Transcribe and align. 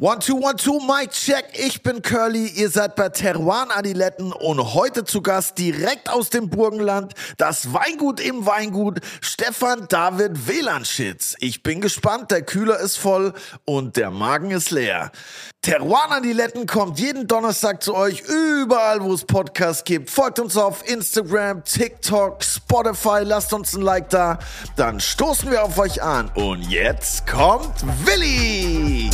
One, 0.00 0.18
two, 0.18 0.36
one, 0.36 0.56
two, 0.56 0.80
Mike 0.80 1.10
check. 1.10 1.44
Ich 1.52 1.82
bin 1.82 2.00
Curly. 2.00 2.46
Ihr 2.46 2.70
seid 2.70 2.96
bei 2.96 3.10
Teruan 3.10 3.70
Adiletten 3.70 4.32
und 4.32 4.72
heute 4.72 5.04
zu 5.04 5.20
Gast 5.20 5.58
direkt 5.58 6.08
aus 6.08 6.30
dem 6.30 6.48
Burgenland 6.48 7.12
das 7.36 7.74
Weingut 7.74 8.18
im 8.18 8.46
Weingut 8.46 9.00
Stefan 9.20 9.88
David 9.90 10.48
Wielandschitz. 10.48 11.36
Ich 11.40 11.62
bin 11.62 11.82
gespannt. 11.82 12.30
Der 12.30 12.40
Kühler 12.40 12.80
ist 12.80 12.96
voll 12.96 13.34
und 13.66 13.98
der 13.98 14.10
Magen 14.10 14.52
ist 14.52 14.70
leer. 14.70 15.12
Teruan 15.60 16.10
Adiletten 16.12 16.66
kommt 16.66 16.98
jeden 16.98 17.26
Donnerstag 17.26 17.82
zu 17.82 17.94
euch 17.94 18.22
überall, 18.22 19.02
wo 19.02 19.12
es 19.12 19.26
Podcasts 19.26 19.84
gibt. 19.84 20.08
Folgt 20.08 20.38
uns 20.38 20.56
auf 20.56 20.82
Instagram, 20.88 21.62
TikTok, 21.62 22.42
Spotify. 22.42 23.20
Lasst 23.22 23.52
uns 23.52 23.74
ein 23.74 23.82
Like 23.82 24.08
da. 24.08 24.38
Dann 24.76 24.98
stoßen 24.98 25.50
wir 25.50 25.62
auf 25.62 25.76
euch 25.76 26.02
an. 26.02 26.30
Und 26.36 26.62
jetzt 26.70 27.26
kommt 27.26 27.84
Willi. 28.06 29.10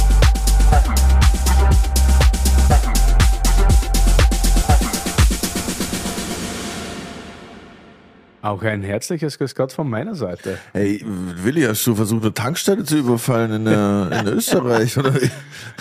Auch 8.46 8.62
ein 8.62 8.84
herzliches 8.84 9.38
Grüß 9.38 9.57
Gott 9.57 9.72
von 9.72 9.90
meiner 9.90 10.14
Seite. 10.14 10.58
Hey, 10.72 11.04
Willi, 11.04 11.62
hast 11.62 11.84
du 11.84 11.96
versucht, 11.96 12.22
eine 12.22 12.32
Tankstelle 12.32 12.84
zu 12.84 12.98
überfallen 12.98 13.50
in, 13.52 13.66
äh, 13.66 14.21
in 14.21 14.26
Österreich? 14.34 14.96
Oder? 14.96 15.14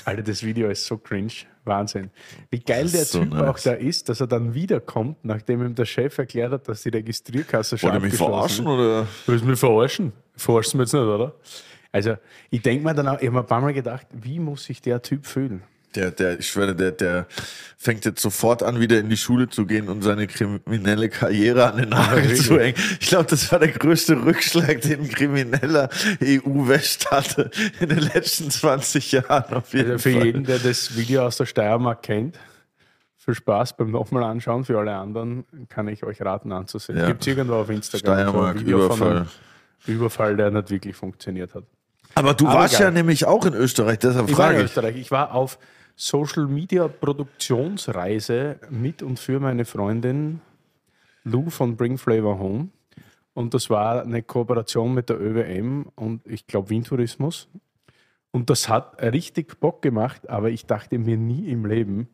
Alter, 0.04 0.24
das 0.24 0.42
Video 0.42 0.70
ist 0.70 0.84
so 0.84 0.98
cringe. 0.98 1.32
Wahnsinn. 1.64 2.10
Wie 2.50 2.60
geil 2.60 2.90
der 2.90 3.06
so 3.06 3.20
Typ 3.20 3.34
nice. 3.34 3.44
auch 3.44 3.60
da 3.60 3.74
ist, 3.74 4.10
dass 4.10 4.20
er 4.20 4.26
dann 4.26 4.56
wiederkommt, 4.56 5.18
nachdem 5.24 5.64
ihm 5.64 5.76
der 5.76 5.86
Chef 5.86 6.18
erklärt 6.18 6.54
hat, 6.54 6.68
dass 6.68 6.82
die 6.82 6.90
Registrierkasse 6.90 7.78
schon 7.78 7.92
Wollt 7.92 8.02
ihr 8.02 8.06
mich 8.08 8.16
verarschen? 8.16 8.66
Oder? 8.66 9.08
Willst 9.28 9.46
du 9.46 9.50
mich 9.50 9.60
verarschen? 9.60 10.14
Verarschen 10.36 10.80
wir 10.80 10.86
jetzt 10.86 10.94
nicht, 10.94 11.02
oder? 11.04 11.34
Also, 11.96 12.18
ich 12.50 12.62
denke 12.62 12.84
mir 12.84 12.94
dann 12.94 13.08
auch, 13.08 13.20
ich 13.22 13.28
habe 13.28 13.36
mir 13.36 13.40
ein 13.40 13.46
paar 13.46 13.62
Mal 13.62 13.74
gedacht, 13.74 14.06
wie 14.12 14.38
muss 14.38 14.66
sich 14.66 14.82
der 14.82 15.02
Typ 15.02 15.26
fühlen? 15.26 15.64
Der, 15.96 16.12
der, 16.12 16.38
ich 16.38 16.50
schwöre, 16.50 16.76
der, 16.76 16.92
der 16.92 17.26
fängt 17.78 18.04
jetzt 18.04 18.22
sofort 18.22 18.64
an, 18.64 18.82
wieder 18.82 19.00
in 19.00 19.08
die 19.08 19.16
Schule 19.16 19.48
zu 19.48 19.66
gehen 19.66 19.88
und 19.88 20.02
seine 20.02 20.28
kriminelle 20.28 21.08
Karriere 21.08 21.72
an 21.72 21.78
den 21.78 21.90
Nagel 21.90 22.36
zu 22.36 22.60
hängen. 22.60 22.78
Ich 23.00 23.08
glaube, 23.08 23.28
das 23.30 23.50
war 23.50 23.60
der 23.60 23.70
größte 23.70 24.26
Rückschlag, 24.26 24.82
den 24.82 25.04
ein 25.04 25.10
krimineller 25.10 25.88
EU-West 26.22 27.12
hatte 27.12 27.50
in 27.80 27.88
den 27.88 28.00
letzten 28.00 28.52
20 28.52 29.14
Jahren. 29.14 29.54
Auf 29.54 29.74
jeden 29.74 29.92
also 29.92 30.10
für 30.10 30.18
Fall. 30.18 30.26
jeden, 30.26 30.44
der 30.44 30.60
das 30.60 30.98
Video 30.98 31.26
aus 31.26 31.38
der 31.38 31.46
Steiermark 31.46 32.04
kennt, 32.04 32.38
viel 33.16 33.36
Spaß 33.36 33.78
beim 33.78 33.92
nochmal 33.92 34.24
anschauen. 34.24 34.66
Für 34.66 34.80
alle 34.80 34.96
anderen 34.96 35.46
kann 35.70 35.88
ich 35.88 36.04
euch 36.04 36.22
raten 36.22 36.52
anzusehen. 36.52 36.98
Ja. 36.98 37.08
Gibt 37.08 37.22
es 37.22 37.28
irgendwo 37.28 37.54
auf 37.54 37.70
Instagram 37.70 38.20
Steiermark, 38.20 38.60
Überfall. 38.60 39.28
Überfall, 39.88 40.36
der 40.36 40.52
nicht 40.52 40.70
wirklich 40.70 40.96
funktioniert 40.96 41.54
hat. 41.54 41.64
Aber 42.16 42.34
du 42.34 42.48
Aber 42.48 42.60
warst 42.60 42.78
geil. 42.78 42.88
ja 42.88 42.92
nämlich 42.92 43.26
auch 43.26 43.46
in 43.46 43.54
Österreich, 43.54 44.00
deshalb 44.00 44.30
ich 44.30 44.36
frage 44.36 44.54
war 44.54 44.60
in 44.60 44.66
Österreich. 44.66 44.96
Ich 44.96 45.12
war 45.12 45.34
auf 45.34 45.60
Social 45.96 46.48
Media 46.48 46.88
Produktionsreise 46.88 48.60
mit 48.70 49.02
und 49.02 49.20
für 49.20 49.40
meine 49.40 49.66
Freundin 49.66 50.42
Lou 51.24 51.50
von 51.50 51.76
Bring 51.76 51.98
Flavor 51.98 52.40
Home. 52.40 52.70
Und 53.34 53.54
das 53.54 53.70
war 53.70 54.02
eine 54.02 54.24
Kooperation 54.24 54.94
mit 54.94 55.10
der 55.10 55.20
ÖWM 55.20 55.88
und 55.96 56.26
ich 56.26 56.48
glaube 56.48 56.70
Wien 56.70 56.84
Tourismus. 56.86 57.50
Und 58.32 58.50
das 58.50 58.70
hat 58.70 59.02
richtig 59.02 59.60
Bock 59.60 59.82
gemacht, 59.82 60.30
aber 60.30 60.50
ich 60.50 60.66
dachte 60.66 60.98
mir 61.00 61.18
nie 61.18 61.50
im 61.50 61.66
Leben, 61.66 62.10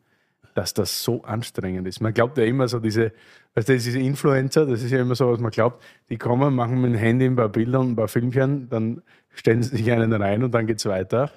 dass 0.54 0.74
das 0.74 1.02
so 1.02 1.22
anstrengend 1.22 1.86
ist. 1.88 2.00
Man 2.00 2.12
glaubt 2.12 2.38
ja 2.38 2.44
immer 2.44 2.68
so 2.68 2.78
diese, 2.78 3.12
weißt 3.54 3.68
du, 3.68 3.72
diese 3.72 3.98
Influencer, 3.98 4.66
das 4.66 4.82
ist 4.82 4.90
ja 4.90 5.00
immer 5.00 5.14
so, 5.14 5.30
was 5.30 5.40
man 5.40 5.50
glaubt, 5.50 5.82
die 6.10 6.18
kommen, 6.18 6.54
machen 6.54 6.80
mit 6.80 6.92
dem 6.92 6.98
Handy 6.98 7.26
ein 7.26 7.36
paar 7.36 7.48
Bilder 7.48 7.80
und 7.80 7.92
ein 7.92 7.96
paar 7.96 8.08
Filmchen, 8.08 8.68
dann 8.68 9.02
stellen 9.34 9.62
sie 9.62 9.76
sich 9.76 9.90
einen 9.90 10.12
rein 10.12 10.42
und 10.42 10.52
dann 10.52 10.66
geht 10.66 10.78
es 10.78 10.86
weiter. 10.86 11.30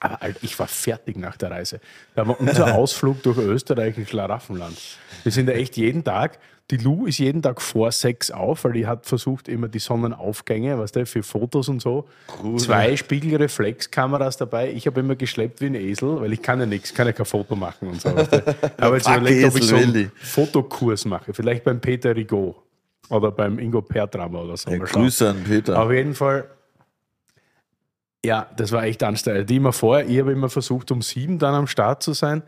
Aber 0.00 0.18
ich 0.40 0.58
war 0.58 0.66
fertig 0.66 1.18
nach 1.18 1.36
der 1.36 1.50
Reise. 1.50 1.80
Da 2.14 2.26
war 2.26 2.40
unser 2.40 2.74
Ausflug 2.76 3.22
durch 3.22 3.36
Österreich 3.36 3.98
in 3.98 4.06
Schlaraffenland. 4.06 4.76
Wir 5.24 5.32
sind 5.32 5.48
ja 5.48 5.54
echt 5.54 5.76
jeden 5.76 6.04
Tag, 6.04 6.38
die 6.70 6.76
Lou 6.76 7.06
ist 7.06 7.18
jeden 7.18 7.42
Tag 7.42 7.60
vor 7.60 7.90
sechs 7.90 8.30
auf, 8.30 8.64
weil 8.64 8.74
die 8.74 8.86
hat 8.86 9.04
versucht, 9.04 9.48
immer 9.48 9.66
die 9.66 9.80
Sonnenaufgänge, 9.80 10.78
weißt 10.78 10.96
du, 10.96 11.06
für 11.06 11.22
Fotos 11.22 11.68
und 11.68 11.82
so. 11.82 12.06
Cool. 12.42 12.58
Zwei 12.58 12.96
Spiegelreflexkameras 12.96 14.36
dabei. 14.36 14.70
Ich 14.72 14.86
habe 14.86 15.00
immer 15.00 15.16
geschleppt 15.16 15.60
wie 15.60 15.66
ein 15.66 15.74
Esel, 15.74 16.20
weil 16.20 16.32
ich 16.32 16.42
kann 16.42 16.60
ja 16.60 16.66
nichts, 16.66 16.94
kann 16.94 17.08
ja 17.08 17.12
kein 17.12 17.26
Foto 17.26 17.56
machen 17.56 17.88
und 17.88 18.00
so. 18.00 18.14
Weißt 18.14 18.32
du. 18.32 18.56
Aber 18.78 18.96
jetzt 18.96 19.08
überlegt, 19.08 19.48
ob 19.48 19.56
ich 19.56 19.64
so 19.64 19.76
einen 19.76 20.12
Fotokurs 20.14 21.04
mache. 21.04 21.34
Vielleicht 21.34 21.64
beim 21.64 21.80
Peter 21.80 22.14
Rigaud 22.14 22.54
oder 23.08 23.32
beim 23.32 23.58
Ingo 23.58 23.82
Pertrammer 23.82 24.42
oder 24.42 24.56
so. 24.56 24.70
Ja, 24.70 24.78
Grüße 24.78 25.28
an 25.28 25.42
Peter. 25.42 25.82
Auf 25.82 25.90
jeden 25.90 26.14
Fall 26.14 26.48
ja, 28.24 28.48
das 28.56 28.72
war 28.72 28.84
echt 28.84 29.02
anstrengend. 29.02 29.48
Die 29.50 29.56
immer 29.56 29.72
vorher, 29.72 30.08
ich 30.08 30.18
habe 30.18 30.32
immer 30.32 30.50
versucht, 30.50 30.90
um 30.90 31.02
sieben 31.02 31.38
dann 31.38 31.54
am 31.54 31.66
Start 31.66 32.02
zu 32.02 32.12
sein. 32.12 32.42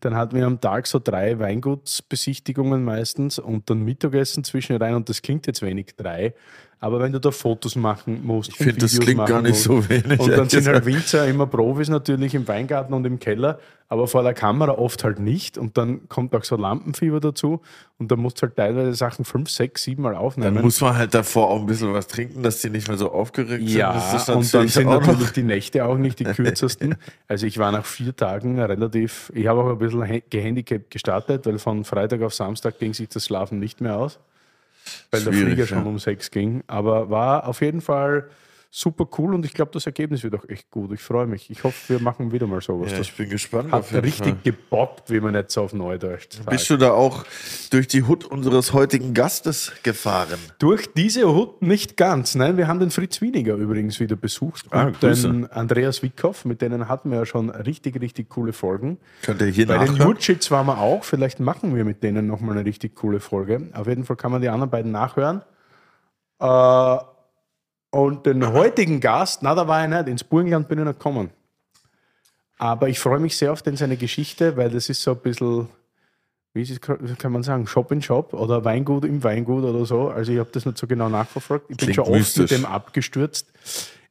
Dann 0.00 0.14
hatten 0.14 0.36
wir 0.36 0.46
am 0.46 0.60
Tag 0.60 0.86
so 0.86 1.00
drei 1.00 1.38
Weingutsbesichtigungen 1.38 2.84
meistens 2.84 3.38
und 3.38 3.68
dann 3.68 3.82
Mittagessen 3.82 4.44
zwischen 4.44 4.76
rein 4.76 4.94
und 4.94 5.08
das 5.08 5.22
klingt 5.22 5.46
jetzt 5.46 5.60
wenig, 5.60 5.96
drei. 5.96 6.34
Aber 6.80 7.00
wenn 7.00 7.10
du 7.10 7.18
da 7.18 7.32
Fotos 7.32 7.74
machen 7.74 8.24
musst, 8.24 8.50
ich 8.50 8.56
finde, 8.56 8.76
das 8.76 8.98
klingt 9.00 9.26
gar 9.26 9.42
nicht 9.42 9.50
musst, 9.50 9.64
so 9.64 9.88
wenig. 9.88 10.20
Und 10.20 10.30
dann 10.30 10.48
sind 10.48 10.66
halt 10.68 10.86
Winzer 10.86 11.26
immer 11.26 11.46
Profis 11.46 11.88
natürlich 11.88 12.34
im 12.34 12.46
Weingarten 12.46 12.94
und 12.94 13.04
im 13.04 13.18
Keller, 13.18 13.58
aber 13.88 14.06
vor 14.06 14.22
der 14.22 14.32
Kamera 14.34 14.72
oft 14.72 15.02
halt 15.02 15.18
nicht. 15.18 15.58
Und 15.58 15.76
dann 15.76 16.08
kommt 16.08 16.36
auch 16.36 16.44
so 16.44 16.54
Lampenfieber 16.54 17.18
dazu 17.18 17.62
und 17.98 18.12
da 18.12 18.16
musst 18.16 18.38
du 18.38 18.42
halt 18.42 18.54
teilweise 18.54 18.94
Sachen 18.94 19.24
fünf, 19.24 19.50
sechs, 19.50 19.82
sieben 19.82 20.02
Mal 20.02 20.14
aufnehmen. 20.14 20.54
Dann 20.54 20.64
muss 20.64 20.80
man 20.80 20.96
halt 20.96 21.14
davor 21.14 21.50
auch 21.50 21.60
ein 21.60 21.66
bisschen 21.66 21.92
was 21.92 22.06
trinken, 22.06 22.44
dass 22.44 22.60
die 22.60 22.70
nicht 22.70 22.86
mehr 22.86 22.96
so 22.96 23.10
aufgeregt 23.10 23.68
sind. 23.68 23.76
Ja, 23.76 23.90
und 24.28 24.54
dann 24.54 24.68
sind 24.68 24.86
natürlich 24.86 25.32
die 25.32 25.42
Nächte 25.42 25.84
auch 25.84 25.98
nicht 25.98 26.20
die 26.20 26.24
kürzesten. 26.38 26.94
also 27.26 27.44
ich 27.44 27.58
war 27.58 27.72
nach 27.72 27.86
vier 27.86 28.14
Tagen 28.14 28.60
relativ, 28.60 29.32
ich 29.34 29.48
habe 29.48 29.62
auch 29.62 29.70
ein 29.70 29.78
bisschen 29.78 30.22
gehandicapt 30.30 30.92
gestartet, 30.92 31.44
weil 31.44 31.58
von 31.58 31.84
Freitag 31.84 32.22
auf 32.22 32.34
Samstag 32.34 32.78
ging 32.78 32.94
sich 32.94 33.08
das 33.08 33.24
Schlafen 33.24 33.58
nicht 33.58 33.80
mehr 33.80 33.96
aus 33.96 34.20
weil 35.10 35.22
der 35.22 35.32
Flieger 35.32 35.66
schon 35.66 35.78
ja. 35.78 35.84
um 35.84 35.98
sechs 35.98 36.30
ging. 36.30 36.62
Aber 36.66 37.10
war 37.10 37.46
auf 37.48 37.60
jeden 37.60 37.80
Fall 37.80 38.28
super 38.70 39.08
cool 39.18 39.34
und 39.34 39.44
ich 39.46 39.54
glaube, 39.54 39.70
das 39.72 39.86
Ergebnis 39.86 40.22
wird 40.22 40.34
auch 40.34 40.46
echt 40.48 40.70
gut. 40.70 40.92
Ich 40.92 41.00
freue 41.00 41.26
mich. 41.26 41.50
Ich 41.50 41.64
hoffe, 41.64 41.94
wir 41.94 42.00
machen 42.00 42.32
wieder 42.32 42.46
mal 42.46 42.60
sowas. 42.60 42.92
Ja, 42.92 42.98
ich 43.00 43.16
bin 43.16 43.30
gespannt. 43.30 43.72
Hat 43.72 43.92
richtig 43.94 44.26
Fall. 44.26 44.38
gebockt, 44.44 45.10
wie 45.10 45.20
man 45.20 45.34
jetzt 45.34 45.56
auf 45.56 45.72
Neudeutsch 45.72 46.34
sagt. 46.34 46.50
Bist 46.50 46.68
du 46.68 46.76
da 46.76 46.92
auch 46.92 47.24
durch 47.70 47.88
die 47.88 48.02
Hut 48.02 48.26
unseres 48.26 48.74
heutigen 48.74 49.14
Gastes 49.14 49.72
gefahren? 49.82 50.38
Durch 50.58 50.92
diese 50.92 51.34
Hut 51.34 51.62
nicht 51.62 51.96
ganz. 51.96 52.34
Nein, 52.34 52.58
wir 52.58 52.68
haben 52.68 52.78
den 52.78 52.90
Fritz 52.90 53.22
Wieniger 53.22 53.54
übrigens 53.54 54.00
wieder 54.00 54.16
besucht 54.16 54.66
ah, 54.70 54.86
und 54.86 55.02
den 55.02 55.46
Andreas 55.50 56.02
Wickhoff, 56.02 56.44
mit 56.44 56.60
denen 56.60 56.88
hatten 56.88 57.10
wir 57.10 57.18
ja 57.18 57.26
schon 57.26 57.48
richtig, 57.48 58.00
richtig 58.00 58.28
coole 58.28 58.52
Folgen. 58.52 58.98
Könnt 59.22 59.40
ihr 59.40 59.46
hier 59.46 59.66
Bei 59.66 59.76
nachhören? 59.76 59.96
den 59.96 60.06
Hutschits 60.06 60.50
waren 60.50 60.66
wir 60.66 60.78
auch. 60.78 61.04
Vielleicht 61.04 61.40
machen 61.40 61.74
wir 61.74 61.84
mit 61.84 62.02
denen 62.02 62.26
nochmal 62.26 62.56
eine 62.56 62.66
richtig 62.66 62.94
coole 62.96 63.20
Folge. 63.20 63.70
Auf 63.72 63.86
jeden 63.86 64.04
Fall 64.04 64.16
kann 64.16 64.30
man 64.30 64.42
die 64.42 64.50
anderen 64.50 64.70
beiden 64.70 64.92
nachhören. 64.92 65.42
Äh, 66.38 66.98
und 67.90 68.26
den 68.26 68.52
heutigen 68.52 69.00
Gast, 69.00 69.42
na, 69.42 69.54
da 69.54 69.66
war 69.66 69.82
ich 69.84 69.90
nicht, 69.90 70.08
ins 70.08 70.24
Burgenland 70.24 70.68
bin 70.68 70.78
ich 70.78 70.84
nicht 70.84 70.98
gekommen. 70.98 71.30
Aber 72.58 72.88
ich 72.88 72.98
freue 72.98 73.20
mich 73.20 73.36
sehr 73.36 73.52
auf 73.52 73.62
den 73.62 73.76
seine 73.76 73.96
Geschichte, 73.96 74.56
weil 74.56 74.70
das 74.70 74.88
ist 74.88 75.02
so 75.02 75.12
ein 75.12 75.18
bisschen, 75.18 75.68
wie 76.54 76.62
es, 76.62 76.80
kann 76.80 77.32
man 77.32 77.42
sagen, 77.42 77.66
Shop 77.66 77.92
in 77.92 78.02
Shop 78.02 78.34
oder 78.34 78.64
Weingut 78.64 79.04
im 79.04 79.22
Weingut 79.22 79.64
oder 79.64 79.84
so. 79.86 80.08
Also 80.08 80.32
ich 80.32 80.38
habe 80.38 80.50
das 80.52 80.66
nicht 80.66 80.76
so 80.76 80.86
genau 80.86 81.08
nachverfolgt. 81.08 81.70
Ich 81.70 81.76
Klingt 81.76 81.96
bin 81.96 82.04
schon 82.04 82.12
mystisch. 82.12 82.42
oft 82.44 82.50
mit 82.50 82.60
dem 82.60 82.66
abgestürzt 82.66 83.46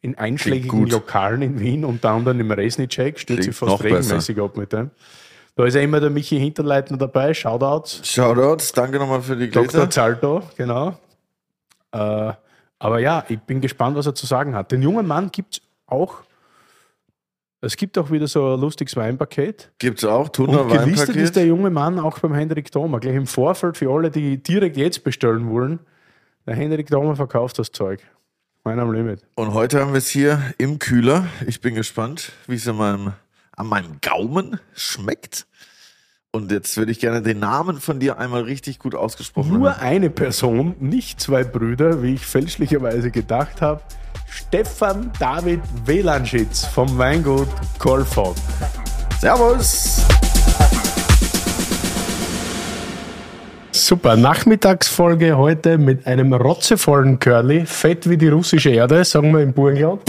in 0.01 0.17
einschlägigen 0.17 0.87
Lokalen 0.87 1.41
in 1.41 1.59
Wien, 1.59 1.83
unter 1.83 2.11
anderem 2.11 2.39
im 2.39 2.51
Resnicek, 2.51 3.19
stürze 3.19 3.49
ich 3.49 3.55
fast 3.55 3.83
regelmäßig 3.83 4.35
besser. 4.35 4.45
ab 4.45 4.55
mit 4.57 4.71
dem. 4.71 4.91
Da 5.55 5.66
ist 5.66 5.73
ja 5.73 5.81
immer 5.81 5.99
der 5.99 6.11
Michi 6.11 6.39
Hinterleitner 6.39 6.97
dabei. 6.97 7.33
Shoutouts. 7.33 8.07
Shoutouts, 8.07 8.71
danke 8.73 8.99
nochmal 8.99 9.21
für 9.23 9.35
die 9.35 9.49
Gläser. 9.49 9.79
Dr. 9.79 9.89
Zalto, 9.89 10.43
genau. 10.55 10.95
Äh, 11.91 12.33
aber 12.79 12.99
ja, 12.99 13.25
ich 13.27 13.39
bin 13.39 13.61
gespannt, 13.61 13.95
was 13.95 14.05
er 14.05 14.15
zu 14.15 14.25
sagen 14.25 14.55
hat. 14.55 14.71
Den 14.71 14.81
jungen 14.81 15.07
Mann 15.07 15.31
gibt 15.31 15.55
es 15.55 15.61
auch. 15.88 16.23
Es 17.59 17.75
gibt 17.75 17.97
auch 17.97 18.11
wieder 18.11 18.27
so 18.27 18.53
ein 18.53 18.61
lustiges 18.61 18.95
Weinpaket. 18.95 19.72
Gibt 19.79 19.99
es 19.99 20.05
auch, 20.05 20.29
Tuner 20.29 20.61
Und 20.61 20.72
gelistet 20.72 21.16
ist 21.16 21.35
der 21.35 21.47
junge 21.47 21.72
Mann 21.72 21.97
auch 21.97 22.19
beim 22.19 22.34
Hendrik 22.34 22.72
Thoma. 22.72 22.99
Gleich 22.99 23.16
im 23.16 23.25
Vorfeld 23.25 23.78
für 23.78 23.91
alle, 23.91 24.11
die 24.11 24.41
direkt 24.41 24.78
jetzt 24.78 25.03
bestellen 25.03 25.49
wollen. 25.49 25.79
Der 26.46 26.55
Hendrik 26.55 26.87
Thoma 26.87 27.16
verkauft 27.16 27.57
das 27.57 27.72
Zeug. 27.72 28.02
Mein 28.63 28.79
am 28.79 28.91
Limit. 28.91 29.25
Und 29.35 29.53
heute 29.53 29.79
haben 29.79 29.93
wir 29.93 29.97
es 29.97 30.09
hier 30.09 30.53
im 30.57 30.78
Kühler. 30.78 31.25
Ich 31.47 31.61
bin 31.61 31.73
gespannt, 31.73 32.31
wie 32.46 32.55
es 32.55 32.67
an 32.67 32.78
meinem, 32.78 33.13
an 33.55 33.67
meinem 33.67 33.97
Gaumen 34.02 34.59
schmeckt. 34.75 35.47
Und 36.34 36.52
jetzt 36.52 36.76
würde 36.78 36.91
ich 36.91 37.00
gerne 37.00 37.22
den 37.22 37.40
Namen 37.40 37.79
von 37.79 38.00
dir 38.00 38.20
einmal 38.20 38.44
richtig 38.44 38.79
gut 38.79 38.96
ausgesprochen 38.96 39.53
Nur 39.53 39.76
haben. 39.76 39.82
eine 39.82 40.09
Person, 40.09 40.76
nicht 40.79 41.22
zwei 41.22 41.44
Brüder, 41.44 42.03
wie 42.03 42.16
ich 42.16 42.26
fälschlicherweise 42.26 43.12
gedacht 43.12 43.62
habe. 43.62 43.82
Stefan 44.29 45.12
David 45.20 45.62
Welanschitz 45.85 46.66
vom 46.66 46.97
Weingut 46.97 47.47
Kolfon. 47.79 48.35
Servus! 49.22 50.06
Super, 53.72 54.18
Nachmittagsfolge 54.18 55.38
heute 55.38 55.78
mit 55.78 56.06
einem 56.08 56.34
rotzevollen 56.34 57.20
Curly, 57.20 57.66
fett 57.66 58.09
wie 58.09 58.18
die 58.18 58.28
russische 58.28 58.70
Erde, 58.72 59.06
sagen 59.06 59.32
wir 59.32 59.41
im 59.41 59.53
Burgenland. 59.53 60.02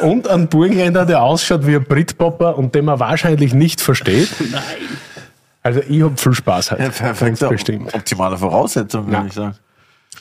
und 0.00 0.28
ein 0.28 0.48
Burgenländer, 0.48 1.06
der 1.06 1.22
ausschaut 1.22 1.66
wie 1.66 1.74
ein 1.74 1.84
Britpopper 1.84 2.56
und 2.56 2.74
den 2.76 2.84
man 2.84 3.00
wahrscheinlich 3.00 3.52
nicht 3.52 3.80
versteht. 3.80 4.28
Nein. 4.52 4.62
Also 5.62 5.80
ich 5.88 6.02
habe 6.02 6.16
viel 6.16 6.32
Spaß 6.34 6.70
heute. 6.72 6.82
Ja, 6.84 6.88
perfekt. 6.90 7.46
bestimmt. 7.48 7.92
Optimale 7.94 8.36
Voraussetzung, 8.38 9.06
würde 9.06 9.16
Ja. 9.18 9.26
ich 9.26 9.32
sagen. 9.32 9.56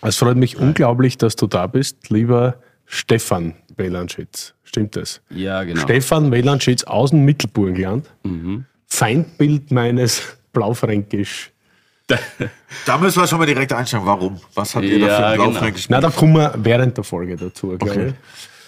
Es 0.01 0.17
freut 0.17 0.37
mich 0.37 0.57
unglaublich, 0.57 1.17
dass 1.17 1.35
du 1.35 1.47
da 1.47 1.67
bist, 1.67 2.09
lieber 2.09 2.55
Stefan 2.85 3.53
Melanschitz. 3.77 4.53
Stimmt 4.63 4.95
das? 4.95 5.21
Ja, 5.29 5.63
genau. 5.63 5.81
Stefan 5.81 6.29
Melanschitz 6.29 6.83
aus 6.83 7.09
dem 7.11 7.25
Mittelburgenland. 7.25 8.05
Feindbild 8.87 9.71
meines 9.71 10.21
Blaufränkisch. 10.53 11.51
Da 12.85 12.97
müssen 12.97 13.21
wir 13.21 13.27
schon 13.27 13.37
mal 13.39 13.45
direkt 13.45 13.71
einsteigen. 13.73 14.05
Warum? 14.05 14.39
Was 14.55 14.73
habt 14.75 14.85
ihr 14.85 14.99
da 14.99 15.05
für 15.07 15.25
ein 15.27 15.37
genau. 15.37 15.49
Blaufränkisch 15.51 15.89
Na, 15.89 15.99
da 16.01 16.09
kommen 16.09 16.33
wir 16.35 16.53
während 16.57 16.97
der 16.97 17.03
Folge 17.03 17.35
dazu, 17.35 17.69
glaube 17.77 17.91
Okay. 17.91 18.13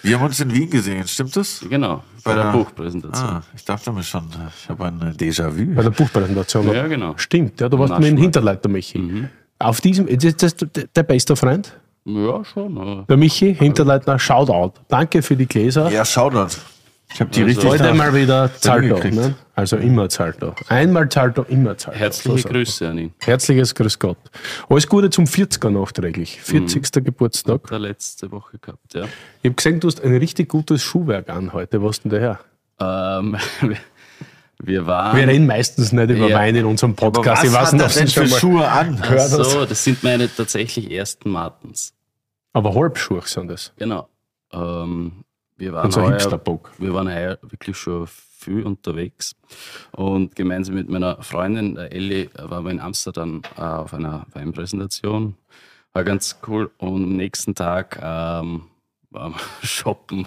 Wir 0.02 0.18
haben 0.18 0.26
uns 0.26 0.40
in 0.40 0.52
Wien 0.52 0.68
gesehen, 0.68 1.06
stimmt 1.06 1.36
das? 1.36 1.60
Genau, 1.68 2.02
bei 2.24 2.34
der 2.34 2.44
der- 2.44 2.52
Buchpräsentation. 2.52 3.28
Ah, 3.28 3.42
ich 3.54 3.64
dachte 3.64 3.92
mir 3.92 4.02
schon, 4.02 4.24
ich 4.62 4.68
habe 4.68 4.84
ein 4.86 5.00
Déjà-vu. 5.16 5.74
Bei 5.74 5.82
der 5.82 5.90
Buchpräsentation. 5.90 6.72
Ja, 6.72 6.86
genau. 6.88 7.14
Stimmt, 7.16 7.60
ja, 7.60 7.68
du 7.68 7.78
warst 7.78 7.90
Nasch 7.90 8.00
mit 8.00 8.08
dem 8.10 8.14
mal. 8.16 8.22
Hinterleiter, 8.22 8.68
Michi. 8.68 9.28
Auf 9.58 9.80
diesem, 9.80 10.08
ist 10.08 10.42
das 10.42 10.56
der- 10.56 10.86
der 10.94 11.02
beste 11.04 11.36
Freund? 11.36 11.78
Ja, 12.04 12.44
schon. 12.44 12.76
aber- 12.78 13.04
Der 13.08 13.16
Michi, 13.16 13.54
Hinterleitner, 13.54 14.18
Shoutout. 14.18 14.72
Danke 14.88 15.22
für 15.22 15.36
die 15.36 15.46
Gläser. 15.46 15.88
Ja, 15.90 16.04
Shoutout. 16.04 16.56
Ich 17.14 17.20
habe 17.20 17.30
die 17.30 17.42
Also- 17.42 17.60
richtig 17.60 17.70
Heute 17.70 17.94
mal 17.94 18.14
wieder 18.14 18.50
Zalto. 18.58 19.08
Ne? 19.08 19.34
Also 19.54 19.76
immer 19.76 20.08
Zalto. 20.08 20.54
Einmal 20.68 21.08
Zalto, 21.08 21.42
immer 21.42 21.76
Zalto. 21.76 21.98
Herzliche 21.98 22.38
So. 22.38 22.48
Grüße 22.48 22.88
an 22.88 22.98
ihn. 22.98 23.14
Herzliches 23.20 23.74
Grüß 23.74 23.98
Gott. 23.98 24.16
Alles 24.68 24.86
Gute 24.86 25.10
zum 25.10 25.26
40er 25.26 25.70
nachträglich. 25.70 26.40
40. 26.40 27.04
Geburtstag. 27.04 27.66
Der 27.68 27.78
letzte 27.78 28.30
Woche 28.32 28.58
gehabt, 28.58 28.94
ja. 28.94 29.04
Ich 29.42 29.44
habe 29.48 29.54
gesehen, 29.54 29.78
du 29.80 29.88
hast 29.88 30.02
ein 30.02 30.16
richtig 30.16 30.48
gutes 30.48 30.82
Schuhwerk 30.82 31.28
an 31.28 31.52
heute. 31.52 31.82
Was 31.82 32.00
denn 32.00 32.10
daher? 32.10 32.40
Ähm, 32.80 33.36
wir- 34.58 34.86
waren. 34.86 35.16
Wir 35.16 35.26
reden 35.28 35.46
meistens 35.46 35.92
nicht 35.92 36.10
über 36.10 36.28
Ja. 36.28 36.38
Wein 36.38 36.56
in 36.56 36.64
unserem 36.64 36.92
Aber 36.92 37.10
Podcast. 37.12 37.42
was 37.42 37.48
ich 37.48 37.52
weiß 37.52 37.66
hat 37.66 37.72
nicht, 37.74 37.84
ob 37.84 37.92
denn 37.92 38.06
Sie 38.06 38.12
für 38.14 38.28
Schuhe 38.28 38.68
an? 38.68 38.98
Ach 39.02 39.18
so, 39.18 39.66
das 39.66 39.84
sind 39.84 40.02
meine 40.04 40.34
tatsächlich 40.34 40.90
ersten 40.90 41.30
Martens. 41.30 41.92
Aber 42.54 42.74
Halbschuhe 42.74 43.22
sind 43.24 43.48
das. 43.48 43.72
Genau. 43.76 44.08
Ähm, 44.52 45.24
wir 45.62 45.72
waren 45.72 45.84
Und 45.86 45.92
so 45.92 46.02
heuer- 46.02 46.10
Hipsterbock. 46.12 46.72
Wir 46.78 46.92
waren 46.92 47.08
heuer 47.08 47.38
wirklich 47.42 47.76
schon 47.76 48.06
viel 48.08 48.64
unterwegs. 48.64 49.36
Und 49.92 50.34
gemeinsam 50.34 50.74
mit 50.74 50.88
meiner 50.88 51.22
Freundin, 51.22 51.76
der 51.76 51.92
Ellie, 51.92 52.28
waren 52.34 52.64
wir 52.64 52.72
in 52.72 52.80
Amsterdam 52.80 53.42
äh, 53.56 53.60
auf 53.60 53.94
einer 53.94 54.26
Weinpräsentation. 54.32 55.36
War 55.92 56.02
ganz 56.04 56.38
cool. 56.48 56.70
Und 56.78 57.04
am 57.04 57.16
nächsten 57.16 57.54
Tag 57.54 57.96
ähm, 58.02 58.62
waren 59.10 59.34
wir 59.34 59.40
shoppen, 59.62 60.26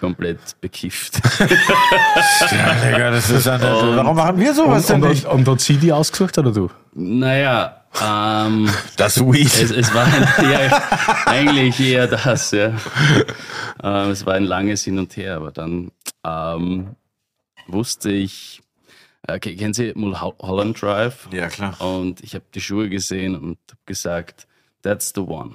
komplett 0.00 0.38
bekifft. 0.60 1.18
Ja, 1.38 2.74
Digga, 2.84 3.10
das 3.12 3.30
ist 3.30 3.48
eine, 3.48 3.62
warum 3.96 4.16
machen 4.16 4.38
wir 4.38 4.52
sowas 4.52 4.90
Und, 4.90 4.96
denn 4.96 5.02
und, 5.04 5.08
nicht? 5.10 5.24
und 5.26 5.48
hat 5.48 5.60
sie 5.60 5.76
die 5.78 5.92
ausgesucht 5.92 6.36
oder 6.36 6.52
du? 6.52 6.68
naja, 6.92 7.84
ähm, 8.02 8.68
Das 8.96 9.20
Weed. 9.20 9.46
es, 9.46 9.70
es 9.70 9.94
war 9.94 10.04
ein, 10.04 10.22
ja, 10.50 10.82
eigentlich 11.26 11.80
eher 11.80 12.06
das, 12.06 12.50
ja. 12.52 12.72
Ähm, 13.82 14.10
es 14.10 14.24
war 14.26 14.34
ein 14.34 14.44
langes 14.44 14.84
Hin 14.84 14.98
und 14.98 15.16
Her, 15.16 15.36
aber 15.36 15.50
dann 15.52 15.90
ähm, 16.24 16.96
wusste 17.66 18.10
ich, 18.10 18.60
äh, 19.26 19.38
ke- 19.38 19.54
kennen 19.56 19.74
Sie 19.74 19.92
Mulholland 19.94 20.80
Drive? 20.80 21.28
Ja, 21.32 21.48
klar. 21.48 21.80
Und 21.80 22.22
ich 22.22 22.34
habe 22.34 22.44
die 22.54 22.60
Schuhe 22.60 22.88
gesehen 22.88 23.34
und 23.34 23.58
habe 23.70 23.80
gesagt, 23.86 24.46
that's 24.82 25.12
the 25.14 25.20
one. 25.20 25.52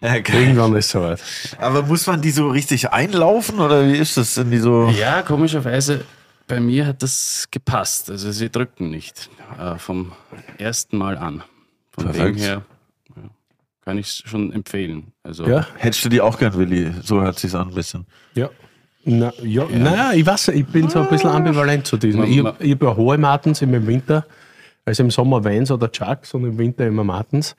Ja. 0.00 0.14
Irgendwann 0.16 0.74
ist 0.74 0.90
soweit. 0.90 1.20
Aber 1.58 1.82
muss 1.82 2.06
man 2.08 2.20
die 2.20 2.32
so 2.32 2.48
richtig 2.48 2.90
einlaufen 2.90 3.60
oder 3.60 3.86
wie 3.86 3.96
ist 3.96 4.16
das? 4.16 4.34
Sind 4.34 4.50
die 4.50 4.58
so. 4.58 4.88
Ja, 4.88 5.22
komischerweise, 5.22 6.04
bei 6.48 6.58
mir 6.58 6.86
hat 6.88 7.04
das 7.04 7.46
gepasst. 7.52 8.10
Also 8.10 8.32
sie 8.32 8.50
drücken 8.50 8.90
nicht 8.90 9.30
äh, 9.60 9.78
vom 9.78 10.10
ersten 10.58 10.98
Mal 10.98 11.16
an. 11.18 11.44
Von 11.94 12.04
Perfekt. 12.04 12.36
dem 12.38 12.42
her 12.42 12.62
ja, 13.16 13.22
kann 13.84 13.98
ich 13.98 14.06
es 14.06 14.22
schon 14.28 14.52
empfehlen. 14.52 15.12
Also 15.22 15.46
Ja? 15.46 15.66
Hättest 15.76 16.04
du 16.04 16.08
die 16.08 16.20
auch 16.20 16.38
gern, 16.38 16.56
Willi? 16.56 16.92
So 17.02 17.20
hört 17.20 17.38
sich's 17.38 17.54
an 17.54 17.68
ein 17.68 17.74
bisschen. 17.74 18.06
Ja. 18.34 18.48
Na, 19.04 19.32
ja, 19.42 19.66
Naja, 19.68 20.12
ich 20.14 20.24
weiß, 20.24 20.48
ich 20.48 20.64
bin 20.66 20.88
so 20.88 21.00
ein 21.00 21.08
bisschen 21.08 21.30
ambivalent 21.30 21.86
zu 21.86 21.96
diesem. 21.96 22.20
Man- 22.20 22.30
Ich, 22.30 22.42
man- 22.42 22.54
ich 22.60 22.72
habe 22.72 22.96
hohe 22.96 23.18
Martens 23.18 23.60
im 23.60 23.86
Winter, 23.86 24.24
also 24.84 25.02
im 25.02 25.10
Sommer 25.10 25.44
Vans 25.44 25.70
oder 25.72 25.90
Chucks 25.90 26.34
und 26.34 26.44
im 26.44 26.56
Winter 26.58 26.86
immer 26.86 27.02
Martens. 27.02 27.56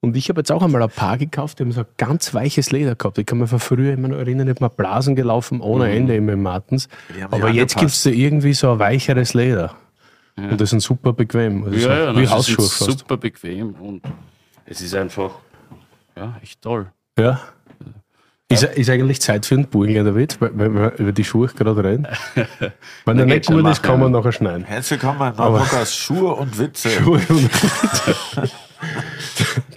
Und 0.00 0.16
ich 0.16 0.28
habe 0.30 0.40
jetzt 0.40 0.50
auch 0.52 0.62
einmal 0.62 0.82
ein 0.82 0.88
paar 0.90 1.18
gekauft, 1.18 1.58
die 1.58 1.64
haben 1.64 1.72
so 1.72 1.80
ein 1.80 1.86
ganz 1.98 2.32
weiches 2.32 2.70
Leder 2.70 2.94
gehabt. 2.94 3.18
Ich 3.18 3.26
kann 3.26 3.38
mich 3.38 3.50
von 3.50 3.58
früher 3.58 3.92
immer 3.92 4.08
noch 4.08 4.16
erinnern, 4.18 4.46
ich 4.48 4.54
habe 4.54 4.64
mal 4.64 4.68
Blasen 4.68 5.14
gelaufen 5.16 5.60
ohne 5.60 5.90
Ende 5.90 6.14
immer 6.16 6.32
im 6.34 6.42
Martens. 6.42 6.88
Sich 7.12 7.24
Aber 7.24 7.50
jetzt 7.50 7.76
gibt 7.76 7.90
es 7.90 8.06
irgendwie 8.06 8.54
so 8.54 8.72
ein 8.72 8.78
weicheres 8.78 9.34
Leder. 9.34 9.74
Und 10.38 10.60
das 10.60 10.70
sind 10.70 10.80
super 10.80 11.12
bequem. 11.12 11.64
Also 11.64 11.78
so 11.78 11.88
ja, 11.88 12.04
ja, 12.04 12.16
wie 12.16 12.22
das 12.22 12.32
Hausschuhe 12.32 12.64
ist 12.64 12.74
fast. 12.74 12.98
super 12.98 13.16
bequem 13.16 13.74
und 13.74 14.02
es 14.64 14.80
ist 14.80 14.94
einfach 14.94 15.32
ja, 16.16 16.36
echt 16.42 16.62
toll. 16.62 16.90
Ja. 17.18 17.40
Ist, 18.50 18.62
ist 18.62 18.88
eigentlich 18.88 19.20
Zeit 19.20 19.44
für 19.44 19.56
einen 19.56 19.66
Burgenländer 19.66 20.14
Witz, 20.14 20.40
weil, 20.40 20.58
weil 20.58 20.74
wir 20.74 20.98
über 20.98 21.12
die 21.12 21.24
Schuhe 21.24 21.48
gerade 21.48 21.84
reden? 21.84 22.06
Wenn 23.04 23.18
er 23.18 23.26
geht 23.26 23.48
nicht 23.48 23.50
gut 23.50 23.70
ist, 23.70 23.82
kann 23.82 24.00
man 24.00 24.12
ja. 24.12 24.18
nachher 24.18 24.32
schneiden. 24.32 24.64
Herzlich 24.64 25.02
willkommen 25.02 25.18
bei 25.18 25.30
Podcast 25.32 25.94
Schuhe 25.94 26.34
und 26.34 26.58
Witze. 26.58 26.88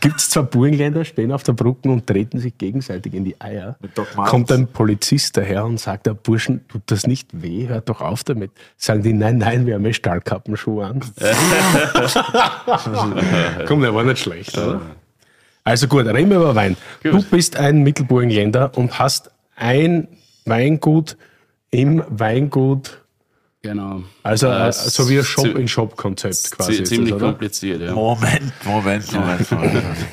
Gibt 0.02 0.18
es 0.18 0.32
zwei 0.32 0.42
Burgenländer, 0.42 1.06
stehen 1.06 1.32
auf 1.32 1.44
der 1.44 1.54
Brücke 1.54 1.90
und 1.90 2.08
treten 2.08 2.40
sich 2.40 2.58
gegenseitig 2.58 3.14
in 3.14 3.24
die 3.24 3.40
Eier. 3.40 3.78
Kommt 4.16 4.52
ein 4.52 4.68
Polizist 4.68 5.38
daher 5.38 5.64
und 5.64 5.80
sagt, 5.80 6.08
der 6.08 6.16
Burschen, 6.16 6.68
tut 6.68 6.82
das 6.88 7.06
nicht 7.06 7.30
weh, 7.32 7.68
hört 7.68 7.88
doch 7.88 8.02
auf 8.02 8.24
damit. 8.24 8.52
Sagen 8.78 9.04
die, 9.04 9.14
nein, 9.14 9.38
nein, 9.38 9.68
wir 9.68 9.76
haben 9.76 9.86
eh 9.86 9.94
Stahlkappenschuhe 9.94 10.86
an. 10.86 11.00
Komm, 13.68 13.82
der 13.82 13.94
war 13.94 14.04
nicht 14.04 14.20
schlecht, 14.20 14.58
oder? 14.58 14.82
Also 15.64 15.88
gut, 15.88 16.08
reden 16.08 16.32
wir 16.32 16.38
über 16.38 16.56
Wein. 16.56 16.76
Du 17.04 17.22
bist 17.22 17.56
ein 17.56 17.84
Mittelburgenländer 17.84 18.76
und 18.76 18.98
hast 18.98 19.30
ein 19.56 20.08
Weingut 20.46 21.16
im 21.70 22.04
Weingut, 22.10 23.01
Genau. 23.62 24.04
also 24.24 24.48
Äh, 24.48 24.70
äh, 24.70 24.72
so 24.72 25.08
wie 25.08 25.20
ein 25.20 25.24
Shop-in-Shop-Konzept 25.24 26.52
quasi. 26.52 26.84
Ziemlich 26.84 27.14
das, 27.14 27.22
kompliziert, 27.22 27.82
ja. 27.82 27.94
Moment, 27.94 28.54
Moment, 28.66 29.12
Moment. 29.12 29.52
Moment. 29.52 29.98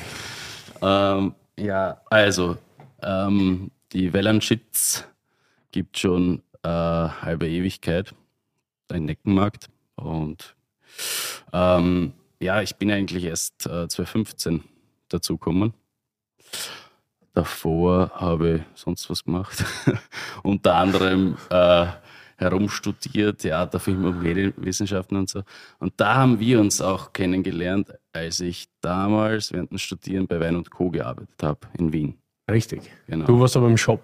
Ähm, 0.81 1.35
ja, 1.57 1.99
also, 2.09 2.57
ähm, 3.01 3.69
die 3.91 4.13
Wellanschitz 4.13 5.03
gibt 5.71 5.99
schon 5.99 6.41
äh, 6.63 6.69
halbe 6.69 7.49
Ewigkeit, 7.49 8.13
ein 8.89 9.03
Neckenmarkt. 9.03 9.67
Und 9.95 10.55
ähm, 11.51 12.13
ja, 12.39 12.61
ich 12.61 12.77
bin 12.77 12.91
eigentlich 12.91 13.25
erst 13.25 13.65
äh, 13.65 13.89
2015 13.89 14.63
dazugekommen. 15.09 15.73
Davor 17.33 18.11
habe 18.15 18.55
ich 18.55 18.61
sonst 18.75 19.09
was 19.09 19.23
gemacht. 19.23 19.63
Unter 20.43 20.75
anderem 20.75 21.37
äh, 21.49 21.87
herumstudiert, 22.39 23.39
Theater, 23.39 23.79
Film 23.79 24.05
und 24.05 24.23
Medienwissenschaften 24.23 25.17
und 25.17 25.29
so. 25.29 25.43
Und 25.79 25.93
da 25.97 26.15
haben 26.15 26.39
wir 26.39 26.59
uns 26.59 26.81
auch 26.81 27.13
kennengelernt, 27.13 27.93
als 28.13 28.39
ich 28.39 28.67
damals 28.81 29.51
während 29.51 29.71
dem 29.71 29.77
Studieren 29.77 30.27
bei 30.27 30.39
Wein 30.39 30.55
und 30.55 30.71
Co. 30.71 30.89
gearbeitet 30.89 31.41
habe 31.43 31.59
in 31.77 31.91
Wien. 31.91 32.17
Richtig. 32.49 32.81
Genau. 33.07 33.25
Du 33.25 33.39
warst 33.39 33.55
aber 33.57 33.67
im 33.67 33.77
Shop. 33.77 34.01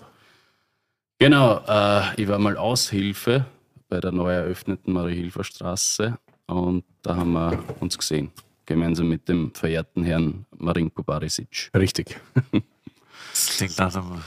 Genau, 1.18 1.62
äh, 1.68 2.22
ich 2.22 2.28
war 2.28 2.38
mal 2.38 2.58
Aushilfe 2.58 3.46
bei 3.88 4.00
der 4.02 4.12
neu 4.12 4.32
eröffneten 4.32 4.94
Marie-Hilfer-Straße 4.94 6.18
und 6.48 6.84
da 7.02 7.16
haben 7.16 7.32
wir 7.32 7.64
uns 7.80 7.98
gesehen, 7.98 8.32
gemeinsam 8.66 9.08
mit 9.08 9.30
dem 9.30 9.54
verehrten 9.54 10.04
Herrn 10.04 10.46
Marinko 10.58 11.04
Barisic. 11.04 11.72
Richtig. 11.76 12.20
Das 13.32 13.58
klingt 13.58 13.78
nach 13.78 13.96
einem 13.96 14.22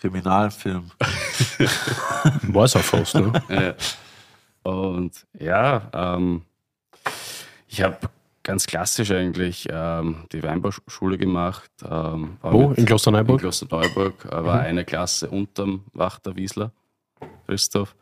Kriminalfilm. 0.00 0.90
Fast, 2.82 3.14
ne? 3.14 3.32
Und 4.62 5.26
ja, 5.38 5.90
ähm, 5.94 6.42
ich 7.68 7.82
habe 7.82 7.98
ganz 8.42 8.66
klassisch 8.66 9.10
eigentlich 9.10 9.66
ähm, 9.70 10.24
die 10.32 10.42
Weinbauschule 10.42 11.18
gemacht. 11.18 11.70
Ähm, 11.88 12.36
Wo? 12.42 12.68
mit- 12.68 12.78
In 12.78 12.84
Klosterneuburg? 12.86 13.36
In 13.36 13.40
Klosterneuburg. 13.40 14.24
äh, 14.26 14.44
War 14.44 14.60
eine 14.60 14.84
Klasse 14.84 15.28
unterm 15.30 15.84
Wachter 15.92 16.36
Wiesler, 16.36 16.72
Christoph. 17.46 17.94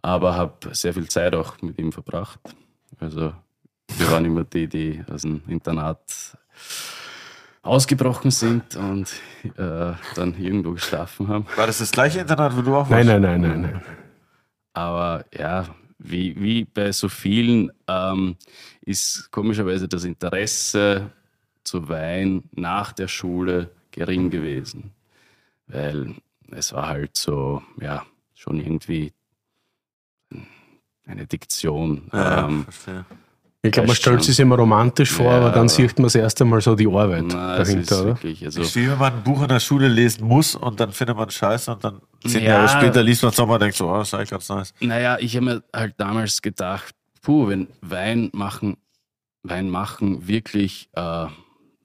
Aber 0.00 0.34
habe 0.36 0.74
sehr 0.74 0.94
viel 0.94 1.08
Zeit 1.08 1.34
auch 1.34 1.60
mit 1.60 1.78
ihm 1.78 1.90
verbracht. 1.92 2.38
Also 3.00 3.32
wir 3.96 4.10
waren 4.10 4.24
immer 4.24 4.44
die, 4.44 4.68
die 4.68 5.02
aus 5.10 5.22
dem 5.22 5.42
Internat 5.48 6.00
ausgebrochen 7.68 8.30
sind 8.30 8.76
und 8.76 9.12
äh, 9.56 9.92
dann 10.14 10.34
irgendwo 10.38 10.72
geschlafen 10.72 11.28
haben. 11.28 11.46
War 11.56 11.66
das 11.66 11.78
das 11.78 11.92
gleiche 11.92 12.20
Internat, 12.20 12.56
wo 12.56 12.62
du 12.62 12.74
auch 12.74 12.90
warst? 12.90 12.90
Nein, 12.90 13.06
nein, 13.06 13.40
nein, 13.40 13.40
nein, 13.40 13.60
nein. 13.62 13.82
Aber 14.72 15.24
ja, 15.32 15.66
wie, 15.98 16.40
wie 16.40 16.64
bei 16.64 16.92
so 16.92 17.08
vielen 17.08 17.70
ähm, 17.86 18.36
ist 18.80 19.30
komischerweise 19.30 19.88
das 19.88 20.04
Interesse 20.04 21.10
zu 21.64 21.88
Wein 21.88 22.44
nach 22.52 22.92
der 22.92 23.08
Schule 23.08 23.70
gering 23.90 24.30
gewesen. 24.30 24.92
Weil 25.66 26.14
es 26.50 26.72
war 26.72 26.88
halt 26.88 27.16
so, 27.16 27.62
ja, 27.80 28.06
schon 28.34 28.60
irgendwie 28.60 29.12
eine 31.06 31.26
Diktion. 31.26 32.08
Ja, 32.12 32.46
ähm, 32.46 32.64
verstehe. 32.64 33.04
Ich 33.62 33.72
glaube, 33.72 33.88
man 33.88 33.96
stellt 33.96 34.22
sich 34.22 34.38
immer 34.38 34.54
romantisch 34.56 35.10
vor, 35.10 35.26
Ja, 35.26 35.38
aber 35.38 35.48
dann 35.50 35.58
aber- 35.60 35.68
sieht 35.68 35.98
man 35.98 36.04
das 36.04 36.14
erste 36.14 36.44
Mal 36.44 36.60
so 36.60 36.76
die 36.76 36.86
Arbeit 36.86 37.24
na, 37.26 37.56
dahinter, 37.58 38.02
oder? 38.02 38.08
wirklich, 38.10 38.44
also, 38.44 38.62
Ist 38.62 38.76
wie 38.76 38.88
wenn 38.88 38.98
man 38.98 39.12
ein 39.14 39.22
Buch 39.24 39.42
in 39.42 39.48
der 39.48 39.58
Schule 39.58 39.88
lesen 39.88 40.24
muss 40.26 40.54
und 40.54 40.78
dann 40.78 40.92
findet 40.92 41.16
man 41.16 41.28
Scheiße 41.28 41.72
und 41.72 41.82
dann 41.82 42.00
zehn 42.24 42.44
Ja. 42.44 42.50
Jahre 42.50 42.68
später 42.68 43.02
liest 43.02 43.22
man 43.22 43.32
es 43.32 43.38
nochmal 43.38 43.54
und 43.56 43.62
denkt 43.62 43.76
so, 43.76 43.90
oh, 43.90 43.98
das 43.98 44.08
ist 44.08 44.14
eigentlich 44.14 44.30
ganz 44.30 44.48
nice. 44.48 44.74
Naja, 44.80 45.18
ich 45.18 45.34
habe 45.34 45.44
mir 45.44 45.62
halt 45.74 45.94
damals 45.98 46.40
gedacht, 46.40 46.94
puh, 47.20 47.48
wenn 47.48 47.66
Wein 47.80 48.30
machen, 48.32 48.76
Wein 49.42 49.68
machen 49.70 50.28
wirklich 50.28 50.88
äh, 50.94 51.26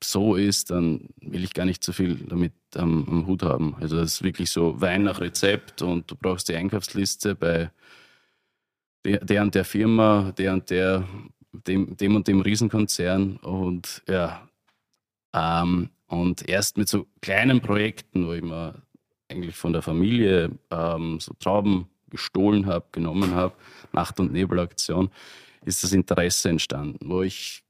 so 0.03 0.35
ist, 0.35 0.69
dann 0.69 1.07
will 1.21 1.43
ich 1.43 1.53
gar 1.55 1.65
nicht 1.65 1.83
so 1.83 1.91
viel 1.91 2.15
damit 2.27 2.53
am, 2.75 3.07
am 3.09 3.25
Hut 3.25 3.41
haben. 3.41 3.75
Also 3.81 3.97
das 3.97 4.13
ist 4.13 4.23
wirklich 4.23 4.51
so 4.51 4.79
Wein 4.79 5.03
nach 5.03 5.19
Rezept 5.21 5.81
und 5.81 6.11
du 6.11 6.15
brauchst 6.15 6.49
die 6.49 6.55
Einkaufsliste 6.55 7.33
bei 7.33 7.71
der, 9.05 9.23
der 9.25 9.41
und 9.41 9.55
der 9.55 9.65
Firma, 9.65 10.31
der 10.37 10.53
und 10.53 10.69
der, 10.69 11.03
dem, 11.53 11.95
dem 11.97 12.15
und 12.15 12.27
dem 12.27 12.41
Riesenkonzern 12.41 13.37
und 13.37 14.03
ja, 14.07 14.47
ähm, 15.33 15.89
und 16.07 16.47
erst 16.47 16.77
mit 16.77 16.89
so 16.89 17.07
kleinen 17.21 17.61
Projekten, 17.61 18.27
wo 18.27 18.33
ich 18.33 18.43
mir 18.43 18.81
eigentlich 19.29 19.55
von 19.55 19.73
der 19.73 19.81
Familie 19.81 20.51
ähm, 20.69 21.19
so 21.19 21.33
Trauben 21.39 21.87
gestohlen 22.09 22.67
habe, 22.67 22.85
genommen 22.91 23.33
habe, 23.33 23.55
Nacht- 23.91 24.19
und 24.19 24.31
Nebelaktion, 24.31 25.09
ist 25.65 25.83
das 25.83 25.93
Interesse 25.93 26.49
entstanden, 26.49 27.09
wo 27.09 27.23
ich 27.23 27.63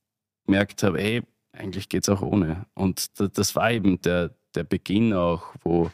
gemerkt 0.46 0.84
habe, 0.84 1.02
ey, 1.02 1.22
eigentlich 1.54 1.88
geht 1.88 2.04
es 2.04 2.10
auch 2.10 2.22
ohne. 2.22 2.66
Und 2.74 3.20
da, 3.20 3.28
das 3.28 3.56
war 3.56 3.72
eben 3.72 4.02
der, 4.02 4.36
der 4.56 4.64
Beginn 4.64 5.14
auch, 5.14 5.54
wo 5.64 5.92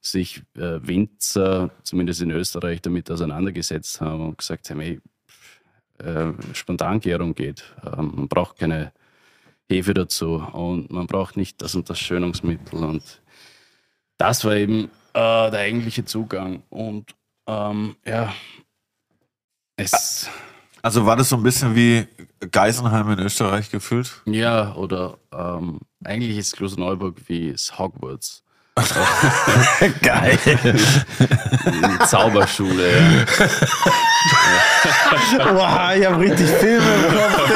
sich 0.00 0.42
äh, 0.56 0.80
Winzer, 0.82 1.70
zumindest 1.82 2.20
in 2.20 2.30
Österreich, 2.30 2.82
damit 2.82 3.10
auseinandergesetzt 3.10 4.00
haben 4.00 4.28
und 4.28 4.38
gesagt 4.38 4.68
haben, 4.70 4.80
ey, 4.80 5.00
äh, 5.98 6.32
Spontangärung 6.54 7.34
geht. 7.34 7.64
Ähm, 7.84 8.12
man 8.14 8.28
braucht 8.28 8.58
keine 8.58 8.92
Hefe 9.68 9.94
dazu 9.94 10.36
und 10.52 10.90
man 10.90 11.06
braucht 11.06 11.36
nicht 11.36 11.60
das 11.60 11.74
und 11.74 11.88
das 11.90 11.98
Schönungsmittel. 11.98 12.82
Und 12.84 13.20
das 14.16 14.44
war 14.44 14.54
eben 14.56 14.84
äh, 15.14 15.50
der 15.50 15.60
eigentliche 15.60 16.04
Zugang. 16.04 16.62
Und 16.70 17.14
ähm, 17.46 17.96
ja, 18.06 18.32
es, 19.76 20.28
Also 20.82 21.06
war 21.06 21.16
das 21.16 21.28
so 21.28 21.36
ein 21.36 21.42
bisschen 21.42 21.74
wie 21.74 22.06
Geisenheim 22.50 23.10
in 23.12 23.18
Österreich 23.20 23.70
gefühlt? 23.70 24.22
ja, 24.26 24.74
oder 24.74 25.18
ähm, 25.32 25.80
eigentlich 26.04 26.36
ist 26.36 26.56
Klosterneuburg 26.56 27.16
wie 27.28 27.54
Hogwarts. 27.54 28.44
Geil. 30.02 30.38
Zauberschule. 32.06 32.90
ja. 35.38 35.54
wow, 35.54 35.96
ich 35.96 36.06
habe 36.06 36.20
richtig 36.20 36.48
Filme 36.48 36.86
im 36.94 37.16
Kopf. 37.16 37.50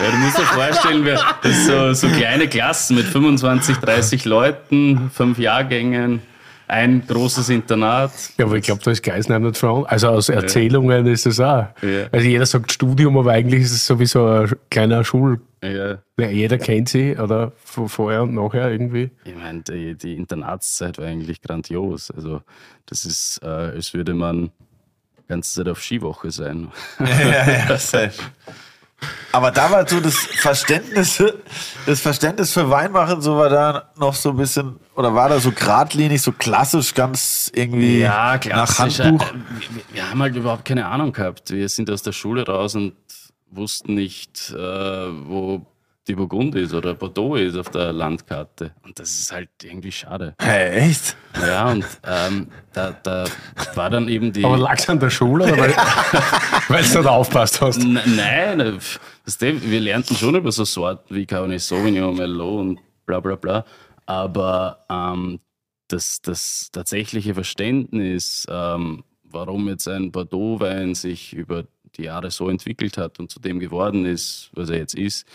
Ja, 0.00 0.10
du 0.10 0.16
musst 0.16 0.38
dir 0.38 0.44
vorstellen, 0.44 1.04
wir, 1.04 1.20
so, 1.66 1.92
so 1.92 2.08
kleine 2.08 2.48
Klassen 2.48 2.96
mit 2.96 3.06
25, 3.06 3.76
30 3.76 4.24
Leuten, 4.24 5.10
fünf 5.14 5.38
Jahrgängen, 5.38 6.22
ein 6.70 7.04
großes 7.06 7.48
Internat. 7.48 8.12
Ja, 8.38 8.46
aber 8.46 8.56
ich 8.56 8.64
glaube, 8.64 8.80
da 8.84 8.90
ist 8.92 9.02
Geisenheim 9.02 9.42
nicht 9.42 9.56
von. 9.58 9.84
Also 9.86 10.08
aus 10.08 10.28
Erzählungen 10.28 11.06
ist 11.06 11.26
es 11.26 11.40
auch. 11.40 11.66
Ja. 11.82 12.06
Also 12.12 12.26
jeder 12.26 12.46
sagt 12.46 12.72
Studium, 12.72 13.18
aber 13.18 13.32
eigentlich 13.32 13.62
ist 13.62 13.72
es 13.72 13.86
sowieso 13.86 14.24
ein 14.26 14.52
kleiner 14.70 15.04
Schul. 15.04 15.40
Ja, 15.62 15.98
Ja, 16.18 16.30
jeder 16.30 16.58
kennt 16.58 16.88
sie, 16.88 17.16
oder? 17.16 17.52
Vorher 17.64 18.22
und 18.22 18.34
nachher 18.34 18.70
irgendwie. 18.70 19.10
ich 19.24 19.34
meine, 19.34 19.62
die, 19.62 19.96
die 19.96 20.16
Internatszeit 20.16 20.98
war 20.98 21.06
eigentlich 21.06 21.42
grandios. 21.42 22.10
Also, 22.10 22.40
das 22.86 23.04
ist, 23.04 23.40
äh, 23.42 23.46
als 23.46 23.92
würde 23.92 24.14
man 24.14 24.50
die 25.18 25.26
ganze 25.28 25.52
Zeit 25.54 25.68
auf 25.68 25.82
Skiwoche 25.82 26.30
sein. 26.30 26.68
ja, 26.98 27.68
ja, 27.68 27.78
safe. 27.78 28.22
Aber 29.32 29.50
da 29.52 29.70
war 29.70 29.88
so 29.88 30.00
das 30.00 30.16
Verständnis, 30.16 31.22
das 31.86 32.00
Verständnis 32.00 32.52
für 32.52 32.68
Weinmachen, 32.68 33.20
so 33.22 33.36
war 33.36 33.48
da 33.48 33.90
noch 33.96 34.14
so 34.14 34.30
ein 34.30 34.36
bisschen, 34.36 34.80
oder 34.96 35.14
war 35.14 35.28
da 35.28 35.38
so 35.40 35.52
geradlinig, 35.52 36.20
so 36.20 36.32
klassisch, 36.32 36.94
ganz 36.94 37.50
irgendwie 37.54 38.00
Ja, 38.00 38.38
nach. 38.48 38.78
Handbuch? 38.78 39.22
Äh, 39.28 39.34
Wir, 39.34 39.94
wir 39.94 40.10
haben 40.10 40.20
halt 40.22 40.34
überhaupt 40.36 40.64
keine 40.64 40.86
Ahnung 40.86 41.12
gehabt. 41.12 41.50
Wir 41.50 41.68
sind 41.68 41.90
aus 41.90 42.02
der 42.02 42.12
Schule 42.12 42.44
raus 42.44 42.74
und 42.74 42.94
wussten 43.50 43.94
nicht, 43.94 44.50
äh, 44.50 44.56
wo 44.58 45.64
die 46.08 46.14
Burgund 46.14 46.54
ist 46.54 46.74
oder 46.74 46.94
Bordeaux 46.94 47.36
ist 47.36 47.56
auf 47.56 47.70
der 47.70 47.92
Landkarte. 47.92 48.74
Und 48.82 48.98
das 48.98 49.10
ist 49.10 49.32
halt 49.32 49.50
irgendwie 49.62 49.92
schade. 49.92 50.34
Hey, 50.40 50.88
echt? 50.88 51.16
Ja, 51.40 51.70
und 51.70 51.84
ähm, 52.04 52.48
da, 52.72 52.92
da 53.02 53.24
war 53.74 53.90
dann 53.90 54.08
eben 54.08 54.32
die. 54.32 54.44
Aber 54.44 54.58
lag 54.58 54.78
es 54.78 54.88
an 54.88 54.98
der 54.98 55.10
Schule 55.10 55.46
weil, 55.56 55.74
weil 56.68 56.82
du 56.82 56.98
nicht 56.98 57.06
aufpasst 57.06 57.60
hast? 57.60 57.82
N 57.82 58.00
nein, 58.16 58.58
du, 58.58 58.80
wir 59.40 59.80
lernten 59.80 60.16
schon 60.16 60.34
über 60.34 60.50
so 60.50 60.64
Sorten 60.64 61.14
wie 61.14 61.26
Cabernet 61.26 61.60
Sauvignon, 61.60 62.16
Merlot 62.16 62.60
und 62.60 62.80
bla 63.06 63.20
bla 63.20 63.36
bla. 63.36 63.64
Aber 64.06 64.84
ähm, 64.90 65.40
das, 65.88 66.20
das 66.22 66.70
tatsächliche 66.72 67.34
Verständnis, 67.34 68.46
ähm, 68.48 69.04
warum 69.24 69.68
jetzt 69.68 69.86
ein 69.86 70.10
Bordeaux-Wein 70.10 70.94
sich 70.94 71.32
über 71.32 71.64
die 71.96 72.04
Jahre 72.04 72.30
so 72.30 72.48
entwickelt 72.48 72.98
hat 72.98 73.18
und 73.18 73.30
zu 73.30 73.40
dem 73.40 73.58
geworden 73.58 74.06
ist, 74.06 74.50
was 74.54 74.70
er 74.70 74.78
jetzt 74.78 74.94
ist, 74.94 75.26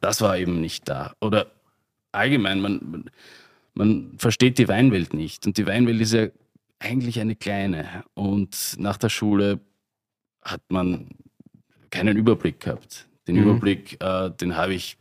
das 0.00 0.20
war 0.20 0.38
eben 0.38 0.60
nicht 0.60 0.88
da. 0.88 1.14
Oder 1.20 1.46
allgemein, 2.12 2.60
man, 2.60 3.10
man, 3.74 4.12
versteht 4.18 4.58
die 4.58 4.68
Weinwelt 4.68 5.14
nicht. 5.14 5.46
Und 5.46 5.58
die 5.58 5.66
Weinwelt 5.66 6.00
ist 6.00 6.12
ja 6.12 6.28
eigentlich 6.78 7.20
eine 7.20 7.36
kleine. 7.36 8.04
Und 8.14 8.76
nach 8.78 8.96
der 8.96 9.08
Schule 9.08 9.60
hat 10.42 10.62
man 10.68 11.08
keinen 11.90 12.16
Überblick 12.16 12.60
gehabt. 12.60 13.06
Den 13.26 13.36
Mhm. 13.36 13.42
Überblick, 13.42 14.02
äh, 14.02 14.30
den 14.30 14.56
habe 14.56 14.74
ich 14.74 14.96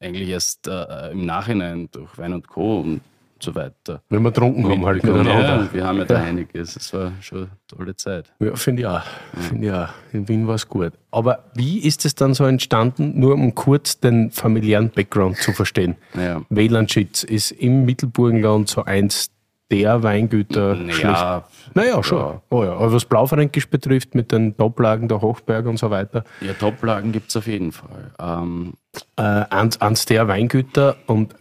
eigentlich 0.00 0.28
erst 0.28 0.68
äh, 0.68 1.10
im 1.10 1.24
Nachhinein 1.24 1.88
durch 1.90 2.16
Wein 2.18 2.34
und 2.34 2.46
Co. 2.48 2.80
und 2.80 3.00
so 3.38 3.54
weiter. 3.54 4.02
Wenn 4.08 4.22
wir 4.22 4.32
trunken 4.32 4.68
haben 4.68 4.84
halt 4.86 5.04
miteinander. 5.04 5.62
Ja, 5.64 5.72
wir 5.72 5.86
haben 5.86 5.98
ja 5.98 6.04
da 6.04 6.16
einiges. 6.22 6.76
Es 6.76 6.92
war 6.94 7.12
schon 7.20 7.38
eine 7.38 7.48
tolle 7.68 7.94
Zeit. 7.96 8.32
Ja, 8.40 8.54
finde 8.56 8.82
ich 8.82 8.86
auch. 8.88 9.02
Finde 9.48 9.66
ich 9.66 9.72
auch. 9.72 9.88
In 10.12 10.28
Wien 10.28 10.46
war 10.48 10.54
es 10.54 10.68
gut. 10.68 10.92
Aber 11.10 11.44
wie 11.54 11.78
ist 11.80 12.04
es 12.04 12.14
dann 12.14 12.34
so 12.34 12.44
entstanden, 12.44 13.18
nur 13.20 13.34
um 13.34 13.54
kurz 13.54 14.00
den 14.00 14.30
familiären 14.30 14.90
Background 14.90 15.36
zu 15.36 15.52
verstehen? 15.52 15.96
Ja. 16.14 16.42
Wielandschitz 16.48 17.22
ist 17.24 17.50
im 17.52 17.84
Mittelburgenland 17.84 18.68
so 18.68 18.84
eins 18.84 19.30
der 19.70 20.02
Weingüter. 20.02 20.76
schlecht- 20.76 21.02
Ja, 21.02 21.44
Naja, 21.74 22.02
schon. 22.02 22.18
Ja. 22.18 22.42
Oh 22.50 22.62
ja. 22.64 22.72
Aber 22.74 22.92
was 22.92 23.04
Blaufränkisch 23.04 23.68
betrifft, 23.68 24.14
mit 24.14 24.30
den 24.32 24.56
Toplagen 24.56 25.08
der 25.08 25.20
Hochberg 25.20 25.66
und 25.66 25.76
so 25.78 25.90
weiter, 25.90 26.22
ja 26.40 26.52
Toplagen 26.52 27.10
gibt 27.12 27.30
es 27.30 27.36
auf 27.36 27.46
jeden 27.48 27.72
Fall. 27.72 28.12
Ähm, 28.20 28.74
äh, 29.16 29.22
eins, 29.22 29.80
eins 29.80 30.06
der 30.06 30.28
Weingüter. 30.28 30.96
Und 31.06 31.34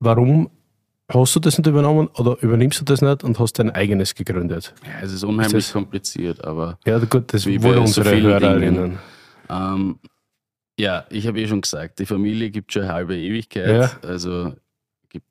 warum 0.00 0.50
hast 1.20 1.34
du 1.36 1.40
das 1.40 1.58
nicht 1.58 1.66
übernommen 1.66 2.08
oder 2.14 2.36
übernimmst 2.42 2.80
du 2.80 2.84
das 2.84 3.02
nicht 3.02 3.24
und 3.24 3.38
hast 3.38 3.58
dein 3.58 3.70
eigenes 3.70 4.14
gegründet? 4.14 4.74
ja, 4.84 5.02
es 5.04 5.12
ist 5.12 5.24
unheimlich 5.24 5.54
Ist 5.54 5.68
das- 5.68 5.72
kompliziert, 5.72 6.44
aber 6.44 6.78
Ja, 6.86 6.98
gut, 6.98 7.32
das 7.32 7.42
so 7.42 7.50
unsere 7.50 8.08
vielen 8.10 8.24
Hörerinnen. 8.24 8.98
Ähm, 9.48 9.98
ja, 10.78 11.04
ich 11.10 11.26
habe 11.26 11.40
eh 11.40 11.46
schon 11.46 11.60
gesagt, 11.60 11.98
die 12.00 12.06
Familie 12.06 12.50
gibt 12.50 12.72
schon 12.72 12.82
eine 12.82 12.92
halbe 12.92 13.16
Ewigkeit. 13.16 13.68
Ja. 13.68 14.08
Also 14.08 14.54
gibt 15.08 15.26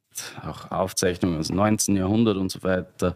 auch 0.48 0.72
Aufzeichnungen 0.72 1.40
aus 1.40 1.48
dem 1.48 1.58
19. 1.58 1.96
Jahrhundert 1.98 2.38
und 2.38 2.50
so 2.50 2.64
weiter. 2.64 3.16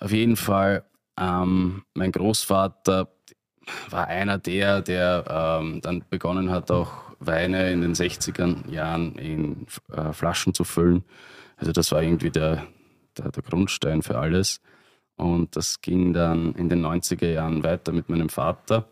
Auf 0.00 0.12
jeden 0.12 0.36
Fall, 0.36 0.84
ähm, 1.20 1.82
mein 1.94 2.10
Großvater 2.12 3.08
war 3.90 4.06
einer 4.06 4.38
der, 4.38 4.80
der 4.80 5.58
ähm, 5.60 5.80
dann 5.82 6.04
begonnen 6.08 6.50
hat, 6.50 6.70
auch 6.70 6.90
Weine 7.20 7.70
in 7.70 7.82
den 7.82 7.94
60er 7.94 8.68
Jahren 8.70 9.14
in 9.16 9.66
äh, 9.92 10.12
Flaschen 10.12 10.54
zu 10.54 10.64
füllen. 10.64 11.04
Also 11.62 11.70
das 11.70 11.92
war 11.92 12.02
irgendwie 12.02 12.32
der, 12.32 12.66
der, 13.16 13.30
der 13.30 13.42
Grundstein 13.44 14.02
für 14.02 14.18
alles. 14.18 14.60
Und 15.14 15.54
das 15.54 15.80
ging 15.80 16.12
dann 16.12 16.56
in 16.56 16.68
den 16.68 16.84
90er 16.84 17.28
Jahren 17.28 17.62
weiter 17.62 17.92
mit 17.92 18.08
meinem 18.08 18.28
Vater. 18.30 18.88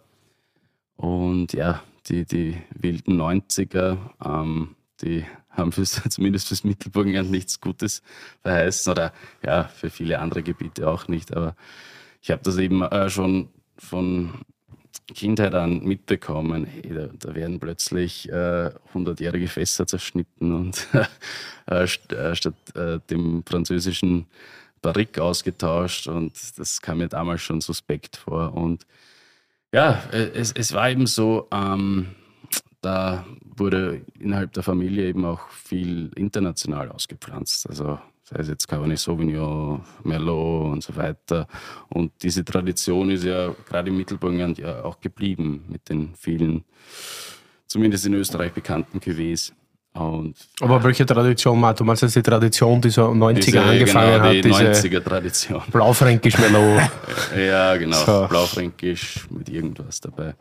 Und 0.94 1.52
ja, 1.52 1.82
die, 2.06 2.24
die 2.26 2.62
wilden 2.70 3.20
90er, 3.20 3.98
ähm, 4.24 4.76
die 5.00 5.24
haben 5.48 5.72
fürs, 5.72 6.00
zumindest 6.10 6.46
fürs 6.46 6.62
Mittelburgenland 6.62 7.32
nichts 7.32 7.60
Gutes 7.60 8.04
verheißen 8.42 8.92
oder 8.92 9.12
ja, 9.44 9.64
für 9.64 9.90
viele 9.90 10.20
andere 10.20 10.44
Gebiete 10.44 10.86
auch 10.86 11.08
nicht. 11.08 11.36
Aber 11.36 11.56
ich 12.22 12.30
habe 12.30 12.42
das 12.44 12.56
eben 12.58 12.82
äh, 12.82 13.10
schon 13.10 13.48
von 13.78 14.44
Kindheit 15.14 15.54
an 15.54 15.82
mitbekommen. 15.84 16.66
Hey, 16.66 16.92
da, 16.94 17.08
da 17.18 17.34
werden 17.34 17.60
plötzlich 17.60 18.28
äh, 18.28 18.70
100-jährige 18.94 19.48
Fässer 19.48 19.86
zerschnitten 19.86 20.54
und 20.54 20.86
äh, 21.66 21.86
st 21.86 22.12
äh, 22.12 22.34
statt 22.34 22.54
äh, 22.74 23.00
dem 23.10 23.42
französischen 23.44 24.26
Barrique 24.82 25.22
ausgetauscht. 25.22 26.06
Und 26.06 26.58
das 26.58 26.80
kam 26.80 26.98
mir 26.98 27.08
damals 27.08 27.42
schon 27.42 27.60
suspekt 27.60 28.16
vor. 28.16 28.54
Und 28.54 28.86
ja, 29.72 30.02
äh, 30.12 30.30
es, 30.34 30.52
es 30.52 30.72
war 30.72 30.90
eben 30.90 31.06
so, 31.06 31.48
ähm, 31.52 32.14
da 32.80 33.26
wurde 33.44 34.02
innerhalb 34.18 34.52
der 34.52 34.62
Familie 34.62 35.06
eben 35.06 35.24
auch 35.24 35.48
viel 35.50 36.10
international 36.16 36.90
ausgepflanzt. 36.90 37.68
Also 37.68 38.00
sei 38.30 38.40
es 38.40 38.48
jetzt 38.48 38.68
Cabernet 38.68 38.98
Sauvignon, 38.98 39.82
Merlot 40.04 40.72
und 40.72 40.82
so 40.82 40.94
weiter. 40.96 41.46
Und 41.88 42.12
diese 42.22 42.44
Tradition 42.44 43.10
ist 43.10 43.24
ja 43.24 43.54
gerade 43.68 43.88
im 43.90 43.96
Mittelburgenland 43.96 44.58
ja 44.58 44.84
auch 44.84 45.00
geblieben 45.00 45.64
mit 45.68 45.88
den 45.88 46.14
vielen, 46.14 46.64
zumindest 47.66 48.06
in 48.06 48.14
Österreich 48.14 48.52
bekannten 48.52 48.98
Cuvées. 49.00 49.52
Und 49.92 50.36
Aber 50.60 50.82
welche 50.84 51.04
Tradition, 51.04 51.58
Matt? 51.58 51.80
Du 51.80 51.84
meinst 51.84 52.02
jetzt 52.02 52.14
die 52.14 52.22
Tradition, 52.22 52.80
die 52.80 52.90
so 52.90 53.06
90er 53.10 53.40
diese, 53.40 53.60
angefangen 53.62 54.12
genau, 54.22 54.30
die 54.30 54.38
hat, 54.54 54.72
diese 54.72 54.88
90er 54.88 55.02
Tradition. 55.02 55.62
Blaufränkisch 55.72 56.38
Merlot. 56.38 56.82
Ja, 57.36 57.76
genau. 57.76 57.96
So. 57.96 58.26
Blaufränkisch 58.28 59.26
mit 59.30 59.48
irgendwas 59.48 60.00
dabei. 60.00 60.34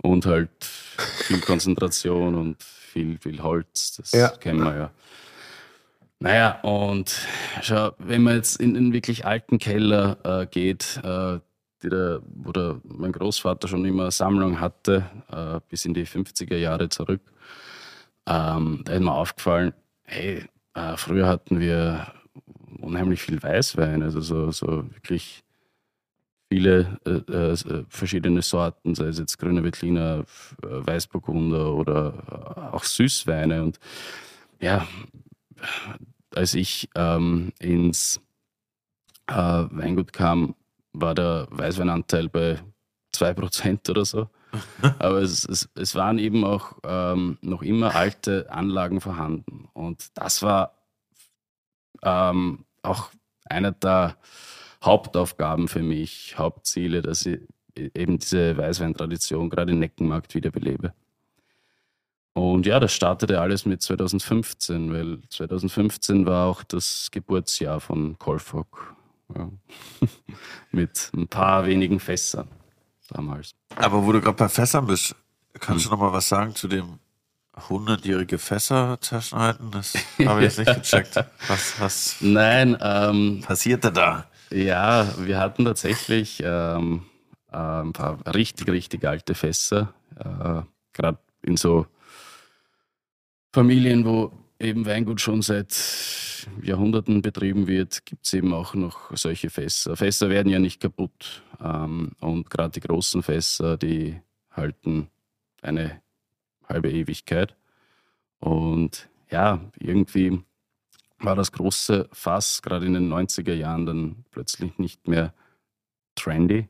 Und 0.00 0.26
halt 0.26 0.50
viel 0.60 1.40
Konzentration 1.40 2.36
und 2.36 2.62
viel, 2.62 3.18
viel 3.18 3.42
Holz. 3.42 3.96
Das 3.96 4.12
Ja. 4.12 4.28
kennen 4.28 4.62
wir 4.62 4.76
ja. 4.76 4.90
Naja, 6.20 6.60
und 6.62 7.14
schau, 7.62 7.92
wenn 7.98 8.22
man 8.22 8.34
jetzt 8.36 8.56
in 8.60 8.74
den 8.74 8.92
wirklich 8.92 9.24
alten 9.24 9.58
Keller 9.58 10.18
äh, 10.24 10.46
geht, 10.46 11.00
äh, 11.04 11.38
der, 11.84 12.20
wo 12.34 12.50
der, 12.50 12.80
mein 12.84 13.12
Großvater 13.12 13.68
schon 13.68 13.84
immer 13.84 14.10
Sammlung 14.10 14.58
hatte, 14.60 15.04
äh, 15.30 15.60
bis 15.68 15.84
in 15.84 15.94
die 15.94 16.06
50er 16.06 16.56
Jahre 16.56 16.88
zurück, 16.88 17.20
ähm, 18.26 18.82
da 18.84 18.92
ist 18.94 19.00
mir 19.02 19.12
aufgefallen, 19.12 19.72
hey, 20.04 20.44
äh, 20.74 20.96
früher 20.96 21.26
hatten 21.28 21.60
wir 21.60 22.12
unheimlich 22.80 23.22
viel 23.22 23.42
Weißwein, 23.42 24.02
also 24.02 24.20
so, 24.20 24.50
so 24.50 24.84
wirklich 24.92 25.44
viele 26.50 26.98
äh, 27.04 27.32
äh, 27.32 27.84
verschiedene 27.88 28.42
Sorten, 28.42 28.94
sei 28.94 29.06
es 29.06 29.18
jetzt 29.18 29.38
grüner 29.38 29.62
Veltliner, 29.64 30.20
F- 30.20 30.56
äh, 30.62 30.86
Weißburgunder 30.86 31.74
oder 31.74 32.14
äh, 32.72 32.74
auch 32.74 32.84
Süßweine. 32.84 33.62
Und 33.62 33.78
ja, 34.60 34.86
als 36.34 36.54
ich 36.54 36.88
ähm, 36.94 37.52
ins 37.58 38.20
äh, 39.26 39.34
Weingut 39.34 40.12
kam, 40.12 40.54
war 40.92 41.14
der 41.14 41.46
Weißweinanteil 41.50 42.28
bei 42.28 42.60
2% 43.14 43.90
oder 43.90 44.04
so. 44.04 44.28
Aber 44.98 45.18
es, 45.18 45.44
es, 45.44 45.68
es 45.74 45.94
waren 45.94 46.18
eben 46.18 46.44
auch 46.44 46.78
ähm, 46.84 47.38
noch 47.42 47.62
immer 47.62 47.94
alte 47.94 48.50
Anlagen 48.50 49.00
vorhanden. 49.00 49.68
Und 49.74 50.16
das 50.16 50.42
war 50.42 50.74
ähm, 52.02 52.64
auch 52.82 53.10
einer 53.44 53.72
der 53.72 54.16
Hauptaufgaben 54.82 55.68
für 55.68 55.82
mich, 55.82 56.38
Hauptziele, 56.38 57.02
dass 57.02 57.26
ich 57.26 57.40
eben 57.74 58.18
diese 58.18 58.56
Weißweintradition 58.56 59.50
gerade 59.50 59.72
in 59.72 59.78
Neckenmarkt 59.78 60.34
wiederbelebe. 60.34 60.94
Und 62.38 62.66
ja, 62.66 62.78
das 62.78 62.92
startete 62.92 63.40
alles 63.40 63.66
mit 63.66 63.82
2015, 63.82 64.92
weil 64.92 65.18
2015 65.28 66.24
war 66.24 66.46
auch 66.46 66.62
das 66.62 67.08
Geburtsjahr 67.10 67.80
von 67.80 68.16
Kolfok. 68.18 68.94
Ja. 69.34 69.50
mit 70.70 71.10
ein 71.14 71.26
paar 71.26 71.66
wenigen 71.66 71.98
Fässern 71.98 72.48
damals. 73.10 73.54
Aber 73.74 74.06
wo 74.06 74.12
du 74.12 74.20
gerade 74.20 74.36
bei 74.36 74.48
Fässern 74.48 74.86
bist, 74.86 75.16
kannst 75.58 75.86
du 75.86 75.90
noch 75.90 75.98
mal 75.98 76.12
was 76.12 76.28
sagen 76.28 76.54
zu 76.54 76.68
dem 76.68 77.00
100-jährige 77.56 78.38
Fässer-Taschen 78.38 79.38
halten? 79.38 79.70
Das 79.72 79.94
habe 80.24 80.44
ich 80.44 80.56
jetzt 80.56 80.58
nicht 80.58 80.74
gecheckt. 80.74 81.16
Was, 81.48 81.80
was 81.80 82.16
Nein, 82.20 82.78
ähm, 82.80 83.42
passierte 83.44 83.90
da? 83.90 84.26
Ja, 84.50 85.08
wir 85.18 85.40
hatten 85.40 85.64
tatsächlich 85.64 86.40
ähm, 86.44 87.02
äh, 87.50 87.56
ein 87.56 87.92
paar 87.92 88.18
richtig, 88.32 88.68
richtig 88.68 89.04
alte 89.04 89.34
Fässer. 89.34 89.92
Äh, 90.16 90.62
Gerade 90.92 91.18
in 91.42 91.56
so 91.56 91.86
Familien, 93.52 94.04
wo 94.04 94.32
eben 94.58 94.86
Weingut 94.86 95.20
schon 95.20 95.42
seit 95.42 96.46
Jahrhunderten 96.62 97.22
betrieben 97.22 97.66
wird, 97.66 98.04
gibt 98.04 98.26
es 98.26 98.32
eben 98.34 98.52
auch 98.52 98.74
noch 98.74 99.16
solche 99.16 99.50
Fässer. 99.50 99.96
Fässer 99.96 100.28
werden 100.28 100.52
ja 100.52 100.58
nicht 100.58 100.80
kaputt. 100.80 101.42
Ähm, 101.60 102.12
und 102.20 102.50
gerade 102.50 102.72
die 102.72 102.86
großen 102.86 103.22
Fässer, 103.22 103.76
die 103.76 104.20
halten 104.50 105.08
eine 105.62 106.02
halbe 106.68 106.90
Ewigkeit. 106.90 107.56
Und 108.38 109.08
ja, 109.30 109.60
irgendwie 109.78 110.42
war 111.18 111.34
das 111.34 111.52
große 111.52 112.08
Fass 112.12 112.62
gerade 112.62 112.86
in 112.86 112.94
den 112.94 113.12
90er 113.12 113.54
Jahren 113.54 113.86
dann 113.86 114.24
plötzlich 114.30 114.78
nicht 114.78 115.08
mehr 115.08 115.34
trendy. 116.14 116.68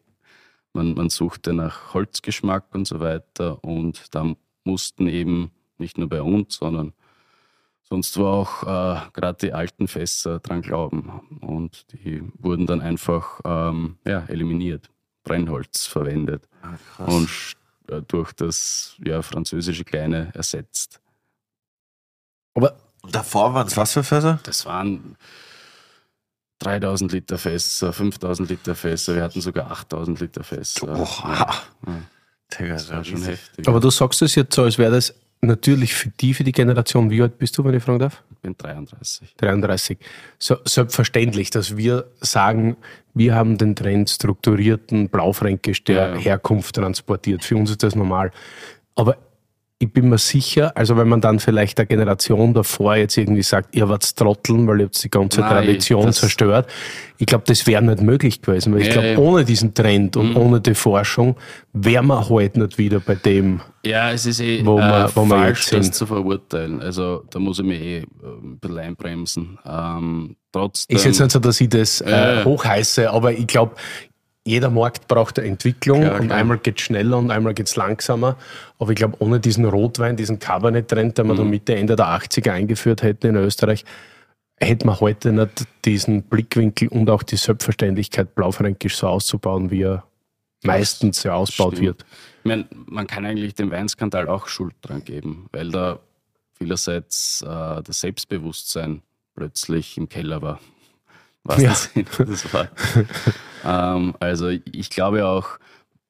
Man, 0.72 0.94
man 0.94 1.10
suchte 1.10 1.52
nach 1.52 1.94
Holzgeschmack 1.94 2.74
und 2.74 2.86
so 2.86 3.00
weiter 3.00 3.62
und 3.64 4.14
da 4.14 4.34
mussten 4.64 5.08
eben 5.08 5.50
nicht 5.80 5.98
nur 5.98 6.08
bei 6.08 6.22
uns, 6.22 6.56
sondern 6.56 6.92
sonst 7.82 8.16
wo 8.18 8.26
auch 8.26 8.62
äh, 8.64 9.00
gerade 9.12 9.38
die 9.40 9.52
alten 9.52 9.88
Fässer 9.88 10.40
dran 10.40 10.62
glauben. 10.62 11.20
Und 11.40 11.86
die 11.92 12.22
wurden 12.38 12.66
dann 12.66 12.80
einfach 12.80 13.40
ähm, 13.44 13.98
ja, 14.06 14.24
eliminiert, 14.28 14.90
Brennholz 15.24 15.86
verwendet 15.86 16.48
und 16.98 17.28
sch- 17.28 17.54
äh, 17.88 18.02
durch 18.06 18.32
das 18.32 18.96
ja, 19.04 19.22
französische 19.22 19.84
Kleine 19.84 20.30
ersetzt. 20.34 21.00
Aber 22.54 22.76
Und 23.02 23.14
davor 23.14 23.54
waren 23.54 23.66
es 23.66 23.76
was 23.76 23.92
für 23.92 24.02
Fässer? 24.02 24.38
Das 24.42 24.66
waren 24.66 25.16
3000 26.60 27.12
Liter 27.12 27.38
Fässer, 27.38 27.92
5000 27.92 28.48
Liter 28.50 28.74
Fässer, 28.74 29.14
wir 29.14 29.22
hatten 29.22 29.40
sogar 29.40 29.70
8000 29.70 30.18
Liter 30.20 30.42
Fässer. 30.42 30.88
Oha. 30.98 31.54
Ja, 31.86 32.02
Digga, 32.58 32.74
das 32.74 32.90
war 32.90 33.04
schon 33.04 33.22
heftig. 33.22 33.68
Aber 33.68 33.78
du 33.78 33.90
sagst 33.90 34.22
es 34.22 34.34
jetzt 34.34 34.54
so, 34.54 34.64
als 34.64 34.76
wäre 34.78 34.90
das 34.92 35.14
natürlich 35.40 35.94
für 35.94 36.10
die, 36.10 36.34
für 36.34 36.44
die 36.44 36.52
Generation. 36.52 37.10
Wie 37.10 37.22
alt 37.22 37.38
bist 37.38 37.56
du, 37.58 37.64
wenn 37.64 37.74
ich 37.74 37.82
fragen 37.82 37.98
darf? 37.98 38.22
ich 38.38 38.42
bin 38.42 38.56
33. 38.56 39.34
33. 39.36 39.98
So, 40.38 40.56
selbstverständlich, 40.64 41.50
dass 41.50 41.76
wir 41.76 42.06
sagen, 42.20 42.76
wir 43.14 43.34
haben 43.34 43.58
den 43.58 43.74
Trend 43.74 44.10
strukturierten 44.10 45.08
Blaufränkisch 45.08 45.82
der 45.84 45.96
Ja, 45.96 46.14
ja. 46.14 46.20
Herkunft 46.20 46.76
transportiert. 46.76 47.44
Für 47.44 47.56
uns 47.56 47.70
ist 47.70 47.82
das 47.82 47.96
normal. 47.96 48.30
Aber 48.94 49.16
ich 49.80 49.92
bin 49.92 50.08
mir 50.08 50.18
sicher, 50.18 50.72
also 50.76 50.96
wenn 50.96 51.08
man 51.08 51.20
dann 51.20 51.38
vielleicht 51.38 51.78
der 51.78 51.86
Generation 51.86 52.52
davor 52.52 52.96
jetzt 52.96 53.16
irgendwie 53.16 53.42
sagt, 53.44 53.76
ihr 53.76 53.88
wart 53.88 54.16
Trotteln, 54.16 54.66
weil 54.66 54.80
ihr 54.80 54.86
habt 54.86 55.02
die 55.04 55.08
ganze 55.08 55.40
Nein, 55.40 55.50
Tradition 55.50 56.12
zerstört. 56.12 56.68
Ich 57.18 57.26
glaube, 57.26 57.44
das 57.46 57.64
wäre 57.66 57.80
nicht 57.82 58.00
möglich 58.02 58.42
gewesen, 58.42 58.74
weil 58.74 58.80
ich 58.80 58.88
Ja, 58.88 58.92
glaube, 58.94 59.08
ja. 59.10 59.18
ohne 59.18 59.44
diesen 59.44 59.74
Trend 59.74 60.16
und 60.16 60.34
ohne 60.36 60.60
die 60.60 60.74
Forschung 60.74 61.36
wären 61.72 62.06
wir 62.08 62.28
heute 62.28 62.58
nicht 62.60 62.76
wieder 62.78 62.98
bei 62.98 63.14
dem. 63.14 63.60
Ja, 63.84 64.10
es 64.10 64.26
ist 64.26 64.40
eh 64.40 64.64
Wo 64.66 64.80
äh, 64.80 65.08
wo 65.14 65.24
wir 65.26 65.36
falsch, 65.36 65.70
jetzt 65.72 65.90
das 65.90 65.96
zu 65.98 66.06
verurteilen. 66.06 66.80
Also 66.82 67.22
da 67.30 67.38
muss 67.38 67.60
ich 67.60 67.64
mich 67.64 67.80
eh 67.80 67.98
äh, 67.98 68.04
ein 68.42 68.58
bisschen 68.58 68.78
einbremsen. 68.78 69.58
Ähm, 69.64 70.36
trotzdem, 70.52 70.96
Ist 70.96 71.04
jetzt 71.04 71.20
nicht 71.20 71.30
so, 71.30 71.38
dass 71.38 71.60
ich 71.60 71.68
das 71.68 72.00
äh, 72.00 72.10
Ja. 72.38 72.44
hochheiße, 72.44 73.10
aber 73.10 73.32
ich 73.32 73.46
glaube, 73.46 73.76
jeder 74.48 74.70
Markt 74.70 75.08
braucht 75.08 75.38
eine 75.38 75.48
Entwicklung 75.48 76.00
Klar, 76.02 76.20
und 76.20 76.26
klar. 76.28 76.38
einmal 76.38 76.58
geht 76.58 76.78
es 76.78 76.84
schneller 76.86 77.18
und 77.18 77.30
einmal 77.30 77.54
geht 77.54 77.66
es 77.66 77.76
langsamer. 77.76 78.36
Aber 78.78 78.90
ich 78.90 78.96
glaube, 78.96 79.16
ohne 79.20 79.40
diesen 79.40 79.64
Rotwein, 79.64 80.16
diesen 80.16 80.38
Cabernet-Trend, 80.38 81.18
den 81.18 81.26
wir 81.26 81.34
Mhm. 81.34 81.38
da 81.38 81.44
Mitte, 81.44 81.74
Ende 81.76 81.96
der 81.96 82.06
80er 82.06 82.52
eingeführt 82.52 83.02
hätten 83.02 83.26
in 83.28 83.36
Österreich, 83.36 83.84
hätte 84.56 84.86
man 84.86 84.98
heute 85.00 85.32
nicht 85.32 85.66
diesen 85.84 86.22
Blickwinkel 86.22 86.88
und 86.88 87.08
auch 87.10 87.22
die 87.22 87.36
Selbstverständlichkeit, 87.36 88.34
Blaufränkisch 88.34 88.96
so 88.96 89.06
auszubauen, 89.08 89.70
wie 89.70 89.82
er 89.82 90.04
meistens 90.64 91.22
ja 91.22 91.34
ausgebaut 91.34 91.74
stimmt. 91.74 91.86
wird. 91.86 92.06
Ich 92.40 92.44
mein, 92.48 92.64
man 92.86 93.06
kann 93.06 93.24
eigentlich 93.26 93.54
dem 93.54 93.70
Weinskandal 93.70 94.28
auch 94.28 94.48
Schuld 94.48 94.74
dran 94.82 95.04
geben, 95.04 95.46
weil 95.52 95.70
da 95.70 95.98
vielerseits 96.54 97.42
äh, 97.42 97.82
das 97.82 98.00
Selbstbewusstsein 98.00 99.02
plötzlich 99.36 99.96
im 99.96 100.08
Keller 100.08 100.42
war. 100.42 100.58
Was 101.48 101.62
Ja. 101.62 101.68
das 101.70 101.90
das 102.18 102.52
war. 102.52 102.68
ähm, 103.64 104.14
also 104.20 104.48
ich 104.48 104.90
glaube 104.90 105.26
auch, 105.26 105.58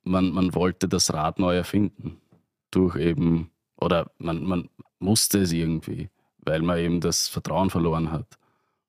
man, 0.02 0.30
man 0.32 0.54
wollte 0.54 0.88
das 0.88 1.12
Rad 1.12 1.38
neu 1.38 1.56
erfinden. 1.56 2.20
Durch 2.70 2.96
eben, 2.96 3.50
oder 3.80 4.10
man, 4.18 4.42
man 4.44 4.68
musste 4.98 5.38
es 5.40 5.52
irgendwie, 5.52 6.10
weil 6.38 6.60
man 6.62 6.78
eben 6.78 7.00
das 7.00 7.28
Vertrauen 7.28 7.70
verloren 7.70 8.10
hat. 8.12 8.26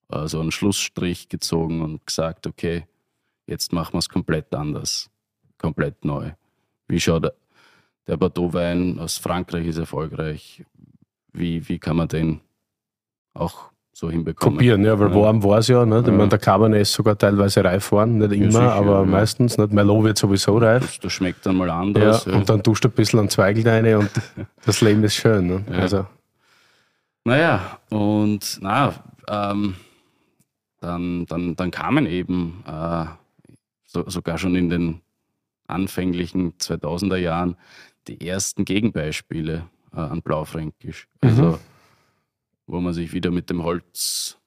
Also 0.07 0.41
einen 0.41 0.51
Schlussstrich 0.51 1.29
gezogen 1.29 1.81
und 1.81 2.05
gesagt, 2.07 2.47
okay, 2.47 2.87
jetzt 3.45 3.71
machen 3.73 3.93
wir 3.93 3.99
es 3.99 4.09
komplett 4.09 4.53
anders, 4.55 5.09
komplett 5.59 6.03
neu. 6.03 6.31
Wie 6.87 6.99
schaut 6.99 7.23
der- 7.25 7.35
Bordeaux-Wein 8.17 8.97
aus 8.97 9.19
Frankreich 9.19 9.67
ist 9.67 9.77
erfolgreich? 9.77 10.65
Wie, 11.31 11.69
wie 11.69 11.77
kann 11.77 11.95
man 11.97 12.07
den 12.07 12.41
auch 13.35 13.71
so 13.99 14.09
hinbekommen? 14.09 14.57
Kopieren, 14.57 14.83
ja, 14.83 14.97
weil 14.99 15.09
Ja. 15.09 15.15
warm 15.15 15.43
war 15.43 15.59
es 15.59 15.67
ja. 15.67 15.85
Nicht? 15.85 16.01
Ich 16.01 16.07
Ja. 16.07 16.13
meine, 16.13 16.29
der 16.29 16.39
Cabernet 16.39 16.81
ist 16.81 16.93
sogar 16.93 17.17
teilweise 17.17 17.63
reif 17.63 17.91
worden, 17.91 18.17
nicht 18.17 18.31
immer, 18.33 18.51
sicher, 18.51 18.73
aber 18.73 18.99
ja. 18.99 19.05
meistens. 19.05 19.57
Nicht? 19.57 19.71
Merlot 19.73 20.03
wird 20.05 20.17
sowieso 20.17 20.57
reif. 20.57 20.81
Das, 20.85 20.99
das 20.99 21.13
schmeckt 21.13 21.45
dann 21.45 21.57
mal 21.57 21.69
anders. 21.69 22.25
Ja, 22.25 22.33
und 22.33 22.49
dann 22.49 22.63
tust 22.63 22.83
du 22.83 22.87
ein 22.87 22.91
bisschen 22.91 23.19
an 23.19 23.29
Zweigel 23.29 23.67
rein 23.67 23.95
und 23.95 24.09
das 24.65 24.81
Leben 24.81 25.03
ist 25.03 25.15
schön. 25.15 25.47
Ne? 25.47 25.65
Ja. 25.69 25.77
Also, 25.77 26.05
Naja, 27.25 27.79
und 27.89 28.59
na, 28.61 28.93
ähm, 29.27 29.75
dann, 30.79 31.25
dann, 31.25 31.55
dann 31.55 31.71
kamen 31.71 32.05
eben 32.05 32.63
äh, 32.65 33.05
so, 33.85 34.09
sogar 34.09 34.37
schon 34.37 34.55
in 34.55 34.69
den 34.69 35.01
anfänglichen 35.67 36.53
2000er 36.57 37.17
Jahren 37.17 37.55
die 38.07 38.27
ersten 38.27 38.65
Gegenbeispiele. 38.65 39.63
äh, 39.95 39.99
an 39.99 40.21
Blaufränkisch. 40.21 41.07
Also, 41.21 41.59
wo 42.69 42.79
man 42.79 42.93
sich 42.93 43.13
wieder 43.13 43.31
mit 43.31 43.49
dem 43.49 43.63
Holz 43.63 44.37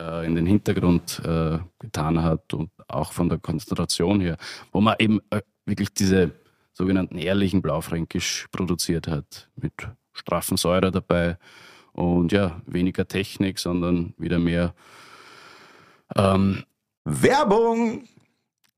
äh, 0.00 0.24
in 0.24 0.36
den 0.36 0.46
Hintergrund 0.46 1.20
äh, 1.24 1.58
getan 1.78 2.22
hat 2.22 2.54
und 2.54 2.70
auch 2.86 3.12
von 3.12 3.28
der 3.28 3.38
Konzentration 3.38 4.20
her, 4.20 4.36
wo 4.72 4.80
man 4.80 4.94
eben 5.00 5.20
äh, 5.30 5.42
wirklich 5.64 5.92
diese 5.92 6.30
sogenannten 6.72 7.18
ehrlichen 7.18 7.62
Blaufränkisch 7.62 8.46
produziert 8.52 9.08
hat, 9.08 9.50
mit 9.56 9.72
straffen 10.12 10.56
Säure 10.56 10.92
dabei 10.92 11.36
und 11.92 12.30
ja, 12.30 12.60
weniger 12.66 13.08
Technik, 13.08 13.58
sondern 13.58 14.14
wieder 14.18 14.38
mehr 14.38 14.74
ähm, 16.14 16.64
Werbung! 17.04 18.04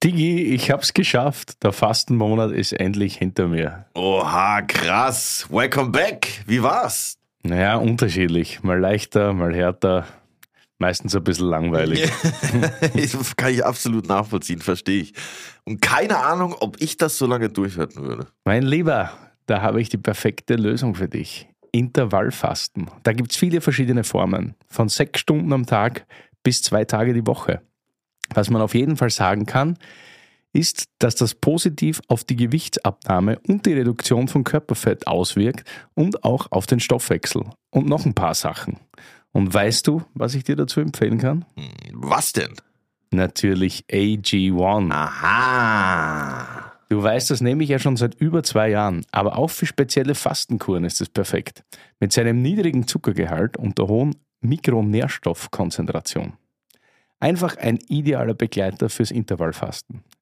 Digi, 0.02 0.54
ich 0.54 0.70
hab's 0.70 0.94
geschafft. 0.94 1.62
Der 1.64 1.72
Fastenmonat 1.72 2.52
ist 2.52 2.72
endlich 2.72 3.16
hinter 3.16 3.48
mir. 3.48 3.86
Oha, 3.94 4.62
krass. 4.62 5.46
Welcome 5.50 5.90
back. 5.90 6.44
Wie 6.46 6.62
war's? 6.62 7.18
Naja, 7.48 7.76
unterschiedlich. 7.76 8.62
Mal 8.62 8.78
leichter, 8.78 9.32
mal 9.32 9.54
härter. 9.54 10.06
Meistens 10.78 11.16
ein 11.16 11.24
bisschen 11.24 11.48
langweilig. 11.48 12.08
das 12.94 13.36
kann 13.36 13.52
ich 13.52 13.64
absolut 13.64 14.06
nachvollziehen, 14.06 14.60
verstehe 14.60 15.02
ich. 15.02 15.14
Und 15.64 15.80
keine 15.80 16.18
Ahnung, 16.18 16.54
ob 16.60 16.80
ich 16.80 16.98
das 16.98 17.16
so 17.16 17.26
lange 17.26 17.48
durchhalten 17.48 18.04
würde. 18.04 18.26
Mein 18.44 18.62
Lieber, 18.62 19.10
da 19.46 19.62
habe 19.62 19.80
ich 19.80 19.88
die 19.88 19.96
perfekte 19.96 20.54
Lösung 20.54 20.94
für 20.94 21.08
dich. 21.08 21.48
Intervallfasten. 21.72 22.90
Da 23.02 23.12
gibt 23.12 23.32
es 23.32 23.38
viele 23.38 23.60
verschiedene 23.60 24.04
Formen. 24.04 24.54
Von 24.68 24.88
sechs 24.88 25.20
Stunden 25.20 25.52
am 25.52 25.66
Tag 25.66 26.06
bis 26.42 26.62
zwei 26.62 26.84
Tage 26.84 27.14
die 27.14 27.26
Woche. 27.26 27.62
Was 28.34 28.50
man 28.50 28.60
auf 28.60 28.74
jeden 28.74 28.96
Fall 28.96 29.10
sagen 29.10 29.46
kann, 29.46 29.78
ist, 30.58 30.88
dass 30.98 31.14
das 31.14 31.34
positiv 31.34 32.02
auf 32.08 32.24
die 32.24 32.34
Gewichtsabnahme 32.34 33.38
und 33.46 33.64
die 33.64 33.74
Reduktion 33.74 34.26
von 34.26 34.42
Körperfett 34.42 35.06
auswirkt 35.06 35.64
und 35.94 36.24
auch 36.24 36.50
auf 36.50 36.66
den 36.66 36.80
Stoffwechsel. 36.80 37.44
Und 37.70 37.86
noch 37.88 38.04
ein 38.04 38.14
paar 38.14 38.34
Sachen. 38.34 38.78
Und 39.30 39.54
weißt 39.54 39.86
du, 39.86 40.02
was 40.14 40.34
ich 40.34 40.42
dir 40.42 40.56
dazu 40.56 40.80
empfehlen 40.80 41.18
kann? 41.18 41.44
Was 41.92 42.32
denn? 42.32 42.54
Natürlich 43.12 43.84
AG1. 43.88 44.90
Aha. 44.90 46.72
Du 46.88 47.00
weißt, 47.02 47.30
das 47.30 47.40
nehme 47.40 47.62
ich 47.62 47.68
ja 47.68 47.78
schon 47.78 47.96
seit 47.96 48.14
über 48.16 48.42
zwei 48.42 48.70
Jahren, 48.70 49.04
aber 49.12 49.38
auch 49.38 49.50
für 49.50 49.66
spezielle 49.66 50.16
Fastenkuren 50.16 50.84
ist 50.84 51.00
es 51.00 51.08
perfekt. 51.08 51.62
Mit 52.00 52.12
seinem 52.12 52.42
niedrigen 52.42 52.88
Zuckergehalt 52.88 53.56
und 53.56 53.78
der 53.78 53.86
hohen 53.86 54.16
Mikronährstoffkonzentration. 54.40 56.32
Einfach 57.20 57.56
ein 57.58 57.78
idealer 57.88 58.34
Begleiter 58.34 58.88
fürs 58.88 59.10
Intervallfasten. 59.10 60.02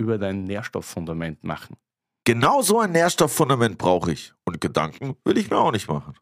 über 0.00 0.18
dein 0.18 0.44
Nährstofffundament 0.44 1.44
machen. 1.44 1.76
Genau 2.24 2.62
so 2.62 2.80
ein 2.80 2.92
Nährstofffundament 2.92 3.78
brauche 3.78 4.12
ich. 4.12 4.32
Und 4.44 4.60
Gedanken 4.60 5.16
will 5.24 5.38
ich 5.38 5.50
mir 5.50 5.58
auch 5.58 5.72
nicht 5.72 5.88
machen. 5.88 6.14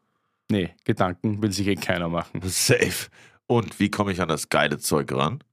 Nee, 0.51 0.75
Gedanken 0.83 1.41
will 1.41 1.51
sich 1.51 1.67
eh 1.67 1.75
keiner 1.75 2.09
machen. 2.09 2.41
Safe. 2.43 3.09
Und 3.47 3.79
wie 3.79 3.89
komme 3.89 4.11
ich 4.11 4.21
an 4.21 4.29
das 4.29 4.49
geile 4.49 4.77
Zeug 4.77 5.11
ran? 5.11 5.43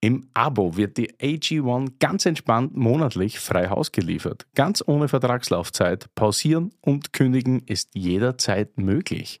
Im 0.00 0.28
Abo 0.34 0.76
wird 0.76 0.96
die 0.96 1.12
AG1 1.12 1.92
ganz 2.00 2.26
entspannt 2.26 2.76
monatlich 2.76 3.38
frei 3.38 3.68
Haus 3.68 3.92
geliefert. 3.92 4.46
Ganz 4.56 4.82
ohne 4.84 5.06
Vertragslaufzeit. 5.06 6.12
Pausieren 6.16 6.72
und 6.80 7.12
kündigen 7.12 7.62
ist 7.66 7.94
jederzeit 7.94 8.78
möglich. 8.78 9.40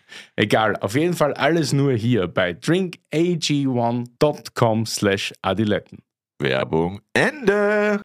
Egal, 0.35 0.75
auf 0.77 0.95
jeden 0.95 1.13
Fall 1.13 1.33
alles 1.33 1.73
nur 1.73 1.93
hier 1.93 2.27
bei 2.27 2.51
drinkag1.com 2.51 4.85
slash 4.85 5.33
adiletten. 5.41 5.99
Werbung 6.39 7.01
Ende. 7.13 8.01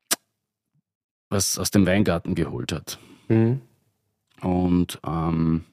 was 1.28 1.58
aus 1.58 1.70
dem 1.70 1.86
Weingarten 1.86 2.34
geholt 2.34 2.72
hat. 2.72 2.98
Und 4.42 5.00
ähm, 5.06 5.64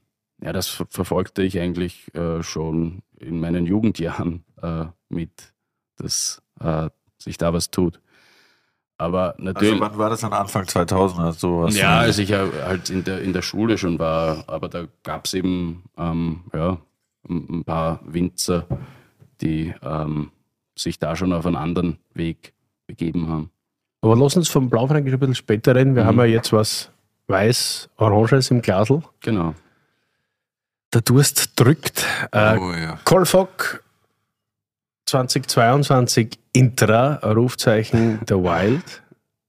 ja, 0.42 0.54
das 0.54 0.68
ver 0.68 0.86
verfolgte 0.90 1.44
ich 1.44 1.60
eigentlich 1.60 2.14
äh, 2.16 2.42
schon 2.44 3.02
in 3.20 3.40
meinen 3.40 3.66
Jugendjahren 3.66 4.44
äh, 4.62 4.86
mit, 5.10 5.54
dass 5.98 6.42
äh, 6.60 6.90
sich 7.18 7.38
da 7.38 7.54
was 7.54 7.72
tut. 7.72 8.00
Aber 9.04 9.36
natürlich. 9.38 9.74
Also 9.74 9.84
wann 9.84 9.98
war 9.98 10.10
das 10.10 10.22
dann 10.22 10.34
Anfang 10.34 10.66
2000 10.68 11.38
sowas? 11.40 11.76
ja, 11.78 12.00
als 12.00 12.18
ich 12.20 12.30
ja 12.30 12.46
halt 12.66 12.90
in 12.90 13.04
der, 13.04 13.22
in 13.22 13.34
der 13.34 13.42
Schule 13.42 13.78
schon 13.78 14.00
war, 14.00 14.44
aber 14.48 14.70
da 14.70 14.86
gab 15.04 15.26
es 15.26 15.34
eben 15.34 15.84
ähm, 15.98 16.42
ja, 16.54 16.78
ein 17.30 17.48
ein 17.50 17.64
paar 17.66 18.00
Winzer, 18.06 18.66
die 19.42 19.74
ähm, 19.82 20.32
sich 20.78 21.00
da 21.00 21.16
schon 21.16 21.34
auf 21.34 21.46
einen 21.46 21.56
anderen 21.58 21.98
Weg 22.14 22.54
begeben 22.88 23.28
haben. 23.28 23.50
Aber 24.02 24.16
lass 24.16 24.36
uns 24.38 24.50
vom 24.50 24.70
Blaufränkisch 24.70 25.14
ein 25.14 25.20
bisschen 25.20 25.36
später 25.36 25.76
reden. 25.76 25.96
Wir 25.96 26.04
Mhm. 26.04 26.08
haben 26.08 26.18
ja 26.20 26.26
jetzt 26.26 26.52
was 26.54 26.90
weiß-oranges 27.28 28.52
im 28.52 28.62
Glasl. 28.62 29.02
Genau. 29.22 29.54
Der 30.94 31.02
Durst 31.02 31.60
drückt. 31.60 32.06
Äh, 32.32 32.58
oh, 32.58 32.72
ja. 32.74 33.00
Kolfok 33.04 33.83
2022 35.14 36.40
Intra, 36.54 37.16
Rufzeichen 37.24 38.20
der 38.28 38.44
Wild. 38.44 39.02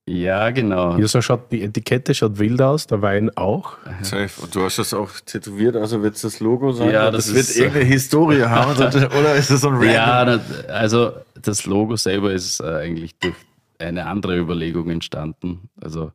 Ja, 0.06 0.50
genau. 0.50 0.96
Hier 0.96 1.08
so 1.08 1.22
schaut 1.22 1.50
die 1.50 1.62
Etikette 1.62 2.14
schaut 2.14 2.38
wild 2.38 2.60
aus, 2.60 2.86
der 2.86 3.00
Wein 3.00 3.30
auch. 3.36 3.78
Safe. 4.02 4.28
Und 4.42 4.54
du 4.54 4.62
hast 4.62 4.78
das 4.78 4.92
auch 4.92 5.10
tätowiert, 5.24 5.76
also 5.76 6.02
wird 6.02 6.16
es 6.16 6.20
das 6.22 6.40
Logo 6.40 6.72
sein? 6.72 6.90
Ja, 6.90 7.06
Und 7.06 7.14
das 7.14 7.28
wird 7.28 7.38
ist- 7.48 7.56
irgendeine 7.56 7.86
Historie 7.86 8.42
haben, 8.44 8.72
oder 8.76 9.34
ist 9.34 9.50
das 9.50 9.62
so 9.62 9.68
ein 9.68 9.74
random? 9.76 9.90
Ja, 9.90 10.24
das- 10.26 10.66
also 10.66 11.12
das 11.40 11.64
Logo 11.64 11.96
selber 11.96 12.32
ist 12.32 12.60
äh, 12.60 12.64
eigentlich 12.64 13.16
durch 13.18 13.34
eine 13.78 14.04
andere 14.06 14.36
Überlegung 14.36 14.90
entstanden. 14.90 15.70
Also, 15.80 16.12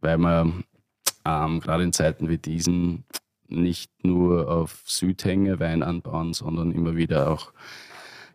weil 0.00 0.18
man 0.18 0.64
ähm, 1.24 1.60
gerade 1.60 1.84
in 1.84 1.92
Zeiten 1.92 2.28
wie 2.28 2.38
diesen 2.38 3.04
nicht 3.46 3.90
nur 4.04 4.50
auf 4.50 4.78
Südhänge 4.84 5.60
Wein 5.60 5.82
anbauen, 5.84 6.32
sondern 6.34 6.72
immer 6.72 6.96
wieder 6.96 7.30
auch 7.30 7.52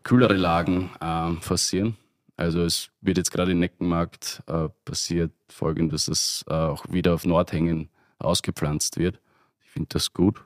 kühlere 0.05 0.35
Lagen 0.37 0.91
ähm, 1.01 1.41
forcieren. 1.41 1.97
Also 2.37 2.61
es 2.63 2.89
wird 3.01 3.17
jetzt 3.17 3.31
gerade 3.31 3.51
im 3.51 3.59
Neckenmarkt 3.59 4.43
äh, 4.47 4.69
passiert 4.85 5.33
folgendes, 5.49 6.05
dass 6.05 6.17
es 6.17 6.45
äh, 6.47 6.53
auch 6.53 6.85
wieder 6.89 7.13
auf 7.15 7.25
Nordhängen 7.25 7.89
ausgepflanzt 8.19 8.97
wird. 8.97 9.19
Ich 9.63 9.71
finde 9.71 9.89
das 9.89 10.13
gut. 10.13 10.41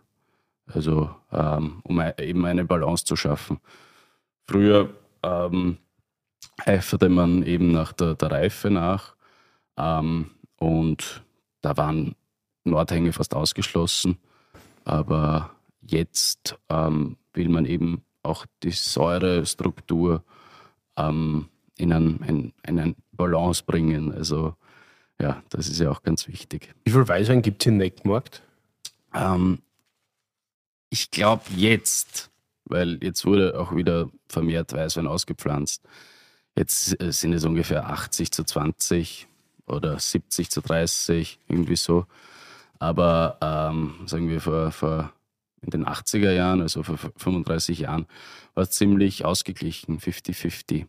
Also 0.66 1.14
ähm, 1.32 1.82
um 1.84 2.00
ein- 2.00 2.14
eben 2.20 2.46
eine 2.46 2.66
Balance 2.66 3.06
zu 3.06 3.16
schaffen. 3.16 3.60
Früher 4.48 4.94
ähm, 5.24 5.78
eiferte 6.66 7.10
man 7.10 7.44
eben 7.44 7.72
nach 7.72 7.92
der, 7.94 8.16
der 8.16 8.32
Reife 8.32 8.70
nach 8.70 9.16
ähm, 9.78 10.32
und 10.58 11.24
da 11.62 11.76
waren 11.76 12.16
Nordhänge 12.64 13.14
fast 13.14 13.34
ausgeschlossen. 13.36 14.18
Aber 14.86 15.52
jetzt 15.82 16.58
ähm, 16.70 17.18
will 17.34 17.50
man 17.50 17.66
eben 17.66 18.04
auch 18.24 18.46
die 18.64 18.72
Säurestruktur 18.72 20.24
ähm, 20.98 21.50
in, 21.78 21.94
einen, 21.94 22.20
in, 22.24 22.54
in 22.66 22.80
einen 22.80 22.96
Balance 23.12 23.64
bringen. 23.66 24.14
Also 24.14 24.56
ja, 25.20 25.44
das 25.50 25.68
ist 25.68 25.80
ja 25.80 25.90
auch 25.92 26.04
ganz 26.04 26.28
wichtig. 26.28 26.74
Wie 26.84 26.92
viel 26.92 27.08
Weißwein 27.08 27.42
gibt 27.42 27.62
es 27.62 27.68
in 27.68 27.78
Neckmarkt? 27.78 28.42
Ähm, 29.14 29.60
ich 30.90 31.12
glaube 31.12 31.44
jetzt, 31.56 32.30
weil 32.66 33.04
jetzt 33.04 33.26
wurde 33.26 33.60
auch 33.60 33.76
wieder 33.76 34.10
vermehrt 34.28 34.74
Weißwein 34.74 35.08
ausgepflanzt. 35.08 35.84
Jetzt 36.56 37.02
äh, 37.02 37.12
sind 37.12 37.34
es 37.34 37.46
ungefähr 37.46 37.90
80 37.90 38.32
zu 38.32 38.44
20 38.44 39.28
oder 39.66 40.00
70 40.00 40.50
zu 40.50 40.62
30, 40.62 41.40
irgendwie 41.48 41.76
so. 41.76 42.06
Aber 42.80 43.38
ähm, 43.42 44.08
sagen 44.08 44.30
wir 44.30 44.42
vor, 44.42 44.72
vor 44.72 45.14
in 45.62 45.70
den 45.72 45.86
80er 45.86 46.32
Jahren, 46.32 46.62
also 46.62 46.84
vor 46.84 46.98
35 46.98 47.80
Jahren, 47.80 48.06
war 48.54 48.64
es 48.64 48.72
ziemlich 48.72 49.26
ausgeglichen, 49.26 50.00
50-50. 50.00 50.86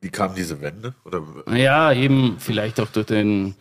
Wie 0.00 0.10
kam 0.10 0.34
diese 0.34 0.60
Wende? 0.60 0.94
Oder? 1.04 1.22
Ja, 1.56 1.92
eben 1.92 2.36
vielleicht 2.38 2.80
auch 2.80 2.88
durch 2.88 3.06
den 3.06 3.54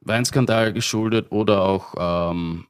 Weinskandal 0.00 0.72
geschuldet 0.72 1.26
oder 1.30 1.62
auch 1.62 1.94
ähm, 1.98 2.66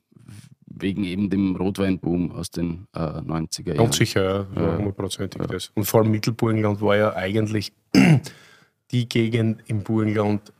wegen 0.66 1.04
eben 1.04 1.30
dem 1.30 1.56
Rotweinboom 1.56 2.32
aus 2.32 2.50
den 2.50 2.86
äh, 2.94 2.98
90er 2.98 3.68
Jahren. 3.68 3.78
Ganz 3.78 3.96
sicher, 3.96 4.46
ja, 4.54 4.76
hundertprozentig 4.76 5.40
ja. 5.40 5.46
das. 5.46 5.70
Und 5.74 5.84
vor 5.84 6.00
allem 6.00 6.10
Mittelburgenland 6.10 6.80
war 6.80 6.96
ja 6.96 7.14
eigentlich 7.14 7.72
die 8.90 9.08
Gegend 9.08 9.62
im 9.66 9.82
Burgenland, 9.82 10.52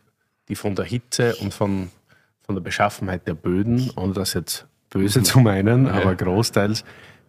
die 0.49 0.55
von 0.55 0.75
der 0.75 0.85
Hitze 0.85 1.37
und 1.37 1.53
von, 1.53 1.91
von 2.43 2.55
der 2.55 2.63
Beschaffenheit 2.63 3.27
der 3.27 3.35
Böden, 3.35 3.91
ohne 3.97 4.13
das 4.13 4.35
jetzt 4.35 4.67
böse 4.91 5.23
zu 5.25 5.41
meinen, 5.41 5.87
aber 5.89 6.15
großteils 6.15 6.85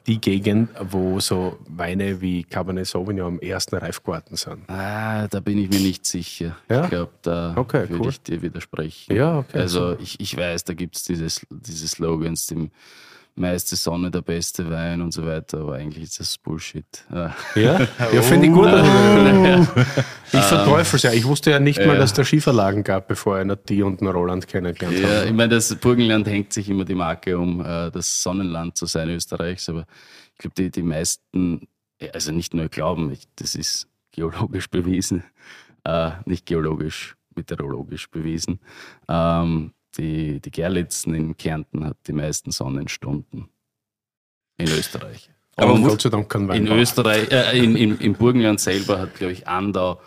die 0.07 0.21
Gegend, 0.21 0.69
wo 0.89 1.19
so 1.19 1.59
Weine 1.67 2.21
wie 2.21 2.43
Cabernet 2.43 2.87
Sauvignon 2.87 3.33
am 3.33 3.39
ersten 3.39 3.75
Reifgarten 3.75 4.37
sind. 4.37 4.69
Ah, 4.69 5.27
da 5.27 5.41
bin 5.41 5.57
ich 5.57 5.69
mir 5.69 5.81
nicht 5.81 6.05
sicher. 6.05 6.57
Ja? 6.69 6.85
Ich 6.85 6.89
glaube, 6.89 7.11
da 7.23 7.53
okay, 7.57 7.89
würde 7.89 8.03
cool. 8.03 8.09
ich 8.09 8.21
dir 8.21 8.41
widersprechen. 8.41 9.13
Ja, 9.13 9.39
okay. 9.39 9.59
Also 9.59 9.97
ich, 9.99 10.19
ich 10.21 10.37
weiß, 10.37 10.63
da 10.63 10.73
gibt 10.73 10.95
es 10.95 11.03
diese, 11.03 11.27
diese 11.49 11.87
Slogans, 11.89 12.47
dem 12.47 12.71
meiste 13.37 13.75
Sonne, 13.75 14.11
der 14.11 14.21
beste 14.21 14.69
Wein 14.69 15.01
und 15.01 15.13
so 15.13 15.25
weiter, 15.25 15.59
aber 15.59 15.75
eigentlich 15.75 16.03
ist 16.03 16.19
das 16.19 16.37
Bullshit. 16.37 16.85
Ja, 17.13 17.35
ja, 17.55 17.87
ja 18.11 18.21
finde 18.21 18.47
ich 18.47 18.53
gut. 18.53 18.67
Oh. 18.67 19.81
ich 20.37 20.43
verteufel 20.43 20.97
es 20.97 21.03
ja. 21.03 21.13
Ich 21.13 21.25
wusste 21.25 21.51
ja 21.51 21.59
nicht 21.59 21.83
mal, 21.85 21.97
dass 21.97 22.11
es 22.11 22.15
da 22.15 22.23
Skiverlagen 22.23 22.83
gab, 22.83 23.07
bevor 23.07 23.37
einer 23.37 23.55
die 23.55 23.83
und 23.83 24.01
einen 24.01 24.11
Roland 24.11 24.47
kennengelernt 24.47 24.99
Ja, 24.99 25.23
ich 25.23 25.33
meine, 25.33 25.55
das 25.55 25.73
Burgenland 25.75 26.27
hängt 26.27 26.51
sich 26.51 26.69
immer 26.69 26.85
die 26.85 26.95
Marke 26.95 27.37
um, 27.37 27.61
äh, 27.61 27.91
das 27.91 28.21
Sonnenland 28.23 28.77
zu 28.77 28.85
sein 28.85 29.09
Österreichs, 29.09 29.69
aber 29.69 29.85
ich 30.33 30.37
glaube, 30.39 30.55
die, 30.55 30.71
die 30.71 30.83
meisten, 30.83 31.67
also 32.13 32.31
nicht 32.31 32.53
nur 32.53 32.67
glauben, 32.69 33.11
ich, 33.11 33.23
das 33.35 33.55
ist 33.55 33.87
geologisch 34.11 34.67
bewiesen, 34.71 35.23
äh, 35.83 36.11
nicht 36.25 36.45
geologisch, 36.45 37.15
meteorologisch 37.35 38.09
bewiesen. 38.09 38.59
Ähm, 39.07 39.73
die, 39.97 40.39
die 40.39 40.51
Gerlitzen 40.51 41.13
in 41.13 41.37
Kärnten 41.37 41.85
hat 41.85 41.97
die 42.07 42.13
meisten 42.13 42.51
Sonnenstunden 42.51 43.49
in 44.57 44.67
Österreich. 44.67 45.29
Aber 45.55 45.73
Und 45.73 45.83
Gott 45.83 46.01
sei 46.01 46.09
Dank 46.09 46.29
kann 46.29 46.49
in 46.51 46.67
Österreich, 46.67 47.31
äh, 47.31 47.57
in, 47.57 47.75
in, 47.75 47.97
im 47.97 48.13
Burgenland 48.13 48.59
selber 48.59 48.99
hat, 48.99 49.15
glaube 49.15 49.33
ich, 49.33 49.47
Andau 49.47 49.99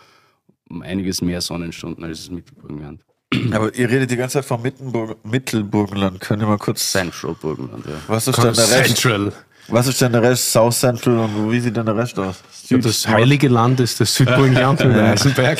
um 0.69 0.81
einiges 0.81 1.21
mehr 1.21 1.41
Sonnenstunden 1.41 2.03
als 2.05 2.19
das 2.19 2.31
Mittelburgenland. 2.31 3.03
Aber 3.51 3.73
ihr 3.75 3.89
redet 3.89 4.11
die 4.11 4.17
ganze 4.17 4.35
Zeit 4.35 4.45
vom 4.45 4.61
Mittelburg 4.61 5.23
Mittelburgenland. 5.25 6.19
Könnt 6.19 6.41
ihr 6.41 6.47
mal 6.47 6.57
kurz. 6.57 6.91
Central 6.91 7.35
Burgenland, 7.35 7.85
ja. 7.85 7.93
Was 8.07 8.27
ist 8.27 8.37
denn 8.37 8.53
der 8.53 8.69
Rest? 8.69 8.97
Central. 8.97 9.33
Was 9.67 9.87
ist 9.87 10.01
denn 10.01 10.11
der 10.11 10.21
Rest? 10.21 10.51
South 10.51 10.79
Central 10.79 11.17
und 11.17 11.51
wie 11.51 11.59
sieht 11.59 11.75
denn 11.75 11.85
der 11.85 11.95
Rest 11.95 12.17
aus? 12.19 12.43
Ja, 12.67 12.77
das 12.77 13.07
heilige 13.07 13.47
Land 13.47 13.79
ist 13.79 13.99
das 13.99 14.15
Südburgenland 14.15 14.79
mit 14.85 14.97
Eisenberg. 14.97 15.59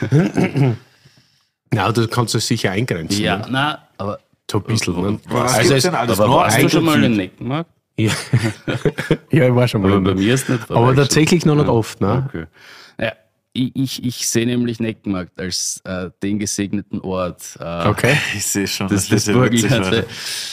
Ja, 1.72 1.90
du 1.92 2.06
kannst 2.08 2.34
es 2.34 2.46
sicher 2.46 2.70
eingrenzen. 2.72 3.22
Ja, 3.22 3.38
ne? 3.38 3.46
na, 3.50 3.78
aber. 3.98 4.18
So 4.50 4.58
ein 4.58 4.64
bisschen. 4.64 5.00
Ne? 5.00 5.18
Was 5.28 5.54
Also 5.54 5.58
gibt's 5.60 5.70
es- 5.76 5.82
denn 5.84 5.94
alles 5.94 6.20
Aber 6.20 6.34
warst 6.34 6.62
du 6.62 6.68
schon 6.68 6.84
mal 6.84 7.02
in 7.02 7.16
Neckenmark? 7.16 7.66
Ja. 7.96 8.10
ja, 9.30 9.48
ich 9.48 9.54
war 9.54 9.66
schon 9.68 9.80
mal. 9.82 9.88
Aber 9.88 9.98
in 9.98 10.04
bei 10.04 10.14
mir 10.14 10.34
ist 10.34 10.48
nicht 10.48 10.70
Aber 10.70 10.94
tatsächlich 10.94 11.46
noch 11.46 11.54
nicht 11.54 11.66
Ja. 11.66 11.72
oft. 11.72 12.00
Ne? 12.00 12.24
Okay. 12.28 12.44
Ja, 12.98 13.12
ich, 13.54 13.74
ich, 13.76 14.04
ich 14.04 14.28
sehe 14.28 14.44
nämlich 14.46 14.80
Neckenmarkt 14.80 15.38
als 15.38 15.80
äh, 15.84 16.10
den 16.22 16.38
gesegneten 16.38 17.00
Ort. 17.00 17.56
Äh, 17.60 17.88
Okay. 17.88 18.16
Ich 18.34 18.46
sehe 18.46 18.66
schon, 18.66 18.88
Das, 18.88 19.08
das 19.08 19.26
ja 19.26 19.42
witzig. 19.42 19.70
Leute. 19.70 20.06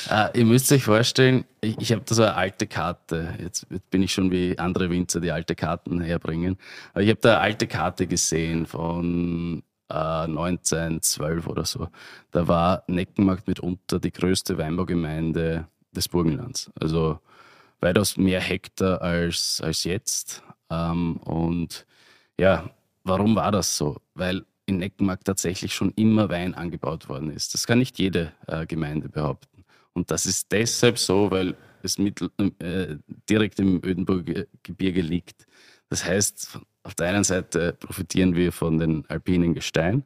Äh, 0.10 0.38
ihr 0.40 0.46
müsst 0.46 0.72
euch 0.72 0.84
vorstellen, 0.84 1.44
ich, 1.62 1.76
ich 1.80 1.92
habe 1.92 2.02
da 2.06 2.16
so 2.16 2.24
eine 2.24 2.36
alte 2.36 2.68
Karte. 2.68 3.34
Jetzt 3.42 3.68
bin 3.90 4.04
ich 4.04 4.14
schon 4.14 4.32
wie 4.32 4.58
andere 4.58 4.90
Winzer, 4.90 5.20
die 5.20 5.32
alte 5.32 5.56
Karten 5.56 6.00
herbringen. 6.02 6.58
Aber 6.94 7.04
ich 7.04 7.10
habe 7.10 7.20
da 7.22 7.32
eine 7.32 7.40
alte 7.42 7.68
Karte 7.68 8.08
gesehen 8.08 8.66
von 8.66 9.64
äh, 9.90 9.94
1912 9.94 11.48
oder 11.48 11.66
so. 11.66 11.88
Da 12.32 12.48
war 12.48 12.84
Neckenmarkt 12.88 13.48
mitunter 13.48 14.00
die 14.00 14.12
größte 14.12 14.58
Weinbaugemeinde 14.58 15.68
des 15.92 16.08
Burgenlands. 16.08 16.72
Also 16.80 17.20
weitaus 17.80 18.18
mehr 18.18 18.42
Hektar 18.42 19.02
als, 19.02 19.62
als 19.64 19.84
jetzt. 19.84 20.44
Ähm, 20.70 21.18
und 21.18 21.86
ja, 22.40 22.70
warum 23.04 23.36
war 23.36 23.52
das 23.52 23.76
so? 23.76 23.98
Weil 24.14 24.46
in 24.66 24.78
Neckenmark 24.78 25.26
tatsächlich 25.26 25.74
schon 25.74 25.92
immer 25.96 26.30
Wein 26.30 26.54
angebaut 26.54 27.10
worden 27.10 27.32
ist. 27.32 27.54
Das 27.54 27.66
kann 27.66 27.80
nicht 27.80 27.98
jede 27.98 28.32
äh, 28.48 28.66
Gemeinde 28.66 29.10
behaupten. 29.10 29.66
Und 29.94 30.12
das 30.12 30.26
ist 30.26 30.52
deshalb 30.52 31.00
so, 31.00 31.32
weil 31.32 31.56
es 31.82 31.98
mittel, 31.98 32.30
äh, 32.60 32.98
direkt 33.30 33.60
im 33.60 33.82
Ödenburger 33.84 34.46
Gebirge 34.64 35.02
liegt. 35.02 35.48
Das 35.90 36.06
heißt, 36.06 36.60
auf 36.90 36.96
der 36.96 37.10
einen 37.10 37.24
Seite 37.24 37.74
profitieren 37.74 38.36
wir 38.36 38.52
von 38.52 38.80
den 38.80 39.06
alpinen 39.10 39.54
Gestein 39.54 40.04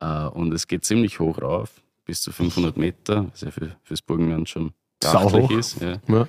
äh, 0.00 0.26
und 0.26 0.52
es 0.52 0.66
geht 0.66 0.84
ziemlich 0.84 1.20
hoch 1.20 1.40
rauf, 1.40 1.70
bis 2.04 2.22
zu 2.22 2.32
500 2.32 2.76
Meter, 2.76 3.26
was 3.30 3.42
ja 3.42 3.52
für, 3.52 3.76
fürs 3.84 4.02
Burgenland 4.02 4.48
schon 4.48 4.72
beachtlich 4.98 5.50
ist. 5.52 5.80
Ja. 5.80 6.00
Ja. 6.08 6.26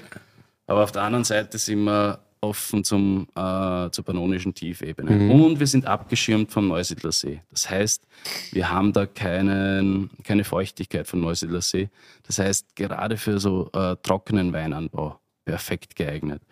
Aber 0.68 0.84
auf 0.84 0.92
der 0.92 1.02
anderen 1.02 1.24
Seite 1.24 1.58
sind 1.58 1.86
wir 1.86 2.20
offen 2.40 2.84
zum, 2.84 3.28
äh, 3.36 3.90
zur 3.90 4.06
pannonischen 4.06 4.54
Tiefebene. 4.54 5.34
Und 5.34 5.60
wir 5.60 5.66
sind 5.66 5.88
abgeschirmt 5.88 6.52
vom 6.52 6.68
Neusiedler 6.68 7.12
See. 7.12 7.42
Das 7.50 7.68
heißt, 7.68 8.06
wir 8.52 8.70
haben 8.70 8.94
da 8.94 9.08
keinen, 9.08 10.12
keine 10.24 10.44
Feuchtigkeit 10.44 11.08
vom 11.08 11.22
Neusiedler 11.22 11.62
See. 11.62 11.90
Das 12.28 12.38
heißt, 12.38 12.76
gerade 12.76 13.18
für 13.18 13.40
so 13.40 13.72
äh, 13.74 13.96
trockenen 14.04 14.54
Weinanbau 14.54 15.20
perfekt 15.46 15.96
geeignet. 15.96 16.44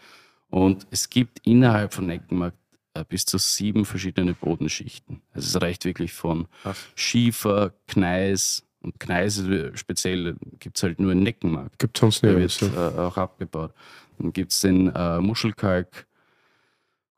Und 0.50 0.88
es 0.92 1.10
gibt 1.10 1.46
innerhalb 1.46 1.94
von 1.94 2.08
Neckenmark 2.08 2.54
äh, 2.54 2.69
bis 3.08 3.26
zu 3.26 3.38
sieben 3.38 3.86
verschiedene 3.86 4.34
Bodenschichten. 4.34 5.22
Also 5.34 5.58
es 5.58 5.62
reicht 5.62 5.86
wirklich 5.86 6.14
von 6.14 6.48
Schiefer, 6.96 7.74
Gneis 7.88 8.66
und 8.82 9.00
Gneis 9.00 9.40
äh, 9.40 9.76
speziell 9.76 10.36
gibt 10.60 10.78
es 10.78 10.84
halt 10.84 11.00
nur 11.00 11.12
in 11.12 11.24
Neckenmark. 11.24 11.78
Gibt 11.78 11.98
sonst 11.98 12.24
Der 12.24 12.34
nicht. 12.34 12.62
wird 12.62 12.74
äh, 12.76 13.00
auch 13.00 13.18
abgebaut. 13.18 13.74
Dann 14.18 14.34
gibt 14.34 14.52
es 14.52 14.62
den 14.62 14.94
äh, 14.96 15.20
Muschelkalk, 15.20 16.08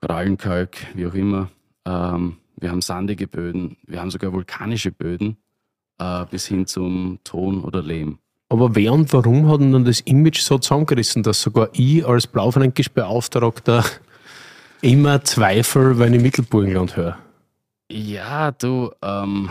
Korallenkalk, 0.02 0.78
wie 0.96 1.06
auch 1.06 1.14
immer. 1.14 1.50
Ähm, 1.86 2.38
wir 2.58 2.70
haben 2.70 2.82
sandige 2.82 3.28
Böden, 3.28 3.78
wir 3.86 4.02
haben 4.02 4.12
sogar 4.12 4.34
vulkanische 4.34 4.92
Böden 4.92 5.38
äh, 6.00 6.26
bis 6.26 6.48
hin 6.48 6.66
zum 6.66 7.20
Ton 7.24 7.64
oder 7.64 7.82
Lehm. 7.82 8.20
Aber 8.50 8.76
wer 8.76 8.92
und 8.94 9.14
warum 9.14 9.48
hat 9.48 9.62
denn 9.62 9.72
dann 9.72 9.86
das 9.86 10.02
Image 10.02 10.42
so 10.42 10.58
zusammengerissen, 10.58 11.24
dass 11.24 11.42
sogar 11.42 11.70
ich 11.74 12.06
als 12.06 12.28
Blaufränkisch-Beauftragter 12.28 13.86
immer 14.82 15.24
Zweifel, 15.24 15.98
wenn 16.00 16.13
ich 16.13 16.22
Mittelburgenland 16.22 16.96
höre? 16.96 17.17
Ja, 17.91 18.52
du, 18.52 18.91
ähm, 19.02 19.50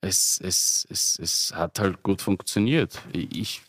es, 0.00 0.40
es, 0.42 0.86
es, 0.90 1.18
es 1.20 1.52
hat 1.54 1.78
halt 1.78 2.02
gut 2.02 2.22
funktioniert. 2.22 3.00
Ich, 3.12 3.62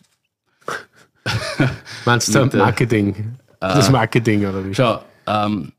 Meinst 2.05 2.33
du 2.33 2.45
der- 2.45 2.59
Marketing? 2.61 3.35
das 3.59 3.89
Marketing 3.89 4.45
oder 4.45 4.63
wie? 4.65 4.73
Schau, 4.73 5.03
ähm, 5.25 5.71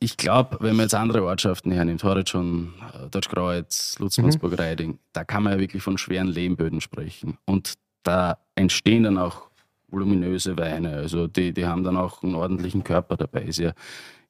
ich 0.00 0.16
glaube, 0.16 0.58
wenn 0.60 0.76
man 0.76 0.84
jetzt 0.84 0.94
andere 0.94 1.24
Ortschaften 1.24 1.70
hernimmt, 1.72 2.02
Horizon, 2.04 2.74
äh, 2.92 3.08
Deutschkreuz, 3.08 3.96
Lutzmannsburg, 4.00 4.58
Reiding, 4.58 4.98
da 5.12 5.24
kann 5.24 5.44
man 5.44 5.54
ja 5.54 5.58
wirklich 5.60 5.82
von 5.82 5.96
schweren 5.96 6.26
Lehmböden 6.26 6.80
sprechen. 6.80 7.38
Und 7.46 7.74
da 8.02 8.36
entstehen 8.54 9.04
dann 9.04 9.16
auch 9.16 9.48
voluminöse 9.94 10.56
Weine. 10.58 10.94
Also 10.94 11.26
die, 11.26 11.52
die 11.52 11.66
haben 11.66 11.84
dann 11.84 11.96
auch 11.96 12.22
einen 12.22 12.34
ordentlichen 12.34 12.84
Körper 12.84 13.16
dabei. 13.16 13.42
Ist 13.42 13.58
ja 13.58 13.72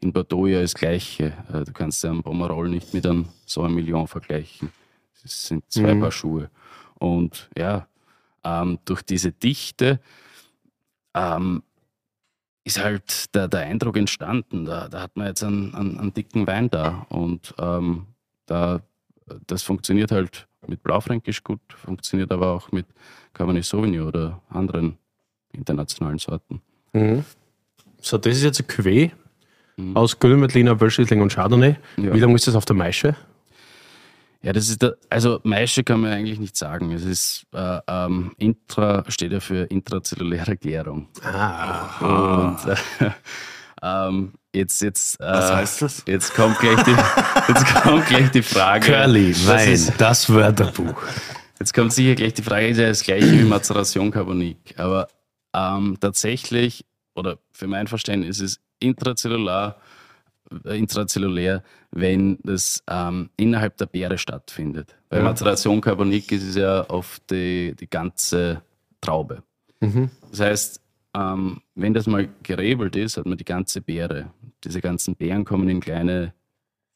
in 0.01 0.13
Bordeaux 0.13 0.47
ja 0.47 0.61
das 0.61 0.75
Gleiche. 0.75 1.33
Äh, 1.53 1.65
Du 1.65 1.73
kannst 1.73 2.05
ja 2.05 2.11
einen 2.11 2.23
Pomerol 2.23 2.69
nicht 2.69 2.95
mit 2.95 3.07
einem 3.07 3.27
Sauvignon 3.47 3.75
Million 3.75 4.07
vergleichen. 4.07 4.71
Das 5.23 5.47
sind 5.47 5.65
zwei 5.71 5.95
Paar 5.95 6.13
Schuhe. 6.13 6.51
Und 6.99 7.49
ja, 7.57 7.89
ähm, 8.45 8.79
durch 8.85 9.03
diese 9.03 9.33
Dichte 9.33 10.01
ähm, 11.15 11.63
ist 12.65 12.83
halt 12.83 13.35
der, 13.35 13.49
der 13.49 13.61
Eindruck 13.61 13.97
entstanden, 13.97 14.65
da, 14.65 14.89
da 14.89 15.03
hat 15.03 15.17
man 15.17 15.27
jetzt 15.27 15.43
einen, 15.43 15.75
einen, 15.75 15.99
einen 15.99 16.15
dicken 16.15 16.47
Wein 16.47 16.71
da 16.71 17.07
und 17.09 17.55
ähm, 17.59 18.07
da, 18.47 18.81
das 19.47 19.63
funktioniert 19.63 20.13
halt 20.13 20.47
mit 20.67 20.83
Blaufränkisch 20.83 21.43
gut, 21.45 21.61
funktioniert 21.69 22.33
aber 22.33 22.53
auch 22.53 22.73
mit 22.73 22.87
Cabernet 23.35 23.65
Sauvignon 23.65 24.09
oder 24.09 24.43
anderen 24.49 24.99
internationalen 25.55 26.19
Sorten. 26.19 26.61
Mhm. 26.93 27.25
So, 28.01 28.19
das 28.19 28.37
ist 28.37 28.43
jetzt 28.43 28.61
ein 28.61 28.67
Cuvée. 28.67 29.11
aus 29.95 30.19
Grünwettliner, 30.19 30.81
Wölschriesling 30.81 31.21
und 31.23 31.33
Chardonnay. 31.33 31.77
Ja. 31.97 32.13
Wie 32.15 32.21
lange 32.21 32.35
ist 32.37 32.47
das 32.47 32.55
auf 32.55 32.65
der 32.65 32.77
Maische? 32.77 33.17
Ja, 34.43 34.53
das 34.53 34.69
ist 34.69 34.83
der, 34.83 34.97
also 35.09 35.41
Maische 35.43 35.83
kann 35.85 36.01
man 36.03 36.13
eigentlich 36.13 36.39
nicht 36.39 36.55
sagen. 36.57 36.93
Es 36.93 37.03
ist 37.05 37.47
äh, 37.55 37.79
ähm, 37.89 38.33
Intra 38.37 39.03
steht 39.09 39.33
ja 39.33 39.41
für 39.41 39.63
intrazelluläre 39.65 40.57
Gärung. 40.59 41.09
Ah. 41.25 42.57
Und 42.59 42.59
äh, 42.71 43.11
ähm, 43.83 44.33
jetzt 44.55 44.83
jetzt 44.83 45.19
äh, 45.19 45.25
Was 45.25 45.51
heißt 45.55 45.83
das? 45.83 46.03
Jetzt 46.07 46.35
kommt 46.35 46.59
gleich 46.59 46.83
die 46.83 46.91
jetzt 47.49 47.67
kommt 47.83 48.07
gleich 48.07 48.31
die 48.33 48.43
Frage. 48.43 48.93
Curly, 48.93 49.33
Das 49.33 49.47
Wein, 49.49 49.73
ist- 49.73 49.93
das 49.99 50.29
Wörterbuch. 50.31 51.03
Jetzt 51.59 51.73
kommt 51.73 51.93
sicher 51.95 52.15
gleich 52.15 52.35
die 52.35 52.43
Frage, 52.43 52.69
ist 52.69 52.79
ja 52.79 52.89
das 52.89 53.03
gleiche 53.03 53.33
wie 53.33 53.45
Mazeration 53.45 54.11
Carbonik. 54.11 54.75
Aber 54.77 55.09
ähm, 55.55 55.97
tatsächlich, 56.01 56.85
oder 57.15 57.39
für 57.53 57.67
mein 57.67 57.87
Verständnis, 57.87 58.41
ist 58.41 58.53
es 58.53 58.61
intrazellular, 58.81 59.81
äh, 60.65 60.79
intrazellulär, 60.79 61.63
wenn 61.91 62.39
das 62.43 62.83
ähm, 62.89 63.31
innerhalb 63.37 63.77
der 63.77 63.87
Beere 63.87 64.19
stattfindet. 64.19 64.97
Bei 65.09 65.21
Mazeration 65.21 65.81
Carbonik 65.81 66.31
ist 66.33 66.43
es 66.43 66.57
ja 66.57 66.83
auf 66.83 67.21
die, 67.31 67.75
die 67.79 67.89
ganze 67.89 68.63
Traube. 69.01 69.43
Das 70.31 70.41
heißt, 70.41 70.81
ähm, 71.15 71.61
wenn 71.75 71.95
das 71.95 72.07
mal 72.07 72.29
gerebelt 72.43 72.97
ist, 72.97 73.17
hat 73.17 73.27
man 73.27 73.39
die 73.39 73.45
ganze 73.45 73.81
Beere. 73.81 74.31
Diese 74.65 74.81
ganzen 74.81 75.15
Beeren 75.15 75.45
kommen 75.45 75.69
in 75.69 75.81
kleine 75.81 76.35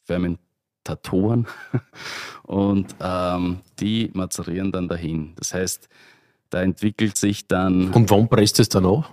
Fermentatoren 0.04 1.46
und 2.42 2.96
ähm, 3.00 3.60
die 3.78 4.10
mazerieren 4.14 4.72
dann 4.72 4.88
dahin. 4.88 5.34
Das 5.36 5.54
heißt, 5.54 5.88
da 6.50 6.62
entwickelt 6.62 7.16
sich 7.16 7.46
dann, 7.46 7.92
Und 7.92 8.10
wann 8.10 8.28
presst 8.28 8.58
es 8.60 8.68
dann 8.68 8.86
auch? 8.86 9.08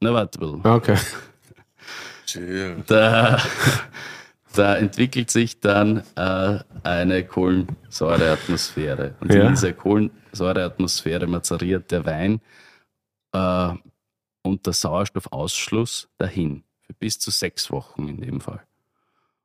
na 0.00 0.12
warte 0.14 0.40
mal, 0.40 0.60
Ah, 0.64 0.74
Okay. 0.76 0.96
Chill. 2.26 2.82
da, 2.86 3.40
da 4.54 4.76
entwickelt 4.76 5.30
sich 5.30 5.60
dann 5.60 6.02
äh, 6.16 6.58
eine 6.82 7.24
Kohlensäureatmosphäre. 7.24 9.14
Und 9.20 9.32
Ja. 9.32 9.42
in 9.44 9.48
dieser 9.54 9.72
Kohlensäureatmosphäre 9.72 11.26
mazeriert 11.26 11.90
der 11.90 12.04
Wein 12.04 12.40
äh, 13.32 13.70
unter 14.42 14.72
Sauerstoffausschluss 14.72 16.08
dahin. 16.18 16.64
Für 16.82 16.94
bis 16.94 17.18
zu 17.18 17.30
sechs 17.30 17.70
Wochen 17.70 18.08
in 18.08 18.20
dem 18.20 18.40
Fall. 18.40 18.62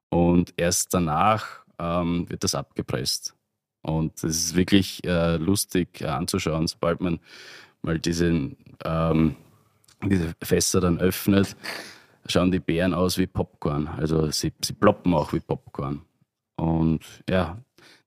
Und 0.09 0.53
erst 0.57 0.93
danach 0.93 1.63
ähm, 1.79 2.29
wird 2.29 2.43
das 2.43 2.55
abgepresst. 2.55 3.33
Und 3.83 4.15
es 4.23 4.45
ist 4.45 4.55
wirklich 4.55 5.03
äh, 5.05 5.35
lustig 5.35 6.01
äh, 6.01 6.05
anzuschauen, 6.05 6.67
sobald 6.67 7.01
man 7.01 7.19
mal 7.81 7.99
diesen, 7.99 8.57
ähm, 8.83 9.35
diese 10.03 10.33
Fässer 10.41 10.81
dann 10.81 10.99
öffnet, 10.99 11.55
schauen 12.25 12.51
die 12.51 12.59
Beeren 12.59 12.93
aus 12.93 13.17
wie 13.17 13.27
Popcorn. 13.27 13.87
Also 13.87 14.31
sie, 14.31 14.53
sie 14.63 14.73
ploppen 14.73 15.13
auch 15.13 15.33
wie 15.33 15.41
Popcorn. 15.41 16.01
Und 16.55 17.01
ja, 17.29 17.57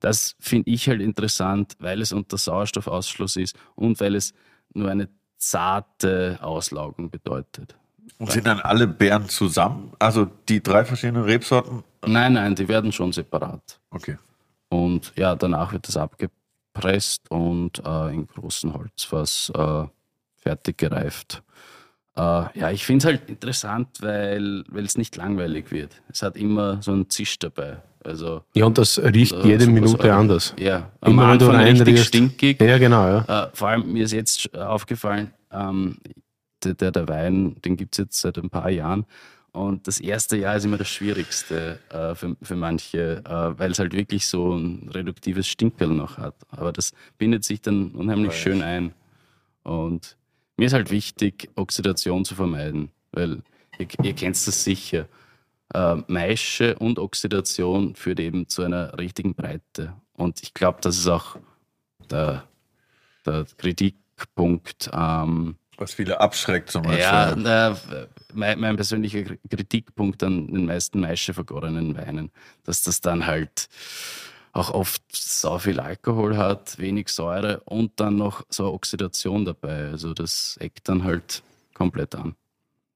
das 0.00 0.34
finde 0.40 0.70
ich 0.70 0.88
halt 0.88 1.02
interessant, 1.02 1.74
weil 1.78 2.00
es 2.00 2.12
unter 2.12 2.38
Sauerstoffausschluss 2.38 3.36
ist 3.36 3.56
und 3.74 4.00
weil 4.00 4.14
es 4.14 4.32
nur 4.72 4.90
eine 4.90 5.08
zarte 5.36 6.38
Auslaugung 6.40 7.10
bedeutet. 7.10 7.76
Und 8.18 8.30
sind 8.30 8.46
dann 8.46 8.60
alle 8.60 8.86
Beeren 8.86 9.28
zusammen? 9.28 9.92
Also 9.98 10.26
die 10.48 10.62
drei 10.62 10.84
verschiedenen 10.84 11.24
Rebsorten? 11.24 11.84
Nein, 12.06 12.34
nein, 12.34 12.54
die 12.54 12.66
werden 12.68 12.92
schon 12.92 13.12
separat. 13.12 13.78
Okay. 13.90 14.16
Und 14.76 15.12
ja, 15.16 15.34
danach 15.34 15.72
wird 15.72 15.88
das 15.88 15.96
abgepresst 15.96 17.30
und 17.30 17.82
äh, 17.84 18.12
in 18.14 18.26
großen 18.26 18.74
Holzfass 18.74 19.50
äh, 19.54 19.84
fertig 20.36 20.76
gereift. 20.78 21.42
Äh, 22.16 22.20
ja, 22.58 22.70
ich 22.70 22.84
finde 22.84 22.98
es 22.98 23.04
halt 23.06 23.28
interessant, 23.28 23.88
weil 24.00 24.64
es 24.74 24.96
nicht 24.98 25.16
langweilig 25.16 25.70
wird. 25.70 26.02
Es 26.08 26.22
hat 26.22 26.36
immer 26.36 26.82
so 26.82 26.92
einen 26.92 27.08
Zisch 27.08 27.38
dabei. 27.38 27.78
Also, 28.04 28.42
Ja, 28.54 28.66
und 28.66 28.78
das 28.78 28.98
riecht 28.98 29.32
äh, 29.34 29.46
jede 29.48 29.66
Minute 29.66 30.14
anders. 30.14 30.54
Ja, 30.58 30.90
am 31.00 31.12
Immer 31.12 31.26
Anfang 31.26 31.56
richtig 31.56 31.80
reinriechst. 31.80 32.06
stinkig. 32.06 32.60
Ja, 32.60 32.78
genau, 32.78 33.06
ja. 33.08 33.44
Äh, 33.46 33.50
vor 33.52 33.68
allem 33.68 33.92
mir 33.92 34.04
ist 34.04 34.12
jetzt 34.12 34.54
aufgefallen, 34.56 35.32
ähm, 35.50 35.98
der, 36.62 36.74
der, 36.74 36.92
der 36.92 37.08
Wein, 37.08 37.56
den 37.64 37.76
gibt 37.76 37.94
es 37.94 37.98
jetzt 37.98 38.20
seit 38.20 38.38
ein 38.38 38.50
paar 38.50 38.70
Jahren. 38.70 39.06
Und 39.56 39.86
das 39.86 40.00
erste 40.00 40.36
Jahr 40.36 40.56
ist 40.56 40.66
immer 40.66 40.76
das 40.76 40.90
Schwierigste 40.90 41.78
äh, 41.88 42.14
für, 42.14 42.36
für 42.42 42.56
manche, 42.56 43.22
äh, 43.24 43.58
weil 43.58 43.70
es 43.70 43.78
halt 43.78 43.94
wirklich 43.94 44.26
so 44.26 44.54
ein 44.54 44.90
reduktives 44.92 45.48
Stinkerl 45.48 45.88
noch 45.88 46.18
hat. 46.18 46.34
Aber 46.50 46.72
das 46.72 46.92
bindet 47.16 47.42
sich 47.42 47.62
dann 47.62 47.92
unheimlich 47.92 48.34
schön 48.34 48.60
ein. 48.60 48.92
Und 49.62 50.18
mir 50.58 50.66
ist 50.66 50.74
halt 50.74 50.90
wichtig, 50.90 51.48
Oxidation 51.54 52.26
zu 52.26 52.34
vermeiden, 52.34 52.90
weil 53.12 53.42
ihr, 53.78 53.86
ihr 54.02 54.12
kennt 54.12 54.36
das 54.46 54.62
sicher. 54.62 55.08
Äh, 55.72 55.96
Maische 56.06 56.78
und 56.78 56.98
Oxidation 56.98 57.94
führt 57.94 58.20
eben 58.20 58.48
zu 58.48 58.62
einer 58.62 58.98
richtigen 58.98 59.34
Breite. 59.34 59.94
Und 60.12 60.42
ich 60.42 60.52
glaube, 60.52 60.80
das 60.82 60.98
ist 60.98 61.08
auch 61.08 61.38
der, 62.10 62.44
der 63.24 63.46
Kritikpunkt. 63.56 64.90
Ähm, 64.92 65.56
Was 65.78 65.94
viele 65.94 66.20
abschreckt 66.20 66.70
zum 66.70 66.82
Beispiel. 66.82 67.02
ja, 67.02 67.34
na, 67.36 67.76
mein, 68.32 68.58
mein 68.60 68.76
persönlicher 68.76 69.18
Kri- 69.18 69.38
Kritikpunkt 69.50 70.22
an 70.22 70.46
den 70.46 70.66
meisten 70.66 71.00
Maische 71.00 71.34
vergorenen 71.34 71.96
Weinen, 71.96 72.30
dass 72.64 72.82
das 72.82 73.00
dann 73.00 73.26
halt 73.26 73.68
auch 74.52 74.70
oft 74.70 75.02
so 75.14 75.58
viel 75.58 75.78
Alkohol 75.80 76.36
hat, 76.38 76.78
wenig 76.78 77.08
Säure 77.10 77.60
und 77.66 77.92
dann 78.00 78.16
noch 78.16 78.42
so 78.48 78.64
eine 78.64 78.72
Oxidation 78.72 79.44
dabei. 79.44 79.88
Also 79.90 80.14
das 80.14 80.56
eckt 80.60 80.88
dann 80.88 81.04
halt 81.04 81.42
komplett 81.74 82.14
an. 82.14 82.34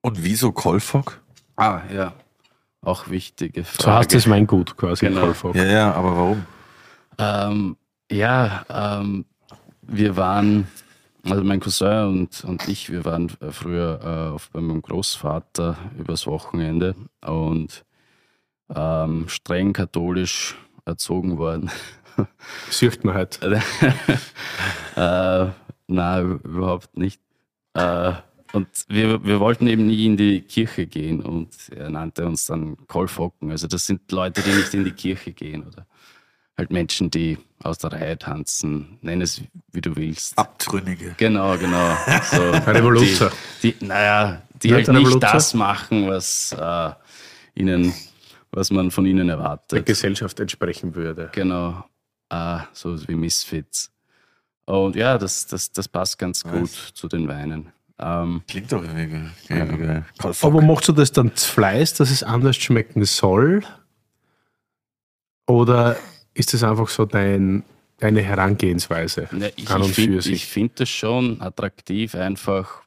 Und 0.00 0.24
wieso 0.24 0.52
Kolfok? 0.52 1.20
Ah, 1.56 1.82
ja. 1.92 2.14
Auch 2.80 3.10
wichtige 3.10 3.62
Frage. 3.64 3.82
So 3.82 3.92
heißt 3.92 4.14
das 4.14 4.30
Weingut 4.30 4.74
quasi. 4.78 5.04
Genau. 5.04 5.20
Kolfog. 5.20 5.54
Ja, 5.54 5.64
ja, 5.66 5.92
aber 5.92 6.16
warum? 6.16 6.46
Ähm, 7.18 7.76
ja, 8.10 8.64
ähm, 8.70 9.26
wir 9.82 10.16
waren, 10.16 10.66
also 11.24 11.44
mein 11.44 11.60
Cousin 11.60 12.08
und, 12.08 12.44
und 12.44 12.68
ich, 12.68 12.90
wir 12.90 13.04
waren 13.04 13.30
äh, 13.40 13.50
früher 13.50 14.00
äh, 14.02 14.34
auf, 14.34 14.50
bei 14.50 14.60
meinem 14.60 14.82
Großvater 14.82 15.76
übers 15.98 16.26
Wochenende 16.26 16.94
und 17.24 17.84
ähm, 18.74 19.28
streng 19.28 19.72
katholisch 19.72 20.56
erzogen 20.84 21.38
worden. 21.38 21.70
Sieht 22.70 23.04
man 23.04 23.14
halt. 23.14 23.40
äh, 23.42 23.60
na, 25.86 26.20
überhaupt 26.20 26.96
nicht. 26.96 27.20
Äh, 27.74 28.12
und 28.52 28.68
wir, 28.88 29.24
wir 29.24 29.40
wollten 29.40 29.66
eben 29.68 29.86
nie 29.86 30.06
in 30.06 30.16
die 30.16 30.40
Kirche 30.40 30.86
gehen 30.86 31.20
und 31.20 31.54
er 31.70 31.90
nannte 31.90 32.26
uns 32.26 32.46
dann 32.46 32.76
Kolfocken. 32.88 33.50
Also 33.50 33.68
das 33.68 33.86
sind 33.86 34.10
Leute, 34.10 34.42
die 34.42 34.50
nicht 34.50 34.74
in 34.74 34.84
die 34.84 34.92
Kirche 34.92 35.32
gehen 35.32 35.66
oder 35.66 35.86
halt 36.60 36.70
Menschen, 36.70 37.10
die 37.10 37.38
aus 37.62 37.78
der 37.78 37.92
Reihe 37.92 38.18
tanzen. 38.18 38.98
Nenn 39.02 39.20
es 39.22 39.42
wie 39.72 39.80
du 39.80 39.96
willst. 39.96 40.38
Abtrünnige. 40.38 41.14
Genau, 41.16 41.56
genau. 41.58 41.96
So, 42.30 42.50
Revoluzer. 42.50 43.32
Die, 43.62 43.72
die, 43.72 43.84
naja, 43.86 44.42
die 44.62 44.68
Ja, 44.68 44.76
halt 44.76 44.86
der 44.86 44.94
nicht 44.94 45.06
Revoluzer. 45.08 45.32
das 45.32 45.54
machen, 45.54 46.06
was 46.08 46.52
äh, 46.52 46.90
ihnen, 47.54 47.92
was 48.52 48.70
man 48.70 48.90
von 48.90 49.06
ihnen 49.06 49.26
Der 49.28 49.36
erwartet. 49.36 49.86
Gesellschaft 49.86 50.38
entsprechen 50.38 50.94
würde. 50.94 51.30
Genau. 51.32 51.84
Ah, 52.28 52.64
so 52.72 52.96
wie 53.08 53.14
Misfits. 53.14 53.90
Und 54.66 54.94
ja, 54.96 55.18
das, 55.18 55.46
das, 55.46 55.72
das 55.72 55.88
passt 55.88 56.18
ganz 56.18 56.44
Nice. 56.44 56.52
gut 56.54 56.70
zu 56.94 57.08
den 57.08 57.26
Weinen. 57.26 57.72
Ähm, 57.98 58.42
Klingt 58.46 58.70
doch 58.70 58.84
irgendwie. 58.84 60.02
Kolfok. 60.20 60.50
Aber 60.52 60.62
machst 60.62 60.88
du 60.88 60.92
das 60.92 61.10
dann 61.10 61.34
zu 61.34 61.50
Fleiß, 61.52 61.94
dass 61.94 62.10
es 62.10 62.22
anders 62.22 62.56
schmecken 62.56 63.04
soll? 63.04 63.62
Oder 65.46 65.96
ist 66.34 66.54
das 66.54 66.62
einfach 66.62 66.88
so 66.88 67.04
dein, 67.04 67.64
deine 67.98 68.22
Herangehensweise? 68.22 69.28
ne, 69.32 69.52
ich 69.56 69.68
An 69.70 69.82
und 69.82 69.90
ich 69.90 69.94
finde 69.94 70.16
für 70.16 70.22
sich. 70.22 70.46
find 70.46 70.78
das 70.80 70.88
schon 70.88 71.40
attraktiv, 71.40 72.14
einfach 72.14 72.82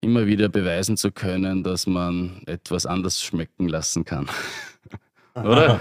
immer 0.00 0.26
wieder 0.26 0.48
beweisen 0.48 0.96
zu 0.96 1.12
können, 1.12 1.62
dass 1.62 1.86
man 1.86 2.42
etwas 2.46 2.86
anders 2.86 3.22
schmecken 3.22 3.68
lassen 3.68 4.04
kann. 4.04 4.28
Oder? 5.34 5.80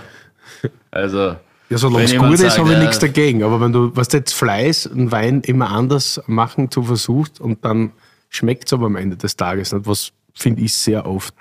Also, 0.92 1.36
Ja, 1.70 1.78
solange 1.78 2.06
es 2.06 2.16
gut 2.16 2.40
ist, 2.40 2.58
habe 2.58 2.74
ich 2.74 2.78
nichts 2.78 3.00
dagegen. 3.00 3.44
Aber 3.44 3.60
wenn 3.60 3.74
du, 3.74 3.96
was 3.96 4.12
jetzt 4.14 4.34
Fleiß 4.34 4.88
und 4.88 5.12
Wein 5.12 5.42
immer 5.42 5.72
anders 5.72 6.22
machen 6.28 6.70
zu 6.70 6.84
versucht 6.84 7.42
und 7.42 7.66
dann 7.66 7.92
schmeckt 8.30 8.68
es 8.68 8.74
aber 8.74 8.86
am 8.86 8.96
Ende 8.96 9.18
des 9.18 9.36
Tages 9.36 9.74
nicht, 9.74 9.88
was 9.88 10.12
finde 10.34 10.62
ich 10.62 10.74
sehr 10.74 11.06
oft 11.06 11.34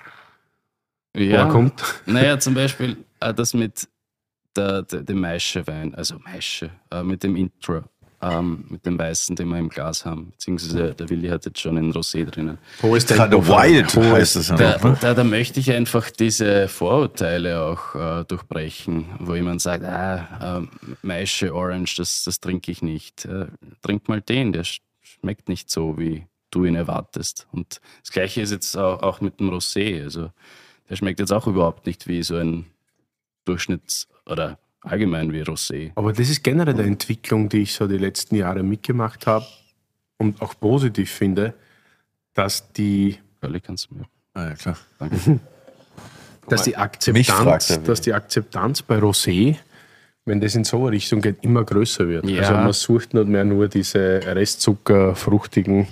ja. 1.15 1.43
vorkommt. 1.43 1.81
Naja, 2.05 2.39
zum 2.39 2.53
Beispiel 2.53 2.97
äh, 3.19 3.33
das 3.33 3.53
mit 3.53 3.87
der, 4.55 4.81
der, 4.83 5.01
dem 5.03 5.19
Maische-Wein, 5.21 5.95
also 5.95 6.17
Maische, 6.19 6.69
äh, 6.91 7.03
mit 7.03 7.23
dem 7.23 7.35
Intro, 7.35 7.83
ähm, 8.23 8.65
mit 8.69 8.85
dem 8.85 8.99
Weißen, 8.99 9.35
den 9.35 9.47
wir 9.49 9.57
im 9.57 9.69
Glas 9.69 10.05
haben. 10.05 10.29
Beziehungsweise 10.31 10.93
der 10.93 11.09
Willi 11.09 11.27
hat 11.29 11.43
jetzt 11.45 11.59
schon 11.59 11.75
einen 11.77 11.91
Rosé 11.91 12.23
drinnen. 12.25 12.59
Hohes 12.83 13.07
Gerade 13.07 13.35
Wild 13.47 13.95
heißt 13.95 14.49
ja 14.49 14.55
Da. 14.55 14.77
Ne? 14.89 14.97
da, 15.01 15.13
da 15.15 15.23
möchte 15.23 15.59
ich 15.59 15.71
einfach 15.71 16.09
diese 16.11 16.67
Vorurteile 16.67 17.61
auch 17.63 17.95
äh, 17.95 18.23
durchbrechen, 18.25 19.05
wo 19.19 19.33
jemand 19.33 19.61
sagt, 19.61 19.83
ah, 19.85 20.57
ähm, 20.59 20.69
Maische 21.01 21.53
Orange, 21.55 21.95
das, 21.97 22.23
das 22.23 22.39
trinke 22.39 22.71
ich 22.71 22.83
nicht. 22.83 23.25
Äh, 23.25 23.47
trink 23.81 24.07
mal 24.07 24.21
den, 24.21 24.53
der 24.53 24.65
sch- 24.65 24.81
schmeckt 25.01 25.49
nicht 25.49 25.71
so, 25.71 25.97
wie 25.97 26.27
du 26.51 26.65
ihn 26.65 26.75
erwartest. 26.75 27.47
Und 27.51 27.81
das 28.03 28.11
Gleiche 28.11 28.41
ist 28.41 28.51
jetzt 28.51 28.75
auch, 28.77 29.01
auch 29.01 29.21
mit 29.21 29.39
dem 29.39 29.49
Rosé. 29.49 30.03
Also 30.03 30.29
der 30.89 30.95
schmeckt 30.95 31.19
jetzt 31.19 31.31
auch 31.33 31.47
überhaupt 31.47 31.87
nicht 31.87 32.07
wie 32.07 32.21
so 32.21 32.35
ein 32.35 32.65
Durchschnitts- 33.47 34.07
oder 34.25 34.57
allgemein 34.81 35.31
wie 35.31 35.41
Rosé. 35.41 35.91
Aber 35.95 36.13
das 36.13 36.29
ist 36.29 36.43
generell 36.43 36.73
eine 36.73 36.83
Entwicklung, 36.83 37.49
die 37.49 37.63
ich 37.63 37.73
so 37.73 37.87
die 37.87 37.97
letzten 37.97 38.35
Jahre 38.35 38.63
mitgemacht 38.63 39.27
habe 39.27 39.45
und 40.17 40.41
auch 40.41 40.53
positiv 40.59 41.11
finde, 41.11 41.53
dass 42.33 42.71
die, 42.73 43.17
Curly, 43.41 43.59
kannst 43.59 43.89
du 43.89 43.95
mir. 43.95 44.05
Ah, 44.33 44.49
ja, 44.49 44.55
klar. 44.55 44.77
Danke. 44.99 45.39
dass 46.47 46.63
die 46.63 46.75
Akzeptanz, 46.75 47.69
er 47.69 47.77
dass 47.79 48.01
die 48.01 48.13
Akzeptanz 48.13 48.81
bei 48.81 48.97
Rosé, 48.97 49.55
wenn 50.25 50.39
das 50.39 50.55
in 50.55 50.63
so 50.63 50.81
eine 50.81 50.91
Richtung 50.91 51.21
geht, 51.21 51.43
immer 51.43 51.63
größer 51.63 52.07
wird. 52.07 52.27
Ja. 52.27 52.41
Also 52.41 52.53
man 52.53 52.73
sucht 52.73 53.13
nicht 53.13 53.27
mehr 53.27 53.43
nur 53.43 53.67
diese 53.67 54.21
Restzucker, 54.23 55.15
fruchtigen 55.15 55.87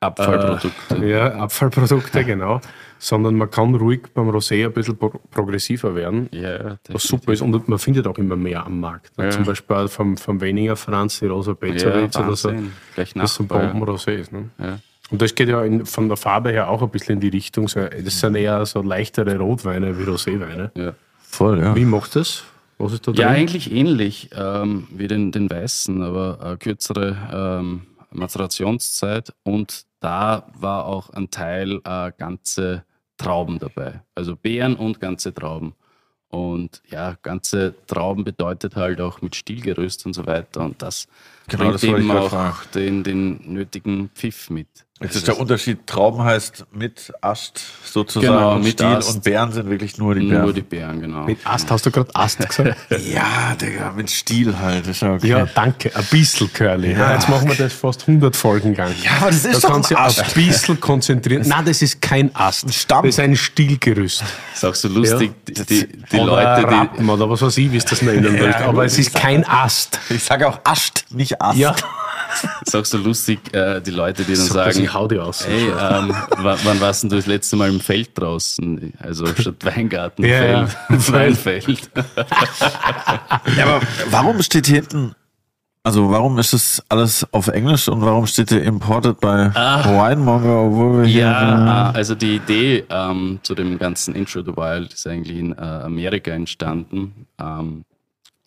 Abfallprodukte. 0.00 1.06
Ja, 1.06 1.34
Abfallprodukte, 1.34 2.24
genau. 2.24 2.60
Sondern 3.04 3.34
man 3.34 3.50
kann 3.50 3.74
ruhig 3.74 4.02
beim 4.14 4.30
Rosé 4.30 4.64
ein 4.64 4.72
bisschen 4.72 4.96
pro 4.96 5.08
progressiver 5.08 5.92
werden. 5.96 6.28
Ja, 6.30 6.52
ja, 6.52 6.76
Was 6.88 7.02
super 7.02 7.32
ist 7.32 7.42
und 7.42 7.68
man 7.68 7.78
findet 7.80 8.06
auch 8.06 8.16
immer 8.16 8.36
mehr 8.36 8.64
am 8.64 8.78
Markt. 8.78 9.10
Ja. 9.18 9.28
Zum 9.30 9.44
Beispiel 9.44 9.88
vom, 9.88 10.16
vom 10.16 10.40
weniger 10.40 10.76
Franz, 10.76 11.18
die 11.18 11.26
Rosa 11.26 11.54
Bezeritz 11.54 12.14
ja, 12.14 12.24
oder 12.24 12.36
so. 12.36 12.52
Gleich 12.94 13.12
Das 13.14 13.34
sind 13.34 13.50
Nachbar. 13.50 13.72
Bomben-Rosés. 13.72 14.32
Ne? 14.32 14.50
Ja. 14.56 14.78
Und 15.10 15.20
das 15.20 15.34
geht 15.34 15.48
ja 15.48 15.64
in, 15.64 15.84
von 15.84 16.06
der 16.06 16.16
Farbe 16.16 16.52
her 16.52 16.68
auch 16.68 16.80
ein 16.80 16.90
bisschen 16.90 17.14
in 17.14 17.20
die 17.20 17.30
Richtung. 17.30 17.66
So, 17.66 17.80
das 17.80 18.20
sind 18.20 18.36
eher 18.36 18.64
so 18.66 18.82
leichtere 18.82 19.36
Rotweine 19.36 19.98
wie 19.98 20.04
Roséweine. 20.04 20.70
Ja. 20.76 20.94
Voll, 21.18 21.58
ja. 21.58 21.74
Wie 21.74 21.84
macht 21.84 22.14
das? 22.14 22.44
Was 22.78 22.92
ist 22.92 23.08
da 23.08 23.10
drin? 23.10 23.20
Ja, 23.20 23.30
eigentlich 23.30 23.72
ähnlich 23.72 24.30
ähm, 24.32 24.86
wie 24.92 25.08
den, 25.08 25.32
den 25.32 25.50
Weißen, 25.50 26.00
aber 26.02 26.52
äh, 26.52 26.56
kürzere 26.56 27.16
ähm, 27.32 27.82
Maturationszeit 28.12 29.32
und 29.42 29.86
da 29.98 30.46
war 30.54 30.86
auch 30.86 31.10
ein 31.10 31.30
Teil 31.30 31.80
äh, 31.84 32.12
ganze 32.16 32.84
Trauben 33.22 33.58
dabei. 33.58 34.02
Also 34.14 34.36
Beeren 34.36 34.76
und 34.76 35.00
ganze 35.00 35.32
Trauben. 35.32 35.74
Und 36.28 36.82
ja, 36.88 37.16
ganze 37.20 37.74
Trauben 37.86 38.24
bedeutet 38.24 38.74
halt 38.74 39.00
auch 39.02 39.20
mit 39.20 39.36
Stielgeröst 39.36 40.06
und 40.06 40.14
so 40.14 40.26
weiter. 40.26 40.62
Und 40.64 40.80
das 40.80 41.06
Genau, 41.48 41.64
bringt 41.64 41.74
das 41.74 41.84
eben 41.84 42.10
auch 42.10 42.30
fragen. 42.30 42.56
den, 42.74 43.02
den 43.02 43.52
nötigen 43.52 44.08
Pfiff 44.14 44.48
mit. 44.48 44.68
Jetzt 45.02 45.16
ist 45.16 45.28
der 45.28 45.38
Unterschied, 45.38 45.86
Trauben 45.86 46.22
heißt 46.22 46.64
mit 46.72 47.12
Ast 47.20 47.60
sozusagen 47.84 48.32
Genau, 48.34 48.54
und 48.54 48.62
mit 48.64 48.72
Stiel 48.74 48.86
Ast. 48.86 49.14
und 49.14 49.24
Beeren 49.24 49.52
sind 49.52 49.68
wirklich 49.70 49.98
nur 49.98 50.14
die 50.14 50.22
Nur 50.22 50.40
Beeren. 50.40 50.54
die 50.54 50.60
Beeren, 50.62 51.00
genau. 51.00 51.24
Mit 51.24 51.38
Ast 51.46 51.70
hast 51.70 51.84
du 51.86 51.90
gerade 51.90 52.14
Ast 52.14 52.38
gesagt? 52.48 52.76
ja, 52.90 53.54
Digga, 53.60 53.92
mit 53.92 54.10
Stiel 54.10 54.58
halt. 54.58 54.86
Ist 54.86 55.02
ja, 55.02 55.14
okay. 55.14 55.28
ja, 55.28 55.46
danke. 55.54 55.94
Ein 55.94 56.04
bisschen, 56.10 56.52
Curly. 56.52 56.92
Ja. 56.92 57.14
jetzt 57.14 57.28
machen 57.28 57.48
wir 57.48 57.54
das 57.56 57.72
fast 57.72 58.02
100 58.02 58.34
Folgen 58.36 58.74
lang. 58.74 58.92
Ja, 59.02 59.10
aber 59.20 59.26
das 59.30 59.44
ist 59.44 59.54
da 59.64 59.68
doch 59.68 59.74
kannst 59.74 59.90
ein 59.90 59.96
du 59.96 60.00
Ast. 60.02 60.20
ein 60.20 60.32
bisschen 60.46 60.80
konzentrieren. 60.80 61.42
Nein, 61.46 61.64
das 61.64 61.82
ist 61.82 62.00
kein 62.00 62.34
Ast. 62.34 62.72
Stamm. 62.72 63.04
Das 63.04 63.14
ist 63.16 63.20
ein 63.20 63.36
Stielgerüst. 63.36 64.22
ist 64.54 64.64
auch 64.64 64.74
so 64.74 64.88
lustig, 64.88 65.32
die, 65.48 65.54
die, 65.54 65.88
die 66.12 66.16
oder 66.16 66.26
Leute, 66.26 66.60
die, 66.68 66.74
Rappen 66.74 67.08
oder 67.08 67.28
was 67.28 67.42
weiß 67.42 67.58
ich, 67.58 67.72
wie 67.72 67.76
es 67.76 67.84
das 67.84 68.02
nennen 68.02 68.38
willst. 68.38 68.58
Aber 68.60 68.84
es 68.84 68.98
ist 68.98 69.14
kein 69.14 69.44
Ast. 69.46 69.98
Ich 70.10 70.22
sage 70.22 70.48
auch 70.48 70.60
Ast, 70.64 71.04
nicht 71.10 71.40
Ast. 71.40 71.58
Ja, 71.58 71.74
ist 72.64 72.74
auch 72.74 72.84
so 72.84 72.96
lustig, 72.98 73.40
äh, 73.54 73.80
die 73.80 73.90
Leute, 73.90 74.24
die 74.24 74.32
dann 74.34 74.40
das, 74.46 74.48
sagen, 74.54 74.91
ich 74.92 74.94
hau 74.94 75.08
die 75.08 75.18
aus. 75.18 75.46
Hey, 75.46 75.68
ähm, 75.68 76.14
wann, 76.36 76.80
warst 76.80 77.02
denn 77.02 77.10
du 77.10 77.16
das 77.16 77.26
letzte 77.26 77.56
Mal 77.56 77.70
im 77.70 77.80
Feld 77.80 78.10
draußen? 78.14 78.92
Also 78.98 79.26
statt 79.26 79.64
Weingarten, 79.64 80.22
Ja, 80.24 80.44
ja. 80.44 80.66
Feld, 80.66 81.12
Weinfeld. 81.46 81.90
Ja, 83.56 83.64
aber 83.64 83.80
warum 84.10 84.42
steht 84.42 84.66
hier 84.66 84.76
hinten, 84.76 85.14
also 85.82 86.10
warum 86.10 86.38
ist 86.38 86.52
das 86.52 86.82
alles 86.88 87.26
auf 87.32 87.48
Englisch 87.48 87.88
und 87.88 88.02
warum 88.02 88.26
steht 88.26 88.50
hier 88.50 88.62
Imported 88.62 89.18
bei 89.20 89.52
Winemonger, 89.54 90.66
obwohl 90.66 91.02
wir 91.02 91.06
hier... 91.06 91.22
Ja, 91.22 91.90
äh, 91.90 91.96
also 91.96 92.14
die 92.14 92.36
Idee 92.36 92.84
ähm, 92.90 93.40
zu 93.42 93.54
dem 93.54 93.78
ganzen 93.78 94.14
Intro 94.14 94.42
the 94.42 94.54
Wild 94.54 94.92
ist 94.92 95.06
eigentlich 95.06 95.38
in 95.38 95.52
äh, 95.52 95.60
Amerika 95.60 96.32
entstanden. 96.32 97.26
Ähm, 97.40 97.84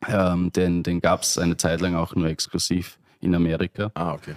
ähm, 0.08 0.52
den 0.52 0.84
den 0.84 1.02
gab 1.02 1.24
es 1.24 1.40
eine 1.40 1.58
Zeit 1.58 1.82
lang 1.82 1.96
auch 1.96 2.14
nur 2.16 2.28
exklusiv 2.28 3.00
in 3.22 3.34
Amerika. 3.34 3.90
Ah, 3.96 4.14
okay. 4.14 4.36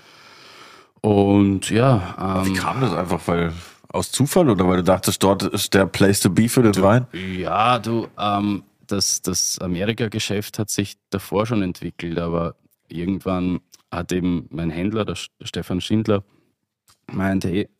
Und 1.08 1.70
ja, 1.70 2.42
Wie 2.44 2.50
ähm, 2.50 2.54
kam 2.54 2.82
das 2.82 2.92
einfach, 2.92 3.26
weil 3.28 3.54
aus 3.88 4.12
Zufall 4.12 4.50
oder 4.50 4.68
weil 4.68 4.76
du 4.76 4.84
dachtest, 4.84 5.22
dort 5.22 5.42
ist 5.42 5.72
der 5.72 5.86
Place 5.86 6.20
to 6.20 6.28
be 6.28 6.50
für 6.50 6.62
den 6.62 6.82
Wein? 6.82 7.06
Ja, 7.14 7.78
du, 7.78 8.08
ähm, 8.18 8.62
das, 8.86 9.22
das 9.22 9.58
Amerika-Geschäft 9.58 10.58
hat 10.58 10.68
sich 10.68 10.98
davor 11.08 11.46
schon 11.46 11.62
entwickelt, 11.62 12.18
aber 12.18 12.56
irgendwann 12.88 13.60
hat 13.90 14.12
eben 14.12 14.48
mein 14.50 14.68
Händler, 14.68 15.06
der 15.06 15.16
Stefan 15.40 15.80
Schindler, 15.80 16.24
meint, 17.10 17.46
hey, 17.46 17.70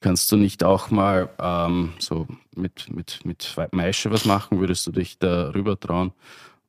kannst 0.00 0.30
du 0.30 0.36
nicht 0.36 0.62
auch 0.62 0.92
mal 0.92 1.30
ähm, 1.40 1.94
so 1.98 2.28
mit, 2.54 2.88
mit, 2.88 3.24
mit 3.24 3.52
Maische 3.72 4.12
was 4.12 4.26
machen? 4.26 4.60
Würdest 4.60 4.86
du 4.86 4.92
dich 4.92 5.18
da 5.18 5.50
rüber 5.50 5.80
trauen? 5.80 6.12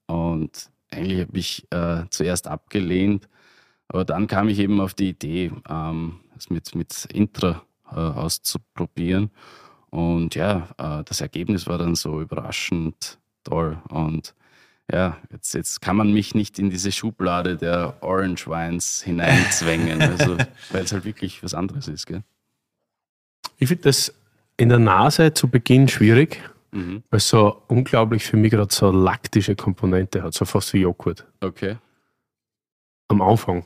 Und 0.07 0.71
eigentlich 0.89 1.27
habe 1.27 1.37
ich 1.37 1.67
äh, 1.69 2.05
zuerst 2.09 2.47
abgelehnt, 2.47 3.29
aber 3.87 4.05
dann 4.05 4.27
kam 4.27 4.49
ich 4.49 4.59
eben 4.59 4.79
auf 4.81 4.93
die 4.93 5.09
Idee, 5.09 5.51
ähm, 5.69 6.19
es 6.37 6.49
mit, 6.49 6.73
mit 6.75 7.05
Intra 7.13 7.61
äh, 7.91 7.95
auszuprobieren. 7.95 9.31
Und 9.89 10.35
ja, 10.35 10.67
äh, 10.77 11.03
das 11.03 11.21
Ergebnis 11.21 11.67
war 11.67 11.77
dann 11.77 11.95
so 11.95 12.19
überraschend 12.21 13.19
toll. 13.43 13.77
Und 13.89 14.33
ja, 14.91 15.17
jetzt, 15.31 15.53
jetzt 15.53 15.81
kann 15.81 15.95
man 15.95 16.11
mich 16.13 16.35
nicht 16.35 16.59
in 16.59 16.69
diese 16.69 16.91
Schublade 16.91 17.55
der 17.57 17.95
Orange 18.01 18.47
Wines 18.47 19.01
hineinzwängen, 19.03 20.01
also, 20.01 20.37
weil 20.71 20.83
es 20.83 20.91
halt 20.91 21.05
wirklich 21.05 21.41
was 21.43 21.53
anderes 21.53 21.87
ist. 21.87 22.05
Gell? 22.07 22.23
Ich 23.57 23.67
finde 23.69 23.83
das 23.83 24.13
in 24.57 24.69
der 24.69 24.79
Nase 24.79 25.33
zu 25.33 25.47
Beginn 25.47 25.87
schwierig, 25.87 26.41
Mhm. 26.71 27.03
weil 27.09 27.17
es 27.19 27.29
so 27.29 27.61
unglaublich 27.69 28.25
für 28.25 28.35
mich 28.35 28.51
gerade 28.51 28.73
so 28.73 28.91
laktische 28.91 29.55
Komponente 29.55 30.21
hat, 30.23 30.33
so 30.33 30.43
fast 30.43 30.73
wie 30.73 30.79
Joghurt 30.79 31.25
Okay. 31.39 31.77
am 33.07 33.21
Anfang. 33.21 33.63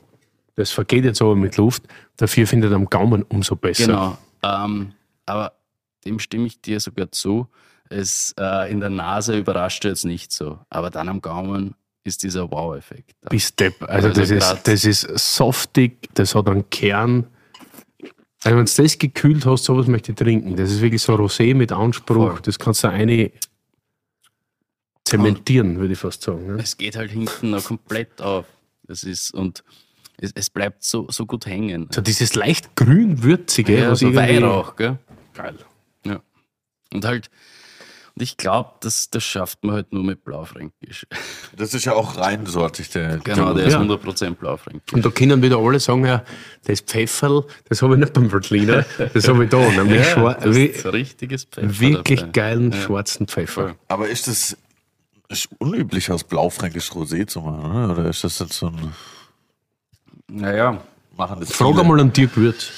Das 0.60 0.70
vergeht 0.70 1.04
jetzt 1.04 1.22
aber 1.22 1.36
mit 1.36 1.56
Luft, 1.56 1.82
dafür 2.16 2.46
findet 2.46 2.72
am 2.72 2.84
Gaumen 2.84 3.22
umso 3.24 3.56
besser. 3.56 3.86
Genau. 3.86 4.18
Ähm, 4.42 4.92
aber 5.26 5.52
dem 6.04 6.18
stimme 6.18 6.46
ich 6.46 6.60
dir 6.60 6.80
sogar 6.80 7.10
zu. 7.10 7.48
Es 7.88 8.34
äh, 8.38 8.70
in 8.70 8.80
der 8.80 8.90
Nase 8.90 9.38
überrascht 9.38 9.84
jetzt 9.84 10.04
nicht 10.04 10.32
so, 10.32 10.58
aber 10.68 10.90
dann 10.90 11.08
am 11.08 11.20
Gaumen 11.20 11.74
ist 12.04 12.22
dieser 12.22 12.50
Wow-Effekt. 12.50 13.14
Bis 13.28 13.54
Depp. 13.56 13.82
Also, 13.82 14.08
Also 14.08 14.20
das, 14.20 14.30
ist, 14.30 14.60
das 14.64 14.84
ist 14.84 15.36
softig, 15.36 16.08
das 16.14 16.34
hat 16.34 16.48
einen 16.48 16.68
Kern. 16.70 17.26
Also 18.42 18.56
wenn 18.56 18.64
du 18.64 18.72
das 18.82 18.98
gekühlt 18.98 19.44
hast, 19.46 19.64
sowas 19.64 19.86
möchte 19.86 20.12
ich 20.12 20.18
trinken. 20.18 20.56
Das 20.56 20.70
ist 20.70 20.80
wirklich 20.80 21.02
so 21.02 21.14
Rosé 21.14 21.54
mit 21.54 21.72
Anspruch. 21.72 22.32
Voll. 22.32 22.40
Das 22.42 22.58
kannst 22.58 22.84
du 22.84 22.88
eine 22.88 23.32
zementieren, 25.04 25.78
würde 25.78 25.92
ich 25.94 25.98
fast 25.98 26.22
sagen. 26.22 26.46
Ne? 26.46 26.62
Es 26.62 26.76
geht 26.76 26.96
halt 26.96 27.10
hinten 27.10 27.50
noch 27.50 27.64
komplett 27.64 28.20
auf. 28.22 28.46
Das 28.84 29.04
ist, 29.04 29.32
und 29.34 29.62
es, 30.20 30.32
es 30.34 30.50
bleibt 30.50 30.84
so, 30.84 31.06
so 31.10 31.26
gut 31.26 31.46
hängen. 31.46 31.88
So 31.90 32.00
dieses 32.00 32.34
leicht 32.34 32.76
grün-würzige, 32.76 33.78
ja, 33.78 33.94
so 33.94 34.14
Weihrauch, 34.14 34.76
gell? 34.76 34.98
Geil. 35.34 35.56
Ja. 36.04 36.20
Und 36.92 37.04
halt, 37.04 37.30
und 38.16 38.22
ich 38.22 38.36
glaube, 38.36 38.70
das, 38.80 39.08
das 39.08 39.22
schafft 39.24 39.62
man 39.64 39.76
halt 39.76 39.92
nur 39.92 40.02
mit 40.02 40.24
Blaufränkisch. 40.24 41.06
Das 41.56 41.72
ist 41.74 41.84
ja 41.84 41.92
auch 41.94 42.16
reinsortig, 42.16 42.90
der. 42.90 43.18
Genau, 43.18 43.54
der 43.54 43.68
Ja. 43.68 43.80
ist 43.80 43.88
100% 43.88 44.34
Blaufränkisch. 44.34 44.92
Und 44.92 45.04
da 45.06 45.10
können 45.10 45.40
wieder 45.42 45.58
alle 45.58 45.78
sagen, 45.80 46.04
ja, 46.04 46.24
das 46.64 46.80
Pfefferl, 46.80 47.44
das 47.68 47.80
habe 47.82 47.94
ich 47.94 48.00
nicht 48.00 48.12
beim 48.12 48.30
Veltliner, 48.30 48.84
das 49.14 49.28
habe 49.28 49.44
ich 49.44 49.50
da. 49.50 49.58
Nämlich 49.70 50.02
schwar- 50.06 50.34
das 50.34 50.56
ist 50.56 50.84
ein 50.84 50.90
richtiges 50.90 51.44
Pfeffer 51.44 51.80
wirklich 51.80 52.20
dabei. 52.20 52.32
geilen 52.32 52.72
Ja. 52.72 52.78
schwarzen 52.80 53.26
Pfeffer. 53.28 53.76
Aber 53.88 54.08
ist 54.08 54.26
das 54.26 54.56
ist 55.28 55.48
unüblich, 55.58 56.10
aus 56.10 56.24
Blaufränkisch 56.24 56.90
Rosé 56.90 57.26
zu 57.28 57.40
machen, 57.40 57.64
oder? 57.70 57.92
Oder 58.00 58.10
ist 58.10 58.24
das 58.24 58.40
jetzt 58.40 58.54
so 58.54 58.66
ein 58.66 58.92
Naja, 60.30 60.80
Machen 61.16 61.40
das 61.40 61.52
Frag 61.52 61.68
viele? 61.68 61.80
einmal 61.82 62.00
an 62.00 62.12
Dirk 62.12 62.36
Würz. 62.36 62.70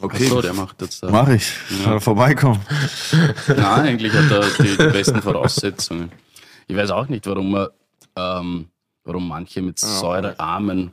Okay, 0.00 0.24
so, 0.26 0.42
der 0.42 0.52
macht 0.52 0.80
jetzt 0.82 1.02
da. 1.02 1.10
mach 1.10 1.28
ich. 1.28 1.50
Kann 1.82 1.94
er 1.94 2.00
vorbeikommen. 2.00 2.60
Nein, 3.48 3.58
eigentlich 3.60 4.12
hat 4.12 4.30
er 4.30 4.42
die, 4.62 4.76
die 4.76 4.88
besten 4.92 5.22
Voraussetzungen. 5.22 6.12
Ich 6.68 6.76
weiß 6.76 6.90
auch 6.90 7.08
nicht, 7.08 7.26
warum, 7.26 7.54
er, 7.56 7.70
ähm, 8.16 8.66
warum 9.04 9.26
manche 9.28 9.62
mit 9.62 9.78
säurearmen 9.78 10.92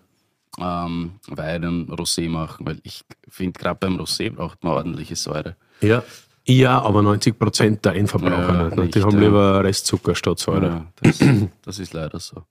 ähm, 0.58 1.20
Weinen 1.28 1.88
Rosé 1.92 2.30
machen, 2.30 2.66
weil 2.66 2.80
ich 2.84 3.04
finde, 3.28 3.60
gerade 3.60 3.78
beim 3.80 3.98
Rosé 4.00 4.32
braucht 4.32 4.64
man 4.64 4.74
ordentliche 4.74 5.16
Säure. 5.18 5.58
Ja. 5.82 6.02
Ja, 6.46 6.82
aber 6.82 7.02
90 7.02 7.38
Prozent 7.40 7.86
der 7.86 7.96
Endverbraucher 7.96 8.54
Ja, 8.54 8.64
nicht. 8.66 8.76
ne? 8.78 8.88
Die 8.88 8.98
nicht, 9.00 9.06
haben 9.06 9.16
ja. 9.22 9.28
lieber 9.28 9.64
Restzucker 9.64 10.16
statt 10.16 10.40
Säure. 10.40 10.68
Ja, 10.68 10.86
das, 11.02 11.20
das 11.64 11.80
ist 11.80 11.94
leider 11.94 12.20
so. 12.20 12.44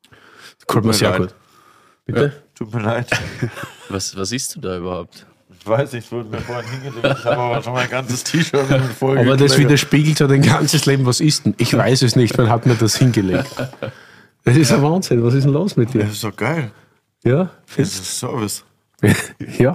Gefällt 0.66 0.84
mir 0.84 0.88
mir 0.88 0.95
sehr 0.95 1.11
leid. 1.11 1.18
gut. 1.20 1.34
Bitte? 2.07 2.43
Tut 2.62 2.74
mir 2.74 2.82
leid. 2.82 3.10
Was, 3.88 4.16
was 4.16 4.30
isst 4.30 4.54
du 4.54 4.60
da 4.60 4.76
überhaupt? 4.76 5.26
Ich 5.58 5.66
weiß 5.66 5.94
nicht, 5.94 6.04
es 6.06 6.12
wurde 6.12 6.28
mir 6.28 6.38
vorhin 6.38 6.70
hingelegt. 6.70 7.18
Ich 7.18 7.24
habe 7.24 7.36
aber 7.36 7.60
schon 7.60 7.72
mein 7.72 7.90
ganzes 7.90 8.22
T-Shirt 8.24 8.70
mit 8.70 8.82
voll 8.84 9.18
Aber 9.18 9.36
das 9.36 9.58
widerspiegelt 9.58 10.20
ja 10.20 10.28
dein 10.28 10.42
ganzes 10.42 10.86
Leben. 10.86 11.04
Was 11.04 11.18
ist 11.18 11.44
denn? 11.44 11.56
Ich 11.58 11.76
weiß 11.76 12.02
es 12.02 12.14
nicht, 12.14 12.38
wer 12.38 12.48
hat 12.48 12.64
mir 12.66 12.76
das 12.76 12.94
hingelegt? 12.94 13.50
Das 14.44 14.56
ist 14.56 14.70
ein 14.70 14.80
Wahnsinn. 14.80 15.24
Was 15.24 15.34
ist 15.34 15.42
denn 15.42 15.52
los 15.52 15.76
mit 15.76 15.92
dir? 15.92 16.04
Das 16.04 16.12
ist 16.12 16.22
doch 16.22 16.36
geil. 16.36 16.70
Ja, 17.24 17.50
Das 17.76 17.78
ist 17.94 18.20
Service. 18.20 18.64
Ja. 19.58 19.74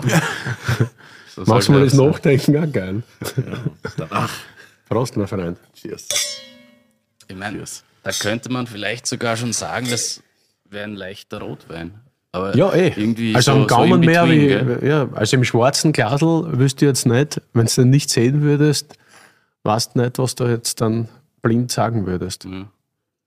So 1.35 1.43
Machst 1.43 1.67
du 1.67 1.73
mir 1.73 1.83
das 1.83 1.91
sein. 1.91 2.07
Nachdenken 2.07 2.57
auch 2.57 2.71
geil? 2.71 3.03
Prost, 4.87 5.17
mein 5.17 5.27
Freund. 5.27 5.57
Cheers. 5.73 6.07
Ich 7.27 7.35
meine, 7.35 7.61
da 8.03 8.11
könnte 8.11 8.49
man 8.49 8.65
vielleicht 8.65 9.07
sogar 9.07 9.35
schon 9.35 9.51
sagen, 9.51 9.89
das 9.89 10.23
wäre 10.69 10.85
ein 10.85 10.95
leichter 10.95 11.41
Rotwein. 11.41 12.06
Aber 12.37 12.55
Ja, 12.55 12.71
eh. 12.73 12.93
irgendwie 12.95 13.35
also 13.35 13.53
so, 13.53 13.57
am 13.59 13.67
Gaumen 13.67 14.03
so 14.03 14.09
mehr 14.09 14.29
wie, 14.29 14.85
ja, 14.87 15.09
also 15.13 15.37
im 15.37 15.43
schwarzen 15.43 15.91
Glasel 15.91 16.57
wüsste 16.57 16.85
ich 16.85 16.89
jetzt 16.89 17.05
nicht, 17.05 17.41
wenn 17.53 17.65
du 17.65 17.73
den 17.73 17.89
nicht 17.89 18.09
sehen 18.09 18.41
würdest, 18.41 18.97
weißt 19.63 19.95
du 19.95 20.01
nicht, 20.01 20.19
was 20.19 20.35
du 20.35 20.45
jetzt 20.45 20.81
dann 20.81 21.09
blind 21.41 21.71
sagen 21.71 22.05
würdest. 22.05 22.45
Ja. 22.45 22.67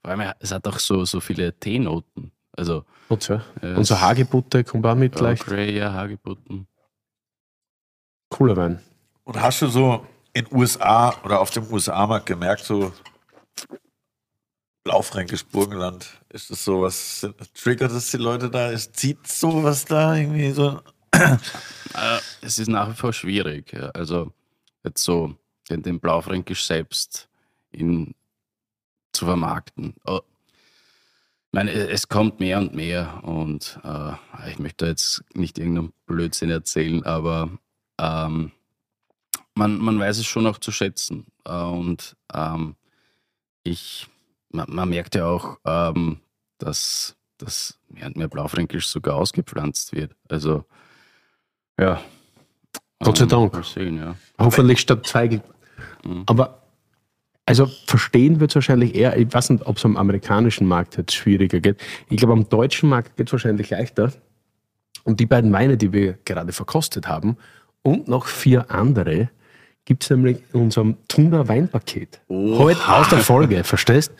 Vor 0.02 0.10
allem, 0.10 0.32
es 0.38 0.52
hat 0.52 0.66
auch 0.66 0.78
so, 0.78 1.04
so 1.04 1.20
viele 1.20 1.52
Teenoten. 1.52 2.32
Also 2.56 2.84
Und 3.08 3.22
so, 3.22 3.40
und 3.62 3.84
so 3.84 4.00
Hagebutte 4.00 4.64
kommt 4.64 4.86
auch 4.86 4.94
mit. 4.94 5.14
Grey, 5.14 5.76
ja, 5.76 5.92
Hagebutten. 5.92 6.66
Cooler 8.30 8.56
Wein. 8.56 8.80
Und 9.24 9.40
hast 9.40 9.62
du 9.62 9.66
so 9.66 10.06
in 10.32 10.46
USA 10.52 11.14
oder 11.24 11.40
auf 11.40 11.50
dem 11.50 11.70
USA-Markt 11.70 12.26
gemerkt, 12.26 12.64
so 12.64 12.92
Blaufränkisch 14.90 15.44
Burgenland, 15.44 16.20
ist 16.30 16.50
das 16.50 16.64
so 16.64 16.82
was, 16.82 17.24
triggert 17.54 17.92
das 17.92 18.10
die 18.10 18.16
Leute 18.16 18.50
da? 18.50 18.70
Ist, 18.70 18.96
zieht 18.96 19.24
sowas 19.24 19.84
da 19.84 20.16
irgendwie 20.16 20.50
so? 20.50 20.80
Äh, 21.12 22.18
es 22.40 22.60
ist 22.60 22.68
nach 22.68 22.88
wie 22.88 22.94
vor 22.94 23.12
schwierig. 23.12 23.76
Also 23.94 24.32
jetzt 24.84 25.02
so 25.02 25.34
den, 25.68 25.82
den 25.82 25.98
Blaufränkisch 25.98 26.64
selbst 26.64 27.28
in, 27.72 28.14
zu 29.12 29.26
vermarkten. 29.26 29.94
Oh, 30.06 30.20
ich 30.22 31.52
meine, 31.52 31.72
es 31.72 32.08
kommt 32.08 32.38
mehr 32.38 32.58
und 32.58 32.74
mehr 32.74 33.24
und 33.24 33.80
äh, 33.82 34.12
ich 34.50 34.60
möchte 34.60 34.86
jetzt 34.86 35.24
nicht 35.34 35.58
irgendeinen 35.58 35.92
Blödsinn 36.06 36.50
erzählen, 36.50 37.04
aber 37.04 37.50
ähm, 37.98 38.52
man, 39.54 39.78
man 39.78 39.98
weiß 39.98 40.18
es 40.18 40.26
schon 40.26 40.46
auch 40.46 40.58
zu 40.58 40.70
schätzen. 40.70 41.26
Äh, 41.44 41.52
und 41.52 42.16
ähm, 42.32 42.76
ich, 43.64 44.08
man, 44.50 44.66
man 44.68 44.88
merkt 44.88 45.14
ja 45.14 45.26
auch, 45.26 45.58
ähm, 45.64 46.20
dass, 46.58 47.16
dass 47.38 47.78
mehr 47.88 48.06
und 48.06 48.16
mehr 48.16 48.28
Blaufränkisch 48.28 48.88
sogar 48.88 49.16
ausgepflanzt 49.16 49.94
wird. 49.94 50.14
Also 50.28 50.64
ja. 51.78 52.00
Gott 53.02 53.16
sei 53.16 53.24
Ähm, 53.24 53.28
Dank. 53.28 53.52
Mal 53.52 53.64
sehen, 53.64 53.96
ja. 53.96 54.14
Hoffentlich 54.38 54.80
statt 54.80 55.06
Zweige. 55.06 55.42
Mhm. 56.04 56.24
Aber 56.26 56.62
also 57.46 57.66
verstehen 57.86 58.38
wird 58.38 58.52
es 58.52 58.54
wahrscheinlich 58.54 58.94
eher, 58.94 59.16
ich 59.16 59.32
weiß 59.32 59.50
nicht, 59.50 59.66
ob 59.66 59.76
es 59.76 59.84
am 59.84 59.96
amerikanischen 59.96 60.68
Markt 60.68 60.96
jetzt 60.96 61.14
schwieriger 61.14 61.58
geht. 61.58 61.80
Ich 62.08 62.18
glaube, 62.18 62.34
am 62.34 62.48
deutschen 62.48 62.88
Markt 62.88 63.16
geht 63.16 63.26
es 63.28 63.32
wahrscheinlich 63.32 63.70
leichter. 63.70 64.12
Und 65.02 65.18
die 65.18 65.26
beiden 65.26 65.52
Weine, 65.52 65.76
die 65.76 65.92
wir 65.92 66.18
gerade 66.24 66.52
verkostet 66.52 67.08
haben, 67.08 67.36
und 67.82 68.08
noch 68.08 68.26
vier 68.26 68.70
andere, 68.70 69.30
gibt 69.90 70.04
es 70.04 70.10
nämlich 70.10 70.38
in 70.54 70.60
unserem 70.60 70.96
Tuna 71.08 71.48
Weinpaket. 71.48 72.20
Heute 72.28 72.80
aus 72.88 73.08
der 73.08 73.18
Folge, 73.18 73.64
verstehst? 73.64 74.12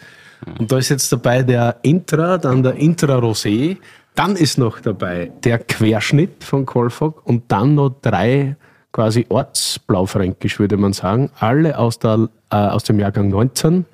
Und 0.59 0.73
da 0.73 0.79
ist 0.79 0.89
jetzt 0.89 1.12
dabei 1.12 1.45
der 1.45 1.77
Intra, 1.83 2.39
dann 2.39 2.64
der 2.64 2.75
Intra 2.75 3.18
Rosé, 3.18 3.77
dann 4.16 4.35
ist 4.35 4.59
noch 4.59 4.81
dabei 4.81 5.31
der 5.45 5.61
Querschnitt 5.61 6.43
von 6.43 6.66
Kolfog 6.66 7.25
und 7.25 7.45
dann 7.53 7.77
noch 7.77 7.91
drei 8.03 8.57
quasi 8.91 9.27
Ortsblaufränkisch, 9.29 10.59
würde 10.59 10.77
man 10.77 10.93
sagen. 10.93 11.31
Alle 11.39 11.79
aus, 11.79 12.01
der, 12.01 12.29
äh, 12.51 12.57
aus 12.57 12.83
dem 12.83 12.99
Jahrgang 12.99 13.29
19. 13.29 13.85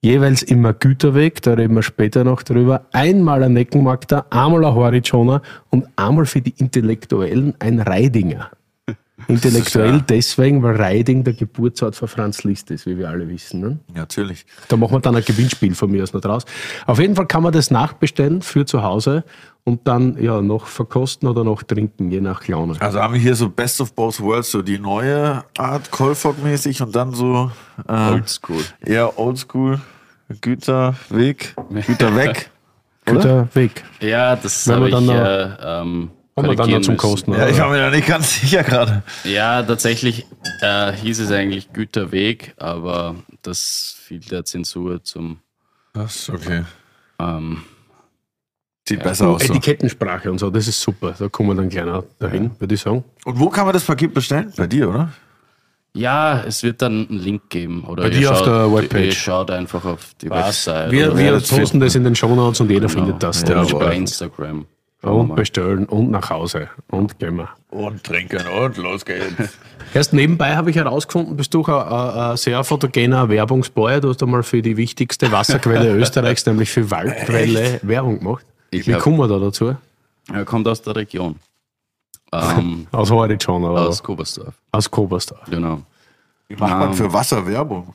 Jeweils 0.00 0.42
immer 0.42 0.72
Güterweg, 0.72 1.42
da 1.42 1.54
reden 1.54 1.76
wir 1.76 1.84
später 1.84 2.24
noch 2.24 2.42
drüber. 2.42 2.86
Einmal 2.90 3.44
ein 3.44 3.52
Neckenmarkter, 3.52 4.26
einmal 4.30 4.64
ein 4.64 4.74
Horizona 4.74 5.42
und 5.70 5.86
einmal 5.94 6.26
für 6.26 6.40
die 6.40 6.54
Intellektuellen 6.58 7.54
ein 7.60 7.78
Reidinger. 7.78 8.50
Intellektuell 9.28 10.02
deswegen, 10.02 10.62
weil 10.62 10.76
Reiding 10.76 11.24
der 11.24 11.34
Geburtsort 11.34 11.96
von 11.96 12.08
Franz 12.08 12.44
Liszt 12.44 12.70
ist, 12.70 12.86
wie 12.86 12.98
wir 12.98 13.08
alle 13.08 13.28
wissen. 13.28 13.60
Ne? 13.60 13.78
Natürlich. 13.94 14.46
Da 14.68 14.76
machen 14.76 14.92
wir 14.92 15.00
dann 15.00 15.16
ein 15.16 15.24
Gewinnspiel 15.24 15.74
von 15.74 15.90
mir 15.90 16.02
aus 16.02 16.12
noch 16.12 16.20
draus. 16.20 16.44
Auf 16.86 16.98
jeden 16.98 17.16
Fall 17.16 17.26
kann 17.26 17.42
man 17.42 17.52
das 17.52 17.70
nachbestellen 17.70 18.42
für 18.42 18.66
zu 18.66 18.82
Hause 18.82 19.24
und 19.64 19.88
dann 19.88 20.22
ja 20.22 20.42
noch 20.42 20.66
verkosten 20.66 21.28
oder 21.28 21.42
noch 21.42 21.62
trinken, 21.62 22.10
je 22.10 22.20
nach 22.20 22.46
Laune. 22.48 22.76
Also 22.80 23.00
haben 23.00 23.14
wir 23.14 23.20
hier 23.20 23.34
so 23.34 23.48
Best 23.48 23.80
of 23.80 23.94
Both 23.94 24.20
Worlds, 24.20 24.50
so 24.50 24.62
die 24.62 24.78
neue 24.78 25.44
Art 25.56 25.90
Kolfog-mäßig 25.90 26.82
und 26.82 26.94
dann 26.94 27.12
so 27.14 27.50
äh, 27.88 28.10
Oldschool. 28.12 28.62
eher 28.80 29.18
Oldschool, 29.18 29.80
Güterweg, 30.40 31.54
Güterweg. 31.86 32.50
Guter 33.06 33.48
Weg. 33.54 33.84
Ja, 34.00 34.34
das 34.34 34.66
habe 34.66 34.82
wir 34.82 34.86
ich 34.86 34.94
dann 34.94 35.08
äh, 35.10 35.56
ähm, 35.62 36.10
Kommen 36.34 36.48
wir 36.50 36.56
dann 36.56 36.70
noch 36.70 36.80
zum 36.80 36.94
müssen. 36.94 36.96
Kosten. 36.96 37.32
Ja, 37.32 37.38
oder? 37.38 37.48
ich 37.50 37.58
war 37.58 37.68
mir 37.70 37.78
da 37.78 37.90
nicht 37.90 38.06
ganz 38.08 38.40
sicher 38.40 38.62
gerade. 38.64 39.02
Ja, 39.24 39.62
tatsächlich 39.62 40.26
äh, 40.60 40.92
hieß 40.92 41.20
es 41.20 41.30
eigentlich 41.30 41.72
Güterweg, 41.72 42.54
aber 42.56 43.14
das 43.42 43.96
fiel 44.02 44.20
der 44.20 44.44
Zensur 44.44 45.02
zum. 45.04 45.38
Das 45.92 46.16
ist 46.16 46.30
okay. 46.30 46.64
Ähm, 47.20 47.62
Sieht 48.86 49.02
besser 49.02 49.28
aus. 49.28 49.42
So. 49.44 49.54
Etikettensprache 49.54 50.30
und 50.30 50.38
so, 50.38 50.50
das 50.50 50.68
ist 50.68 50.80
super. 50.80 51.14
Da 51.18 51.28
kommen 51.28 51.50
wir 51.50 51.54
dann 51.54 51.68
gleich 51.70 51.86
noch 51.86 52.04
dahin, 52.18 52.50
würde 52.58 52.74
ich 52.74 52.80
sagen. 52.80 53.04
Und 53.24 53.38
wo 53.38 53.48
kann 53.48 53.64
man 53.64 53.72
das 53.72 53.84
Paket 53.84 54.12
bestellen? 54.12 54.52
Bei 54.56 54.66
dir, 54.66 54.88
oder? 54.90 55.10
ja, 55.96 56.42
es 56.42 56.62
wird 56.64 56.82
dann 56.82 57.06
einen 57.08 57.20
Link 57.20 57.48
geben. 57.50 57.84
Oder 57.84 58.02
Bei 58.02 58.10
dir 58.10 58.32
auf 58.32 58.42
der 58.42 58.72
Webpage. 58.74 59.06
Ihr 59.06 59.12
schaut 59.12 59.50
einfach 59.50 59.84
auf 59.84 60.14
die 60.20 60.28
Website. 60.28 60.90
Wir, 60.90 61.16
wir 61.16 61.32
das 61.32 61.48
posten 61.48 61.78
das 61.78 61.94
in 61.94 62.02
den 62.02 62.16
Shownotes 62.16 62.60
und 62.60 62.68
jeder 62.70 62.88
Genau. 62.88 63.04
findet 63.06 63.22
das. 63.22 63.42
Ja, 63.48 63.62
bei 63.62 63.94
Instagram. 63.94 64.66
Und 65.12 65.34
bestellen 65.36 65.84
und 65.86 66.10
nach 66.10 66.30
Hause 66.30 66.68
und 66.90 67.18
gehen 67.18 67.36
wir. 67.36 67.48
Und 67.70 68.02
trinken 68.04 68.46
und 68.46 68.76
los 68.78 69.04
geht's. 69.04 69.58
Erst 69.94 70.12
nebenbei 70.12 70.56
habe 70.56 70.70
ich 70.70 70.76
herausgefunden, 70.76 71.36
bist 71.36 71.52
du 71.54 71.64
ein, 71.64 71.72
ein, 71.72 72.10
ein 72.30 72.36
sehr 72.36 72.64
fotogener 72.64 73.28
Werbungsboy. 73.28 74.00
Du 74.00 74.08
hast 74.08 74.22
einmal 74.22 74.42
für 74.42 74.62
die 74.62 74.76
wichtigste 74.76 75.30
Wasserquelle 75.30 75.92
Österreichs, 75.96 76.46
nämlich 76.46 76.70
für 76.70 76.90
Waldquelle, 76.90 77.80
Werbung 77.82 78.18
gemacht. 78.20 78.46
Ich 78.70 78.86
Wie 78.86 78.94
hab- 78.94 79.02
kommen 79.02 79.18
wir 79.18 79.28
da 79.28 79.38
dazu? 79.38 79.76
Er 80.32 80.44
kommt 80.44 80.66
aus 80.68 80.82
der 80.82 80.96
Region. 80.96 81.36
Ähm, 82.32 82.88
Aus 82.90 83.12
Horizon, 83.12 83.64
aber 83.64 83.82
aus 83.82 83.88
aus, 83.88 84.02
Kobersdorf. 84.02 84.54
aus 84.72 84.90
Kobersdorf. 84.90 85.44
Genau. 85.48 85.82
Wie 86.48 86.56
macht 86.56 86.72
man 86.78 86.88
Ähm, 86.88 86.94
für 86.94 87.12
Wasser 87.12 87.46
Werbung? 87.46 87.94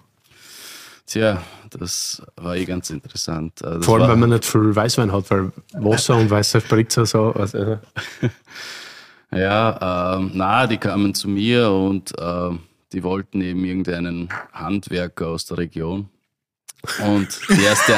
Tja, 1.09 1.41
das 1.71 2.21
war 2.35 2.55
eh 2.55 2.65
ganz 2.65 2.91
interessant. 2.91 3.61
Äh, 3.61 3.77
Das 3.77 3.85
Vor 3.85 3.99
allem, 3.99 4.09
weil 4.09 4.15
man 4.15 4.29
nicht 4.29 4.45
viel 4.45 4.75
Weißwein 4.75 5.11
hat, 5.11 5.31
weil 5.31 5.51
Wasser 5.73 6.15
und 6.15 6.29
weißer 6.29 6.61
Spritzer 6.61 7.05
so. 7.07 7.31
Also, 7.31 7.79
Ja, 9.31 10.15
ähm, 10.17 10.31
na, 10.33 10.67
die 10.67 10.77
kamen 10.77 11.13
zu 11.15 11.27
mir 11.27 11.71
und 11.71 12.13
ähm, 12.19 12.59
die 12.93 13.03
wollten 13.03 13.41
eben 13.41 13.63
irgendeinen 13.63 14.29
Handwerker 14.53 15.27
aus 15.27 15.45
der 15.45 15.59
Region. 15.59 16.09
Und 17.05 17.27
die 17.49 17.63
erste, 17.63 17.93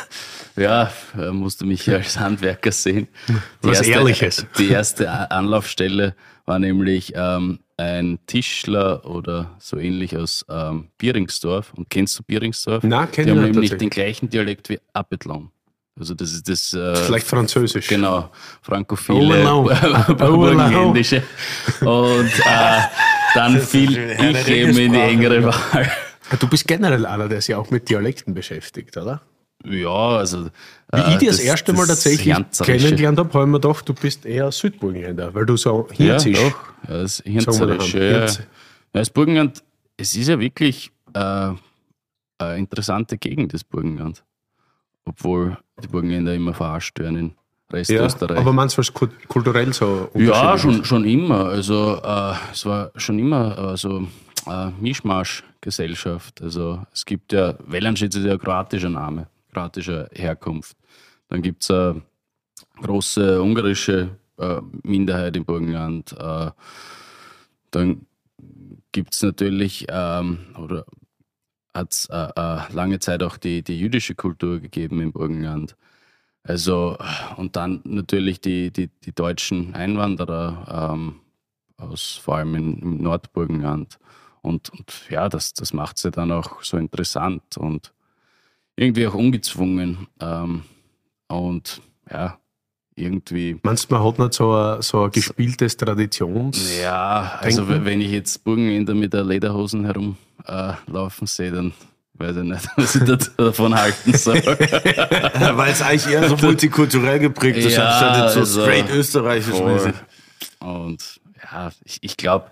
ja, 0.56 0.90
musste 1.32 1.64
mich 1.64 1.90
als 1.90 2.18
Handwerker 2.18 2.72
sehen. 2.72 3.08
Die 3.62 3.68
Was 3.68 3.78
erste, 3.78 3.92
Ehrliches. 3.92 4.46
Die 4.58 4.68
erste 4.68 5.30
Anlaufstelle 5.30 6.14
war 6.44 6.58
nämlich 6.58 7.12
ähm, 7.16 7.60
ein 7.78 8.18
Tischler 8.26 9.04
oder 9.04 9.50
so 9.58 9.76
ähnlich 9.78 10.16
aus 10.16 10.44
ähm, 10.48 10.88
Bieringsdorf. 10.98 11.72
Und 11.74 11.90
kennst 11.90 12.18
du 12.18 12.22
Bieringsdorf? 12.22 12.82
Nein, 12.82 13.08
kenn 13.12 13.26
Die 13.26 13.30
ich 13.32 13.36
haben 13.36 13.44
nicht 13.44 13.52
nämlich 13.54 13.70
tatsächlich. 13.70 13.78
den 13.78 13.90
gleichen 13.90 14.30
Dialekt 14.30 14.68
wie 14.68 14.78
Appetlon. 14.94 15.50
Also 15.98 16.14
das 16.14 16.32
ist 16.32 16.48
das. 16.48 16.72
Äh, 16.74 16.94
vielleicht 16.96 17.26
Französisch. 17.26 17.88
Genau, 17.88 18.30
frankophile, 18.60 19.44
burgenländische. 20.18 21.22
Und 21.80 22.30
äh, 22.44 22.80
dann 23.34 23.60
fiel 23.60 23.96
ich 23.98 24.48
eben 24.48 24.76
in 24.76 24.92
die 24.92 24.98
engere. 24.98 25.44
Wahl. 25.44 25.90
Du 26.38 26.48
bist 26.48 26.66
generell 26.66 27.06
einer, 27.06 27.28
der 27.28 27.40
sich 27.40 27.54
auch 27.54 27.70
mit 27.70 27.88
Dialekten 27.88 28.34
beschäftigt, 28.34 28.96
oder? 28.96 29.22
Ja, 29.64 30.16
also. 30.18 30.50
Wie 30.96 31.12
ich 31.12 31.18
dich 31.18 31.28
das, 31.28 31.38
erste 31.40 31.72
Mal 31.72 31.86
tatsächlich 31.86 32.22
Hirnzerische. 32.34 32.78
kennengelernt 32.84 33.18
habe, 33.18 33.32
habe 33.32 33.44
ich 33.44 33.48
mir 33.50 33.60
gedacht, 33.60 33.88
du 33.88 33.94
bist 33.94 34.24
eher 34.26 34.50
Südburgenländer, 34.52 35.34
weil 35.34 35.46
du 35.46 35.56
so 35.56 35.88
Ja, 35.96 36.04
Hirzisch 36.20 36.38
doch. 36.38 36.54
Ja, 36.88 36.94
das 36.98 37.22
daheim. 37.24 37.78
Ja. 37.94 38.26
Ja, 38.26 38.26
das 38.92 39.10
Burgenland, 39.10 39.62
es 39.96 40.16
ist 40.16 40.28
ja 40.28 40.38
wirklich 40.38 40.90
äh, 41.14 41.18
eine 42.38 42.56
interessante 42.56 43.18
Gegend, 43.18 43.52
das 43.54 43.64
Burgenland. 43.64 44.24
Obwohl 45.04 45.56
die 45.82 45.88
Burgenländer 45.88 46.34
immer 46.34 46.52
verarscht 46.54 46.98
werden 46.98 47.16
in 47.18 47.34
Rest 47.72 47.90
Ja, 47.90 48.04
Österreich. 48.04 48.38
aber 48.38 48.52
meinst 48.52 48.76
du, 48.76 48.80
was 48.80 48.92
kul- 48.92 49.10
kulturell 49.28 49.72
so 49.72 50.08
Ja, 50.14 50.56
schon, 50.58 50.84
schon 50.84 51.04
immer. 51.04 51.46
Also 51.46 52.00
äh, 52.02 52.34
es 52.52 52.64
war 52.66 52.90
schon 52.96 53.18
immer 53.18 53.72
äh, 53.72 53.76
so 53.76 54.06
äh, 54.46 54.70
Mischmasch-Gesellschaft. 54.80 56.42
Also 56.42 56.84
es 56.92 57.04
gibt 57.04 57.32
ja, 57.32 57.54
Wellanschitz 57.66 58.14
ist 58.16 58.24
ja 58.24 58.32
ein 58.32 58.38
kroatischer 58.38 58.88
Name, 58.90 59.26
kroatischer 59.52 60.08
Herkunft. 60.12 60.76
Dann 61.28 61.42
gibt 61.42 61.62
es 61.62 61.70
eine 61.70 62.02
große 62.82 63.40
ungarische 63.42 64.16
äh, 64.38 64.60
Minderheit 64.82 65.36
im 65.36 65.44
Burgenland. 65.44 66.12
Äh, 66.18 66.50
dann 67.70 68.06
gibt 68.92 69.14
es 69.14 69.22
natürlich, 69.22 69.86
ähm, 69.88 70.38
oder 70.58 70.86
hat 71.74 71.92
es 71.92 72.06
äh, 72.06 72.28
äh, 72.36 72.72
lange 72.72 72.98
Zeit 73.00 73.22
auch 73.22 73.36
die, 73.36 73.62
die 73.62 73.78
jüdische 73.78 74.14
Kultur 74.14 74.60
gegeben 74.60 75.00
im 75.00 75.12
Burgenland. 75.12 75.76
Also, 76.42 76.96
und 77.36 77.56
dann 77.56 77.80
natürlich 77.84 78.40
die, 78.40 78.70
die, 78.70 78.88
die 79.04 79.12
deutschen 79.12 79.74
Einwanderer 79.74 80.92
ähm, 80.94 81.20
aus 81.76 82.12
vor 82.12 82.36
allem 82.36 82.54
in, 82.54 82.78
im 82.78 83.02
Nordburgenland. 83.02 83.98
Und, 84.42 84.70
und 84.70 85.10
ja, 85.10 85.28
das, 85.28 85.54
das 85.54 85.72
macht 85.72 86.02
ja 86.04 86.10
dann 86.10 86.30
auch 86.30 86.62
so 86.62 86.76
interessant 86.76 87.56
und 87.56 87.92
irgendwie 88.76 89.06
auch 89.08 89.14
ungezwungen. 89.14 90.06
Ähm, 90.20 90.62
und 91.28 91.80
ja, 92.10 92.38
irgendwie. 92.94 93.58
Meinst 93.62 93.90
du, 93.90 93.94
man 93.94 94.04
hat 94.04 94.18
nicht 94.18 94.34
so 94.34 94.52
ein, 94.54 94.82
so 94.82 95.04
ein 95.04 95.10
gespieltes 95.10 95.76
Traditions... 95.76 96.78
Ja, 96.80 97.38
also 97.40 97.68
wenn 97.68 98.00
ich 98.00 98.10
jetzt 98.10 98.42
Burgenländer 98.42 98.94
mit 98.94 99.12
der 99.12 99.24
Lederhosen 99.24 99.84
herumlaufen 99.84 101.24
äh, 101.24 101.30
sehe, 101.30 101.52
dann 101.52 101.72
weiß 102.14 102.36
ich 102.36 102.42
nicht, 102.44 102.68
was 102.76 102.94
ich 102.96 103.04
da- 103.04 103.16
davon 103.36 103.74
halten 103.74 104.14
soll. 104.14 104.36
Weil 104.46 105.72
es 105.72 105.82
eigentlich 105.82 106.06
eher 106.06 106.28
so 106.28 106.36
multikulturell 106.42 107.18
geprägt 107.18 107.58
ist, 107.58 107.76
Ja, 107.76 107.88
anstatt 107.88 108.32
so 108.32 108.40
also, 108.40 108.62
straight 108.62 108.90
österreichisch 108.90 109.60
mäßig. 109.60 109.94
Und 110.60 111.20
ja, 111.52 111.70
ich, 111.84 111.98
ich 112.00 112.16
glaube, 112.16 112.46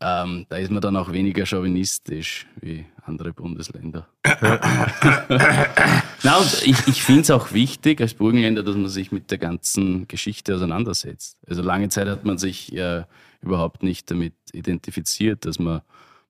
ähm, 0.00 0.46
da 0.48 0.56
ist 0.56 0.70
man 0.70 0.80
dann 0.80 0.96
auch 0.96 1.12
weniger 1.12 1.46
chauvinistisch 1.46 2.46
wie 2.60 2.84
andere 3.06 3.32
Bundesländer. 3.32 4.08
Na, 6.22 6.36
und 6.38 6.62
ich, 6.64 6.86
ich 6.88 7.02
finde 7.02 7.22
es 7.22 7.30
auch 7.30 7.52
wichtig 7.52 8.00
als 8.00 8.14
Burgenländer, 8.14 8.62
dass 8.62 8.76
man 8.76 8.88
sich 8.88 9.12
mit 9.12 9.30
der 9.30 9.38
ganzen 9.38 10.08
Geschichte 10.08 10.54
auseinandersetzt. 10.54 11.38
Also 11.46 11.62
lange 11.62 11.88
Zeit 11.88 12.08
hat 12.08 12.24
man 12.24 12.38
sich 12.38 12.68
ja 12.68 13.06
überhaupt 13.40 13.82
nicht 13.82 14.10
damit 14.10 14.34
identifiziert, 14.52 15.44
dass 15.46 15.58
man 15.58 15.82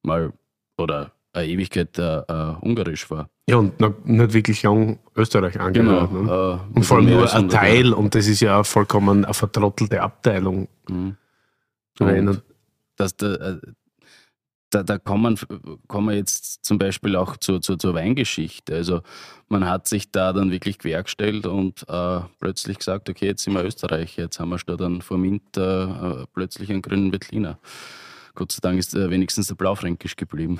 mal 0.02 0.32
oder 0.78 1.12
eine 1.32 1.48
Ewigkeit 1.48 1.98
äh, 1.98 2.18
äh, 2.18 2.54
ungarisch 2.60 3.10
war. 3.10 3.28
Ja, 3.48 3.56
und 3.56 3.78
noch 3.78 3.94
nicht 4.04 4.32
wirklich 4.32 4.62
lang 4.62 4.98
Österreich 5.14 5.60
angehört. 5.60 6.12
Ne? 6.12 6.60
Äh, 6.72 6.76
Und 6.76 6.84
vor 6.84 6.96
allem 6.96 7.10
nur 7.10 7.22
als 7.22 7.32
ein 7.32 7.50
100 7.50 7.54
Jahre. 7.54 7.66
Teil, 7.66 7.92
und 7.92 8.14
das 8.14 8.26
ist 8.26 8.40
ja 8.40 8.60
auch 8.60 8.66
vollkommen 8.66 9.24
eine 9.24 9.34
vertrottelte 9.34 10.02
Abteilung. 10.02 10.68
Mhm. 10.88 11.16
Dass 12.96 13.16
da, 14.70 14.82
da, 14.82 14.98
kommen, 14.98 15.38
kommen 15.86 16.08
wir 16.08 16.16
jetzt 16.16 16.64
zum 16.64 16.78
Beispiel 16.78 17.16
auch 17.16 17.36
zur, 17.36 17.60
zur, 17.60 17.78
zur 17.78 17.94
Weingeschichte. 17.94 18.74
Also 18.74 19.02
man 19.48 19.68
hat 19.68 19.86
sich 19.86 20.10
da 20.10 20.32
dann 20.32 20.50
wirklich 20.50 20.78
quergestellt 20.78 21.46
und 21.46 21.88
äh, 21.88 22.20
plötzlich 22.40 22.78
gesagt, 22.78 23.08
okay, 23.08 23.26
jetzt 23.26 23.44
sind 23.44 23.54
wir 23.54 23.64
Österreich, 23.64 24.16
jetzt 24.16 24.40
haben 24.40 24.50
wir 24.50 24.58
statt 24.58 24.80
an 24.82 25.02
Formint 25.02 25.56
äh, 25.56 26.26
plötzlich 26.34 26.70
einen 26.70 26.82
grünen 26.82 27.12
Veltliner. 27.12 27.58
Gott 28.34 28.52
sei 28.52 28.58
Dank 28.60 28.78
ist 28.78 28.94
äh, 28.94 29.10
wenigstens 29.10 29.46
der 29.46 29.54
Blaufränkisch 29.54 30.16
geblieben. 30.16 30.58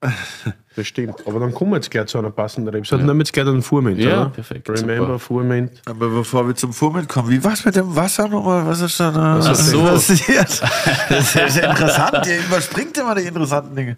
Das 0.76 0.88
stimmt. 0.88 1.24
Aber 1.26 1.38
dann 1.38 1.54
kommen 1.54 1.70
wir 1.70 1.76
jetzt 1.76 1.90
gleich 1.90 2.06
zu 2.06 2.18
einer 2.18 2.30
passenden 2.32 2.74
Rebsorte. 2.74 3.04
Nehmen 3.04 3.18
wir 3.18 3.22
jetzt 3.22 3.32
gleich 3.32 3.44
den 3.44 3.62
Furmint, 3.62 3.98
Ja, 3.98 4.22
oder? 4.22 4.30
perfekt, 4.30 4.68
Remember 4.68 5.06
super. 5.06 5.18
Furmint. 5.20 5.82
Aber 5.86 6.08
bevor 6.10 6.46
wir 6.48 6.54
zum 6.56 6.72
Vormitt 6.72 7.08
kommen, 7.08 7.30
wie 7.30 7.42
war's 7.44 7.64
mit 7.64 7.76
dem 7.76 7.94
Wasser 7.94 8.26
nochmal? 8.28 8.66
Was 8.66 8.80
ist 8.80 8.98
da 8.98 9.12
da 9.12 9.38
Ach 9.40 9.54
so. 9.54 9.82
passiert? 9.84 10.62
Das 11.08 11.34
ist 11.36 11.56
ja 11.56 11.70
interessant. 11.70 12.26
Ihr 12.26 12.40
überspringt 12.44 12.98
immer 12.98 13.14
die 13.14 13.22
interessanten 13.22 13.76
Dinge. 13.76 13.96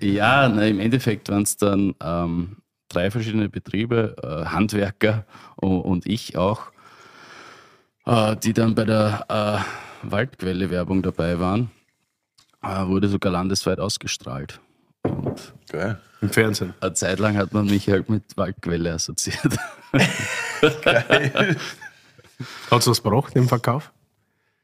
Ja, 0.00 0.48
na, 0.48 0.66
im 0.66 0.80
Endeffekt 0.80 1.30
waren 1.30 1.44
es 1.44 1.56
dann 1.56 1.94
ähm, 2.02 2.56
drei 2.88 3.10
verschiedene 3.10 3.48
Betriebe, 3.48 4.16
äh, 4.22 4.44
Handwerker 4.50 5.24
und, 5.56 5.80
und 5.80 6.06
ich 6.06 6.36
auch, 6.36 6.60
äh, 8.04 8.36
die 8.36 8.52
dann 8.52 8.74
bei 8.74 8.84
der 8.84 9.64
äh, 10.04 10.10
Waldquelle-Werbung 10.10 11.02
dabei 11.02 11.38
waren. 11.40 11.70
Äh, 12.62 12.86
wurde 12.86 13.08
sogar 13.08 13.32
landesweit 13.32 13.80
ausgestrahlt. 13.80 14.60
Und 15.02 15.52
Geil. 15.68 16.00
Im 16.20 16.30
Fernsehen. 16.30 16.74
eine 16.80 16.94
Zeit 16.94 17.18
lang 17.18 17.36
hat 17.36 17.52
man 17.52 17.66
mich 17.66 17.88
halt 17.88 18.08
mit 18.08 18.36
Waldquelle 18.36 18.92
assoziiert. 18.92 19.56
Hat 22.70 22.80
es 22.80 22.86
was 22.86 23.02
gebracht 23.02 23.34
im 23.36 23.48
Verkauf? 23.48 23.92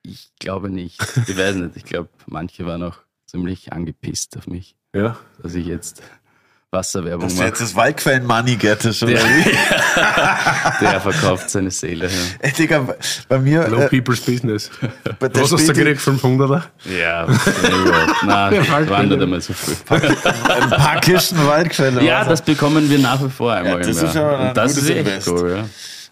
Ich 0.03 0.31
glaube 0.39 0.71
nicht. 0.71 1.01
Ich 1.29 1.37
weiß 1.37 1.57
nicht. 1.57 1.77
Ich 1.77 1.85
glaube, 1.85 2.09
manche 2.27 2.65
waren 2.67 2.83
auch 2.83 2.99
ziemlich 3.27 3.73
angepisst 3.73 4.37
auf 4.37 4.47
mich, 4.47 4.77
Ja. 4.95 5.19
dass 5.43 5.55
ich 5.55 5.67
jetzt 5.67 6.03
Wasserwerbung 6.71 7.23
Dass 7.23 7.33
du 7.33 7.39
mache. 7.39 7.49
jetzt 7.49 7.61
das 7.63 7.75
Waldquellen-Money 7.75 8.57
gettest, 8.57 9.03
oder 9.03 9.13
Der, 9.13 9.23
der 10.83 11.01
verkauft 11.01 11.49
seine 11.49 11.71
Seele. 11.71 12.07
Ja. 12.09 12.13
Ey, 12.41 12.53
Digga, 12.53 12.87
bei- 13.27 13.39
mir, 13.39 13.67
Low 13.69 13.81
äh, 13.81 13.89
People's 13.89 14.21
Business. 14.21 14.71
bei 15.19 15.29
der 15.29 15.43
Was 15.45 15.53
hast 15.53 15.67
du 15.67 15.73
gekriegt? 15.73 16.01
500er? 16.03 16.63
Ja, 16.95 17.25
überhaupt. 17.25 18.23
Nein, 18.23 18.55
Ja, 18.55 19.03
nicht 19.03 19.23
einmal 19.23 19.41
so 19.41 19.55
viel. 19.55 19.77
ein 19.89 20.71
paar 20.71 21.01
Kisten 21.01 21.47
Waldquelle. 21.47 22.03
Ja, 22.05 22.25
das 22.25 22.43
bekommen 22.43 22.91
wir 22.91 22.99
nach 22.99 23.25
wie 23.25 23.31
vor 23.31 23.51
einmal 23.55 23.79
das 23.81 23.97
im 23.99 24.07
ist 24.07 24.15
Jahr. 24.15 24.25
aber 24.27 24.39
ein 24.41 24.49
Und 24.49 24.57
das 24.59 24.75
gutes 24.75 24.83
ist 24.85 24.91
echt 24.91 24.99
Invest. 25.09 25.29
cool, 25.29 25.51
ja. 25.57 25.65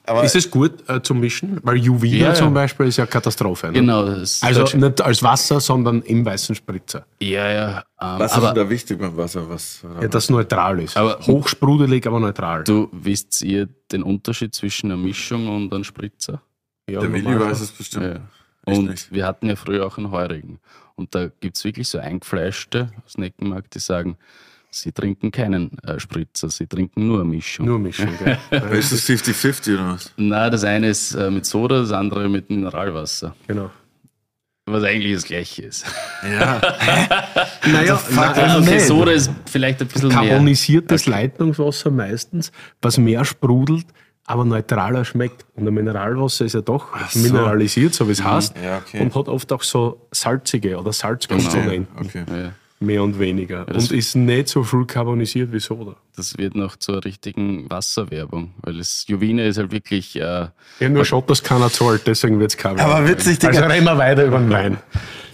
Aber 0.06 0.22
Ist 0.24 0.36
es 0.36 0.50
gut 0.50 0.88
äh, 0.88 1.02
zum 1.02 1.20
Mischen? 1.20 1.58
Weil 1.62 1.76
Juvia 1.78 2.16
Ja, 2.16 2.28
ja. 2.28 2.34
zum 2.34 2.54
Beispiel 2.54 2.86
ist 2.86 2.96
ja 2.96 3.06
Katastrophe. 3.06 3.66
Ne? 3.68 3.72
Genau. 3.74 4.04
Das 4.06 4.42
Also 4.42 4.64
nicht 4.76 5.00
als 5.00 5.22
Wasser, 5.22 5.58
sondern 5.60 6.02
im 6.02 6.24
weißen 6.24 6.54
Spritzer. 6.54 7.06
ja, 7.20 7.50
ja. 7.50 7.78
Ähm, 8.00 8.18
was 8.20 8.32
ist 8.32 8.36
aber 8.38 8.52
denn 8.52 8.64
da 8.64 8.70
wichtig 8.70 8.98
beim 8.98 9.16
Wasser? 9.16 9.48
Was, 9.48 9.84
Ja, 10.00 10.06
das 10.08 10.30
neutral 10.30 10.80
ist. 10.80 10.96
Aber- 10.96 11.18
Hochsprudelig, 11.26 12.06
aber 12.06 12.20
neutral. 12.20 12.62
du 12.64 12.88
wisst 12.92 13.42
ihr 13.42 13.68
den 13.90 14.02
Unterschied 14.02 14.54
zwischen 14.54 14.90
einer 14.92 15.00
Mischung 15.00 15.48
und 15.48 15.72
einem 15.74 15.82
Spritzer? 15.84 16.40
Ja, 16.88 17.00
der 17.00 17.12
Willi 17.12 17.40
weiß 17.40 17.60
es 17.60 17.72
bestimmt. 17.72 18.20
Und 18.64 18.90
nicht. 18.90 19.12
wir 19.12 19.26
hatten 19.26 19.48
ja 19.48 19.56
früher 19.56 19.86
auch 19.86 19.96
einen 19.98 20.10
Heurigen. 20.10 20.60
Und 20.94 21.14
da 21.14 21.28
gibt 21.40 21.56
es 21.56 21.64
wirklich 21.64 21.88
so 21.88 21.98
Eingefleischte 21.98 22.90
aus 23.04 23.16
Neckenmarkt, 23.18 23.74
die 23.74 23.78
sagen, 23.80 24.16
sie 24.80 24.92
trinken 24.92 25.30
keinen 25.30 25.78
äh, 25.82 25.98
Spritzer, 25.98 26.48
sie 26.50 26.66
trinken 26.66 27.06
nur 27.06 27.20
eine 27.20 27.28
Mischung. 27.28 27.66
Nur 27.66 27.78
Mischung, 27.78 28.08
gell? 28.22 28.38
Ja, 28.50 28.58
Ist 28.68 28.92
das 28.92 29.08
50-50 29.08 29.74
oder 29.74 29.88
was? 29.94 30.12
Na, 30.16 30.50
das 30.50 30.64
eine 30.64 30.88
ist 30.88 31.14
äh, 31.14 31.30
mit 31.30 31.46
Soda, 31.46 31.80
das 31.80 31.92
andere 31.92 32.28
mit 32.28 32.50
Mineralwasser. 32.50 33.34
genau. 33.46 33.70
Was 34.68 34.82
eigentlich 34.82 35.14
das 35.14 35.22
gleiche 35.24 35.62
ist. 35.62 35.86
Ja. 36.28 36.60
Naja, 37.66 38.00
Also 38.16 38.58
okay, 38.60 38.78
Soda 38.80 39.12
ist 39.12 39.30
vielleicht 39.46 39.80
ein 39.80 39.86
bisschen 39.88 40.08
mehr. 40.08 40.16
Carbonisiertes 40.18 41.06
Leitungswasser 41.06 41.90
meistens, 41.90 42.50
was 42.82 42.98
mehr 42.98 43.24
sprudelt, 43.24 43.86
aber 44.24 44.44
neutraler 44.44 45.04
schmeckt. 45.04 45.46
Und 45.54 45.66
ein 45.68 45.74
Mineralwasser 45.74 46.44
ist 46.44 46.54
ja 46.54 46.60
doch 46.62 46.88
so. 47.10 47.18
mineralisiert, 47.20 47.94
so 47.94 48.08
wie 48.08 48.12
es 48.12 48.22
heißt, 48.24 48.54
Ja, 48.62 48.78
okay. 48.78 49.00
und 49.02 49.14
hat 49.14 49.28
oft 49.28 49.52
auch 49.52 49.62
so 49.62 50.08
salzige 50.12 50.78
oder 50.78 50.92
Salzkomponenten, 50.92 51.86
Okay. 52.00 52.24
Ja, 52.28 52.52
mehr 52.80 53.02
und 53.02 53.18
weniger. 53.18 53.64
das- 53.64 53.90
und 53.90 53.96
ist 53.98 54.14
nicht 54.16 54.48
so 54.48 54.62
viel 54.62 54.84
carbonisiert 54.84 55.52
wie 55.52 55.60
Soda. 55.60 55.96
das 56.16 56.36
wird 56.38 56.54
noch 56.54 56.76
zur 56.76 57.04
richtigen 57.04 57.68
Wasserwerbung, 57.70 58.54
weil 58.62 58.78
das 58.78 59.04
Juvine 59.08 59.46
ist 59.46 59.58
halt 59.58 59.72
wirklich, 59.72 60.16
äh, 60.16 60.48
Ja, 60.80 60.88
nur 60.88 61.04
schaut, 61.04 61.28
dass 61.30 61.42
keiner 61.42 61.70
zahlt, 61.70 62.06
deswegen 62.06 62.38
wird 62.40 62.52
es 62.52 62.56
keiner. 62.56 62.80
Aber 62.84 63.08
witzig, 63.08 63.38
Digga. 63.38 63.58
Also 63.60 63.64
reden 63.70 63.84
wir 63.84 63.98
weiter 63.98 64.24
über 64.24 64.38
den 64.38 64.50
Wein. 64.50 64.78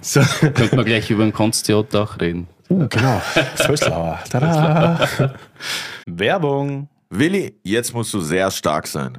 So. 0.01 0.21
könnte 0.41 0.75
man 0.77 0.85
gleich 0.85 1.11
über 1.11 1.23
den 1.23 1.33
Konstiot 1.33 1.95
auch 1.95 2.21
reden. 2.21 2.49
Uh, 2.69 2.89
genau. 2.89 3.21
Vöslauer. 3.57 4.19
Tada. 4.31 4.99
Werbung. 6.07 6.89
Willi, 7.11 7.55
jetzt 7.63 7.93
musst 7.95 8.13
du 8.15 8.21
sehr 8.21 8.51
stark 8.51 8.87
sein. 8.87 9.19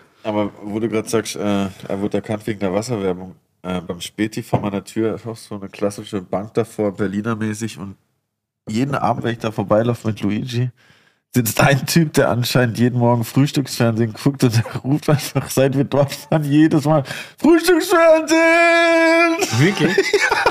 Aber 0.23 0.51
wo 0.63 0.79
du 0.79 0.87
gerade 0.87 1.09
sagst, 1.09 1.35
äh, 1.35 1.39
er 1.87 2.01
wurde 2.01 2.17
erkannt 2.17 2.45
wegen 2.47 2.59
der 2.59 2.73
Wasserwerbung. 2.73 3.35
Äh, 3.63 3.81
beim 3.81 4.01
Späti 4.01 4.41
vor 4.41 4.59
meiner 4.59 4.83
Tür 4.83 5.15
ist 5.15 5.27
auch 5.27 5.37
so 5.37 5.55
eine 5.55 5.69
klassische 5.69 6.21
Bank 6.21 6.53
davor, 6.53 6.93
Berliner 6.93 7.35
mäßig. 7.35 7.77
Und 7.77 7.95
jeden 8.67 8.95
Abend, 8.95 9.23
wenn 9.23 9.33
ich 9.33 9.39
da 9.39 9.51
vorbeilaufe 9.51 10.07
mit 10.07 10.21
Luigi, 10.21 10.69
sitzt 11.33 11.59
ein 11.61 11.85
Typ, 11.85 12.13
der 12.13 12.29
anscheinend 12.29 12.77
jeden 12.77 12.99
Morgen 12.99 13.23
Frühstücksfernsehen 13.23 14.13
guckt 14.13 14.43
und 14.43 14.55
der 14.55 14.65
ruft 14.83 15.09
einfach, 15.09 15.49
seit 15.49 15.77
wir 15.77 15.85
dort 15.85 16.29
waren, 16.29 16.43
jedes 16.43 16.85
Mal 16.85 17.03
Frühstücksfernsehen! 17.37 18.39
Wirklich? 19.59 19.95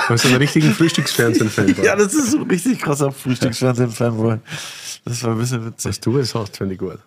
Du 0.07 0.15
bist 0.15 0.27
ein 0.27 0.35
richtigen 0.35 0.73
Frühstücksfernsehen-Fan. 0.73 1.85
Ja, 1.85 1.95
das 1.95 2.15
ist 2.15 2.33
so 2.33 2.39
ein 2.39 2.51
richtig 2.51 2.81
krasser 2.81 3.13
Frühstücksfernsehen-Fanboy. 3.13 4.39
Das 5.05 5.23
war 5.23 5.33
ein 5.33 5.39
bisschen 5.39 5.65
witzig. 5.67 5.89
Was 5.89 6.01
du 6.01 6.19
es 6.19 6.35
hast, 6.35 6.57
finde 6.57 6.75
ich 6.75 6.81
gut. 6.81 6.99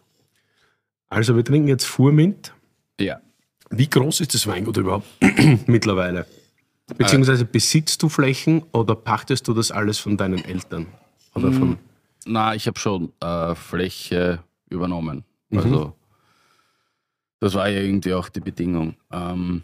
Also, 1.13 1.35
wir 1.35 1.45
trinken 1.45 1.67
jetzt 1.67 1.85
Furmint. 1.85 2.53
Ja. 2.99 3.21
Wie 3.69 3.87
groß 3.87 4.21
ist 4.21 4.33
das 4.33 4.47
Weingut 4.47 4.77
überhaupt 4.77 5.05
mittlerweile? 5.67 6.25
Beziehungsweise 6.97 7.45
besitzt 7.45 8.01
du 8.01 8.09
Flächen 8.09 8.63
oder 8.71 8.95
pachtest 8.95 9.47
du 9.47 9.53
das 9.53 9.69
alles 9.69 9.99
von 9.99 10.17
deinen 10.17 10.43
Eltern? 10.43 10.87
Oder 11.35 11.51
von 11.51 11.77
Na, 12.25 12.55
ich 12.55 12.65
habe 12.65 12.79
schon 12.79 13.13
äh, 13.19 13.53
Fläche 13.53 14.39
übernommen. 14.69 15.23
Mhm. 15.49 15.59
Also, 15.59 15.95
das 17.39 17.53
war 17.53 17.69
ja 17.69 17.81
irgendwie 17.81 18.15
auch 18.15 18.29
die 18.29 18.39
Bedingung. 18.39 18.95
Ähm, 19.11 19.61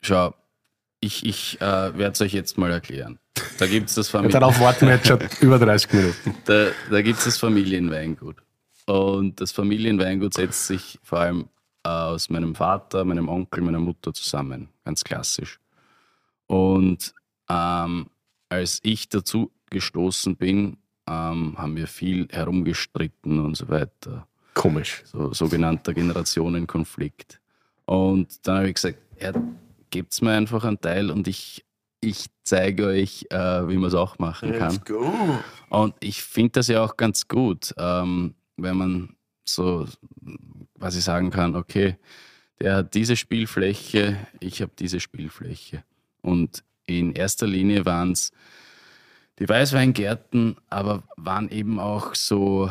schau, 0.00 0.32
ich, 1.00 1.26
ich 1.26 1.60
äh, 1.60 1.98
werde 1.98 2.12
es 2.12 2.20
euch 2.20 2.32
jetzt 2.32 2.56
mal 2.56 2.70
erklären. 2.70 3.18
Da 3.58 3.66
gibt 3.66 3.88
es 3.88 3.96
das, 3.96 4.08
Famili 4.10 4.32
Darauf 4.32 4.60
warten 4.60 4.86
wir 4.86 4.94
jetzt 4.94 5.08
schon 5.08 5.18
über 5.40 5.58
30 5.58 5.92
Minuten. 5.92 6.34
da, 6.44 6.68
da 6.88 7.02
gibt's 7.02 7.24
das 7.24 7.36
Familienweingut. 7.36 8.43
Und 8.86 9.40
das 9.40 9.52
Familienweingut 9.52 10.34
setzt 10.34 10.66
sich 10.66 10.98
vor 11.02 11.20
allem 11.20 11.48
äh, 11.84 11.88
aus 11.88 12.28
meinem 12.30 12.54
Vater, 12.54 13.04
meinem 13.04 13.28
Onkel, 13.28 13.62
meiner 13.62 13.80
Mutter 13.80 14.12
zusammen. 14.12 14.68
Ganz 14.84 15.02
klassisch. 15.04 15.58
Und 16.46 17.14
ähm, 17.48 18.06
als 18.48 18.80
ich 18.82 19.08
dazu 19.08 19.50
gestoßen 19.70 20.36
bin, 20.36 20.76
ähm, 21.06 21.54
haben 21.56 21.76
wir 21.76 21.86
viel 21.86 22.28
herumgestritten 22.30 23.40
und 23.40 23.56
so 23.56 23.68
weiter. 23.68 24.26
Komisch. 24.54 25.02
So 25.06 25.32
sogenannter 25.32 25.92
Generationenkonflikt. 25.94 27.40
Und 27.86 28.46
dann 28.46 28.58
habe 28.58 28.68
ich 28.68 28.74
gesagt, 28.74 28.98
ja, 29.20 29.32
gebt's 29.90 30.22
mir 30.22 30.32
einfach 30.32 30.64
einen 30.64 30.80
Teil 30.80 31.10
und 31.10 31.28
ich, 31.28 31.64
ich 32.00 32.26
zeige 32.44 32.86
euch, 32.86 33.26
äh, 33.30 33.68
wie 33.68 33.76
man 33.76 33.88
es 33.88 33.94
auch 33.94 34.18
machen 34.18 34.52
kann. 34.52 34.72
Let's 34.72 34.84
go! 34.84 35.12
Und 35.70 35.94
ich 36.00 36.22
finde 36.22 36.52
das 36.52 36.68
ja 36.68 36.82
auch 36.82 36.96
ganz 36.96 37.28
gut, 37.28 37.74
ähm, 37.76 38.34
wenn 38.56 38.76
man 38.76 39.16
so 39.44 39.86
quasi 40.78 41.00
sagen 41.00 41.30
kann, 41.30 41.56
okay, 41.56 41.96
der 42.60 42.76
hat 42.76 42.94
diese 42.94 43.16
Spielfläche, 43.16 44.16
ich 44.40 44.62
habe 44.62 44.72
diese 44.78 45.00
Spielfläche. 45.00 45.82
Und 46.22 46.62
in 46.86 47.12
erster 47.12 47.46
Linie 47.46 47.84
waren 47.84 48.12
es 48.12 48.32
die 49.38 49.48
Weißweingärten, 49.48 50.56
aber 50.70 51.02
waren 51.16 51.48
eben 51.50 51.80
auch 51.80 52.14
so 52.14 52.70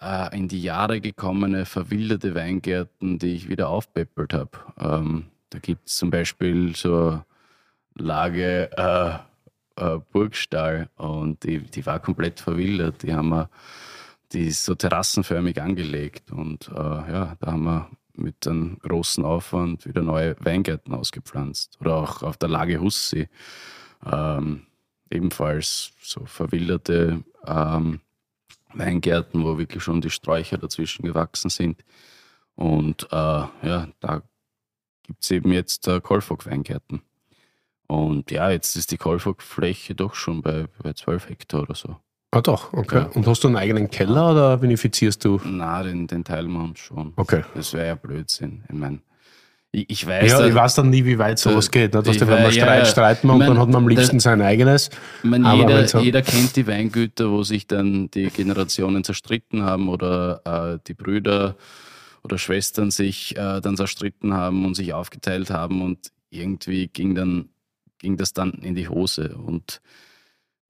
äh, 0.00 0.36
in 0.36 0.48
die 0.48 0.62
Jahre 0.62 1.00
gekommene, 1.00 1.66
verwilderte 1.66 2.34
Weingärten, 2.34 3.18
die 3.18 3.34
ich 3.34 3.48
wieder 3.48 3.68
aufpeppelt 3.68 4.32
habe. 4.32 4.50
Ähm, 4.78 5.26
da 5.50 5.58
gibt 5.58 5.88
es 5.88 5.96
zum 5.96 6.10
Beispiel 6.10 6.74
so 6.76 7.20
Lage 7.96 8.70
äh, 8.76 9.18
äh, 9.76 9.98
Burgstall 10.12 10.88
und 10.96 11.42
die, 11.44 11.58
die 11.58 11.84
war 11.86 11.98
komplett 12.00 12.40
verwildert. 12.40 13.02
Die 13.02 13.14
haben 13.14 13.30
wir, 13.30 13.50
die 14.34 14.48
ist 14.48 14.64
so 14.64 14.74
terrassenförmig 14.74 15.62
angelegt 15.62 16.32
und 16.32 16.68
äh, 16.68 16.74
ja, 16.74 17.36
da 17.40 17.52
haben 17.52 17.64
wir 17.64 17.90
mit 18.16 18.46
einem 18.46 18.78
großen 18.80 19.24
Aufwand 19.24 19.86
wieder 19.86 20.02
neue 20.02 20.36
Weingärten 20.40 20.94
ausgepflanzt. 20.94 21.78
Oder 21.80 21.96
auch 21.96 22.22
auf 22.22 22.36
der 22.36 22.48
Lage 22.48 22.80
Hussi. 22.80 23.28
Ähm, 24.04 24.66
ebenfalls 25.10 25.92
so 26.00 26.24
verwilderte 26.24 27.24
ähm, 27.46 28.00
Weingärten, 28.72 29.44
wo 29.44 29.58
wirklich 29.58 29.82
schon 29.82 30.00
die 30.00 30.10
Sträucher 30.10 30.58
dazwischen 30.58 31.04
gewachsen 31.04 31.50
sind. 31.50 31.84
Und 32.54 33.04
äh, 33.10 33.16
ja, 33.16 33.88
da 34.00 34.22
gibt 35.02 35.22
es 35.22 35.30
eben 35.30 35.52
jetzt 35.52 35.88
äh, 35.88 36.00
Kolfog-Weingärten. 36.00 37.02
Und 37.86 38.30
ja, 38.30 38.50
jetzt 38.50 38.76
ist 38.76 38.92
die 38.92 38.96
Kolfog-Fläche 38.96 39.94
doch 39.94 40.14
schon 40.14 40.42
bei, 40.42 40.66
bei 40.82 40.92
12 40.92 41.28
Hektar 41.28 41.62
oder 41.62 41.74
so. 41.74 41.96
Ah, 42.34 42.40
doch, 42.42 42.72
okay. 42.72 42.96
Ja. 42.98 43.10
Und 43.14 43.26
hast 43.26 43.42
du 43.44 43.48
einen 43.48 43.56
eigenen 43.56 43.90
Keller 43.90 44.30
oder 44.32 44.56
benefizierst 44.58 45.24
du? 45.24 45.40
Na, 45.44 45.82
den, 45.82 46.06
den 46.06 46.24
teilen 46.24 46.52
wir 46.52 46.62
uns 46.64 46.78
schon. 46.80 47.12
Okay. 47.16 47.42
Das 47.54 47.72
wäre 47.72 47.86
ja 47.86 47.94
Blödsinn. 47.94 48.64
Ich 48.68 48.74
meine, 48.74 48.98
ich, 49.72 49.90
ich 49.90 50.06
weiß, 50.06 50.30
Ja, 50.30 50.38
da- 50.40 50.46
ich 50.46 50.54
weiß 50.54 50.74
dann 50.76 50.90
nie, 50.90 51.04
wie 51.04 51.18
weit 51.18 51.38
sowas 51.38 51.66
Da- 51.66 51.70
geht. 51.80 51.94
Ne? 51.94 52.02
Dass 52.02 52.14
ich 52.14 52.20
wenn 52.20 52.28
man 52.42 52.52
Streit, 52.52 52.78
ja. 52.80 52.84
streiten 52.84 53.30
und 53.30 53.38
mein, 53.38 53.48
dann 53.48 53.58
hat 53.58 53.68
man 53.68 53.76
am 53.82 53.88
da- 53.88 53.94
liebsten 53.94 54.20
sein 54.20 54.40
eigenes. 54.42 54.90
Ich 55.22 55.30
meine, 55.30 55.46
Aber 55.48 55.58
jeder, 55.60 55.88
so- 55.88 55.98
jeder 55.98 56.22
kennt 56.22 56.54
die 56.56 56.66
Weingüter, 56.66 57.30
wo 57.30 57.42
sich 57.42 57.66
dann 57.66 58.10
die 58.10 58.30
Generationen 58.30 59.02
zerstritten 59.04 59.62
haben 59.64 59.88
oder 59.88 60.40
äh, 60.74 60.78
die 60.86 60.94
Brüder 60.94 61.56
oder 62.22 62.38
Schwestern 62.38 62.90
sich 62.90 63.36
äh, 63.36 63.60
dann 63.60 63.76
zerstritten 63.76 64.32
haben 64.34 64.64
und 64.64 64.74
sich 64.74 64.94
aufgeteilt 64.94 65.50
haben 65.50 65.82
und 65.82 66.10
irgendwie 66.30 66.88
ging 66.88 67.14
dann 67.14 67.48
ging 67.98 68.16
das 68.16 68.32
dann 68.32 68.52
in 68.54 68.74
die 68.74 68.88
Hose 68.88 69.34
und 69.36 69.80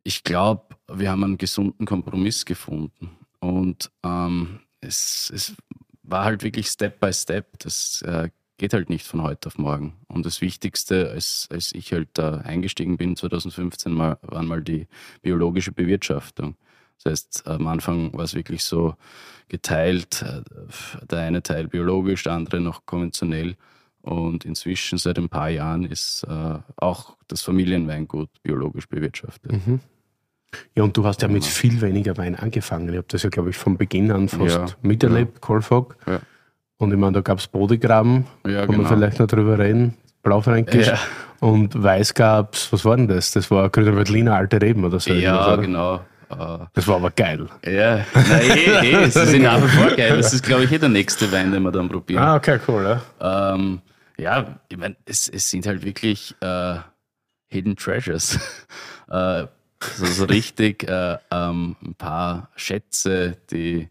ich 0.04 0.22
glaube, 0.22 0.76
wir 0.92 1.10
haben 1.10 1.24
einen 1.24 1.38
gesunden 1.38 1.86
Kompromiss 1.86 2.44
gefunden 2.44 3.10
und 3.40 3.90
ähm, 4.04 4.60
es, 4.80 5.32
es 5.34 5.54
war 6.02 6.24
halt 6.24 6.42
wirklich 6.42 6.68
Step 6.68 7.00
by 7.00 7.12
Step. 7.12 7.58
Das 7.60 8.02
äh, 8.02 8.28
geht 8.58 8.74
halt 8.74 8.90
nicht 8.90 9.06
von 9.06 9.22
heute 9.22 9.48
auf 9.48 9.58
morgen. 9.58 9.94
Und 10.06 10.26
das 10.26 10.40
Wichtigste, 10.40 11.10
als, 11.10 11.48
als 11.50 11.72
ich 11.72 11.92
halt 11.92 12.08
da 12.14 12.38
eingestiegen 12.38 12.96
bin, 12.96 13.16
2015, 13.16 13.92
mal, 13.92 14.18
waren 14.22 14.46
mal 14.46 14.62
die 14.62 14.86
biologische 15.22 15.72
Bewirtschaftung. 15.72 16.56
Das 17.02 17.10
heißt, 17.10 17.46
am 17.48 17.66
Anfang 17.66 18.12
war 18.12 18.24
es 18.24 18.34
wirklich 18.34 18.62
so 18.62 18.94
geteilt, 19.48 20.22
äh, 20.22 20.42
der 21.06 21.20
eine 21.20 21.42
Teil 21.42 21.68
biologisch, 21.68 22.22
der 22.22 22.34
andere 22.34 22.60
noch 22.60 22.86
konventionell. 22.86 23.56
Und 24.02 24.44
inzwischen, 24.44 24.98
seit 24.98 25.18
ein 25.18 25.30
paar 25.30 25.48
Jahren, 25.48 25.84
ist 25.84 26.24
äh, 26.24 26.58
auch 26.76 27.16
das 27.26 27.40
Familienweingut 27.40 28.28
biologisch 28.42 28.86
bewirtschaftet. 28.86 29.52
Mhm. 29.66 29.80
Ja, 30.74 30.82
und 30.82 30.96
du 30.96 31.04
hast 31.04 31.22
ja 31.22 31.28
mit 31.28 31.44
viel 31.44 31.80
weniger 31.80 32.16
Wein 32.16 32.34
angefangen. 32.34 32.88
Ich 32.88 32.96
habe 32.96 33.06
das 33.08 33.22
ja, 33.22 33.30
glaube 33.30 33.50
ich, 33.50 33.56
von 33.56 33.76
Beginn 33.76 34.10
an 34.12 34.28
fast 34.28 34.54
Ja, 34.56 34.66
miterlebt, 34.82 35.40
Kolfog. 35.40 35.96
Ja. 36.06 36.20
Und 36.78 36.92
ich 36.92 36.98
meine, 36.98 37.12
da 37.12 37.20
gab 37.20 37.38
es 37.38 37.46
Bodegraben, 37.46 38.26
Ja, 38.46 38.60
kann 38.66 38.76
man 38.76 38.76
genau. 38.78 38.88
vielleicht 38.88 39.18
noch 39.20 39.26
drüber 39.26 39.58
reden. 39.58 39.94
Blaufränkisch. 40.22 40.88
Ja. 40.88 40.98
Und 41.40 41.80
Weiß 41.82 42.14
gab 42.14 42.54
es, 42.54 42.72
was 42.72 42.84
war 42.84 42.96
denn 42.96 43.08
das? 43.08 43.30
Das 43.32 43.50
war 43.50 43.68
Grüner 43.68 44.34
Alte 44.34 44.60
Reben 44.60 44.84
oder 44.84 44.98
so. 44.98 45.12
Ja, 45.12 45.52
oder? 45.52 45.62
genau. 45.62 45.96
Äh, 46.30 46.64
Das 46.72 46.88
war 46.88 46.96
aber 46.96 47.10
geil. 47.10 47.46
Ja, 47.64 48.04
na, 48.14 48.40
eh, 48.40 48.90
eh, 48.90 48.94
es 49.04 49.16
ist 49.16 49.38
nach 49.38 49.62
wie 49.62 49.68
vor 49.68 49.90
geil. 49.94 50.16
Das 50.16 50.32
ist, 50.32 50.42
glaube 50.44 50.64
ich, 50.64 50.72
eh 50.72 50.78
der 50.78 50.88
nächste 50.88 51.30
Wein, 51.30 51.52
den 51.52 51.62
wir 51.62 51.70
dann 51.72 51.88
probieren. 51.88 52.22
Ah, 52.22 52.36
okay, 52.36 52.58
cool. 52.66 52.98
Ja. 53.20 53.54
Ähm, 53.54 53.80
ja, 54.16 54.58
ich 54.68 54.76
meine, 54.78 54.96
es, 55.04 55.28
es 55.28 55.50
sind 55.50 55.66
halt 55.66 55.84
wirklich 55.84 56.34
äh, 56.40 56.76
Hidden 57.48 57.76
Treasures. 57.76 58.38
äh, 59.10 59.44
so, 59.96 60.06
so 60.06 60.24
richtig 60.24 60.84
äh, 60.88 61.18
ähm, 61.30 61.76
ein 61.84 61.94
paar 61.94 62.50
Schätze, 62.56 63.36
die 63.50 63.88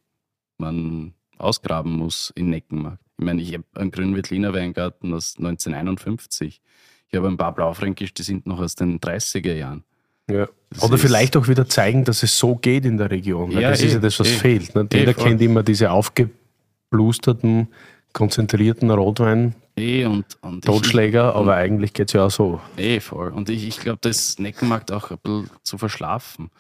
man 0.58 1.14
ausgraben 1.38 1.94
muss 1.94 2.32
in 2.36 2.50
Neckenmarkt. 2.50 3.00
Ich 3.20 3.26
meine, 3.26 3.42
ich 3.42 3.54
habe 3.54 3.64
einen 3.76 3.92
grünen 3.92 4.16
Veltliner 4.16 4.54
Weingarten 4.54 5.14
aus 5.14 5.36
1951. 5.38 6.62
Ich 7.10 7.16
habe 7.18 7.28
ein 7.28 7.38
paar 7.38 7.54
Blaufränkisch, 7.54 8.14
die 8.14 8.24
sind 8.24 8.48
noch 8.48 8.60
aus 8.60 8.76
den 8.76 9.00
30er 9.00 9.54
Jahren. 9.54 9.84
Ja. 10.30 10.48
Oder 10.82 10.96
ist- 10.96 11.02
vielleicht 11.02 11.38
auch 11.38 11.48
wieder 11.48 11.68
zeigen, 11.68 12.04
dass 12.06 12.24
es 12.24 12.38
so 12.38 12.56
geht 12.56 12.86
in 12.86 12.98
der 12.98 13.12
Region. 13.12 13.54
Weil 13.54 13.62
Ja, 13.62 13.70
das 13.72 13.82
ist 13.82 13.92
eh, 13.92 13.94
ja 13.96 14.00
das, 14.00 14.20
was 14.20 14.28
eh. 14.30 14.32
fehlt. 14.38 14.74
Ne? 14.76 14.88
Eh, 14.92 14.98
Jeder 15.00 15.14
voll. 15.14 15.24
kennt 15.26 15.42
immer 15.42 15.62
diese 15.64 15.92
aufgeblusterten, 15.92 17.68
konzentrierten 18.14 18.90
Rotwein, 18.92 19.56
Eh 19.76 20.06
und, 20.06 20.26
und 20.42 20.58
ich- 20.60 20.62
Totschläger, 20.72 21.36
aber 21.36 21.56
eigentlich 21.56 21.94
geht 21.94 22.10
es 22.10 22.14
ja 22.14 22.26
auch 22.26 22.32
so. 22.32 22.62
Eh, 22.78 23.00
voll. 23.00 23.30
Und 23.30 23.50
ich, 23.50 23.68
ich 23.68 23.80
glaube, 23.80 23.98
das 24.02 24.38
Neckenmarkt 24.38 24.92
auch 24.92 25.10
ein 25.12 25.18
bisschen 25.18 25.50
zu 25.64 25.78
verschlafen, 25.80 26.52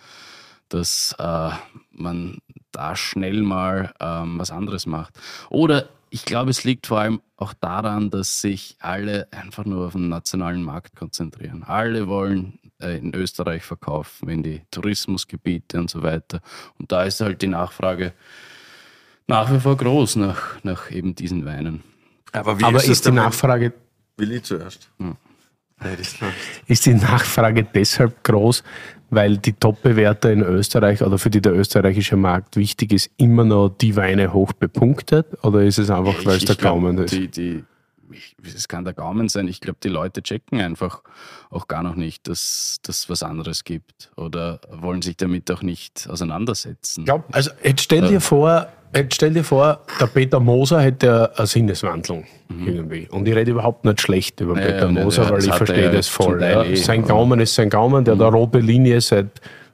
dass 0.70 1.16
äh, 1.20 1.50
man 1.92 2.40
da 2.72 2.96
schnell 2.96 3.44
mal 3.44 3.94
ähm, 4.00 4.40
was 4.40 4.50
anderes 4.50 4.88
macht. 4.88 5.14
Oder 5.52 5.90
ich 6.10 6.26
glaube, 6.26 6.50
es 6.50 6.64
liegt 6.64 6.88
vor 6.88 7.00
allem 7.00 7.22
auch 7.38 7.54
daran, 7.54 8.10
dass 8.10 8.42
sich 8.42 8.76
alle 8.80 9.28
einfach 9.32 9.66
nur 9.66 9.86
auf 9.88 9.94
den 9.94 10.10
nationalen 10.10 10.64
Markt 10.64 10.96
konzentrieren. 10.96 11.64
Alle 11.64 12.08
wollen 12.08 12.58
äh, 12.82 12.98
in 12.98 13.14
Österreich 13.14 13.64
verkaufen, 13.64 14.30
in 14.30 14.42
die 14.42 14.62
Tourismusgebiete 14.72 15.80
und 15.80 15.90
so 15.92 16.02
weiter. 16.02 16.42
Und 16.80 16.92
da 16.92 17.04
ist 17.04 17.22
halt 17.22 17.44
die 17.44 17.48
Nachfrage 17.48 18.14
nach 19.28 19.52
wie 19.54 19.60
vor 19.60 19.78
groß 19.78 20.18
nach, 20.18 20.64
nach 20.64 20.92
eben 20.92 21.16
diesen 21.16 21.46
Weinen. 21.46 21.84
Aber 22.32 22.60
wie 22.60 22.64
aber 22.64 22.78
ist, 22.78 22.88
ist, 22.90 23.06
die 23.06 23.12
Nachfrage, 23.12 23.74
Willi 24.18 24.42
zuerst. 24.42 24.90
Hm. 25.00 25.16
Nee, 25.84 25.90
ich. 26.00 26.20
ist 26.68 26.86
die 26.86 26.94
Nachfrage 26.94 27.64
deshalb 27.64 28.24
groß, 28.24 28.64
weil 29.10 29.38
die 29.38 29.54
Top-Bewerter 29.54 30.32
in 30.32 30.42
Österreich 30.42 31.02
oder 31.02 31.18
für 31.18 31.30
die 31.30 31.42
der 31.42 31.54
österreichische 31.54 32.16
Markt 32.16 32.56
wichtig 32.56 32.94
ist, 32.94 33.12
immer 33.18 33.44
noch 33.44 33.70
die 33.70 33.96
Weine 33.96 34.34
hoch 34.34 34.54
bepunktet? 34.54 35.28
Oder 35.44 35.64
ist 35.64 35.80
es 35.80 35.90
einfach, 35.90 36.26
weil 36.26 36.38
es 36.38 36.44
Ich- 36.44 36.46
der 36.46 36.54
ich 36.54 36.60
glaub, 36.60 36.74
Gaumen 36.76 36.98
ist? 37.00 37.12
Die, 37.14 37.28
die, 37.28 37.64
ich, 38.12 38.36
es 38.44 38.68
kann 38.68 38.86
der 38.86 38.94
Gaumen 38.94 39.28
sein. 39.30 39.48
Ich 39.48 39.60
glaube, 39.60 39.80
die 39.84 39.90
Leute 39.90 40.22
checken 40.24 40.62
einfach 40.62 41.02
auch 41.50 41.68
gar 41.68 41.84
noch 41.84 41.96
nicht, 41.96 42.28
dass 42.28 42.78
das 42.84 43.10
was 43.10 43.22
anderes 43.24 43.64
gibt 43.64 44.12
oder 44.16 44.62
wollen 44.72 45.02
sich 45.02 45.18
damit 45.18 45.52
auch 45.52 45.64
nicht 45.64 46.08
auseinandersetzen. 46.10 47.06
glaub, 47.06 47.26
also 47.32 47.52
jetzt 47.64 47.82
stell 47.82 48.08
dir 48.08 48.22
vor, 48.22 48.68
jetzt 48.96 49.16
stell 49.16 49.32
dir 49.34 49.44
vor, 49.44 49.80
der 50.00 50.08
Peter 50.08 50.40
Moser 50.40 50.82
hätte 50.82 51.32
eine 51.38 51.48
Sinneswandlung 51.48 52.26
irgendwie. 52.66 53.08
Und 53.10 53.28
ich 53.28 53.36
rede 53.36 53.52
überhaupt 53.52 53.84
nicht 53.86 54.02
schlecht 54.02 54.40
über 54.42 54.54
Mhm. 54.54 54.60
Ja, 54.60 54.66
Peter 54.66 54.86
ja, 54.92 55.04
Moser, 55.04 55.24
ja, 55.24 55.30
weil 55.32 55.40
ich 55.40 55.48
er 55.50 55.54
verstehe 55.56 55.90
das 55.92 56.08
voll. 56.08 56.42
Ja. 56.42 56.64
eh, 56.64 56.76
Sein 56.76 57.04
Gaumen 57.06 57.40
ist 57.40 57.56
sein 57.56 57.70
Gaumen, 57.70 58.06
der 58.06 58.14
hat 58.16 58.22
eine 58.22 58.30
Mhm. 58.32 58.36
rote 58.38 58.60
Linie 58.60 59.02
seit 59.02 59.28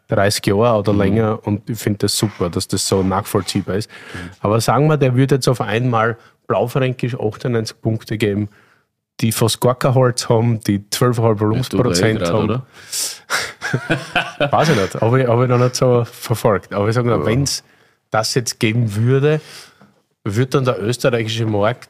30 0.07 0.45
Jahren 0.47 0.77
oder 0.79 0.93
länger 0.93 1.39
und 1.43 1.69
ich 1.69 1.77
finde 1.77 1.99
das 1.99 2.17
super, 2.17 2.49
dass 2.49 2.67
das 2.67 2.87
so 2.87 3.03
nachvollziehbar 3.03 3.75
ist. 3.75 3.89
Mhm. 4.13 4.29
Aber 4.41 4.59
sagen 4.61 4.87
wir, 4.87 4.97
der 4.97 5.15
würde 5.15 5.35
jetzt 5.35 5.47
auf 5.47 5.61
einmal 5.61 6.17
Blaufränkisch 6.47 7.15
98 7.19 7.79
Punkte 7.81 8.17
geben, 8.17 8.49
die 9.21 9.31
fast 9.33 9.59
gar 9.59 9.75
kein 9.77 9.93
Holz 9.95 10.29
haben, 10.29 10.61
die 10.61 10.79
12,5 10.79 10.89
Tut 10.89 11.25
er 11.25 11.31
eh 11.35 11.39
Volumensprozent 11.39 12.19
grad, 12.19 12.33
haben. 12.33 12.43
oder? 12.45 12.65
Weiß 14.51 14.69
ich 14.69 14.75
nicht, 14.75 14.95
habe 15.01 15.21
ich, 15.21 15.27
hab 15.27 15.41
ich 15.41 15.49
noch 15.49 15.57
nicht 15.59 15.75
so 15.75 16.03
verfolgt. 16.05 16.73
Aber 16.73 16.87
ich 16.87 16.95
sage 16.95 17.09
mal, 17.09 17.25
wenn 17.25 17.43
es 17.43 17.63
das 18.09 18.33
jetzt 18.33 18.59
geben 18.59 18.95
würde, 18.95 19.41
würde 20.23 20.47
dann 20.47 20.65
der 20.65 20.81
österreichische 20.81 21.45
Markt 21.45 21.89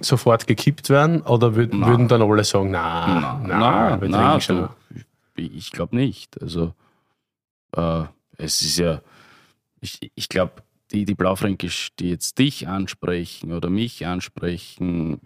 sofort 0.00 0.46
gekippt 0.46 0.90
werden 0.90 1.22
oder 1.22 1.54
würd, 1.54 1.72
würden 1.72 2.08
dann 2.08 2.22
alle 2.22 2.44
sagen, 2.44 2.70
na, 2.70 3.40
na, 3.44 3.96
Nein, 3.96 4.40
schon. 4.40 4.68
du, 4.90 5.00
ich, 5.36 5.56
ich 5.56 5.70
glaube 5.72 5.96
nicht. 5.96 6.40
Also 6.40 6.74
äh, 7.76 8.04
es 8.36 8.62
ist 8.62 8.78
ja, 8.78 9.00
ich, 9.80 10.12
ich 10.14 10.28
glaube, 10.28 10.62
die, 10.92 11.04
die 11.04 11.14
Blaufränkisch, 11.14 11.90
die 11.98 12.10
jetzt 12.10 12.38
dich 12.38 12.68
ansprechen 12.68 13.52
oder 13.52 13.70
mich 13.70 14.06
ansprechen 14.06 15.20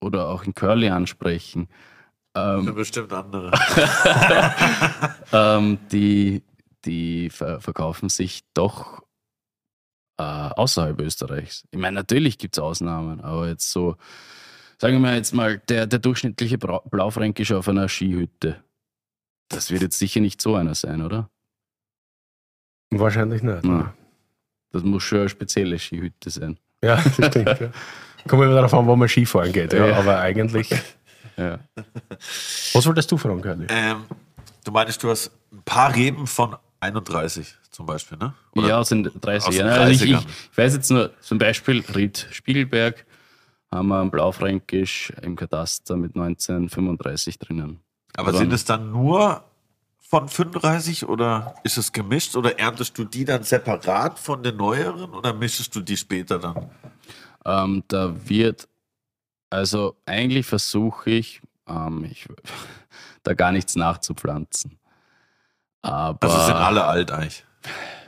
oder 0.00 0.28
auch 0.28 0.44
in 0.44 0.54
Curly 0.54 0.88
ansprechen, 0.88 1.68
ähm, 2.34 2.74
Bestimmt 2.74 3.12
andere. 3.12 3.50
ähm, 5.32 5.78
die, 5.90 6.42
die 6.84 7.30
ver 7.30 7.60
verkaufen 7.60 8.08
sich 8.08 8.42
doch 8.54 9.02
äh, 10.18 10.22
außerhalb 10.22 11.00
Österreichs. 11.00 11.66
Ich 11.70 11.78
meine, 11.78 11.94
natürlich 11.94 12.38
gibt 12.38 12.56
es 12.56 12.62
Ausnahmen, 12.62 13.20
aber 13.20 13.48
jetzt 13.48 13.70
so, 13.70 13.96
sagen 14.78 15.00
wir 15.00 15.14
jetzt 15.14 15.32
mal, 15.32 15.58
der, 15.58 15.86
der 15.86 15.98
durchschnittliche 15.98 16.58
Brau- 16.58 16.82
Blaufränkisch 16.90 17.52
auf 17.52 17.68
einer 17.68 17.88
Skihütte, 17.88 18.62
das 19.48 19.70
wird 19.70 19.82
jetzt 19.82 19.98
sicher 19.98 20.20
nicht 20.20 20.40
so 20.40 20.54
einer 20.54 20.74
sein, 20.74 21.02
oder? 21.02 21.28
Wahrscheinlich 22.90 23.42
nicht. 23.42 23.64
Ja. 23.64 23.94
Das 24.70 24.82
muss 24.82 25.02
schon 25.02 25.20
eine 25.20 25.28
spezielle 25.28 25.78
Skihütte 25.78 26.30
sein. 26.30 26.58
Ja, 26.82 26.96
das 26.96 27.14
stimmt. 27.14 27.46
ja. 27.60 27.70
Kommen 28.28 28.48
wir 28.48 28.54
darauf 28.54 28.72
an, 28.74 28.86
wo 28.86 28.94
man 28.96 29.08
Skifahren 29.08 29.52
geht. 29.52 29.72
Ja, 29.72 29.86
Ja. 29.86 29.96
Aber 29.98 30.18
eigentlich. 30.20 30.70
Ja. 31.38 31.58
Was 32.74 32.84
wolltest 32.84 33.10
du 33.10 33.16
fragen, 33.16 33.40
Curly? 33.40 33.66
Ähm, 33.70 34.04
du 34.64 34.70
meinst, 34.70 35.02
du 35.02 35.08
hast 35.08 35.30
ein 35.50 35.62
paar 35.64 35.94
Reben 35.94 36.26
von 36.26 36.56
31 36.82 37.54
zum 37.70 37.86
Beispiel, 37.86 38.18
ne? 38.18 38.34
Oder? 38.54 38.68
ja, 38.68 38.82
den 38.82 39.04
30 39.04 39.48
aus 39.48 39.54
den 39.54 39.66
Jahren. 39.66 39.80
Also 39.80 40.04
ich, 40.04 40.10
ich, 40.10 40.16
30ern. 40.16 40.26
ich 40.50 40.58
weiß 40.58 40.74
jetzt 40.74 40.90
nur, 40.90 41.10
zum 41.20 41.38
Beispiel 41.38 41.84
Ried 41.94 42.26
Spiegelberg 42.32 43.06
haben 43.70 43.88
wir 43.88 44.00
ein 44.00 44.10
Blaufränkisch 44.10 45.12
im 45.22 45.36
Kataster 45.36 45.96
mit 45.96 46.14
1935 46.16 47.38
drinnen. 47.38 47.80
Aber 48.14 48.28
Also 48.28 48.40
sind 48.40 48.52
es 48.52 48.64
dann 48.64 48.90
nur 48.90 49.44
von 50.00 50.28
35 50.28 51.08
oder 51.08 51.54
ist 51.62 51.78
es 51.78 51.92
gemischt 51.92 52.36
oder 52.36 52.58
erntest 52.58 52.98
du 52.98 53.04
die 53.04 53.24
dann 53.24 53.44
separat 53.44 54.18
von 54.18 54.42
den 54.42 54.56
neueren 54.56 55.14
oder 55.14 55.32
mischst 55.32 55.74
du 55.74 55.80
die 55.80 55.96
später 55.96 56.38
dann? 56.38 56.70
Ähm, 57.46 57.82
da 57.88 58.14
wird, 58.28 58.68
also 59.48 59.96
eigentlich 60.04 60.46
versuche 60.46 61.10
ich, 61.10 61.40
ähm, 61.66 62.04
ich, 62.04 62.28
da 63.22 63.32
gar 63.34 63.52
nichts 63.52 63.76
nachzupflanzen. 63.76 64.78
Aber 65.82 66.18
Also 66.28 66.46
sind 66.46 66.54
alle 66.56 66.84
alt 66.84 67.10
eigentlich. 67.10 67.44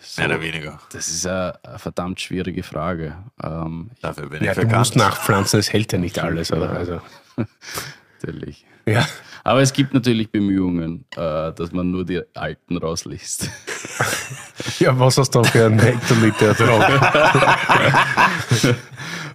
so, 0.01 0.23
Mehr 0.23 0.31
oder 0.31 0.41
weniger. 0.41 0.79
das 0.93 1.09
ist 1.09 1.27
eine, 1.27 1.59
eine 1.65 1.79
verdammt 1.79 2.21
schwierige 2.21 2.63
Frage. 2.63 3.17
Ähm, 3.43 3.91
Dafür 4.01 4.29
bin 4.29 4.41
ich 4.43 4.47
Ja, 4.47 4.55
du 4.55 4.67
musst 4.67 4.97
nachpflanzen, 4.97 5.59
es 5.61 5.73
hält 5.73 5.93
ja 5.93 5.99
nicht 5.99 6.19
alles, 6.19 6.53
oder? 6.53 6.71
Also, 6.71 7.01
natürlich. 8.23 8.65
ja. 8.87 9.07
Aber 9.47 9.61
es 9.61 9.75
gibt 9.75 9.93
natürlich 9.93 10.31
Bemühungen, 10.31 11.05
äh, 11.17 11.53
dass 11.53 11.71
man 11.73 11.91
nur 11.91 12.07
die 12.07 12.23
Alten 12.35 12.79
rausliest. 12.79 13.51
ja, 14.79 14.99
was 14.99 15.19
hast 15.19 15.35
du 15.35 15.43
da 15.43 15.49
für 15.51 15.67
einen 15.67 15.79
Hektoliter 15.79 16.55
drauf? 16.55 16.85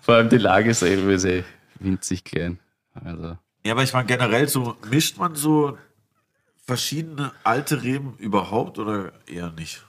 Vor 0.02 0.16
allem 0.16 0.30
die 0.30 0.38
Lagerselbe 0.38 1.14
ist 1.14 1.26
eh 1.26 1.44
winzig 1.80 2.24
klein. 2.24 2.58
Also, 3.06 3.38
Ja, 3.64 3.74
aber 3.74 3.84
ich 3.84 3.94
meine 3.94 4.08
generell 4.08 4.48
so, 4.48 4.76
mischt 4.90 5.18
man 5.18 5.36
so 5.36 5.78
verschiedene 6.70 7.32
alte 7.44 7.82
Reben 7.82 8.16
überhaupt 8.20 8.78
oder 8.78 9.12
eher 9.26 9.50
nicht? 9.52 9.84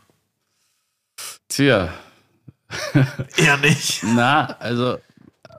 tja, 1.48 1.92
Eher 3.36 3.56
nicht. 3.58 4.02
Na, 4.02 4.46
also 4.58 4.98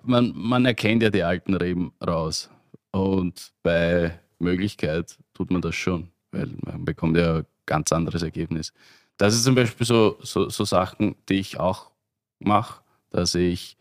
man, 0.03 0.33
man 0.35 0.65
erkennt 0.65 1.03
ja 1.03 1.09
die 1.09 1.23
alten 1.23 1.53
Reben 1.53 1.93
raus. 2.05 2.49
Und 2.91 3.51
bei 3.61 4.19
Möglichkeit 4.39 5.17
tut 5.33 5.51
man 5.51 5.61
das 5.61 5.75
schon, 5.75 6.09
weil 6.31 6.49
man 6.65 6.85
bekommt 6.85 7.17
ja 7.17 7.37
ein 7.37 7.45
ganz 7.65 7.91
anderes 7.91 8.23
Ergebnis. 8.23 8.73
Das 9.17 9.35
ist 9.35 9.43
zum 9.43 9.55
Beispiel 9.55 9.85
so, 9.85 10.17
so, 10.21 10.49
so 10.49 10.65
Sachen, 10.65 11.15
die 11.29 11.35
ich 11.35 11.59
auch 11.59 11.91
mache, 12.39 12.81
dass 13.11 13.35
ich 13.35 13.77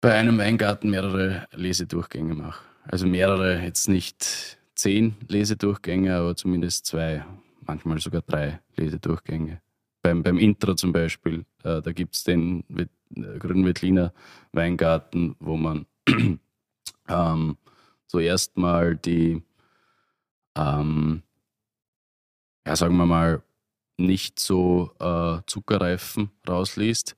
bei 0.00 0.14
einem 0.14 0.38
Weingarten 0.38 0.90
mehrere 0.90 1.48
Lesedurchgänge 1.52 2.34
mache. 2.34 2.62
Also 2.84 3.06
mehrere, 3.06 3.60
jetzt 3.60 3.88
nicht 3.88 4.57
zehn 4.78 5.16
Lesedurchgänge, 5.28 6.14
aber 6.14 6.36
zumindest 6.36 6.86
zwei, 6.86 7.24
manchmal 7.66 7.98
sogar 7.98 8.22
drei 8.22 8.60
Lesedurchgänge 8.76 9.60
beim, 10.08 10.22
beim 10.22 10.38
Intro 10.38 10.74
zum 10.74 10.92
Beispiel, 10.92 11.44
äh, 11.64 11.82
da 11.82 11.92
gibt 11.92 12.14
es 12.14 12.24
den 12.24 12.64
äh, 12.76 12.86
Grünen 13.38 13.66
Wettliner 13.66 14.12
Weingarten, 14.52 15.36
wo 15.38 15.56
man 15.56 15.86
ähm, 17.08 17.56
zuerst 18.06 18.56
mal 18.56 18.96
die, 18.96 19.42
ähm, 20.56 21.22
ja, 22.66 22.76
sagen 22.76 22.96
wir 22.96 23.06
mal, 23.06 23.42
nicht 23.98 24.38
so 24.38 24.92
äh, 25.00 25.40
zuckerreifen 25.46 26.30
rausliest 26.48 27.16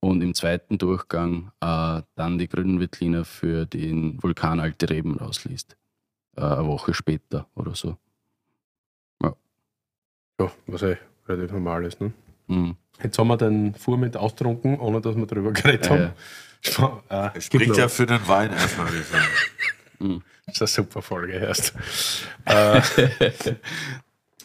und 0.00 0.20
im 0.20 0.34
zweiten 0.34 0.78
Durchgang 0.78 1.50
äh, 1.60 2.02
dann 2.14 2.38
die 2.38 2.48
Grünen 2.48 2.80
Wettliner 2.80 3.24
für 3.24 3.66
den 3.66 4.22
Vulkan 4.22 4.60
Alte 4.60 4.90
Reben 4.90 5.16
rausliest. 5.16 5.76
Äh, 6.38 6.40
eine 6.58 6.66
Woche 6.66 6.94
später 6.94 7.46
oder 7.54 7.74
so. 7.74 7.96
Ja, 10.40 10.52
was 10.68 10.82
eh 10.82 10.96
relativ 11.26 11.50
normal 11.52 11.84
ist. 11.84 12.00
Ne? 12.00 12.12
Mhm. 12.46 12.76
Jetzt 13.02 13.18
haben 13.18 13.26
wir 13.26 13.36
den 13.36 13.74
Fuhrmint 13.74 14.16
austrunken, 14.16 14.78
ohne 14.78 15.00
dass 15.00 15.16
wir 15.16 15.26
darüber 15.26 15.50
geredet 15.52 15.86
Ja, 15.86 15.90
haben. 15.90 16.12
ja. 17.10 17.26
Äh, 17.26 17.38
Es 17.38 17.50
gibt 17.50 17.64
spricht 17.64 17.70
noch- 17.70 17.76
ja 17.78 17.88
für 17.88 18.06
den 18.06 18.28
Wein 18.28 18.52
erstmal, 18.52 18.86
sagen. 18.92 20.22
Das 20.46 20.54
ist 20.54 20.62
eine 20.62 20.68
super 20.68 21.02
Folge 21.02 21.32
erst. 21.32 21.74
äh, 22.44 22.80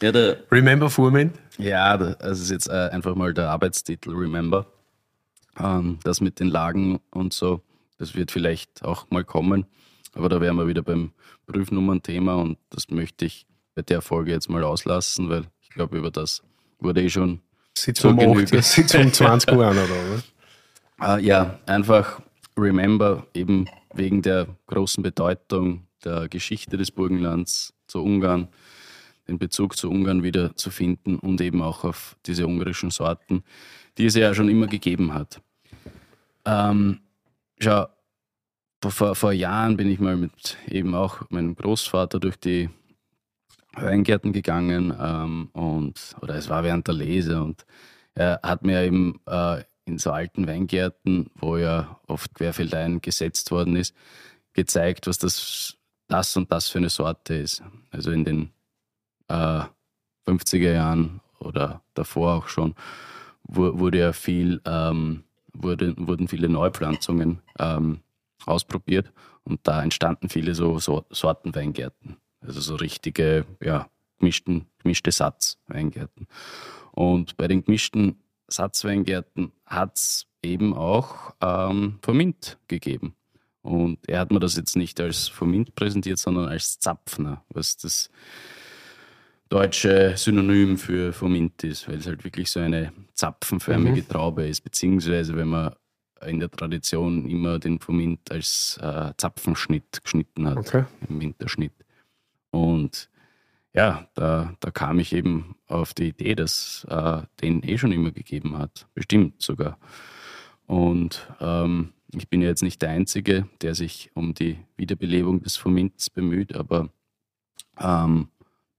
Ja, 0.01 0.11
der, 0.11 0.37
Remember 0.51 0.89
Fuhrmint? 0.89 1.37
Ja, 1.59 1.95
da- 1.95 2.15
das 2.15 2.39
ist 2.39 2.49
jetzt 2.49 2.67
äh, 2.69 2.89
einfach 2.91 3.13
mal 3.15 3.33
der 3.33 3.49
Arbeitstitel 3.51 4.11
Remember. 4.15 4.65
Ähm, 5.59 5.99
das 6.03 6.19
mit 6.21 6.39
den 6.39 6.47
Lagen 6.47 6.99
und 7.11 7.33
so, 7.33 7.61
das 7.99 8.15
wird 8.15 8.31
vielleicht 8.31 8.83
auch 8.83 9.09
mal 9.11 9.23
kommen. 9.23 9.67
Aber 10.15 10.27
da 10.29 10.41
wären 10.41 10.55
wir 10.57 10.67
wieder 10.67 10.81
beim 10.81 11.11
Prüfnummern-Thema 11.45 12.35
und 12.35 12.57
das 12.69 12.89
möchte 12.89 13.25
ich 13.25 13.45
bei 13.75 13.81
der 13.81 14.01
Folge 14.01 14.31
jetzt 14.31 14.49
mal 14.49 14.63
auslassen, 14.63 15.29
weil 15.29 15.45
ich 15.61 15.69
glaube, 15.69 15.97
über 15.97 16.11
das 16.11 16.43
wurde 16.79 17.01
eh 17.01 17.09
schon 17.09 17.41
Sitzt 17.77 18.05
um, 18.05 18.17
Genüge. 18.17 18.57
8, 18.57 18.63
sitzt 18.63 18.95
um 18.95 19.11
20 19.11 19.51
Uhr 19.51 19.65
an, 19.65 19.77
oder? 19.77 21.17
Äh, 21.17 21.21
ja, 21.25 21.59
einfach 21.65 22.21
Remember, 22.57 23.25
eben 23.33 23.67
wegen 23.93 24.21
der 24.21 24.47
großen 24.67 25.01
Bedeutung 25.01 25.87
der 26.03 26.27
Geschichte 26.29 26.77
des 26.77 26.91
Burgenlands 26.91 27.73
zu 27.87 28.03
Ungarn, 28.03 28.47
den 29.27 29.39
Bezug 29.39 29.75
zu 29.75 29.89
Ungarn 29.89 30.23
wieder 30.23 30.55
zu 30.55 30.69
finden 30.69 31.17
und 31.17 31.41
eben 31.41 31.61
auch 31.61 31.83
auf 31.83 32.15
diese 32.25 32.45
ungarischen 32.45 32.91
Sorten, 32.91 33.43
die 33.97 34.05
es 34.05 34.15
ja 34.15 34.33
schon 34.33 34.49
immer 34.49 34.67
gegeben 34.67 35.13
hat. 35.13 35.41
Ähm, 36.45 36.99
schau, 37.59 37.87
vor, 38.91 39.15
vor 39.15 39.31
Jahren 39.31 39.77
bin 39.77 39.89
ich 39.89 39.99
mal 39.99 40.15
mit 40.17 40.57
eben 40.67 40.95
auch 40.95 41.29
meinem 41.29 41.55
Großvater 41.55 42.19
durch 42.19 42.37
die 42.37 42.69
Weingärten 43.75 44.33
gegangen 44.33 44.93
ähm, 44.99 45.49
und 45.53 46.15
oder 46.21 46.35
es 46.35 46.49
war 46.49 46.63
während 46.63 46.87
der 46.87 46.93
Lese 46.95 47.41
und 47.41 47.65
er 48.13 48.39
hat 48.43 48.63
mir 48.63 48.83
eben 48.83 49.19
äh, 49.25 49.63
in 49.85 49.97
so 49.97 50.11
alten 50.11 50.47
Weingärten, 50.47 51.29
wo 51.35 51.57
ja 51.57 51.99
oft 52.07 52.35
Querfeldein 52.35 53.01
gesetzt 53.01 53.49
worden 53.51 53.75
ist, 53.75 53.95
gezeigt, 54.53 55.07
was 55.07 55.17
das, 55.17 55.75
das 56.07 56.37
und 56.37 56.51
das 56.51 56.69
für 56.69 56.77
eine 56.77 56.89
Sorte 56.89 57.33
ist. 57.33 57.63
Also 57.91 58.11
in 58.11 58.23
den 58.23 58.51
äh, 59.27 59.61
50er 60.27 60.73
Jahren 60.73 61.19
oder 61.39 61.81
davor 61.95 62.35
auch 62.35 62.47
schon 62.47 62.75
wu- 63.43 63.79
wurde 63.79 63.97
ja 63.97 64.13
viel, 64.13 64.61
ähm, 64.65 65.23
wurde, 65.53 65.95
wurden 65.97 66.27
viele 66.27 66.47
Neupflanzungen 66.49 67.41
ähm, 67.59 68.01
ausprobiert 68.45 69.11
und 69.43 69.59
da 69.63 69.83
entstanden 69.83 70.29
viele 70.29 70.55
so, 70.55 70.79
so 70.79 71.05
Sortenweingärten. 71.09 72.17
Also 72.41 72.59
so 72.59 72.75
richtige, 72.75 73.45
ja, 73.61 73.89
gemischten, 74.19 74.67
gemischte 74.79 75.11
Satzweingärten. 75.11 76.27
Und 76.91 77.37
bei 77.37 77.47
den 77.47 77.63
gemischten 77.63 78.21
Satzweingärten 78.47 79.51
hat 79.65 79.97
es 79.97 80.27
eben 80.41 80.73
auch 80.73 81.33
ähm, 81.41 81.99
Vermint 82.01 82.57
gegeben. 82.67 83.15
Und 83.61 83.97
er 84.07 84.19
hat 84.19 84.31
mir 84.31 84.39
das 84.39 84.57
jetzt 84.57 84.75
nicht 84.75 84.99
als 84.99 85.29
Vermint 85.29 85.73
präsentiert, 85.75 86.19
sondern 86.19 86.49
als 86.49 86.79
Zapfner, 86.79 87.43
was 87.49 87.77
das 87.77 88.09
deutsche 89.47 90.17
Synonym 90.17 90.77
für 90.77 91.13
Vermint 91.13 91.63
ist, 91.63 91.87
weil 91.87 91.97
es 91.97 92.07
halt 92.07 92.23
wirklich 92.23 92.51
so 92.51 92.59
eine 92.59 92.91
zapfenförmige 93.13 94.05
Traube 94.07 94.47
ist, 94.47 94.61
beziehungsweise 94.61 95.35
wenn 95.37 95.47
man 95.47 95.73
in 96.25 96.39
der 96.39 96.49
Tradition 96.51 97.27
immer 97.29 97.59
den 97.59 97.79
Vermint 97.79 98.31
als 98.31 98.77
äh, 98.81 99.13
Zapfenschnitt 99.17 100.01
geschnitten 100.03 100.47
hat, 100.47 100.57
Okay. 100.57 100.85
im 101.09 101.19
Winterschnitt. 101.21 101.73
Und 102.51 103.09
ja, 103.73 104.07
da, 104.13 104.55
da 104.59 104.71
kam 104.71 104.99
ich 104.99 105.13
eben 105.13 105.55
auf 105.67 105.93
die 105.93 106.09
Idee, 106.09 106.35
dass 106.35 106.85
äh, 106.89 107.21
den 107.41 107.63
eh 107.63 107.77
schon 107.77 107.91
immer 107.91 108.11
gegeben 108.11 108.57
hat, 108.57 108.87
bestimmt 108.93 109.41
sogar. 109.41 109.77
Und 110.67 111.27
ähm, 111.39 111.93
ich 112.15 112.29
bin 112.29 112.41
ja 112.41 112.49
jetzt 112.49 112.61
nicht 112.63 112.81
der 112.81 112.89
Einzige, 112.91 113.47
der 113.61 113.73
sich 113.73 114.11
um 114.13 114.33
die 114.35 114.59
Wiederbelebung 114.77 115.41
des 115.41 115.57
Vermints 115.57 116.09
bemüht, 116.11 116.55
aber 116.55 116.89
ähm, 117.79 118.27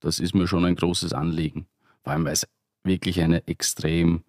das 0.01 0.21
ist 0.21 0.35
mir 0.35 0.47
schon 0.47 0.65
ein 0.65 0.77
großes 0.77 1.13
Anliegen. 1.13 1.67
Vor 2.05 2.13
allem, 2.13 2.25
weil 2.25 2.33
es 2.35 2.47
wirklich 2.85 3.21
eine 3.21 3.47
extrem 3.49 4.23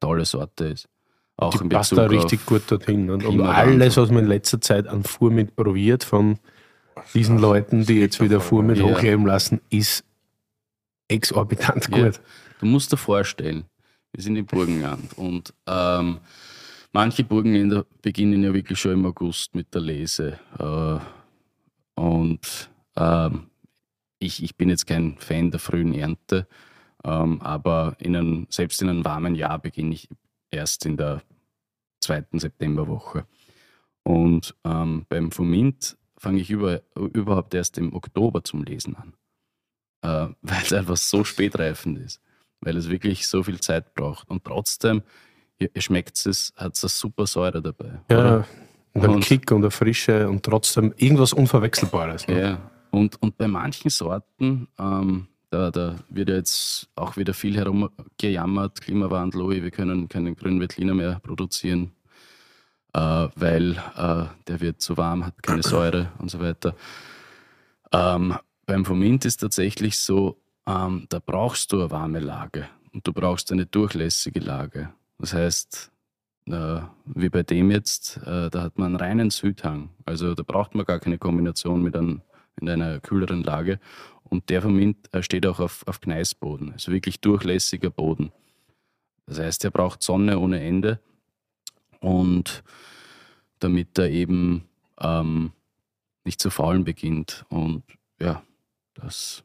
tolle 0.00 0.24
Sorte 0.24 0.64
ist. 0.66 0.88
Auch 1.36 1.60
Die 1.60 1.68
passt 1.68 1.92
da 1.92 2.06
richtig 2.06 2.46
gut 2.46 2.62
dorthin. 2.70 3.10
Und, 3.10 3.24
und 3.24 3.40
alles, 3.40 3.96
was 3.96 4.10
man 4.10 4.24
in 4.24 4.28
letzter 4.28 4.60
Zeit 4.60 4.86
an 4.86 5.02
Fuhrmint 5.02 5.56
probiert 5.56 6.04
von 6.04 6.38
diesen 7.12 7.38
Leuten, 7.38 7.84
die 7.84 8.00
jetzt 8.00 8.20
wieder 8.20 8.40
Fuhrmint 8.40 8.78
Ja. 8.78 8.84
hochheben 8.84 9.26
lassen, 9.26 9.60
ist 9.70 10.04
exorbitant 11.08 11.88
Ja. 11.90 12.04
gut. 12.04 12.20
Du 12.60 12.66
musst 12.66 12.92
dir 12.92 12.96
vorstellen, 12.96 13.64
wir 14.12 14.22
sind 14.22 14.36
im 14.36 14.46
Burgenland 14.46 15.12
und 15.18 15.52
ähm, 15.66 16.18
manche 16.92 17.24
Burgenländer 17.24 17.84
beginnen 18.00 18.42
ja 18.44 18.54
wirklich 18.54 18.78
schon 18.78 18.92
im 18.92 19.06
August 19.06 19.54
mit 19.56 19.74
der 19.74 19.80
Lese. 19.82 20.38
Äh, 20.58 20.98
und 22.00 22.70
ähm, 22.96 23.48
ich, 24.20 24.42
ich 24.42 24.56
bin 24.56 24.68
jetzt 24.68 24.86
kein 24.86 25.16
Fan 25.18 25.50
der 25.50 25.60
frühen 25.60 25.92
Ernte, 25.94 26.46
ähm, 27.04 27.40
aber 27.42 27.96
in 27.98 28.14
einem, 28.16 28.46
selbst 28.50 28.80
in 28.80 28.88
einem 28.88 29.04
warmen 29.04 29.34
Jahr 29.34 29.58
beginne 29.58 29.94
ich 29.94 30.08
erst 30.54 30.86
in 30.86 30.96
der 30.96 31.22
zweiten 32.00 32.38
Septemberwoche. 32.38 33.26
Und 34.02 34.54
ähm, 34.64 35.06
beim 35.08 35.30
Fumint 35.30 35.96
fange 36.18 36.40
ich 36.40 36.50
über, 36.50 36.82
überhaupt 36.94 37.54
erst 37.54 37.78
im 37.78 37.94
Oktober 37.94 38.44
zum 38.44 38.62
Lesen 38.62 38.96
an, 38.96 39.14
äh, 40.02 40.34
weil 40.42 40.62
es 40.62 40.72
einfach 40.72 40.96
so 40.96 41.24
spätreifend 41.24 41.98
ist, 41.98 42.20
weil 42.60 42.76
es 42.76 42.88
wirklich 42.88 43.26
so 43.26 43.42
viel 43.42 43.60
Zeit 43.60 43.94
braucht. 43.94 44.28
Und 44.30 44.44
trotzdem 44.44 45.02
schmeckt 45.78 46.24
es, 46.26 46.52
hat 46.56 46.76
es 46.76 46.84
eine 46.84 46.88
super 46.90 47.26
Säure 47.26 47.62
dabei. 47.62 48.00
Ja, 48.10 48.18
oder? 48.18 48.48
und 48.92 49.04
ein 49.04 49.10
Und- 49.10 49.24
Kick 49.24 49.50
und 49.50 49.62
eine 49.62 49.70
Frische 49.70 50.28
und 50.28 50.42
trotzdem 50.44 50.92
irgendwas 50.96 51.32
Unverwechselbares. 51.32 52.28
Ne? 52.28 52.40
Ja, 52.40 52.70
und, 52.90 53.20
und 53.22 53.36
bei 53.38 53.48
manchen 53.48 53.90
Sorten, 53.90 54.68
ähm, 54.78 55.28
da, 55.54 55.70
da 55.70 55.96
wird 56.08 56.28
ja 56.28 56.34
jetzt 56.34 56.88
auch 56.96 57.16
wieder 57.16 57.32
viel 57.32 57.56
herumgejammert, 57.56 58.80
Klimawandel, 58.80 59.40
ui, 59.42 59.62
wir 59.62 59.70
können 59.70 60.08
keinen 60.08 60.34
grünen 60.34 60.60
Veltliner 60.60 60.94
mehr 60.94 61.20
produzieren, 61.20 61.92
äh, 62.92 63.28
weil 63.36 63.76
äh, 63.96 64.24
der 64.48 64.60
wird 64.60 64.80
zu 64.80 64.96
warm, 64.96 65.24
hat 65.24 65.40
keine 65.44 65.62
Säure 65.62 66.10
und 66.18 66.28
so 66.28 66.40
weiter. 66.40 66.74
Ähm, 67.92 68.36
beim 68.66 68.84
Fomint 68.84 69.24
ist 69.24 69.36
tatsächlich 69.36 69.96
so, 69.98 70.40
ähm, 70.66 71.06
da 71.08 71.20
brauchst 71.24 71.70
du 71.70 71.80
eine 71.80 71.90
warme 71.92 72.18
Lage 72.18 72.66
und 72.92 73.06
du 73.06 73.12
brauchst 73.12 73.52
eine 73.52 73.66
durchlässige 73.66 74.40
Lage. 74.40 74.92
Das 75.18 75.34
heißt, 75.34 75.92
äh, 76.46 76.80
wie 77.04 77.28
bei 77.28 77.44
dem 77.44 77.70
jetzt, 77.70 78.16
äh, 78.26 78.50
da 78.50 78.62
hat 78.62 78.76
man 78.76 78.86
einen 78.86 78.96
reinen 78.96 79.30
Südhang. 79.30 79.90
Also 80.04 80.34
da 80.34 80.42
braucht 80.42 80.74
man 80.74 80.84
gar 80.84 80.98
keine 80.98 81.18
Kombination 81.18 81.80
mit 81.80 81.96
einem, 81.96 82.22
in 82.60 82.68
einer 82.68 82.98
kühleren 82.98 83.44
Lage. 83.44 83.78
Und 84.24 84.50
der 84.50 84.62
Vermint 84.62 85.12
äh, 85.14 85.22
steht 85.22 85.46
auch 85.46 85.60
auf, 85.60 85.86
auf 85.86 86.00
Gneisboden, 86.00 86.72
also 86.72 86.92
wirklich 86.92 87.20
durchlässiger 87.20 87.90
Boden. 87.90 88.32
Das 89.26 89.38
heißt, 89.38 89.64
er 89.64 89.70
braucht 89.70 90.02
Sonne 90.02 90.38
ohne 90.38 90.60
Ende. 90.60 91.00
Und 92.00 92.62
damit 93.60 93.98
er 93.98 94.10
eben 94.10 94.68
ähm, 95.00 95.52
nicht 96.24 96.40
zu 96.40 96.50
faulen 96.50 96.84
beginnt. 96.84 97.44
Und 97.48 97.82
ja, 98.20 98.42
das 98.94 99.42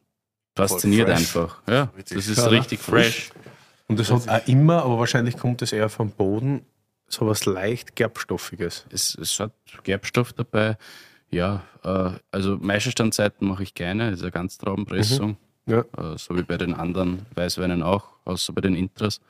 fasziniert 0.56 1.08
einfach. 1.08 1.62
Ja, 1.66 1.84
Richtig 1.96 2.18
das 2.18 2.26
ist 2.26 2.50
richtig 2.50 2.80
fresh. 2.80 3.30
Und 3.86 3.98
das 3.98 4.10
hat 4.10 4.28
auch 4.28 4.46
immer, 4.46 4.84
aber 4.84 4.98
wahrscheinlich 4.98 5.36
kommt 5.36 5.62
es 5.62 5.72
eher 5.72 5.88
vom 5.88 6.10
Boden, 6.10 6.64
so 7.08 7.26
was 7.26 7.44
leicht 7.44 7.96
Gerbstoffiges. 7.96 8.86
Es, 8.90 9.16
es 9.16 9.40
hat 9.40 9.52
Gerbstoff 9.82 10.32
dabei. 10.32 10.76
Ja, 11.30 11.62
äh, 11.84 12.10
also 12.32 12.56
Meisterstandzeiten 12.58 13.46
mache 13.46 13.62
ich 13.62 13.74
gerne, 13.74 14.10
das 14.10 14.18
ist 14.20 14.24
eine 14.24 14.32
Ganztraubenpressung. 14.32 15.36
Ja. 15.66 15.84
Äh, 15.96 16.18
so 16.18 16.36
wie 16.36 16.42
bei 16.42 16.56
den 16.58 16.74
anderen 16.74 17.24
Weißweinen 17.34 17.82
auch, 17.82 18.08
außer 18.24 18.52
bei 18.52 18.60
den 18.60 18.74
Intras. 18.74 19.20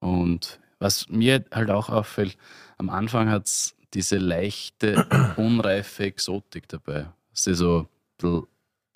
Und 0.00 0.60
was 0.78 1.08
mir 1.08 1.44
halt 1.50 1.70
auch 1.70 1.88
auffällt, 1.88 2.36
am 2.76 2.90
Anfang 2.90 3.30
hat 3.30 3.46
es 3.46 3.74
diese 3.94 4.18
leichte, 4.18 5.06
unreife 5.36 6.04
Exotik 6.04 6.68
dabei. 6.68 7.06
Das 7.30 7.46
ist 7.46 7.58
so 7.58 7.78
ein 7.80 7.88
bisschen, 8.18 8.46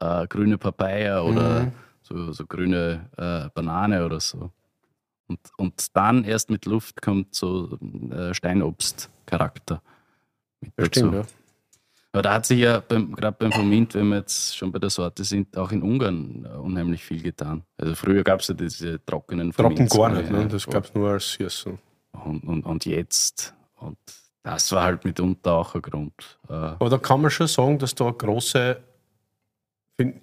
äh, 0.01 0.27
grüne 0.27 0.59
Papaya 0.59 1.23
oder 1.23 1.61
Mhm. 1.63 1.73
so, 2.03 2.33
so 2.33 2.47
grüne 2.47 3.09
äh, 3.17 3.49
Banane 3.55 4.05
oder 4.05 4.21
so. 4.21 4.51
Und, 5.29 5.41
und 5.57 5.97
dann 5.97 6.25
erst 6.25 6.51
mit 6.51 6.65
Luft 6.67 7.01
kommt 7.03 7.35
so 7.35 7.79
äh, 8.11 8.33
Steinobst-Charakter 8.35 9.83
mit 10.61 10.73
Ja, 10.79 10.85
dazu. 10.85 10.89
stimmt, 11.01 11.15
ja. 11.15 11.23
Aber 12.13 12.23
da 12.23 12.35
hat 12.35 12.47
sich 12.47 12.61
ja 12.61 12.81
beim, 12.81 13.15
gerade 13.15 13.37
beim 13.39 13.53
Vermint, 13.53 13.95
wenn 13.95 14.09
wir 14.09 14.19
jetzt 14.19 14.57
schon 14.57 14.73
bei 14.73 14.79
der 14.79 14.91
Sorte 14.91 15.25
sind, 15.25 15.57
auch 15.57 15.71
in 15.73 15.83
Ungarn 15.83 16.47
äh, 16.47 16.57
unheimlich 16.57 17.05
viel 17.05 17.23
getan. 17.23 17.63
Also 17.77 17.95
früher 17.95 18.25
gab 18.25 18.41
es 18.41 18.49
ja 18.49 18.55
diese 18.55 19.05
trockenen 19.05 19.53
Trocken 19.53 19.77
Vermints, 19.77 19.97
gar 19.97 20.13
ja, 20.15 20.21
nicht, 20.23 20.31
ne? 20.31 20.49
das 20.49 20.67
gab 20.67 20.85
es 20.85 20.95
nur 20.95 21.11
als 21.11 21.33
Süßen. 21.33 21.79
und, 22.25 22.45
und, 22.45 22.65
und 22.65 22.87
jetzt. 22.87 23.55
Und 23.77 23.99
das 24.43 24.73
war 24.73 24.85
halt 24.85 25.05
mitunter 25.05 25.53
auch 25.53 25.75
ein 25.75 25.83
Grund. 25.83 26.39
Äh, 26.49 26.55
Aber 26.55 26.89
da 26.89 26.97
kann 26.97 27.21
man 27.21 27.31
schon 27.31 27.47
sagen, 27.47 27.79
dass 27.79 27.95
da 27.95 28.11
große, 28.11 28.79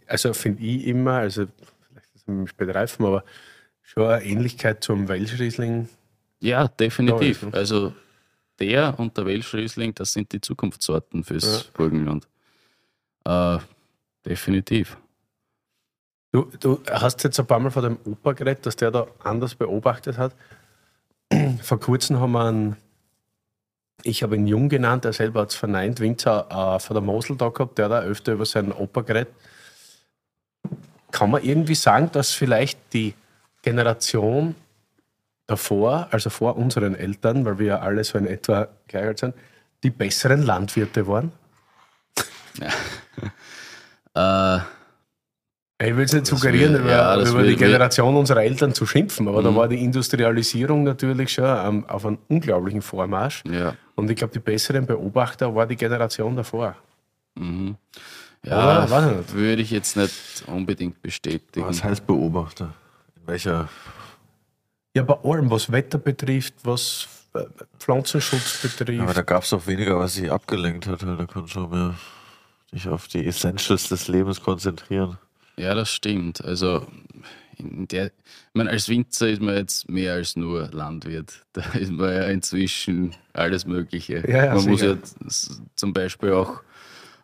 also 0.08 0.34
finde 0.34 0.64
ich 0.64 0.88
immer, 0.88 1.18
also 1.18 1.46
vielleicht 1.88 2.16
ist 2.16 2.22
es 2.22 2.28
mit 2.28 2.60
dem 2.60 2.70
Reifen, 2.72 3.06
aber 3.06 3.24
schon 3.84 4.08
eine 4.08 4.24
Ähnlichkeit 4.26 4.84
zum 4.84 5.08
Welschriesling. 5.08 5.88
ja, 6.40 6.68
definitiv. 6.68 7.44
Ne? 7.44 7.54
Also 7.54 7.94
der 8.60 8.98
und 9.00 9.18
der 9.18 9.26
Welschriesling, 9.26 9.94
das 9.96 10.14
sind 10.14 10.32
die 10.32 10.42
Zukunftssorten 10.42 11.24
fürs 11.24 11.44
Ja. 11.66 11.72
Burgenland. 11.74 12.28
Äh, 13.26 13.58
definitiv. 14.26 14.98
Du, 16.32 16.50
du 16.60 16.82
hast 16.92 17.24
jetzt 17.24 17.40
ein 17.40 17.48
paar 17.48 17.60
Mal 17.60 17.72
von 17.72 17.84
dem 17.84 17.98
Opa 18.06 18.34
geredet, 18.34 18.66
dass 18.66 18.76
der 18.76 18.92
da 18.92 19.08
anders 19.24 19.56
beobachtet 19.56 20.18
hat. 20.18 20.34
Vor 21.62 21.80
kurzem 21.80 22.20
haben 22.20 22.34
wir 22.34 22.46
einen, 22.46 22.76
ich 24.04 24.22
habe 24.22 24.36
ihn 24.36 24.46
Jung 24.48 24.68
genannt, 24.70 25.06
der 25.06 25.14
selber 25.14 25.42
hat 25.42 25.50
es 25.52 25.56
verneint, 25.56 26.00
Winzer 26.00 26.48
äh, 26.50 26.80
von 26.80 26.94
der 26.94 27.02
Mosel 27.02 27.38
da 27.38 27.50
gehabt, 27.50 27.78
der 27.78 27.88
auch 27.88 28.04
öfter 28.04 28.34
über 28.34 28.46
seinen 28.46 28.72
Opa 28.74 29.02
geredet. 29.02 29.34
kann 31.12 31.32
man 31.32 31.44
irgendwie 31.44 31.76
sagen, 31.76 32.10
dass 32.12 32.32
vielleicht 32.32 32.78
die 32.94 33.14
Generation 33.62 34.56
davor, 35.48 36.08
also 36.12 36.30
vor 36.30 36.56
unseren 36.58 36.96
Eltern, 36.96 37.46
weil 37.46 37.60
wir 37.60 37.66
ja 37.68 37.80
alle 37.80 38.04
so 38.04 38.18
in 38.18 38.28
etwa 38.28 38.68
gleich 38.88 39.06
alt 39.06 39.20
sind, 39.20 39.36
die 39.84 39.90
besseren 39.90 40.44
Landwirte 40.44 41.08
waren? 41.08 41.32
Äh, 44.18 44.60
Ich 45.88 45.94
will 45.96 46.06
es 46.06 46.14
nicht 46.14 46.26
suggerieren, 46.26 46.74
will- 46.74 46.82
über, 46.82 46.90
ja, 46.92 47.16
über 47.22 47.34
will- 47.40 47.48
die 47.50 47.58
Generation 47.58 48.16
unserer 48.16 48.44
Eltern 48.44 48.74
zu 48.74 48.86
schimpfen, 48.86 49.28
aber 49.28 49.44
da 49.44 49.52
Mhm. 49.52 49.56
war 49.58 49.68
die 49.68 49.84
Industrialisierung 49.84 50.84
natürlich 50.86 51.34
schon 51.34 51.44
ähm, 51.44 51.86
auf 51.90 52.06
einem 52.06 52.18
unglaublichen 52.30 52.82
Vormarsch. 52.82 53.44
ja. 53.46 53.76
Und 53.96 54.10
ich 54.10 54.16
glaube, 54.18 54.34
die 54.34 54.40
besseren 54.40 54.86
Beobachter 54.86 55.54
war 55.56 55.66
die 55.68 55.76
Generation 55.78 56.36
davor. 56.36 56.76
Mhm. 57.36 57.76
Ja, 58.46 58.88
würde 59.34 59.62
ich 59.62 59.72
jetzt 59.72 59.98
nicht 59.98 60.44
unbedingt 60.48 61.02
bestätigen. 61.02 61.66
Was 61.68 61.84
heißt 61.84 62.06
Beobachter? 62.08 62.74
In 63.16 63.28
welcher? 63.28 63.68
Ja, 64.96 65.04
bei 65.04 65.16
allem, 65.30 65.52
was 65.52 65.72
Wetter 65.72 65.98
betrifft, 65.98 66.54
was 66.64 67.08
äh, 67.34 67.44
Pflanzenschutz 67.80 68.62
betrifft. 68.62 69.02
Aber 69.02 69.14
da 69.14 69.22
gab 69.22 69.44
es 69.44 69.52
auch 69.54 69.68
weniger, 69.68 70.00
was 70.00 70.16
sich 70.16 70.32
abgelenkt 70.32 70.88
hat. 70.88 71.04
Da 71.04 71.26
konnte 71.26 71.50
schon 71.52 71.70
mehr 71.70 71.96
sich 72.72 72.88
auf 72.88 73.08
die 73.08 73.26
Essentials 73.26 73.90
des 73.90 74.08
Lebens 74.08 74.42
konzentrieren. 74.42 75.18
Ja, 75.58 75.74
das 75.74 75.90
stimmt. 75.92 76.44
Also 76.44 76.88
in 77.58 77.88
der, 77.88 78.08
ich 78.08 78.12
meine, 78.54 78.70
als 78.70 78.90
Winzer 78.90 79.30
ist 79.30 79.42
man 79.42 79.56
jetzt 79.56 79.90
mehr 79.90 80.14
als 80.14 80.36
nur 80.36 80.70
Landwirt. 80.72 81.46
Da 81.54 81.62
ist 81.74 81.92
man 81.92 82.14
ja 82.14 82.24
inzwischen 82.26 83.16
alles 83.34 83.66
Mögliche. 83.66 84.24
Ja, 84.30 84.46
ja, 84.46 84.56
man 84.56 84.66
muss 84.66 84.80
sicher. 84.80 84.96
ja 84.96 85.02
z- 85.04 85.62
zum 85.76 85.94
Beispiel 85.94 86.34
auch 86.34 86.62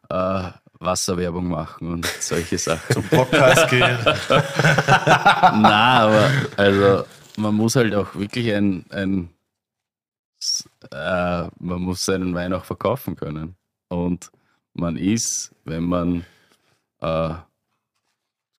äh, 0.10 0.44
Wasserwerbung 0.80 1.48
machen 1.50 1.88
und 1.94 2.06
solche 2.20 2.58
Sachen. 2.58 3.04
Podcast 3.10 3.70
gehen. 3.70 3.98
Na, 4.30 6.00
aber 6.08 6.30
also 6.58 7.04
man 7.38 7.56
muss 7.56 7.76
halt 7.76 7.94
auch 7.96 8.16
wirklich 8.16 8.54
ein, 8.54 8.86
ein 8.90 9.30
äh, 10.92 11.48
man 11.60 11.82
muss 11.82 12.06
seinen 12.06 12.34
Wein 12.34 12.54
auch 12.54 12.66
verkaufen 12.66 13.16
können. 13.16 13.56
Und 13.90 14.32
man 14.74 14.98
ist, 14.98 15.54
wenn 15.66 15.84
man 15.84 16.26
äh, 17.00 17.34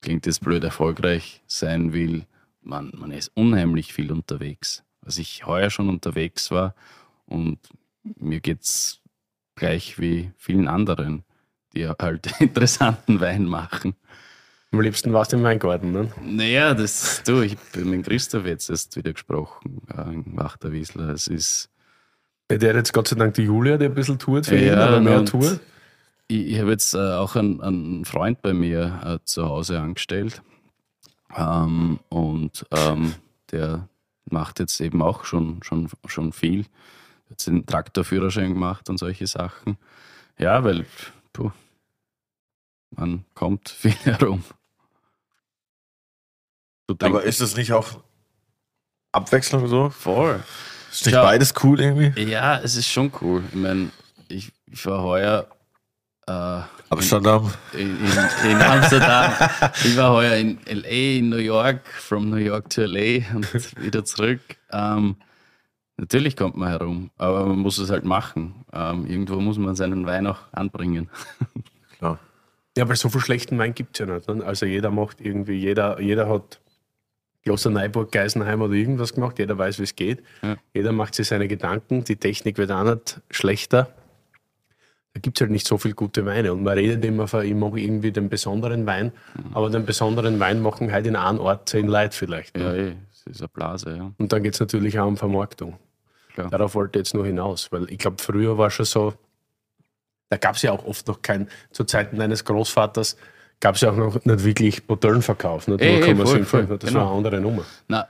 klingt 0.00 0.26
jetzt 0.26 0.40
blöd 0.40 0.64
erfolgreich 0.64 1.42
sein 1.46 1.92
will, 1.92 2.26
man, 2.60 2.92
man 2.96 3.10
ist 3.10 3.30
unheimlich 3.34 3.92
viel 3.92 4.12
unterwegs. 4.12 4.84
Was 5.00 5.18
ich 5.18 5.46
heuer 5.46 5.70
schon 5.70 5.88
unterwegs 5.88 6.50
war 6.50 6.74
und 7.26 7.58
mir 8.02 8.40
geht's 8.40 9.00
gleich 9.54 9.98
wie 9.98 10.32
vielen 10.36 10.68
anderen, 10.68 11.24
die 11.74 11.88
halt 11.88 12.30
interessanten 12.40 13.20
Wein 13.20 13.46
machen. 13.46 13.94
Am 14.72 14.80
liebsten 14.80 15.12
warst 15.12 15.32
du 15.32 15.36
im 15.36 15.42
Weingarten. 15.42 15.92
Ne? 15.92 16.10
Naja, 16.22 16.72
das, 16.74 17.22
du, 17.26 17.42
ich 17.42 17.56
habe 17.74 17.84
mit 17.84 18.06
Christoph 18.06 18.46
jetzt 18.46 18.70
erst 18.70 18.96
wieder 18.96 19.12
gesprochen, 19.12 19.82
äh, 19.90 20.36
Wachterwiesler. 20.36 21.10
Es 21.10 21.26
ist, 21.28 21.68
Ja, 22.50 22.56
Der 22.56 22.70
hat 22.70 22.76
jetzt 22.76 22.92
Gott 22.94 23.08
sei 23.08 23.16
Dank 23.16 23.34
die 23.34 23.42
Julia, 23.42 23.76
die 23.76 23.84
ein 23.86 23.94
bisschen 23.94 24.18
tourt 24.18 24.46
für 24.46 24.56
ihn, 24.56 24.68
Ja, 24.68 24.88
oder 24.88 25.00
mehr 25.00 25.18
und- 25.20 25.28
tourt. 25.28 25.60
ich, 26.28 26.46
ich 26.52 26.58
habe 26.60 26.70
jetzt 26.70 26.94
äh, 26.94 26.98
auch 26.98 27.36
einen, 27.36 27.60
einen 27.60 28.04
Freund 28.06 28.40
bei 28.40 28.54
mir 28.54 29.00
äh, 29.04 29.18
zu 29.24 29.44
Hause 29.46 29.78
angestellt. 29.78 30.42
Ähm, 31.36 31.98
und 32.08 32.64
ähm, 32.70 33.14
der 33.50 33.88
macht 34.30 34.58
jetzt 34.58 34.80
eben 34.80 35.02
auch 35.02 35.24
schon, 35.24 35.62
schon, 35.62 35.88
schon 36.06 36.32
viel. 36.32 36.64
Hat 37.30 37.46
den 37.46 37.66
Traktorführerschein 37.66 38.54
gemacht 38.54 38.88
und 38.88 38.96
solche 38.98 39.26
Sachen. 39.26 39.76
Ja, 40.38 40.64
weil 40.64 40.86
puh, 41.34 41.50
man 42.90 43.24
kommt 43.34 43.68
viel 43.78 43.92
herum. 44.04 44.42
Du 46.94 47.06
Aber 47.06 47.22
ist 47.22 47.40
es 47.40 47.56
nicht 47.56 47.72
auch 47.72 47.88
Abwechslung 49.12 49.66
so? 49.68 49.90
voll. 49.90 50.42
Ist 50.90 51.06
nicht 51.06 51.14
Ja. 51.14 51.22
beides 51.22 51.54
cool 51.62 51.80
irgendwie? 51.80 52.20
Ja, 52.22 52.58
es 52.60 52.76
ist 52.76 52.88
schon 52.88 53.10
cool. 53.20 53.42
Ich 53.48 53.54
meine, 53.54 53.90
ich, 54.28 54.52
ich 54.66 54.84
war 54.86 55.02
heuer 55.02 55.46
äh, 56.26 56.60
Amsterdam. 56.90 57.52
in, 57.72 57.96
in, 57.98 58.50
in 58.50 58.62
Amsterdam. 58.62 59.32
ich 59.84 59.96
war 59.96 60.12
heuer 60.12 60.36
in 60.36 60.58
LA, 60.66 61.18
in 61.18 61.28
New 61.30 61.36
York, 61.38 61.80
from 61.86 62.30
New 62.30 62.36
York 62.36 62.70
to 62.70 62.82
LA 62.82 63.24
und 63.34 63.48
wieder 63.82 64.04
zurück. 64.04 64.40
Ähm, 64.70 65.16
natürlich 65.96 66.36
kommt 66.36 66.56
man 66.56 66.68
herum, 66.68 67.10
aber 67.18 67.46
man 67.46 67.58
muss 67.58 67.78
es 67.78 67.90
halt 67.90 68.04
machen. 68.04 68.64
Ähm, 68.72 69.06
irgendwo 69.06 69.36
muss 69.40 69.58
man 69.58 69.74
seinen 69.74 70.06
Wein 70.06 70.26
auch 70.26 70.38
anbringen. 70.52 71.10
Klar. 71.98 72.18
Ja, 72.76 72.88
weil 72.88 72.96
so 72.96 73.08
viel 73.10 73.20
schlechten 73.20 73.58
Wein 73.58 73.74
gibt 73.74 73.98
es 74.00 74.06
ja 74.06 74.14
nicht. 74.14 74.28
Ne? 74.28 74.42
Also 74.44 74.64
jeder 74.64 74.90
macht 74.90 75.20
irgendwie, 75.20 75.54
jeder, 75.58 76.00
jeder 76.00 76.28
hat 76.28 76.60
Klosterneuburg, 77.42 78.12
Geisenheim 78.12 78.62
oder 78.62 78.74
irgendwas 78.74 79.14
gemacht, 79.14 79.38
jeder 79.38 79.58
weiß, 79.58 79.78
wie 79.78 79.84
es 79.84 79.96
geht. 79.96 80.22
Ja. 80.42 80.56
Jeder 80.74 80.92
macht 80.92 81.14
sich 81.14 81.28
seine 81.28 81.48
Gedanken, 81.48 82.04
die 82.04 82.16
Technik 82.16 82.58
wird 82.58 82.70
auch 82.70 82.84
nicht 82.84 83.20
schlechter. 83.30 83.88
Da 85.14 85.20
gibt 85.20 85.36
es 85.36 85.42
halt 85.42 85.50
nicht 85.50 85.66
so 85.66 85.76
viele 85.76 85.94
gute 85.94 86.24
Weine. 86.24 86.52
Und 86.52 86.62
man 86.62 86.74
redet 86.74 87.04
immer 87.04 87.28
von, 87.28 87.44
ich 87.44 87.54
mache 87.54 87.80
irgendwie 87.80 88.12
den 88.12 88.28
besonderen 88.30 88.86
Wein, 88.86 89.12
aber 89.52 89.68
den 89.68 89.84
besonderen 89.84 90.40
Wein 90.40 90.62
machen 90.62 90.90
halt 90.90 91.06
in 91.06 91.16
einem 91.16 91.38
Ort 91.38 91.68
zehn 91.68 91.86
Leute 91.86 92.16
vielleicht. 92.16 92.56
Ne? 92.56 92.64
Ja, 92.64 92.74
eh, 92.74 92.94
es 93.12 93.26
ist 93.26 93.40
eine 93.40 93.48
Blase, 93.48 93.96
ja. 93.96 94.12
Und 94.16 94.32
dann 94.32 94.42
geht 94.42 94.54
es 94.54 94.60
natürlich 94.60 94.98
auch 94.98 95.06
um 95.06 95.16
Vermarktung. 95.18 95.76
Klar. 96.32 96.48
Darauf 96.48 96.74
wollte 96.74 96.98
ich 96.98 97.06
jetzt 97.06 97.14
nur 97.14 97.26
hinaus, 97.26 97.70
weil 97.72 97.90
ich 97.90 97.98
glaube, 97.98 98.22
früher 98.22 98.56
war 98.56 98.70
schon 98.70 98.86
so, 98.86 99.12
da 100.30 100.38
gab 100.38 100.54
es 100.56 100.62
ja 100.62 100.72
auch 100.72 100.86
oft 100.86 101.06
noch 101.08 101.20
kein, 101.20 101.48
zu 101.72 101.84
Zeiten 101.84 102.16
deines 102.18 102.46
Großvaters 102.46 103.18
gab 103.62 103.76
es 103.76 103.80
ja 103.80 103.92
auch 103.92 103.96
noch 103.96 104.24
nicht 104.24 104.44
wirklich 104.44 104.86
Bottellenverkauf. 104.86 105.68
Nicht? 105.68 105.80
Nur 105.80 106.00
kann 106.00 106.16
man 106.18 106.26
voll, 106.26 106.44
voll, 106.44 106.66
das 106.66 106.80
genau. 106.80 107.00
war 107.00 107.06
eine 107.06 107.16
andere 107.16 107.40
Nummer. 107.40 107.64
Na, 107.88 108.08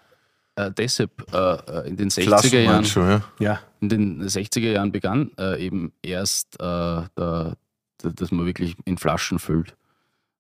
äh, 0.57 0.71
deshalb 0.73 1.11
äh, 1.33 1.37
äh, 1.37 1.89
in 1.89 1.97
den 1.97 2.09
60er 2.09 2.25
Flaschen 2.25 2.63
Jahren. 2.65 2.85
du, 2.85 3.01
ja? 3.01 3.23
Ja, 3.39 3.61
In 3.81 3.89
den 3.89 4.23
60er 4.25 4.73
Jahren 4.73 4.91
begann 4.91 5.31
äh, 5.39 5.65
eben 5.65 5.93
erst, 6.03 6.55
äh, 6.57 6.65
der, 6.65 7.57
der, 8.03 8.11
dass 8.15 8.33
man 8.33 8.47
wirklich 8.47 8.77
in 8.87 8.97
Flaschen 8.97 9.39
füllt. 9.39 9.77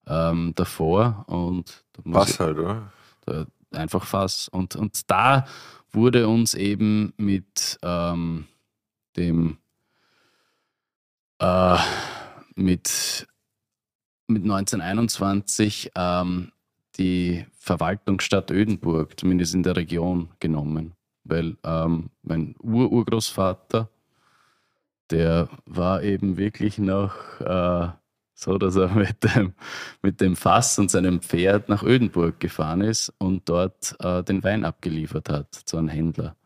Ähm, 0.07 0.53
davor 0.57 1.25
und 1.29 1.85
da 1.93 2.03
Was 2.07 2.41
halt, 2.41 2.59
oder? 2.59 2.91
da, 3.25 3.47
einfach 3.71 4.05
Fass. 4.05 4.49
Und, 4.49 4.75
und 4.75 5.09
da 5.11 5.47
wurde 5.93 6.27
uns 6.27 6.55
eben 6.55 7.13
mit 7.19 7.79
ähm, 7.83 8.47
dem 9.17 9.59
äh, 11.39 11.79
mit, 12.57 13.27
mit 14.33 14.43
1921 14.43 15.93
ähm, 15.97 16.53
die 16.99 17.47
Verwaltungsstadt 17.59 18.51
Ödenburg, 18.51 19.19
zumindest 19.19 19.55
in 19.55 19.63
der 19.63 19.77
Region, 19.77 20.31
genommen. 20.41 20.93
Weil 21.25 21.57
ähm, 21.65 22.11
mein 22.23 22.55
Ururgroßvater, 22.61 23.89
der 25.11 25.49
war 25.67 26.03
eben 26.03 26.37
wirklich 26.37 26.79
noch 26.79 27.15
äh, 27.41 27.89
so, 28.35 28.59
dass 28.59 28.77
er 28.77 28.89
mit 28.95 29.23
dem, 29.25 29.55
mit 30.03 30.21
dem 30.21 30.37
Fass 30.37 30.79
und 30.79 30.91
seinem 30.91 31.21
Pferd 31.21 31.69
nach 31.69 31.83
Ödenburg 31.83 32.41
gefahren 32.41 32.81
ist 32.81 33.13
und 33.19 33.49
dort 33.49 33.97
äh, 34.01 34.23
den 34.23 34.43
Wein 34.43 34.65
abgeliefert 34.65 35.29
hat 35.29 35.55
zu 35.55 35.77
einem 35.77 35.89
Händler. 35.89 36.37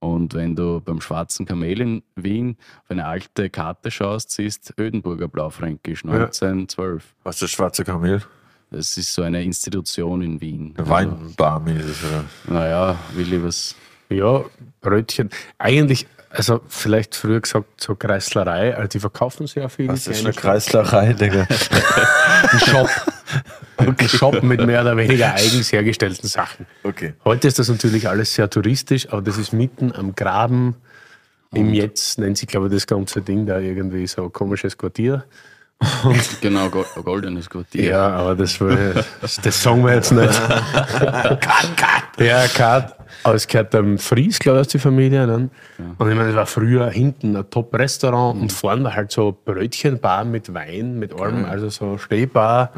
Und 0.00 0.34
wenn 0.34 0.54
du 0.54 0.80
beim 0.80 1.00
Schwarzen 1.00 1.46
Kamel 1.46 1.80
in 1.80 2.02
Wien 2.16 2.56
auf 2.84 2.90
eine 2.90 3.06
alte 3.06 3.50
Karte 3.50 3.90
schaust, 3.90 4.30
siehst 4.30 4.74
Ödenburger 4.78 5.28
Blaufränkisch 5.28 6.04
1912. 6.04 7.14
Was 7.24 7.36
ist 7.36 7.42
das 7.42 7.50
schwarze 7.50 7.84
Kamel? 7.84 8.22
Das 8.70 8.96
ist 8.96 9.14
so 9.14 9.22
eine 9.22 9.42
Institution 9.42 10.20
in 10.22 10.40
Wien. 10.40 10.74
Eine 10.76 10.88
Weinbar 10.88 11.60
mäßig, 11.60 11.96
oder? 12.04 12.24
Naja, 12.54 12.98
Willi, 13.14 13.42
was. 13.42 13.74
ja, 14.10 14.44
Brötchen. 14.80 15.30
Eigentlich, 15.56 16.06
also 16.30 16.60
vielleicht 16.68 17.14
früher 17.14 17.40
gesagt, 17.40 17.80
so 17.80 17.94
Kreislerei, 17.94 18.76
also 18.76 18.88
die 18.88 19.00
verkaufen 19.00 19.46
sehr 19.46 19.68
viel. 19.68 19.88
Was 19.88 20.06
ist 20.06 20.24
eine 20.24 20.34
Kreislerei, 20.34 21.12
Digga? 21.12 21.46
Ein 22.52 22.60
Shop. 22.60 22.88
Ein 23.78 23.96
Shop 24.08 24.42
mit 24.42 24.64
mehr 24.64 24.82
oder 24.82 24.96
weniger 24.96 25.34
eigens 25.34 25.72
hergestellten 25.72 26.28
Sachen. 26.28 26.66
Okay. 26.84 27.14
Heute 27.24 27.48
ist 27.48 27.58
das 27.58 27.68
natürlich 27.68 28.08
alles 28.08 28.34
sehr 28.34 28.48
touristisch, 28.50 29.08
aber 29.08 29.22
das 29.22 29.38
ist 29.38 29.52
mitten 29.52 29.92
am 29.92 30.14
Graben. 30.14 30.76
Im 31.54 31.72
Jetzt 31.72 32.18
nennt 32.18 32.36
sich, 32.36 32.46
glaube 32.46 32.66
ich, 32.66 32.74
das 32.74 32.86
ganze 32.86 33.22
Ding 33.22 33.46
da 33.46 33.58
irgendwie 33.58 34.06
so 34.06 34.24
ein 34.24 34.32
komisches 34.32 34.76
Quartier. 34.76 35.24
Genau, 36.40 36.68
Go 36.70 36.84
goldenes 37.02 37.48
Quartier. 37.48 37.90
Ja, 37.90 38.08
aber 38.10 38.34
das, 38.34 38.60
war, 38.60 39.04
das, 39.20 39.62
sagen 39.62 39.84
wir 39.84 39.94
jetzt 39.94 40.12
nicht. 40.12 40.48
cut, 40.48 41.76
cut. 41.76 42.20
Ja, 42.24 42.46
cut. 42.48 42.94
Aber 43.22 43.34
es 43.34 43.46
gehört 43.46 43.74
dem 43.74 43.98
Fries, 43.98 44.38
glaube 44.38 44.58
ich, 44.58 44.60
aus 44.62 44.68
die 44.68 44.78
Familie. 44.78 45.26
Ne? 45.26 45.50
Und 45.98 46.10
ich 46.10 46.16
meine, 46.16 46.30
es 46.30 46.36
war 46.36 46.46
früher 46.46 46.90
hinten 46.90 47.36
ein 47.36 47.48
Top-Restaurant 47.50 48.40
und 48.40 48.52
vorne 48.52 48.94
halt 48.94 49.10
so 49.10 49.36
Brötchenbar 49.44 50.24
mit 50.24 50.52
Wein, 50.52 50.98
mit 50.98 51.18
allem, 51.18 51.44
also 51.44 51.68
so 51.68 51.98
Stehbar. 51.98 52.72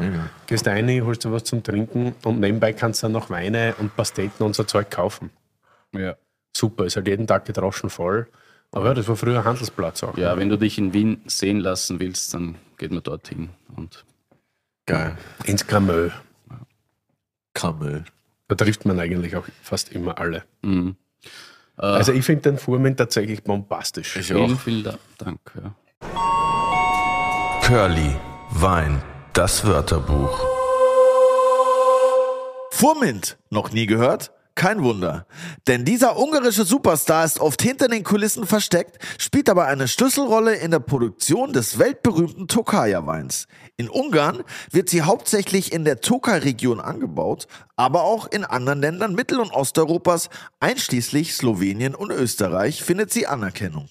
Gehst 0.47 0.67
rein, 0.67 1.03
holst 1.05 1.25
du 1.25 1.31
was 1.31 1.43
zum 1.43 1.63
Trinken 1.63 2.15
und 2.23 2.39
nebenbei 2.39 2.73
kannst 2.73 3.01
du 3.01 3.05
dann 3.05 3.13
noch 3.13 3.29
Weine 3.29 3.75
und 3.79 3.95
Pasteten 3.95 4.43
und 4.43 4.55
so 4.55 4.63
Zeug 4.63 4.89
kaufen. 4.89 5.31
Ja. 5.93 6.15
Super, 6.55 6.85
ist 6.85 6.95
halt 6.95 7.07
jeden 7.07 7.27
Tag 7.27 7.45
gedroschen 7.45 7.89
voll. 7.89 8.27
Aber 8.73 8.85
ja, 8.85 8.93
das 8.93 9.07
war 9.07 9.15
früher 9.17 9.39
ein 9.39 9.43
Handelsplatz 9.45 10.01
auch. 10.03 10.17
ja, 10.17 10.37
wenn 10.37 10.49
du 10.49 10.57
dich 10.57 10.77
in 10.77 10.93
Wien 10.93 11.21
sehen 11.25 11.59
lassen 11.59 11.99
willst, 11.99 12.33
dann 12.33 12.55
geht 12.77 12.91
man 12.91 13.03
dorthin. 13.03 13.49
Und 13.75 14.05
Geil. 14.85 15.17
Ins 15.45 15.67
Gramö. 15.67 16.09
Kammel. 17.53 18.05
Da 18.47 18.55
trifft 18.55 18.85
man 18.85 18.99
eigentlich 18.99 19.35
auch 19.35 19.45
fast 19.61 19.91
immer 19.91 20.17
alle. 20.19 20.43
Mhm. 20.61 20.95
Also 21.77 22.11
ich 22.13 22.23
finde 22.25 22.43
den 22.43 22.57
Furmin 22.57 22.95
tatsächlich 22.95 23.43
bombastisch. 23.43 24.15
Ich 24.17 24.27
Vielen, 24.27 24.53
auch. 24.55 24.59
vielen 24.59 24.83
Da- 24.83 24.97
Dank. 25.17 25.39
Ja. 25.55 25.75
Curly, 27.63 28.15
Wein, 28.51 29.01
das 29.33 29.65
Wörterbuch. 29.65 30.39
Furmint, 32.71 33.37
noch 33.49 33.71
nie 33.71 33.85
gehört? 33.85 34.31
Kein 34.61 34.83
Wunder. 34.83 35.25
Denn 35.65 35.85
dieser 35.85 36.19
ungarische 36.19 36.65
Superstar 36.65 37.25
ist 37.25 37.39
oft 37.39 37.63
hinter 37.63 37.87
den 37.87 38.03
Kulissen 38.03 38.45
versteckt, 38.45 38.99
spielt 39.17 39.49
aber 39.49 39.65
eine 39.65 39.87
Schlüsselrolle 39.87 40.53
in 40.53 40.69
der 40.69 40.77
Produktion 40.77 41.51
des 41.51 41.79
weltberühmten 41.79 42.47
Tokaja-Weins. 42.47 43.47
In 43.77 43.89
Ungarn 43.89 44.43
wird 44.69 44.87
sie 44.87 45.01
hauptsächlich 45.01 45.73
in 45.73 45.83
der 45.83 46.01
Tokaj-Region 46.01 46.79
angebaut, 46.79 47.47
aber 47.75 48.03
auch 48.03 48.27
in 48.27 48.45
anderen 48.45 48.81
Ländern 48.81 49.15
Mittel- 49.15 49.39
und 49.39 49.51
Osteuropas, 49.51 50.29
einschließlich 50.59 51.33
Slowenien 51.33 51.95
und 51.95 52.11
Österreich, 52.11 52.83
findet 52.83 53.11
sie 53.11 53.25
Anerkennung. 53.25 53.87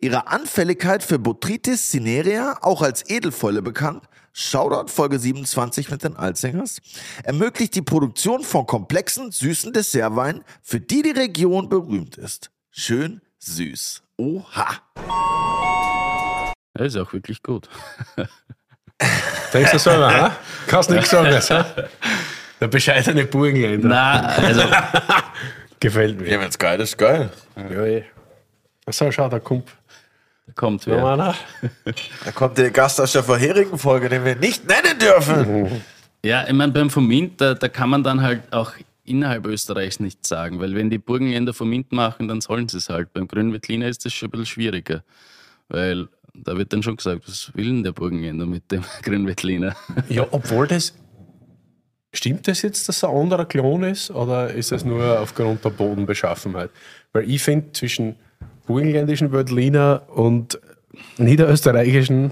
Ihre 0.00 0.26
Anfälligkeit 0.26 1.04
für 1.04 1.20
Botrytis 1.20 1.88
cinerea, 1.92 2.58
auch 2.62 2.82
als 2.82 3.08
Edelfäule 3.08 3.62
bekannt, 3.62 4.02
Shoutout 4.32 4.90
Folge 4.90 5.18
27 5.18 5.90
mit 5.90 6.04
den 6.04 6.16
Alzingers, 6.16 6.80
ermöglicht 7.24 7.74
die 7.74 7.82
Produktion 7.82 8.42
von 8.42 8.66
komplexen, 8.66 9.32
süßen 9.32 9.72
Dessertweinen, 9.72 10.44
für 10.62 10.80
die 10.80 11.02
die 11.02 11.10
Region 11.10 11.68
berühmt 11.68 12.16
ist. 12.16 12.50
Schön 12.70 13.20
süß. 13.38 14.02
Oha. 14.16 14.68
ja, 16.78 16.84
ist 16.84 16.96
auch 16.96 17.12
wirklich 17.12 17.42
gut. 17.42 17.68
Denkst 19.52 19.72
du 19.72 19.78
so, 19.78 19.90
ha? 19.90 20.36
Kannst 20.66 20.90
nichts 20.90 21.10
sagen. 21.10 21.32
ha? 21.32 21.66
Der 22.60 22.68
bescheidene 22.68 23.24
Burgenländer. 23.24 23.88
Na, 23.88 24.20
also 24.26 24.62
Gefällt 25.80 26.20
mir. 26.20 26.30
Ja, 26.30 26.40
wenn's 26.40 26.58
geil 26.58 26.78
ist, 26.80 26.98
geil. 26.98 27.30
Ja, 27.56 27.84
eh. 27.84 28.04
So, 28.90 29.10
schau, 29.10 29.30
kommt 29.40 29.68
da 29.68 29.79
kommt 30.54 30.86
wer. 30.86 31.04
einer. 31.04 31.34
Da 32.24 32.32
kommt 32.32 32.58
der 32.58 32.70
Gast 32.70 33.00
aus 33.00 33.12
der 33.12 33.22
vorherigen 33.22 33.78
Folge, 33.78 34.08
den 34.08 34.24
wir 34.24 34.36
nicht 34.36 34.66
nennen 34.68 34.98
dürfen. 34.98 35.82
Ja, 36.24 36.46
ich 36.46 36.52
meine, 36.52 36.72
beim 36.72 36.90
Fomint, 36.90 37.40
da, 37.40 37.54
da 37.54 37.68
kann 37.68 37.88
man 37.90 38.02
dann 38.02 38.22
halt 38.22 38.52
auch 38.52 38.72
innerhalb 39.04 39.46
Österreichs 39.46 40.00
nichts 40.00 40.28
sagen, 40.28 40.60
weil 40.60 40.74
wenn 40.74 40.90
die 40.90 40.98
Burgenländer 40.98 41.52
Fomint 41.52 41.92
machen, 41.92 42.28
dann 42.28 42.40
sollen 42.40 42.68
sie 42.68 42.78
es 42.78 42.88
halt. 42.88 43.12
Beim 43.12 43.26
Grünen 43.26 43.52
Veltliner 43.52 43.88
ist 43.88 44.04
das 44.04 44.12
schon 44.12 44.28
ein 44.28 44.30
bisschen 44.30 44.46
schwieriger, 44.46 45.02
weil 45.68 46.08
da 46.34 46.56
wird 46.56 46.72
dann 46.72 46.82
schon 46.82 46.96
gesagt, 46.96 47.26
was 47.26 47.50
will 47.54 47.66
denn 47.66 47.82
der 47.82 47.92
Burgenländer 47.92 48.46
mit 48.46 48.70
dem 48.70 48.84
Grünen 49.02 49.26
Veltliner? 49.26 49.74
Ja, 50.08 50.26
obwohl 50.30 50.66
das. 50.66 50.94
Stimmt 52.12 52.48
das 52.48 52.62
jetzt, 52.62 52.88
dass 52.88 52.96
es 52.96 53.04
ein 53.04 53.14
anderer 53.14 53.44
Klon 53.44 53.84
ist? 53.84 54.10
Oder 54.10 54.52
ist 54.52 54.72
das 54.72 54.84
nur 54.84 55.20
aufgrund 55.20 55.64
der 55.64 55.70
Bodenbeschaffenheit? 55.70 56.70
Weil 57.12 57.30
ich 57.30 57.40
finde, 57.40 57.70
zwischen 57.72 58.16
burgenländischen 58.70 59.32
Wörtliner 59.32 60.02
und 60.14 60.60
niederösterreichischen 61.18 62.30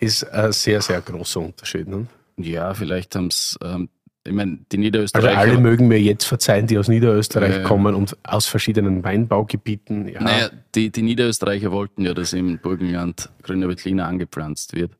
ist 0.00 0.24
ein 0.30 0.52
sehr, 0.52 0.82
sehr 0.82 1.00
großer 1.00 1.40
Unterschied. 1.40 1.88
Ne? 1.88 2.06
Ja, 2.36 2.74
vielleicht 2.74 3.14
haben 3.16 3.28
es, 3.28 3.58
ähm, 3.64 3.88
ich 4.26 4.34
meine, 4.34 4.58
die 4.70 4.76
Also 4.76 4.78
Niederösterreicher. 4.78 5.38
alle 5.38 5.58
mögen 5.58 5.88
mir 5.88 5.98
jetzt 5.98 6.24
verzeihen, 6.24 6.66
die 6.66 6.76
aus 6.76 6.88
Niederösterreich 6.88 7.56
ja. 7.56 7.62
kommen 7.62 7.94
und 7.94 8.18
aus 8.22 8.44
verschiedenen 8.44 9.02
Weinbaugebieten. 9.02 10.08
Ja, 10.08 10.22
Naja, 10.22 10.50
die, 10.74 10.90
die 10.90 11.02
Niederösterreicher 11.02 11.72
wollten 11.72 12.04
ja, 12.04 12.12
dass 12.12 12.34
im 12.34 12.58
Burgenland 12.58 13.30
Grüner 13.42 13.68
Veltliner 13.68 14.06
angepflanzt 14.06 14.74
wird, 14.74 14.92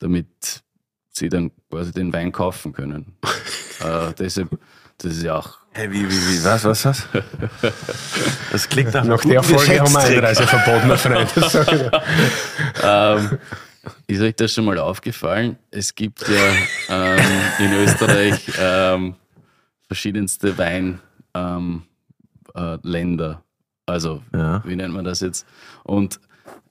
damit 0.00 0.62
sie 1.08 1.30
dann 1.30 1.50
quasi 1.70 1.92
den 1.92 2.12
Wein 2.12 2.30
kaufen 2.30 2.74
können. 2.74 3.16
äh, 3.80 4.12
deshalb, 4.18 4.50
das 4.98 5.12
ist 5.12 5.22
ja 5.22 5.38
auch 5.38 5.59
Hey, 5.72 5.90
wie, 5.92 6.02
wie, 6.02 6.10
wie, 6.10 6.44
was, 6.44 6.64
was, 6.64 6.84
was? 6.84 7.08
Das 8.50 8.68
klingt 8.68 8.92
nach 8.92 9.04
Nach 9.04 9.20
der 9.20 9.42
Folge 9.42 9.80
haben 9.80 9.92
wir. 9.92 10.00
Einreise 10.00 10.46
verboten, 10.46 10.88
mein 10.88 10.98
Freund. 10.98 11.30
Ähm, 12.82 13.38
ist 14.06 14.20
euch 14.20 14.34
das 14.36 14.52
schon 14.52 14.64
mal 14.64 14.78
aufgefallen? 14.78 15.56
Es 15.70 15.94
gibt 15.94 16.26
ja 16.28 16.52
ähm, 17.16 17.24
in 17.58 17.72
Österreich 17.72 18.50
ähm, 18.60 19.14
verschiedenste 19.86 20.56
Weinländer. 20.58 21.00
Ähm, 22.54 23.22
äh, 23.28 23.34
also, 23.86 24.22
Ja. 24.34 24.62
wie 24.66 24.76
nennt 24.76 24.92
man 24.94 25.04
das 25.04 25.20
jetzt? 25.20 25.46
Und 25.84 26.20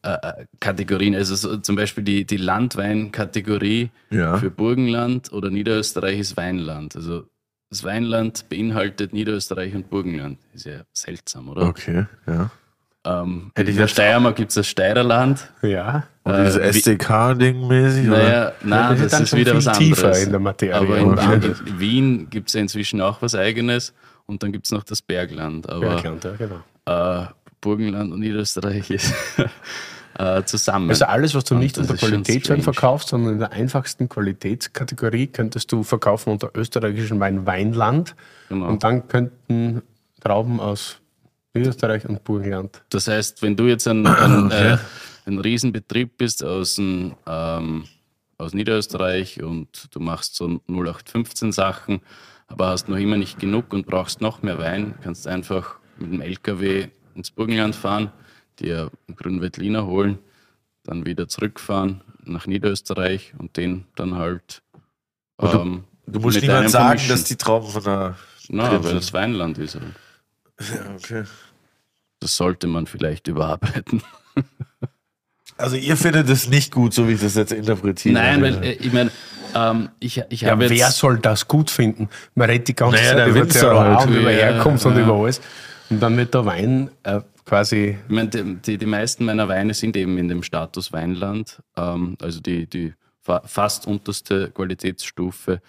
äh, 0.04 0.12
äh, 0.14 0.46
Kategorien, 0.60 1.16
also 1.16 1.36
so, 1.36 1.58
zum 1.58 1.76
Beispiel 1.76 2.04
die, 2.04 2.26
die 2.26 2.38
Landweinkategorie 2.38 3.92
Ja. 4.10 4.38
für 4.38 4.52
Burgenland 4.52 5.32
oder 5.32 5.50
Niederösterreich 5.50 6.20
ist 6.20 6.38
Weinland. 6.38 6.96
Also 6.96 7.26
das 7.70 7.84
Weinland 7.84 8.50
beinhaltet 8.50 9.14
Niederösterreich 9.14 9.76
und 9.76 9.90
Burgenland. 9.90 10.40
Ist 10.54 10.66
ja 10.66 10.82
seltsam, 10.94 11.50
oder? 11.50 11.64
Okay, 11.68 12.06
ja. 12.28 12.50
Ähm, 13.06 13.52
Hätte 13.56 13.70
ich 13.70 13.76
in 13.76 13.78
der 13.78 13.86
jetzt- 13.86 13.92
Steiermark 13.94 14.36
gibt 14.36 14.50
es 14.50 14.56
das 14.56 14.68
Steirerland. 14.68 15.50
Ja. 15.62 16.04
Und 16.24 16.34
Äh, 16.34 16.46
dieses 16.46 16.58
SDK-Ding 16.58 17.66
mäßig? 17.68 18.08
Naja, 18.08 18.52
nein, 18.62 18.90
das 18.90 19.00
ist 19.00 19.04
das, 19.04 19.12
dann 19.12 19.24
ist 19.24 19.36
wieder 19.38 19.52
viel 19.56 19.66
was 19.66 19.78
tiefer 19.78 20.04
anderes. 20.08 20.24
in 20.26 20.30
der 20.32 20.40
Materie. 20.40 20.76
Aber 20.76 20.98
in, 20.98 21.12
Okay. 21.14 21.54
in 21.66 21.80
Wien 21.80 22.30
gibt 22.30 22.50
es 22.50 22.54
ja 22.56 22.62
inzwischen 22.62 23.00
auch 23.02 23.22
was 23.22 23.36
Eigenes 23.36 23.94
und 24.26 24.44
dann 24.44 24.52
gibt 24.52 24.66
es 24.66 24.72
noch 24.72 24.84
das 24.84 25.02
Bergland. 25.02 25.70
Aber 25.70 25.80
Bergland, 25.80 26.24
ja, 26.26 26.32
genau. 26.36 27.22
äh, 27.24 27.28
Burgenland 27.62 28.12
und 28.12 28.20
Niederösterreich 28.20 28.90
ist 28.92 29.14
äh, 30.20 30.44
zusammen. 30.44 30.90
Also 30.90 31.06
alles, 31.06 31.34
was 31.34 31.46
du 31.46 31.56
nicht 31.56 31.78
unter 31.78 31.96
Qualitätswein 31.96 32.62
verkaufst, 32.62 33.10
sondern 33.10 33.34
in 33.34 33.40
der 33.40 33.54
einfachsten 33.54 34.10
Qualitätskategorie 34.10 35.28
könntest 35.28 35.72
du 35.72 35.84
verkaufen 35.84 36.32
unter 36.32 36.52
österreichischen 36.56 37.22
Wein 37.22 37.46
Weinland. 37.46 38.16
Genau. 38.50 38.68
Und 38.68 38.84
dann 38.84 39.08
könnten 39.08 39.82
Trauben 40.20 40.60
aus 40.60 40.98
Niederösterreich 41.54 42.08
und 42.08 42.24
Burgenland. 42.26 42.84
Das 42.90 43.08
heißt, 43.08 43.42
wenn 43.42 43.56
du 43.56 43.68
jetzt 43.68 43.88
ein, 43.88 44.06
ein, 44.06 44.52
äh, 44.52 44.78
ein 45.26 45.40
Riesenbetrieb 45.40 46.18
bist 46.18 46.44
aus, 46.44 46.76
dem, 46.76 47.16
ähm, 47.26 47.86
aus 48.38 48.54
Niederösterreich 48.54 49.42
und 49.42 49.88
du 49.92 50.02
machst 50.02 50.36
so 50.36 50.60
0815 50.68 51.54
Sachen, 51.54 52.02
aber 52.48 52.68
hast 52.68 52.90
noch 52.90 52.98
immer 52.98 53.16
nicht 53.16 53.40
genug 53.40 53.72
und 53.72 53.86
brauchst 53.86 54.20
noch 54.20 54.42
mehr 54.42 54.60
Wein, 54.60 54.96
kannst 55.02 55.28
einfach 55.28 55.78
mit 55.98 56.12
dem 56.12 56.20
LKW 56.20 56.88
ins 57.16 57.32
Burgenland 57.32 57.76
fahren, 57.76 58.12
dir 58.60 58.92
einen 59.08 59.16
grünen 59.18 59.42
Veltliner 59.42 59.86
holen, 59.86 60.20
dann 60.84 61.06
wieder 61.06 61.28
zurückfahren 61.28 62.02
nach 62.24 62.48
Niederösterreich 62.48 63.34
und 63.38 63.58
den 63.58 63.86
dann 63.96 64.16
halt. 64.16 64.62
Ähm, 65.42 65.84
Du 66.06 66.20
musst 66.20 66.36
mit 66.38 66.44
niemand 66.46 66.70
sagen, 66.72 66.86
vermischen. 66.88 67.10
dass 67.10 67.24
die 67.26 67.36
Trauben 67.36 67.70
von 67.70 67.84
der. 67.84 68.16
Na, 68.50 68.70
drin 68.70 68.84
weil 68.84 68.98
es 68.98 69.14
Weinland 69.14 69.58
ist. 69.60 69.76
halt. 69.76 69.84
Ja, 70.60 70.92
okay. 70.96 71.24
Das 72.20 72.36
sollte 72.36 72.66
man 72.68 72.86
vielleicht 72.88 73.28
überarbeiten. 73.28 74.02
Also 75.58 75.76
ihr 75.76 75.98
findet 75.98 76.30
es 76.30 76.48
nicht 76.48 76.72
gut, 76.72 76.94
so 76.94 77.10
wie 77.10 77.14
ich 77.16 77.20
das 77.20 77.36
jetzt 77.36 77.52
interpretiere. 77.52 78.14
Nein, 78.14 78.42
weil 78.42 78.64
äh, 78.64 78.72
ich 78.76 78.94
meine, 78.94 79.12
ähm, 79.54 79.90
ich, 80.00 80.24
ich 80.30 80.42
Ja, 80.42 80.52
habe 80.52 80.64
jetzt. 80.64 80.72
wer 80.72 80.90
soll 80.90 81.20
das 81.20 81.50
gut 81.50 81.70
finden? 81.70 82.08
Man 82.34 82.50
redet 82.50 82.70
die 82.70 82.76
ganze 82.78 82.96
Naja, 82.96 83.18
Zeit 83.18 83.28
über 83.28 83.42
Winzer 83.42 83.60
Terroir 83.60 83.98
halt. 83.98 84.08
und 84.08 84.16
über 84.16 84.32
Ja, 84.32 84.38
Herkunft 84.38 84.86
und 84.86 84.96
ja. 84.96 85.02
über 85.04 85.14
alles. 85.16 85.42
Und 85.90 86.00
dann 86.00 86.16
wird 86.16 86.34
der 86.34 86.46
Wein 86.46 86.90
äh, 87.04 87.20
quasi 87.50 87.98
Ich 88.08 88.16
meine, 88.16 88.30
die, 88.30 88.56
die, 88.56 88.78
die 88.78 88.86
meisten 88.86 89.26
meiner 89.26 89.48
Weine 89.48 89.74
sind 89.74 89.98
eben 89.98 90.18
in 90.18 90.28
dem 90.28 90.44
Status 90.44 90.94
Weinland, 90.94 91.62
ähm, 91.76 92.16
also 92.22 92.40
die, 92.40 92.68
die 92.68 92.94
fa 93.22 93.42
fast 93.46 93.88
unterste 93.88 94.52
Qualitätsstufe, 94.52 95.60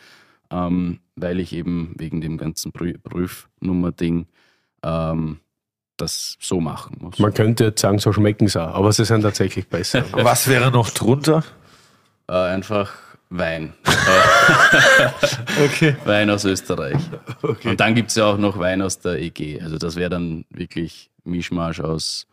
ähm, 0.50 1.00
weil 1.16 1.40
ich 1.40 1.54
eben 1.54 1.94
wegen 1.96 2.20
dem 2.20 2.36
ganzen 2.36 2.72
Prü 2.72 2.98
Prüfnummer-Ding 2.98 4.26
ähm, 4.82 5.40
das 5.96 6.36
so 6.38 6.60
machen 6.60 6.98
muss. 7.00 7.18
Man 7.18 7.32
könnte 7.32 7.64
jetzt 7.64 7.80
sagen, 7.80 7.98
so 7.98 8.12
schmecken 8.12 8.46
sie 8.48 8.62
auch, 8.62 8.74
aber 8.74 8.92
sie 8.92 9.04
sind 9.06 9.22
tatsächlich 9.22 9.66
besser. 9.66 10.04
Was 10.12 10.48
wäre 10.48 10.70
noch 10.70 10.90
drunter? 10.90 11.44
Äh, 12.28 12.32
einfach 12.32 12.92
Wein. 13.30 13.72
Okay. 15.64 15.96
Wein 16.04 16.30
aus 16.30 16.44
Österreich. 16.44 16.96
Und 17.42 17.80
dann 17.80 17.94
gibt 17.94 18.10
es 18.10 18.16
ja 18.16 18.24
auch 18.24 18.38
noch 18.38 18.58
Wein 18.58 18.82
aus 18.82 18.98
der 19.00 19.20
EG. 19.20 19.60
Also 19.60 19.78
das 19.78 19.96
wäre 19.96 20.10
dann 20.10 20.44
wirklich 20.50 21.09
Mischmasch 21.24 21.80
aus 21.80 22.26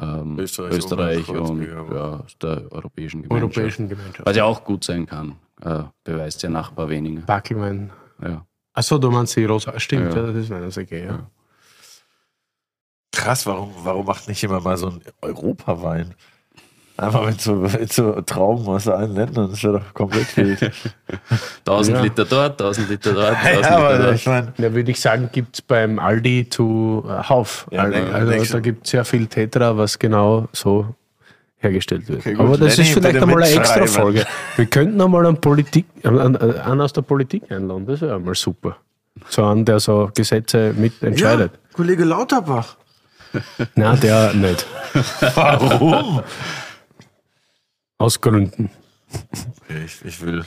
ähm, 0.00 0.38
Österreich, 0.38 0.72
Österreich, 0.78 1.28
und 1.28 1.60
Kreuzberg, 1.66 1.92
ja, 1.92 2.20
aus 2.24 2.38
der 2.38 2.72
Europäischen 2.72 3.22
Gemeinschaft. 3.22 3.42
Europäischen 3.56 3.88
Gemeinschaft. 3.88 4.26
Was 4.26 4.36
ja 4.36 4.44
auch 4.44 4.64
gut 4.64 4.84
sein 4.84 5.06
kann. 5.06 5.36
Äh, 5.62 5.82
beweist 6.04 6.42
ja 6.42 6.48
Nachbar 6.48 6.88
weniger. 6.88 7.22
Backelwein. 7.22 7.90
Ja. 8.22 8.46
Achso, 8.72 8.98
du 8.98 9.10
meinst 9.10 9.36
die 9.36 9.44
Rosa. 9.44 9.78
Stimmt, 9.78 10.14
Ja. 10.14 10.20
ja. 10.20 10.26
das 10.26 10.36
ist 10.36 10.50
meiner 10.50 10.68
okay, 10.68 11.04
ja. 11.06 11.30
Krass, 13.12 13.44
warum, 13.46 13.72
warum 13.82 14.06
macht 14.06 14.28
nicht 14.28 14.40
jemand 14.40 14.64
mal 14.64 14.76
so 14.76 14.88
einen 14.88 15.02
Europawein? 15.20 16.14
Einfach 17.00 17.24
mit 17.26 17.40
so, 17.40 17.54
mit 17.54 17.90
so 17.92 18.20
Trauben 18.20 18.66
aus 18.68 18.86
allen 18.86 19.14
Ländern, 19.14 19.50
das 19.50 19.62
wäre 19.64 19.78
doch 19.80 19.94
komplett 19.94 20.36
wild. 20.36 20.60
1000 21.66 21.96
Ja. 21.96 22.02
Liter 22.02 22.24
dort, 22.26 22.60
1000 22.60 22.90
Liter 22.90 23.12
dort, 23.14 23.36
1000 23.36 23.44
ja, 23.44 23.56
Liter 23.60 23.76
aber 23.78 23.98
dort. 23.98 24.14
ich 24.16 24.26
meine, 24.26 24.52
Ja, 24.58 24.74
würde 24.74 24.90
ich 24.90 25.00
sagen, 25.00 25.30
gibt 25.32 25.54
es 25.56 25.62
beim 25.62 25.98
Aldi 25.98 26.48
zu 26.50 27.02
äh, 27.08 27.22
Hauf. 27.28 27.66
Ja, 27.70 27.84
also, 27.84 27.92
denk- 27.94 28.12
also, 28.14 28.52
da 28.54 28.60
gibt 28.60 28.84
es 28.84 28.90
sehr 28.90 29.04
viel 29.06 29.26
Tetra, 29.28 29.76
was 29.78 29.98
genau 29.98 30.46
so 30.52 30.94
hergestellt 31.56 32.06
wird. 32.08 32.20
Okay. 32.20 32.36
Aber 32.38 32.58
das 32.58 32.76
Lenny, 32.76 32.88
ist 32.90 32.94
vielleicht 32.98 33.22
einmal 33.22 33.42
eine 33.42 33.52
extra 33.54 33.86
Folge. 33.86 34.26
Wir 34.56 34.66
könnten 34.66 35.00
einmal 35.00 35.26
einen, 35.26 35.36
Politik, 35.40 35.86
einen, 36.04 36.36
einen 36.36 36.80
aus 36.82 36.92
der 36.92 37.02
Politik 37.02 37.50
einladen, 37.50 37.86
das 37.86 38.02
wäre 38.02 38.16
einmal 38.16 38.34
super. 38.34 38.76
So 39.28 39.44
einen, 39.44 39.64
der 39.64 39.80
so 39.80 40.10
Gesetze 40.14 40.74
mitentscheidet. 40.76 41.52
Ja, 41.52 41.58
Kollege 41.76 42.04
Lauterbach. 42.04 42.76
Nein, 43.74 44.00
der 44.00 44.34
nicht. 44.34 44.66
Warum? 45.34 46.20
Aus 48.00 48.18
Gründen. 48.18 48.70
Ich, 49.68 50.02
ich 50.06 50.22
will. 50.22 50.46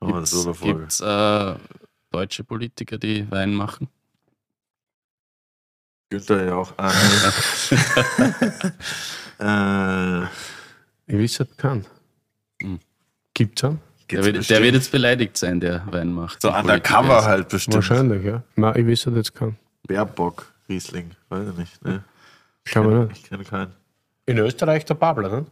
Gibt's, 0.00 0.30
so 0.30 0.52
gibt's 0.52 1.00
äh, 1.00 1.54
deutsche 2.12 2.44
Politiker, 2.44 2.96
die 2.96 3.28
Wein 3.28 3.52
machen? 3.54 3.88
Günther 6.10 6.44
ja 6.44 6.54
auch. 6.54 6.72
Ah, 6.76 6.92
nee. 9.40 9.44
äh, 9.44 10.26
Ich 11.08 11.18
wüsste 11.18 11.46
keinen. 11.56 11.86
Hm. 12.62 12.78
Gibt's 13.34 13.64
einen? 13.64 13.80
Der 14.08 14.24
wird, 14.24 14.48
der 14.48 14.62
wird 14.62 14.74
jetzt 14.74 14.92
beleidigt 14.92 15.36
sein, 15.36 15.58
der 15.58 15.84
Wein 15.90 16.12
macht. 16.12 16.40
so 16.40 16.50
Politiker 16.52 16.72
undercover 17.00 17.18
ist. 17.18 17.24
halt 17.24 17.48
bestimmt. 17.48 17.74
Wahrscheinlich, 17.74 18.24
ja. 18.24 18.44
Nein, 18.54 18.76
ich 18.76 18.86
wüsste 18.86 19.10
jetzt 19.10 19.34
keinen. 19.34 19.56
Baerbock, 19.88 20.52
Riesling. 20.68 21.10
Weiß 21.30 21.48
ich 21.48 21.56
nicht. 21.56 21.84
Ne? 21.84 22.04
Ich 22.64 22.70
glaube 22.70 22.94
nicht. 22.94 23.18
Ich 23.24 23.28
kenne 23.28 23.42
keinen. 23.44 23.72
In 24.26 24.38
Österreich 24.38 24.84
der 24.84 24.94
Babler, 24.94 25.28
ne? 25.30 25.46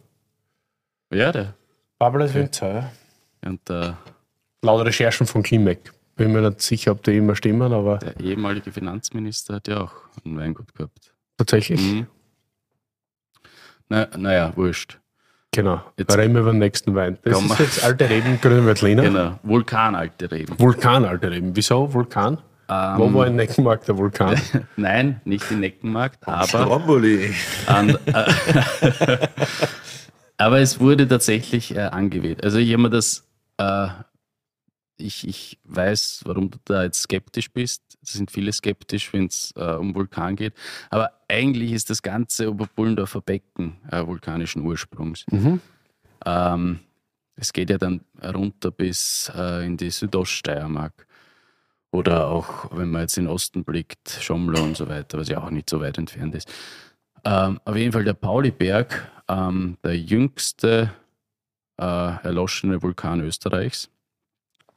Ja, 1.12 1.32
der. 1.32 1.54
Babler 1.98 2.26
ist 2.26 2.34
Winzer, 2.34 2.72
ja. 2.74 2.90
Und 3.44 3.68
der, 3.68 3.96
Laut 4.62 4.84
Recherchen 4.84 5.26
von 5.26 5.42
Klimek. 5.42 5.92
Bin 6.16 6.32
mir 6.32 6.40
nicht 6.42 6.60
sicher, 6.60 6.92
ob 6.92 7.02
die 7.04 7.16
immer 7.16 7.36
stimmen, 7.36 7.72
aber 7.72 7.98
der 7.98 8.18
ehemalige 8.20 8.72
Finanzminister 8.72 9.54
hat 9.54 9.68
ja 9.68 9.82
auch 9.82 9.92
ein 10.24 10.36
Weingut 10.36 10.74
gehabt. 10.74 11.12
tatsächlich. 11.36 11.80
Mhm. 11.80 12.06
Na, 13.88 14.08
naja, 14.16 14.52
wurscht. 14.56 14.98
Genau. 15.52 15.80
Jetzt- 15.96 16.16
Reden 16.18 16.34
wir 16.34 16.40
über 16.42 16.50
den 16.52 16.58
nächsten 16.58 16.94
Wein. 16.94 17.18
Das 17.22 17.34
Komm. 17.34 17.50
ist 17.52 17.58
jetzt 17.60 17.84
alte 17.84 18.10
Reben, 18.10 18.40
grüne 18.40 18.66
Veltliner. 18.66 19.02
Genau. 19.02 19.38
Vulkan, 19.44 19.94
alte 19.94 20.30
Reben. 20.30 20.58
Vulkan, 20.58 21.04
alte 21.04 21.30
Reben. 21.30 21.54
Wieso 21.56 21.92
Vulkan? 21.94 22.38
Ähm, 22.68 22.98
Wo 22.98 23.14
war 23.14 23.26
in 23.28 23.36
Neckenmark 23.36 23.84
der 23.86 23.96
Vulkan? 23.96 24.38
Nein, 24.76 25.20
nicht 25.24 25.50
in 25.50 25.60
Neckenmarkt, 25.60 26.26
aber, 26.28 26.46
Stromboli. 26.46 27.32
an, 27.66 27.96
äh, 28.06 28.24
aber 30.38 30.60
es 30.60 30.80
wurde 30.80 31.06
tatsächlich 31.06 31.74
äh, 31.74 31.80
angewählt. 31.80 32.42
Also 32.42 32.58
ich 32.58 32.72
habe 32.72 32.82
mir 32.82 32.90
das, 32.90 33.28
äh, 33.58 33.88
ich, 34.96 35.26
ich 35.26 35.58
weiß, 35.64 36.22
warum 36.24 36.50
du 36.50 36.58
da 36.64 36.84
jetzt 36.84 37.02
skeptisch 37.02 37.52
bist. 37.52 37.82
Es 38.02 38.12
sind 38.12 38.30
viele 38.30 38.52
skeptisch, 38.52 39.12
wenn 39.12 39.26
es 39.26 39.52
äh, 39.56 39.74
um 39.74 39.94
Vulkan 39.94 40.36
geht. 40.36 40.54
Aber 40.90 41.12
eigentlich 41.28 41.72
ist 41.72 41.90
das 41.90 42.02
ganze 42.02 42.50
Oberbullendorfer 42.50 43.20
Becken 43.20 43.76
äh, 43.90 44.06
vulkanischen 44.06 44.62
Ursprungs. 44.62 45.24
Mhm. 45.30 45.60
Ähm, 46.24 46.80
es 47.36 47.52
geht 47.52 47.70
ja 47.70 47.78
dann 47.78 48.00
runter 48.22 48.70
bis 48.70 49.30
äh, 49.34 49.66
in 49.66 49.76
die 49.76 49.90
Südoststeiermark. 49.90 51.06
Oder 51.90 52.28
auch, 52.28 52.76
wenn 52.76 52.90
man 52.90 53.02
jetzt 53.02 53.16
in 53.16 53.24
den 53.24 53.32
Osten 53.32 53.64
blickt, 53.64 54.18
Schomlo 54.20 54.62
und 54.62 54.76
so 54.76 54.88
weiter, 54.88 55.18
was 55.18 55.28
ja 55.28 55.42
auch 55.42 55.50
nicht 55.50 55.70
so 55.70 55.80
weit 55.80 55.98
entfernt 55.98 56.34
ist. 56.34 56.52
Ähm, 57.24 57.60
auf 57.64 57.76
jeden 57.76 57.92
Fall 57.92 58.04
der 58.04 58.14
Pauliberg, 58.14 59.10
ähm, 59.28 59.76
der 59.84 59.98
jüngste 59.98 60.90
äh, 61.78 61.84
erloschene 61.84 62.82
Vulkan 62.82 63.20
Österreichs, 63.20 63.90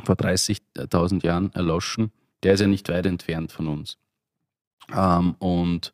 vor 0.03 0.15
30.000 0.15 1.25
Jahren 1.25 1.51
erloschen. 1.53 2.11
Der 2.43 2.53
ist 2.53 2.59
ja 2.61 2.67
nicht 2.67 2.89
weit 2.89 3.05
entfernt 3.05 3.51
von 3.51 3.67
uns. 3.67 3.97
Ähm, 4.95 5.35
und 5.39 5.93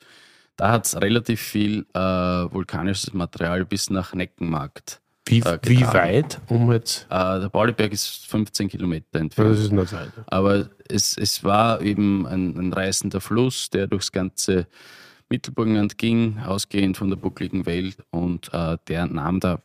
da 0.55 0.71
hat 0.71 0.85
es 0.85 0.99
relativ 0.99 1.41
viel 1.41 1.85
äh, 1.93 1.99
vulkanisches 1.99 3.13
Material 3.13 3.65
bis 3.65 3.89
nach 3.89 4.13
Neckenmarkt. 4.13 5.01
Wie, 5.27 5.39
Äh, 5.39 5.59
wie 5.63 5.81
weit? 5.87 6.39
Um 6.47 6.71
jetzt. 6.71 7.05
Äh, 7.09 7.41
der 7.41 7.49
Pauliberg 7.49 7.91
ist 7.91 8.25
15 8.27 8.69
Kilometer 8.69 9.19
entfernt. 9.19 9.51
das 9.51 9.59
ist 9.59 9.71
nicht 9.71 9.91
weit. 9.93 10.11
Aber 10.27 10.69
es, 10.87 11.17
es 11.17 11.43
war 11.43 11.81
eben 11.81 12.25
ein, 12.25 12.57
ein 12.57 12.73
reißender 12.73 13.19
Fluss, 13.19 13.69
der 13.69 13.87
durchs 13.87 14.11
ganze 14.11 14.67
Mittelburgenland 15.29 15.97
ging, 15.97 16.39
ausgehend 16.39 16.97
von 16.97 17.09
der 17.09 17.17
buckligen 17.17 17.65
Welt. 17.65 17.97
Und 18.11 18.53
äh, 18.53 18.77
der 18.87 19.05
nahm 19.07 19.39
da 19.39 19.59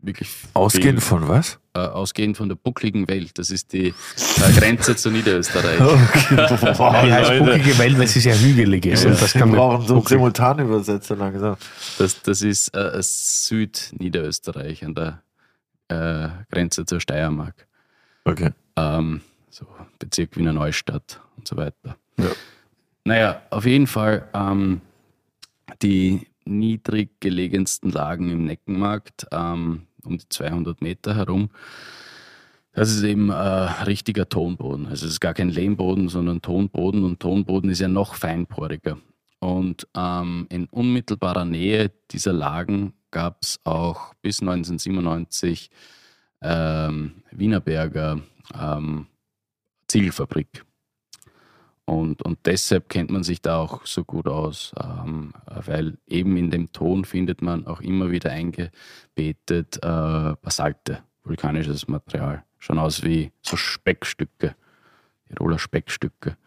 wirklich 0.00 0.28
Ausgehend 0.52 1.00
viel, 1.00 1.08
von 1.18 1.28
was? 1.28 1.58
äh, 1.74 1.78
ausgehend 1.80 2.36
von 2.36 2.48
der 2.50 2.56
buckligen 2.56 3.08
Welt. 3.08 3.38
Das 3.38 3.48
ist 3.50 3.72
die 3.72 3.88
äh, 3.88 3.92
Grenze 4.56 4.96
zu 4.96 5.10
Niederösterreich. 5.10 5.78
Die 6.30 7.12
heißt 7.12 7.38
bucklige 7.38 7.78
Welt, 7.78 7.98
weil 7.98 8.06
sie 8.06 8.20
sehr 8.20 8.38
hügelig 8.38 8.84
ist. 8.86 9.06
Und 9.06 9.20
das 9.20 9.34
Wir 9.34 9.40
kann 9.40 9.50
man 9.50 9.58
brauchen 9.58 9.86
so 9.86 9.94
bucklig- 9.96 10.08
Simultanübersetzer 10.10 11.16
langsam. 11.16 11.56
Das, 11.98 12.20
das 12.22 12.42
ist 12.42 12.68
äh, 12.76 12.90
Süd-Niederösterreich 13.02 14.84
an 14.84 14.94
der 14.94 15.22
äh, 15.88 16.28
Grenze 16.50 16.84
zur 16.86 17.00
Steiermark. 17.00 17.66
Okay. 18.24 18.50
ähm, 18.76 19.20
so 19.50 19.66
Bezirk 19.98 20.36
Wiener 20.36 20.52
Neustadt 20.52 21.20
und 21.36 21.46
so 21.48 21.56
weiter. 21.56 21.96
Ja. 22.18 22.26
Naja, 23.04 23.42
auf 23.50 23.66
jeden 23.66 23.86
Fall 23.86 24.28
ähm, 24.34 24.80
die 25.82 26.26
niedrig 26.44 27.20
gelegensten 27.20 27.90
Lagen 27.90 28.30
im 28.30 28.44
Neckenmarkt, 28.44 29.26
ähm, 29.32 29.82
um 30.04 30.18
die 30.18 30.28
200 30.28 30.82
Meter 30.82 31.14
herum. 31.14 31.50
Das 32.72 32.90
ist 32.90 33.04
eben 33.04 33.30
äh, 33.30 33.34
richtiger 33.34 34.28
Tonboden. 34.28 34.86
Also 34.86 35.06
es 35.06 35.12
ist 35.12 35.20
gar 35.20 35.34
kein 35.34 35.48
Lehmboden, 35.48 36.08
sondern 36.08 36.42
Tonboden 36.42 37.04
und 37.04 37.20
Tonboden 37.20 37.70
ist 37.70 37.80
ja 37.80 37.88
noch 37.88 38.14
feinporiger. 38.14 38.98
Und 39.38 39.86
ähm, 39.96 40.46
in 40.50 40.66
unmittelbarer 40.66 41.44
Nähe 41.44 41.92
dieser 42.10 42.32
Lagen 42.32 42.94
gab 43.10 43.42
es 43.42 43.60
auch 43.64 44.14
bis 44.22 44.40
1997 44.40 45.70
ähm, 46.42 47.22
Wienerberger 47.30 48.20
ähm, 48.58 49.06
Ziegelfabrik. 49.86 50.64
Und, 51.86 52.22
und 52.22 52.38
deshalb 52.46 52.88
kennt 52.88 53.10
man 53.10 53.24
sich 53.24 53.42
da 53.42 53.58
auch 53.58 53.84
so 53.84 54.04
gut 54.04 54.26
aus, 54.26 54.72
ähm, 54.82 55.34
weil 55.66 55.98
eben 56.06 56.36
in 56.36 56.50
dem 56.50 56.72
Ton 56.72 57.04
findet 57.04 57.42
man 57.42 57.66
auch 57.66 57.80
immer 57.80 58.10
wieder 58.10 58.30
eingebetet 58.30 59.76
äh, 59.82 60.34
Basalte, 60.40 61.00
vulkanisches 61.24 61.86
Material. 61.86 62.42
Schon 62.58 62.78
aus 62.78 63.02
wie 63.02 63.32
so 63.42 63.56
Speckstücke, 63.56 64.54
Tiroler 65.28 65.58
Speckstücke. 65.58 66.38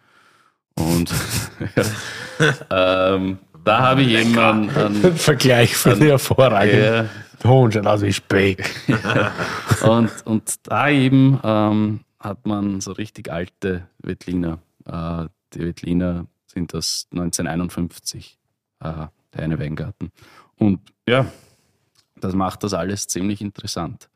Und 0.73 1.13
ähm, 2.71 3.37
da 3.63 3.79
habe 3.79 4.01
ich 4.01 4.13
eben 4.13 4.39
einen, 4.39 4.69
einen, 4.71 5.15
Vergleich 5.15 5.75
von 5.75 5.99
der 5.99 6.09
hervorragend. 6.09 7.09
Ton 7.39 7.71
schaut 7.71 7.85
aus 7.85 8.01
wie 8.01 8.13
Speck. 8.13 8.69
und, 9.83 10.09
und 10.25 10.55
da 10.63 10.89
eben 10.89 11.39
ähm, 11.43 11.99
hat 12.19 12.45
man 12.47 12.81
so 12.81 12.93
richtig 12.93 13.31
alte 13.31 13.87
Wettliner. 13.99 14.59
Äh, 14.87 15.27
die 15.53 15.59
Wettliner 15.59 16.27
sind 16.47 16.73
das 16.73 17.07
1951, 17.11 18.39
äh, 18.79 19.07
der 19.33 19.43
eine 19.43 19.59
Weingarten. 19.59 20.11
Und 20.55 20.79
ja, 21.07 21.27
das 22.19 22.33
macht 22.33 22.63
das 22.63 22.73
alles 22.73 23.07
ziemlich 23.07 23.41
interessant, 23.41 24.09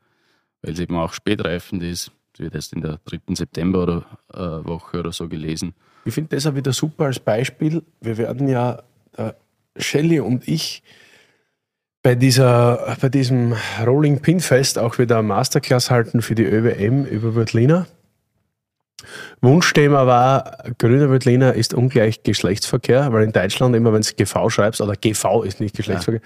weil 0.62 0.72
es 0.72 0.80
eben 0.80 0.96
auch 0.96 1.12
spätreifend 1.12 1.82
ist. 1.82 2.10
Es 2.34 2.40
wird 2.40 2.54
erst 2.54 2.72
in 2.72 2.80
der 2.80 2.98
3. 3.04 3.34
September 3.34 3.82
oder, 3.82 4.06
äh, 4.32 4.96
oder 4.98 5.12
so 5.12 5.28
gelesen. 5.28 5.74
Ich 6.04 6.14
finde 6.14 6.34
das 6.34 6.46
auch 6.46 6.54
wieder 6.54 6.72
super 6.72 7.04
als 7.04 7.20
Beispiel. 7.20 7.82
Wir 8.00 8.16
werden 8.16 8.48
ja, 8.48 8.82
äh, 9.16 9.32
Shelley 9.76 10.20
und 10.20 10.48
ich, 10.48 10.82
bei, 12.02 12.14
dieser, 12.14 12.96
bei 13.00 13.08
diesem 13.08 13.54
Rolling 13.86 14.20
Pin 14.20 14.40
Fest 14.40 14.78
auch 14.78 14.98
wieder 14.98 15.18
eine 15.18 15.28
Masterclass 15.28 15.90
halten 15.90 16.22
für 16.22 16.34
die 16.34 16.44
ÖWM 16.44 17.04
über 17.04 17.34
Wörtliner. 17.34 17.86
Wunschthema 19.40 20.06
war, 20.06 20.58
grüner 20.78 21.10
Wörtliner 21.10 21.54
ist 21.54 21.74
ungleich 21.74 22.22
Geschlechtsverkehr, 22.22 23.12
weil 23.12 23.24
in 23.24 23.32
Deutschland 23.32 23.74
immer, 23.74 23.92
wenn 23.92 24.02
du 24.02 24.12
GV 24.14 24.48
schreibst, 24.50 24.80
oder 24.80 24.94
GV 24.94 25.42
ist 25.42 25.60
nicht 25.60 25.76
Geschlechtsverkehr, 25.76 26.20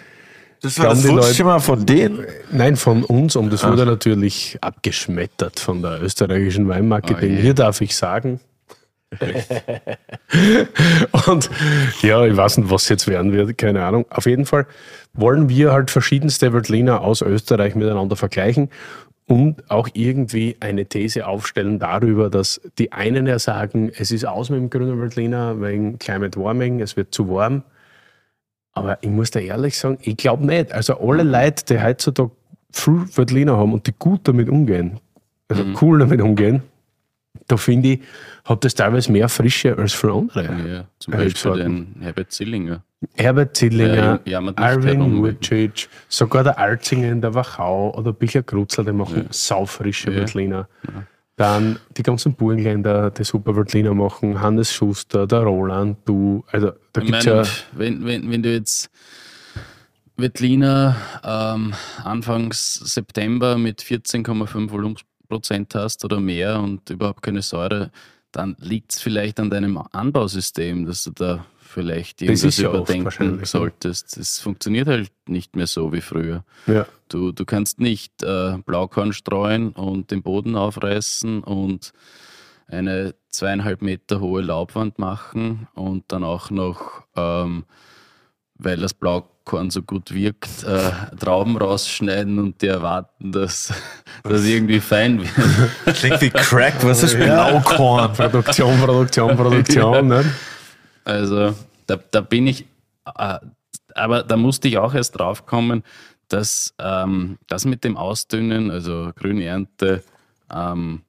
Das 0.61 0.79
war 0.79 0.91
das 0.91 1.07
Wunschthema 1.09 1.59
von 1.59 1.87
denen? 1.87 2.27
Nein, 2.51 2.77
von 2.77 3.05
uns 3.05 3.37
und 3.37 3.53
es 3.53 3.65
wurde 3.65 3.87
natürlich 3.87 4.59
abgeschmettert 4.61 5.61
von 5.61 5.83
der 5.83 6.03
österreichischen 6.03 6.69
Weinmarketing. 6.69 7.37
Oh. 7.37 7.41
Hier 7.41 7.55
darf 7.55 7.81
ich 7.81 7.97
sagen. 7.97 8.41
und 11.29 11.49
ja, 12.03 12.27
ich 12.27 12.37
weiß 12.37 12.59
nicht, 12.59 12.71
was 12.71 12.89
jetzt 12.89 13.07
werden 13.07 13.33
wird, 13.33 13.57
keine 13.57 13.85
Ahnung. 13.85 14.05
Auf 14.11 14.27
jeden 14.27 14.45
Fall 14.47 14.67
wollen 15.15 15.49
wir 15.49 15.73
halt 15.73 15.91
verschiedenste 15.91 16.53
Veltliner 16.53 17.01
aus 17.01 17.23
Österreich 17.23 17.77
miteinander 17.77 18.17
vergleichen 18.17 18.69
und 19.27 19.71
auch 19.71 19.89
irgendwie 19.93 20.57
eine 20.61 20.87
These 20.87 21.27
aufstellen 21.27 21.79
darüber, 21.79 22.31
dass 22.31 22.61
die 22.79 22.93
einen 22.93 23.27
ja 23.27 23.39
sagen, 23.39 23.91
es 23.95 24.13
ist 24.13 24.25
aus 24.25 24.51
mit 24.51 24.61
dem 24.61 24.71
grünen 24.71 25.01
Veltliner 25.01 25.61
wegen 25.61 25.99
Climate 25.99 26.39
Warming, 26.39 26.81
es 26.81 26.97
wird 26.97 27.13
zu 27.13 27.29
warm. 27.29 27.63
Aber 28.73 28.99
ich 29.03 29.11
muss 29.11 29.31
da 29.31 29.41
ehrlich 29.41 29.79
sagen, 29.79 29.99
ich 30.03 30.17
glaube 30.17 30.47
nicht. 30.47 30.73
Also 30.73 31.01
alle 31.01 31.25
Leute, 31.25 31.65
die 31.65 31.83
heutzutage 31.83 32.31
viel 32.71 33.05
Veltliner 33.15 33.57
haben 33.57 33.73
und 33.73 33.87
die 33.87 33.95
gut 33.99 34.21
damit 34.25 34.49
umgehen, 34.49 35.01
also 35.49 35.65
cool 35.81 35.99
damit 35.99 36.21
umgehen, 36.21 36.63
da 37.49 37.57
finde 37.57 37.95
ich, 37.95 38.01
hat 38.45 38.65
das 38.65 38.75
teilweise 38.75 39.11
mehr 39.11 39.29
Frische 39.29 39.77
als 39.77 39.93
für 39.93 40.13
andere. 40.13 40.45
Ja, 40.69 40.85
zum 40.99 41.15
Beispiel 41.15 41.53
den 41.55 41.97
Herbert 42.01 42.33
Zillinger. 42.33 42.83
Herbert 43.15 43.57
Zillinger, 43.57 44.21
Ja, 44.25 44.41
herum. 44.41 45.23
Vucic, 45.23 45.89
sogar 46.09 46.45
der 46.45 46.59
Alzinger 46.59 47.11
in 47.13 47.21
der 47.21 47.35
Wachau 47.35 47.95
oder 47.97 48.13
Bicher 48.13 48.43
Kruzler, 48.43 48.85
die 48.85 48.93
machen 48.93 49.27
saufrische 49.31 50.11
Ja. 50.11 50.17
Veltliner. 50.21 50.69
Dann 51.37 51.79
die 51.97 52.03
ganzen 52.03 52.35
Burgenländer, 52.35 53.11
die 53.11 53.23
Superweltliner 53.25 53.93
machen, 53.93 54.41
Hannes 54.41 54.73
Schuster, 54.73 55.27
der 55.27 55.41
Roland, 55.41 55.99
du. 56.07 56.43
Also 56.51 56.73
da 56.93 57.03
Ich 57.03 57.11
meine, 57.11 57.25
ja. 57.25 57.43
wenn, 57.73 58.07
wenn, 58.07 58.31
wenn 58.31 58.43
du 58.43 58.51
jetzt 58.51 58.89
Wettliner 60.17 60.97
ähm, 61.23 61.75
Anfangs 62.03 62.75
September 62.75 63.59
mit 63.59 63.83
14,5 63.83 64.71
Volumenprozent 64.71 65.75
hast 65.75 66.03
oder 66.07 66.21
mehr 66.21 66.59
und 66.61 66.89
überhaupt 66.89 67.21
keine 67.21 67.43
Säure, 67.43 67.91
dann 68.37 68.55
liegt 68.61 68.93
es 68.93 69.01
vielleicht 69.01 69.41
an 69.41 69.49
deinem 69.49 69.79
Anbausystem, 69.79 70.85
dass 70.85 71.05
du 71.05 71.11
da 71.11 71.47
vielleicht 71.59 72.21
irgendwas 72.23 72.59
ja 72.59 72.69
überdenken 72.69 73.45
solltest. 73.45 74.17
Es 74.19 74.41
funktioniert 74.41 74.89
halt 74.89 75.11
nicht 75.27 75.57
mehr 75.57 75.67
so 75.67 75.93
wie 75.93 76.01
früher. 76.01 76.45
ja. 76.67 76.87
Du, 77.09 77.31
du 77.31 77.45
kannst 77.45 77.79
nicht 77.79 78.25
äh, 78.25 78.59
Blaukorn 78.67 79.13
streuen 79.13 79.71
und 79.71 80.11
den 80.11 80.23
Boden 80.23 80.57
aufreißen 80.57 81.45
und 81.45 81.93
eine 82.67 83.15
zweieinhalb 83.31 83.81
Meter 83.81 84.21
hohe 84.21 84.43
Laubwand 84.43 84.99
machen 84.99 85.69
und 85.75 86.05
dann 86.09 86.25
auch 86.25 86.51
noch, 86.51 87.05
ähm, 87.15 87.65
weil 88.59 88.77
das 88.79 88.95
Blaukorn 88.95 89.71
so 89.71 89.83
gut 89.83 90.13
wirkt, 90.13 90.65
äh, 90.65 90.91
Trauben 91.19 91.57
rausschneiden 91.57 92.39
und 92.39 92.63
die 92.63 92.67
erwarten, 92.67 93.33
dass 93.33 93.73
das 94.23 94.45
irgendwie 94.45 94.81
fein 94.81 95.21
wird. 95.21 95.95
Klingt 95.97 96.21
wie 96.21 96.31
Crack, 96.31 96.83
was 96.85 97.03
ist 97.03 97.17
Blaukorn? 97.17 98.13
Produktion, 98.13 98.79
Produktion, 98.79 99.37
Produktion. 99.37 100.09
ne? 100.09 100.25
Also 101.05 101.55
da, 101.87 101.99
da 102.11 102.21
bin 102.21 102.47
ich, 102.47 102.67
äh, 103.17 103.39
aber 103.95 104.23
da 104.23 104.37
musste 104.37 104.69
ich 104.69 104.79
auch 104.79 104.95
erst 104.95 105.19
drauf 105.19 105.47
kommen, 105.47 105.83
dass 106.29 106.75
ähm, 106.79 107.39
das 107.47 107.65
mit 107.65 107.85
dem 107.85 107.97
Ausdünnen, 107.97 108.71
also 108.71 109.13
Grünernte, 109.15 110.03
ähm, 110.53 111.03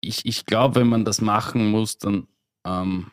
ich, 0.00 0.24
ich 0.24 0.46
glaube, 0.46 0.80
wenn 0.80 0.88
man 0.88 1.04
das 1.04 1.20
machen 1.20 1.70
muss, 1.70 1.98
dann 1.98 2.26
ähm, 2.64 3.10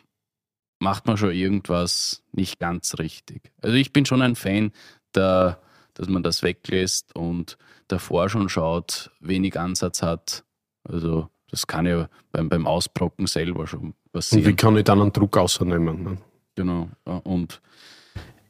macht 0.80 1.08
man 1.08 1.18
schon 1.18 1.32
irgendwas 1.32 2.24
nicht 2.32 2.60
ganz 2.60 2.98
richtig. 3.00 3.52
Also 3.62 3.76
ich 3.76 3.94
bin 3.94 4.06
schon 4.06 4.22
ein 4.22 4.36
Fan, 4.36 4.72
der, 5.14 5.60
dass 5.94 6.08
man 6.08 6.24
das 6.24 6.44
weglässt 6.44 7.16
und 7.16 7.58
davor 7.88 8.30
schon 8.30 8.50
schaut, 8.50 9.12
wenig 9.20 9.60
Ansatz 9.60 10.02
hat. 10.02 10.44
Also 10.84 11.30
das 11.50 11.68
kann 11.68 11.86
ja 11.86 12.10
beim, 12.32 12.50
beim 12.50 12.68
Ausbrocken 12.68 13.28
selber 13.28 13.68
schon 13.68 13.94
passieren. 14.12 14.44
Und 14.44 14.52
wie 14.52 14.56
kann 14.56 14.78
ich 14.78 14.84
dann 14.84 15.02
einen 15.02 15.14
Druck 15.14 15.38
ausnehmen? 15.38 16.04
Ne? 16.04 16.18
Genau. 16.56 16.90
Und 17.24 17.62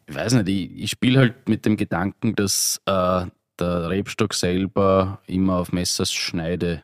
ich 0.08 0.16
weiß 0.16 0.34
nicht, 0.34 0.50
ich, 0.50 0.84
ich 0.84 0.92
spiele 0.92 1.20
halt 1.20 1.50
mit 1.50 1.66
dem 1.66 1.78
Gedanken, 1.78 2.36
dass 2.36 2.80
äh, 2.86 3.26
der 3.60 3.90
Rebstock 3.90 4.34
selber 4.34 5.22
immer 5.28 5.58
auf 5.58 5.72
Messers 5.72 6.12
Schneide 6.12 6.84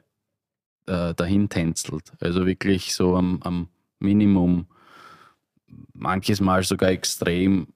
äh, 0.88 1.14
dahin 1.14 1.50
tänzelt. 1.50 2.12
Also 2.20 2.46
wirklich 2.46 2.94
so 2.94 3.16
am, 3.16 3.40
am 3.44 3.70
Minimum, 4.00 4.68
manches 5.94 6.42
Mal 6.42 6.64
sogar 6.64 6.90
extrem 6.90 7.68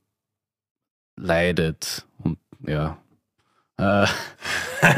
leidet. 1.17 2.05
Und 2.23 2.37
ja. 2.65 2.97
Äh, 3.77 4.05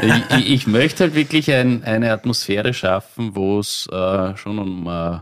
ich, 0.38 0.50
ich- 0.50 0.66
möchte 0.66 1.04
halt 1.04 1.14
wirklich 1.14 1.52
ein, 1.52 1.82
eine 1.84 2.12
Atmosphäre 2.12 2.74
schaffen, 2.74 3.34
wo 3.34 3.58
es 3.58 3.86
äh, 3.90 4.36
schon 4.36 4.58
um 4.58 4.86
äh, 4.86 5.16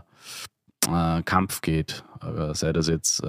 äh, 1.19 1.23
Kampf 1.23 1.61
geht. 1.61 2.03
Sei 2.53 2.73
das 2.73 2.87
jetzt 2.87 3.19
äh, 3.23 3.25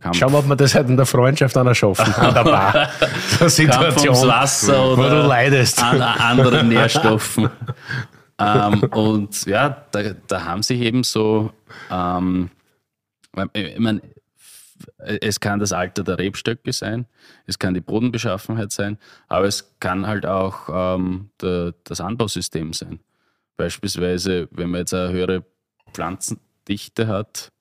Kampf, 0.00 0.16
Schauen 0.18 0.32
wir, 0.32 0.38
ob 0.40 0.48
wir 0.48 0.56
das 0.56 0.74
halt 0.74 0.88
in 0.88 0.96
der 0.96 1.06
Freundschaft 1.06 1.56
auch 1.56 1.62
noch 1.62 1.74
schaffen. 1.74 2.12
An 2.16 2.34
der 2.34 2.42
Bar. 2.44 2.72
Der 2.72 2.88
Kampf 2.88 3.40
ums 3.40 3.54
Situation, 3.56 4.28
Wasser 4.28 4.96
wo 4.96 5.00
oder 5.00 5.22
du 5.22 5.28
leidest. 5.28 5.80
an 5.82 6.02
anderen 6.02 6.68
Nährstoffen. 6.68 7.48
ähm, 8.40 8.82
und 8.92 9.46
ja, 9.46 9.84
da, 9.92 10.02
da 10.26 10.44
haben 10.44 10.62
sich 10.64 10.80
eben 10.80 11.04
so, 11.04 11.52
ähm, 11.90 12.50
ich 13.52 13.78
meine, 13.78 14.02
es 14.96 15.40
kann 15.40 15.58
das 15.58 15.72
Alter 15.72 16.02
der 16.02 16.18
Rebstöcke 16.18 16.72
sein, 16.72 17.06
es 17.46 17.58
kann 17.58 17.74
die 17.74 17.80
Bodenbeschaffenheit 17.80 18.72
sein, 18.72 18.98
aber 19.28 19.46
es 19.46 19.78
kann 19.80 20.06
halt 20.06 20.26
auch 20.26 20.68
ähm, 20.68 21.30
der, 21.40 21.74
das 21.84 22.00
Anbausystem 22.00 22.72
sein. 22.72 23.00
Beispielsweise, 23.56 24.48
wenn 24.50 24.70
man 24.70 24.80
jetzt 24.80 24.94
eine 24.94 25.12
höhere 25.12 25.44
Pflanzendichte 25.92 27.06
hat, 27.06 27.52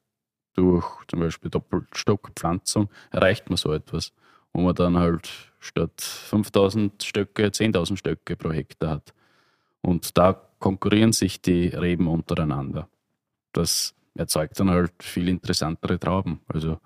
durch 0.54 0.86
zum 1.08 1.20
Beispiel 1.20 1.50
Doppelstockpflanzung, 1.50 2.90
erreicht 3.12 3.50
man 3.50 3.58
so 3.58 3.72
etwas, 3.74 4.14
wo 4.54 4.62
man 4.62 4.76
dann 4.76 4.98
halt 4.98 5.30
statt 5.60 6.02
5000 6.02 7.04
Stöcke 7.04 7.48
10.000 7.48 7.98
Stöcke 7.98 8.36
pro 8.36 8.52
Hektar 8.52 8.92
hat. 8.92 9.14
Und 9.82 10.18
da 10.18 10.34
konkurrieren 10.60 11.14
sich 11.14 11.42
die 11.42 11.68
Reben 11.68 12.08
untereinander. 12.08 12.88
Das 13.54 13.94
erzeugt 14.16 14.60
dann 14.60 14.70
halt 14.70 14.92
viel 15.02 15.28
interessantere 15.30 16.00
Trauben. 16.00 16.42
Also 16.48 16.80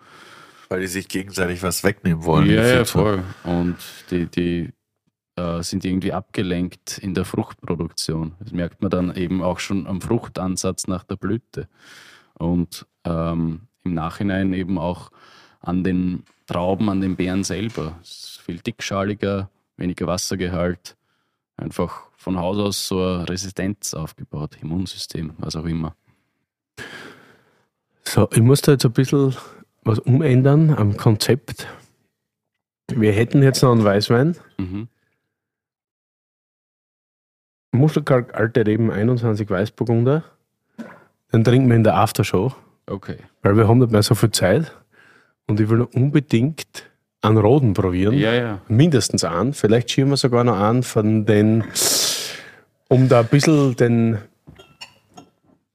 Weil 0.70 0.82
die 0.82 0.88
sich 0.88 1.08
gegenseitig 1.08 1.64
was 1.64 1.84
wegnehmen 1.84 2.24
wollen. 2.24 2.50
ja, 2.50 2.66
ja, 2.66 2.86
voll. 2.86 3.24
Und 3.44 3.78
die, 4.12 4.26
die 4.28 4.74
äh, 5.36 5.62
sind 5.64 5.86
irgendwie 5.86 6.14
abgelenkt 6.14 6.98
in 6.98 7.14
der 7.14 7.26
Fruchtproduktion. 7.26 8.36
Das 8.40 8.52
merkt 8.52 8.82
man 8.82 8.92
dann 8.92 9.16
eben 9.16 9.42
auch 9.42 9.60
schon 9.60 9.88
am 9.88 10.02
Fruchtansatz 10.02 10.88
nach 10.88 11.04
der 11.04 11.16
Blüte. 11.16 11.68
Und 12.36 12.86
ähm, 13.04 13.68
im 13.84 13.94
Nachhinein 13.94 14.54
eben 14.54 14.78
auch 14.78 15.12
an 15.62 15.84
den 15.84 16.24
Trauben, 16.48 16.90
an 16.90 17.02
den 17.02 17.16
Beeren 17.16 17.44
selber. 17.44 17.98
Es 18.02 18.10
ist 18.10 18.42
viel 18.42 18.60
dickschaliger, 18.60 19.50
weniger 19.78 20.08
Wassergehalt. 20.08 20.96
Einfach 21.58 22.04
von 22.18 22.38
Haus 22.38 22.58
aus 22.58 22.88
so 22.88 23.02
eine 23.02 23.30
Resistenz 23.30 23.94
aufgebaut, 23.94 24.58
Immunsystem, 24.62 25.34
was 25.38 25.56
auch 25.56 25.66
immer. 25.66 25.96
So, 28.08 28.30
ich 28.32 28.42
muss 28.42 28.62
da 28.62 28.74
jetzt 28.74 28.86
ein 28.86 28.92
bisschen 28.92 29.36
was 29.84 30.00
umändern 30.00 30.74
am 30.76 30.96
Konzept. 30.98 31.68
Wir 32.92 33.12
hätten 33.12 33.42
jetzt 33.44 33.62
noch 33.64 33.72
einen 33.72 33.84
Weißwein. 33.84 34.36
Mhm. 34.58 34.88
Muschelkalk, 37.72 38.34
alte 38.36 38.66
Reben, 38.66 38.90
21 38.92 39.50
Weißburgunder. 39.50 40.24
Den 41.34 41.44
trinken 41.44 41.68
wir 41.68 41.76
in 41.76 41.84
der 41.84 41.96
Aftershow, 41.98 42.54
Okay. 42.88 43.18
weil 43.42 43.58
wir 43.58 43.68
haben 43.68 43.80
nicht 43.80 43.92
mehr 43.92 44.04
so 44.04 44.16
viel 44.16 44.32
Zeit. 44.32 44.72
Und 45.48 45.60
ich 45.60 45.68
will 45.70 45.80
noch 45.80 45.94
unbedingt 45.94 46.90
einen 47.22 47.38
Roden 47.38 47.74
probieren. 47.74 48.14
Ja, 48.16 48.34
ja. 48.34 48.62
Mindestens 48.68 49.24
einen. 49.24 49.54
Vielleicht 49.54 49.92
schieben 49.92 50.12
wir 50.12 50.18
sogar 50.18 50.44
noch 50.44 50.60
einen 50.60 50.84
von 50.84 51.26
den, 51.26 51.64
um 52.88 53.10
da 53.10 53.20
ein 53.22 53.28
bisschen 53.28 53.76
den 53.76 54.20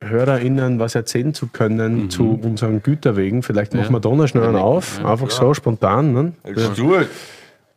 HörerInnen 0.03 0.79
was 0.79 0.95
erzählen 0.95 1.35
zu 1.35 1.49
können 1.49 2.09
zu 2.11 2.39
unseren 2.43 2.83
Güterwegen. 2.83 3.43
Vielleicht 3.43 3.75
machen 3.75 3.89
Mhm. 3.89 3.95
Ja. 3.97 4.03
wir 4.05 4.11
da 4.11 4.17
noch 4.17 4.27
schnell 4.29 4.45
einen 4.45 4.55
Ja, 4.57 4.61
auf. 4.63 4.99
ja, 4.99 5.11
Einfach 5.13 5.31
so 5.31 5.53
spontan. 5.55 6.13
Ne? 6.13 6.33
It. 6.45 7.09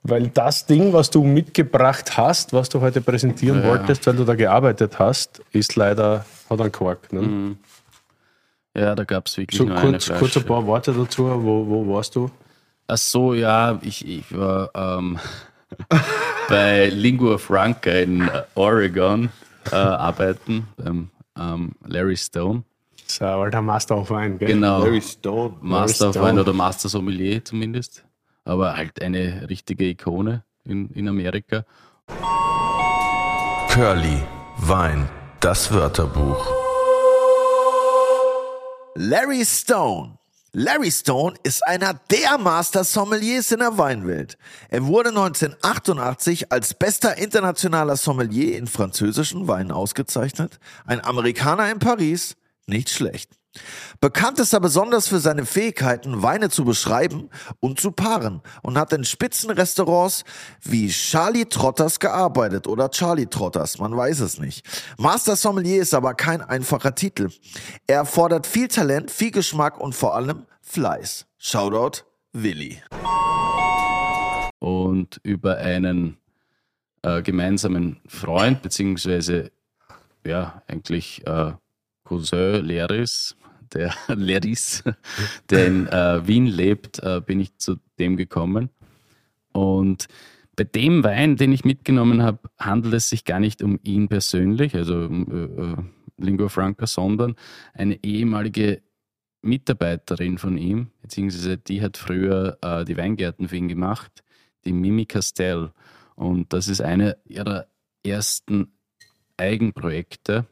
Weil 0.05 0.27
das 0.27 0.65
Ding, 0.65 0.91
was 0.93 1.09
du 1.09 1.23
mitgebracht 1.23 2.17
hast, 2.17 2.51
was 2.53 2.69
du 2.69 2.81
heute 2.81 3.01
präsentieren 3.01 3.61
Ja. 3.63 3.69
wolltest, 3.69 4.05
weil 4.07 4.15
du 4.15 4.23
da 4.25 4.35
gearbeitet 4.35 4.99
hast, 4.99 5.41
ist 5.51 5.75
leider, 5.75 6.25
hat 6.49 6.59
einen 6.61 6.71
Kork. 6.71 7.11
Ne? 7.13 7.21
Mhm. 7.21 7.57
Ja, 8.75 8.95
da 8.95 9.03
gab 9.03 9.27
es 9.27 9.37
wirklich 9.37 9.57
So 9.57 9.65
nur 9.65 9.77
eine 9.77 9.91
kurz, 9.91 10.05
Flasche. 10.05 10.19
kurz 10.19 10.37
ein 10.37 10.43
paar 10.45 10.65
Worte 10.65 10.93
dazu. 10.93 11.23
Wo, 11.25 11.67
wo 11.67 11.93
warst 11.93 12.15
du? 12.15 12.29
Ach 12.87 12.97
so, 12.97 13.33
ja, 13.33 13.79
ich, 13.81 14.05
ich 14.07 14.37
war 14.37 14.69
ähm, 14.75 15.19
bei 16.49 16.87
Lingua 16.89 17.37
Franca 17.37 17.91
in 17.91 18.29
Oregon 18.55 19.29
äh, 19.71 19.75
arbeiten, 19.75 20.67
beim 20.77 21.09
ähm, 21.37 21.73
Larry 21.85 22.17
Stone. 22.17 22.63
So, 23.05 23.25
alter 23.25 23.61
Master 23.61 23.97
of 23.97 24.09
Wine, 24.09 24.37
gell? 24.37 24.47
Genau, 24.47 24.79
Larry 24.83 25.01
Stone. 25.01 25.57
Master 25.61 26.09
of 26.09 26.15
Stone. 26.15 26.29
Wine 26.29 26.41
oder 26.41 26.53
Master 26.53 26.89
Sommelier 26.89 27.43
zumindest. 27.43 28.05
Aber 28.45 28.75
halt 28.75 29.01
eine 29.01 29.49
richtige 29.49 29.85
Ikone 29.85 30.43
in, 30.65 30.89
in 30.91 31.07
Amerika. 31.07 31.65
Curly, 33.69 34.21
Wein, 34.57 35.09
das 35.39 35.71
Wörterbuch. 35.73 36.45
Larry 38.95 39.43
Stone. 39.45 40.17
Larry 40.55 40.91
Stone 40.91 41.35
ist 41.41 41.65
einer 41.65 41.95
der 42.11 42.37
Master 42.37 42.83
Sommeliers 42.83 43.51
in 43.51 43.57
der 43.57 43.79
Weinwelt. 43.79 44.37
Er 44.69 44.85
wurde 44.85 45.09
1988 45.09 46.51
als 46.51 46.75
bester 46.75 47.17
internationaler 47.17 47.97
Sommelier 47.97 48.55
in 48.59 48.67
französischen 48.67 49.47
Weinen 49.47 49.71
ausgezeichnet. 49.71 50.59
Ein 50.85 51.03
Amerikaner 51.03 51.71
in 51.71 51.79
Paris, 51.79 52.35
nicht 52.67 52.91
schlecht. 52.91 53.31
Bekannt 53.99 54.39
ist 54.39 54.53
er 54.53 54.59
besonders 54.59 55.07
für 55.07 55.19
seine 55.19 55.45
Fähigkeiten, 55.45 56.23
Weine 56.23 56.49
zu 56.49 56.65
beschreiben 56.65 57.29
und 57.59 57.79
zu 57.79 57.91
paaren 57.91 58.41
und 58.61 58.77
hat 58.77 58.93
in 58.93 59.03
Spitzenrestaurants 59.03 60.23
wie 60.61 60.89
Charlie 60.89 61.45
Trotters 61.45 61.99
gearbeitet 61.99 62.67
oder 62.67 62.89
Charlie 62.89 63.27
Trotters, 63.27 63.77
man 63.77 63.95
weiß 63.95 64.21
es 64.21 64.39
nicht. 64.39 64.65
Master 64.97 65.35
Sommelier 65.35 65.81
ist 65.81 65.93
aber 65.93 66.15
kein 66.15 66.41
einfacher 66.41 66.95
Titel. 66.95 67.29
Er 67.87 67.97
erfordert 67.97 68.47
viel 68.47 68.67
Talent, 68.67 69.11
viel 69.11 69.31
Geschmack 69.31 69.79
und 69.79 69.93
vor 69.93 70.15
allem 70.15 70.45
Fleiß. 70.61 71.25
Shoutout 71.37 72.03
Willi. 72.33 72.81
Und 74.59 75.19
über 75.23 75.57
einen 75.57 76.17
äh, 77.03 77.21
gemeinsamen 77.21 77.99
Freund, 78.07 78.61
beziehungsweise 78.61 79.51
ja, 80.25 80.63
eigentlich 80.67 81.25
äh, 81.27 81.51
Cousin 82.05 82.65
Leris, 82.65 83.35
der 83.73 83.93
Leris, 84.07 84.83
der 85.49 85.67
in 85.67 85.87
äh, 85.87 86.27
Wien 86.27 86.45
lebt, 86.45 86.99
äh, 86.99 87.21
bin 87.25 87.39
ich 87.39 87.57
zu 87.57 87.77
dem 87.99 88.17
gekommen. 88.17 88.69
Und 89.51 90.07
bei 90.55 90.63
dem 90.63 91.03
Wein, 91.03 91.35
den 91.35 91.51
ich 91.51 91.65
mitgenommen 91.65 92.21
habe, 92.21 92.39
handelt 92.59 92.93
es 92.93 93.09
sich 93.09 93.25
gar 93.25 93.39
nicht 93.39 93.63
um 93.63 93.79
ihn 93.83 94.07
persönlich, 94.07 94.75
also 94.75 95.05
um 95.05 95.27
äh, 95.31 95.61
äh 95.61 95.75
Lingua 96.17 96.47
Franca, 96.47 96.85
sondern 96.85 97.35
eine 97.73 98.03
ehemalige 98.03 98.83
Mitarbeiterin 99.41 100.37
von 100.37 100.57
ihm, 100.57 100.91
beziehungsweise 101.01 101.57
die 101.57 101.81
hat 101.81 101.97
früher 101.97 102.57
äh, 102.61 102.85
die 102.85 102.95
Weingärten 102.95 103.47
für 103.47 103.57
ihn 103.57 103.67
gemacht, 103.67 104.23
die 104.63 104.73
Mimi 104.73 105.05
Castell. 105.05 105.71
Und 106.15 106.53
das 106.53 106.67
ist 106.67 106.81
eine 106.81 107.17
ihrer 107.25 107.65
ersten 108.05 108.73
Eigenprojekte, 109.37 110.45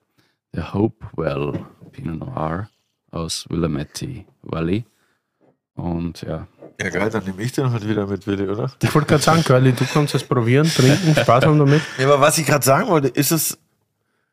der 0.53 0.73
Hopewell 0.73 1.63
Pinot 1.91 2.19
Noir 2.19 2.70
aus 3.11 3.45
Willamette 3.49 4.25
Valley. 4.41 4.85
Und 5.75 6.21
ja. 6.21 6.47
Ja, 6.81 6.89
geil, 6.89 7.09
dann 7.11 7.23
nehme 7.25 7.41
ich 7.43 7.51
den 7.51 7.71
halt 7.71 7.87
wieder 7.87 8.07
mit, 8.07 8.25
Willi, 8.25 8.47
oder? 8.47 8.71
Ich 8.81 8.93
wollte 8.95 9.07
gerade 9.07 9.23
sagen, 9.23 9.43
Curly, 9.43 9.73
du 9.73 9.85
kannst 9.85 10.15
das 10.15 10.23
probieren, 10.23 10.67
trinken, 10.67 11.15
Spaß 11.15 11.45
haben 11.45 11.59
damit. 11.59 11.81
Ja, 11.99 12.07
aber 12.07 12.21
was 12.21 12.37
ich 12.39 12.45
gerade 12.45 12.65
sagen 12.65 12.87
wollte, 12.87 13.07
ist 13.09 13.31
es 13.31 13.59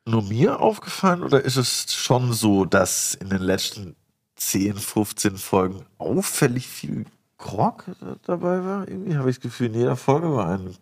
nur 0.07 0.23
mir 0.23 0.61
aufgefallen 0.61 1.23
oder 1.23 1.45
ist 1.45 1.57
es 1.57 1.93
schon 1.93 2.33
so, 2.33 2.65
dass 2.65 3.15
in 3.15 3.29
den 3.29 3.43
letzten 3.43 3.97
10, 4.37 4.77
15 4.77 5.37
Folgen 5.37 5.85
auffällig 5.99 6.67
viel 6.67 7.05
Grog 7.37 7.85
dabei 8.25 8.65
war? 8.65 8.89
Irgendwie 8.89 9.17
habe 9.17 9.29
ich 9.29 9.37
das 9.37 9.43
Gefühl, 9.43 9.67
in 9.67 9.75
jeder 9.75 9.97
Folge 9.97 10.35
war 10.35 10.49
ein, 10.49 10.75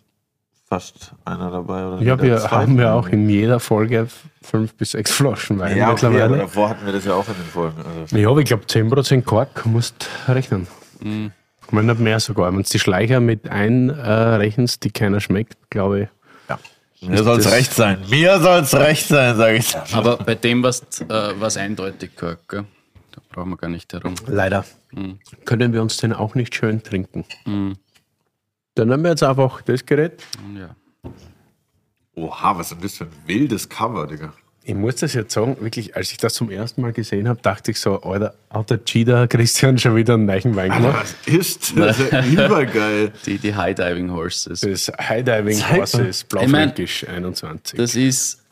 fast 0.68 1.12
einer 1.24 1.50
dabei. 1.50 1.86
Oder 1.86 2.02
ja, 2.02 2.20
wir 2.20 2.50
haben 2.50 2.78
ja 2.78 2.94
auch 2.94 3.08
in 3.08 3.28
jeder 3.28 3.60
Folge 3.60 4.08
fünf 4.42 4.74
bis 4.74 4.92
sechs 4.92 5.12
Flaschen 5.12 5.58
Wein 5.58 5.76
ja, 5.76 5.90
mittlerweile. 5.90 6.24
Okay, 6.24 6.32
aber 6.32 6.36
davor 6.38 6.68
hatten 6.70 6.86
wir 6.86 6.92
das 6.92 7.04
ja 7.04 7.14
auch 7.14 7.28
in 7.28 7.34
den 7.34 7.44
Folgen. 7.44 7.76
Also. 7.82 8.16
Ja, 8.16 8.28
aber 8.28 8.40
ich 8.40 8.46
glaube 8.46 8.64
10% 8.64 9.22
Kork 9.22 9.64
musst 9.66 10.08
rechnen. 10.28 10.66
Mhm. 11.00 11.32
Wenn 11.70 11.86
nicht 11.86 12.00
mehr 12.00 12.20
sogar. 12.20 12.52
Wenn 12.52 12.62
du 12.62 12.68
die 12.68 12.78
Schleicher 12.78 13.20
mit 13.20 13.48
einrechnest, 13.48 14.84
die 14.84 14.90
keiner 14.90 15.20
schmeckt, 15.20 15.56
glaube 15.70 16.02
ich. 16.02 16.08
Ja. 16.48 16.58
Mir 17.00 17.24
soll 17.24 17.38
es 17.38 17.50
recht 17.50 17.72
sein. 17.72 17.98
Mir 18.08 18.40
soll 18.40 18.60
es 18.60 18.74
recht 18.74 19.08
sein, 19.08 19.36
sage 19.36 19.56
ich. 19.56 19.76
Aber 19.92 20.16
bei 20.16 20.34
dem 20.34 20.62
war 20.62 20.70
es 20.70 20.82
äh, 21.08 21.60
eindeutig 21.60 22.14
Kork, 22.16 22.48
gell? 22.48 22.64
Da 23.12 23.20
brauchen 23.30 23.50
wir 23.50 23.56
gar 23.56 23.68
nicht 23.68 23.92
herum. 23.92 24.14
Leider. 24.26 24.64
Mhm. 24.92 25.18
Können 25.44 25.72
wir 25.72 25.82
uns 25.82 25.96
den 25.96 26.12
auch 26.12 26.34
nicht 26.34 26.54
schön 26.54 26.82
trinken. 26.82 27.24
Mhm. 27.44 27.76
Dann 28.76 28.92
haben 28.92 29.02
wir 29.02 29.10
jetzt 29.10 29.22
einfach 29.22 29.62
das 29.62 29.84
Gerät. 29.84 30.22
Ja. 30.54 30.76
Oha, 32.14 32.58
was 32.58 32.72
ist 32.72 32.84
das 32.84 32.96
für 32.98 33.04
ein 33.04 33.10
wildes 33.26 33.68
Cover, 33.68 34.06
Digga? 34.06 34.34
Ich 34.64 34.74
muss 34.74 34.96
das 34.96 35.14
jetzt 35.14 35.32
sagen, 35.32 35.56
wirklich, 35.60 35.96
als 35.96 36.10
ich 36.12 36.18
das 36.18 36.34
zum 36.34 36.50
ersten 36.50 36.82
Mal 36.82 36.92
gesehen 36.92 37.26
habe, 37.26 37.40
dachte 37.40 37.70
ich 37.70 37.80
so, 37.80 38.02
Alter, 38.02 38.34
hat 38.50 38.68
der 38.68 38.84
Cheetah 38.84 39.26
Christian 39.28 39.78
schon 39.78 39.96
wieder 39.96 40.14
einen 40.14 40.26
neuen 40.26 40.56
Wein 40.56 40.70
gemacht? 40.70 41.14
Was 41.24 41.34
ist 41.34 41.78
das? 41.78 41.98
ist 42.00 42.12
ja 42.12 42.26
übergeil. 42.26 43.12
Die, 43.24 43.38
die 43.38 43.54
High 43.54 43.74
Diving 43.74 44.10
Horses. 44.10 44.60
Das 44.60 44.88
High 44.88 45.24
Diving 45.24 45.58
Horses, 45.70 46.24
Blaufränkisch 46.24 47.04
ich 47.04 47.08
mein, 47.08 47.24
21. 47.24 47.78
Das 47.78 47.94
ist, 47.94 48.44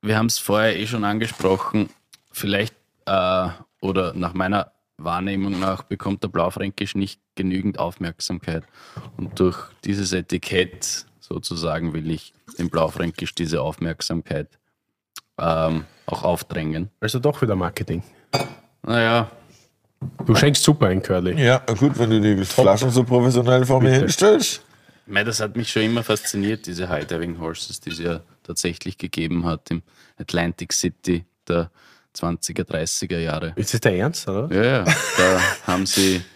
wir 0.00 0.16
haben 0.16 0.26
es 0.26 0.38
vorher 0.38 0.78
eh 0.78 0.86
schon 0.86 1.04
angesprochen, 1.04 1.90
vielleicht, 2.32 2.74
äh, 3.04 3.48
oder 3.82 4.14
nach 4.14 4.32
meiner 4.32 4.73
Wahrnehmung 4.96 5.58
nach, 5.58 5.82
bekommt 5.82 6.22
der 6.22 6.28
Blaufränkisch 6.28 6.94
nicht 6.94 7.20
genügend 7.34 7.78
Aufmerksamkeit. 7.78 8.64
Und 9.16 9.38
durch 9.40 9.58
dieses 9.84 10.12
Etikett 10.12 11.06
sozusagen 11.20 11.92
will 11.92 12.10
ich 12.10 12.32
dem 12.58 12.70
Blaufränkisch 12.70 13.34
diese 13.34 13.62
Aufmerksamkeit 13.62 14.48
ähm, 15.38 15.84
auch 16.06 16.22
aufdrängen. 16.22 16.90
Also 17.00 17.18
doch 17.18 17.42
wieder 17.42 17.56
Marketing. 17.56 18.02
Naja. 18.82 19.30
Du 20.26 20.34
schenkst 20.34 20.62
super 20.62 20.88
ein, 20.88 21.02
Curly. 21.02 21.42
Ja, 21.42 21.58
gut, 21.58 21.98
wenn 21.98 22.10
du 22.10 22.20
die 22.20 22.44
Flaschen 22.44 22.90
so 22.90 23.04
professionell 23.04 23.64
vor 23.64 23.80
mir 23.80 23.94
hinstellst. 23.94 24.62
Mei, 25.06 25.24
das 25.24 25.40
hat 25.40 25.56
mich 25.56 25.70
schon 25.70 25.82
immer 25.82 26.02
fasziniert, 26.02 26.66
diese 26.66 26.88
High 26.88 27.06
Diving 27.06 27.38
Horses, 27.38 27.80
die 27.80 27.90
es 27.90 27.98
ja 27.98 28.20
tatsächlich 28.42 28.96
gegeben 28.98 29.44
hat 29.44 29.70
im 29.70 29.82
Atlantic 30.18 30.72
City 30.72 31.24
der 31.48 31.70
20er, 32.16 32.64
30er 32.64 33.18
Jahre. 33.18 33.52
Ist 33.56 33.74
das 33.74 33.80
der 33.80 33.96
Ernst, 33.96 34.28
oder? 34.28 34.54
Ja, 34.54 34.64
ja. 34.64 34.84
Da 34.84 35.40
haben 35.66 35.86
sie 35.86 36.22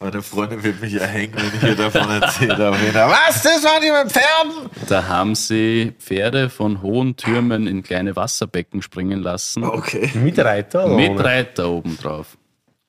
meine 0.00 0.22
Freundin 0.22 0.62
wird 0.62 0.80
mich 0.80 0.94
erhängen, 0.94 1.32
wenn 1.36 1.54
ich 1.54 1.60
hier 1.60 1.76
davon 1.76 2.10
erzähle. 2.10 2.58
Was? 2.68 3.42
Das 3.42 3.64
waren 3.64 3.80
die 3.80 3.90
mit 3.90 4.12
Pferden? 4.12 4.70
Da 4.88 5.08
haben 5.08 5.34
sie 5.34 5.94
Pferde 5.98 6.50
von 6.50 6.82
hohen 6.82 7.16
Türmen 7.16 7.66
in 7.66 7.82
kleine 7.82 8.14
Wasserbecken 8.14 8.82
springen 8.82 9.22
lassen. 9.22 9.64
Okay. 9.64 10.10
Mit 10.14 10.38
Reiter? 10.38 10.88
Mit 10.88 11.18
Reiter 11.18 11.70
obendrauf. 11.70 12.36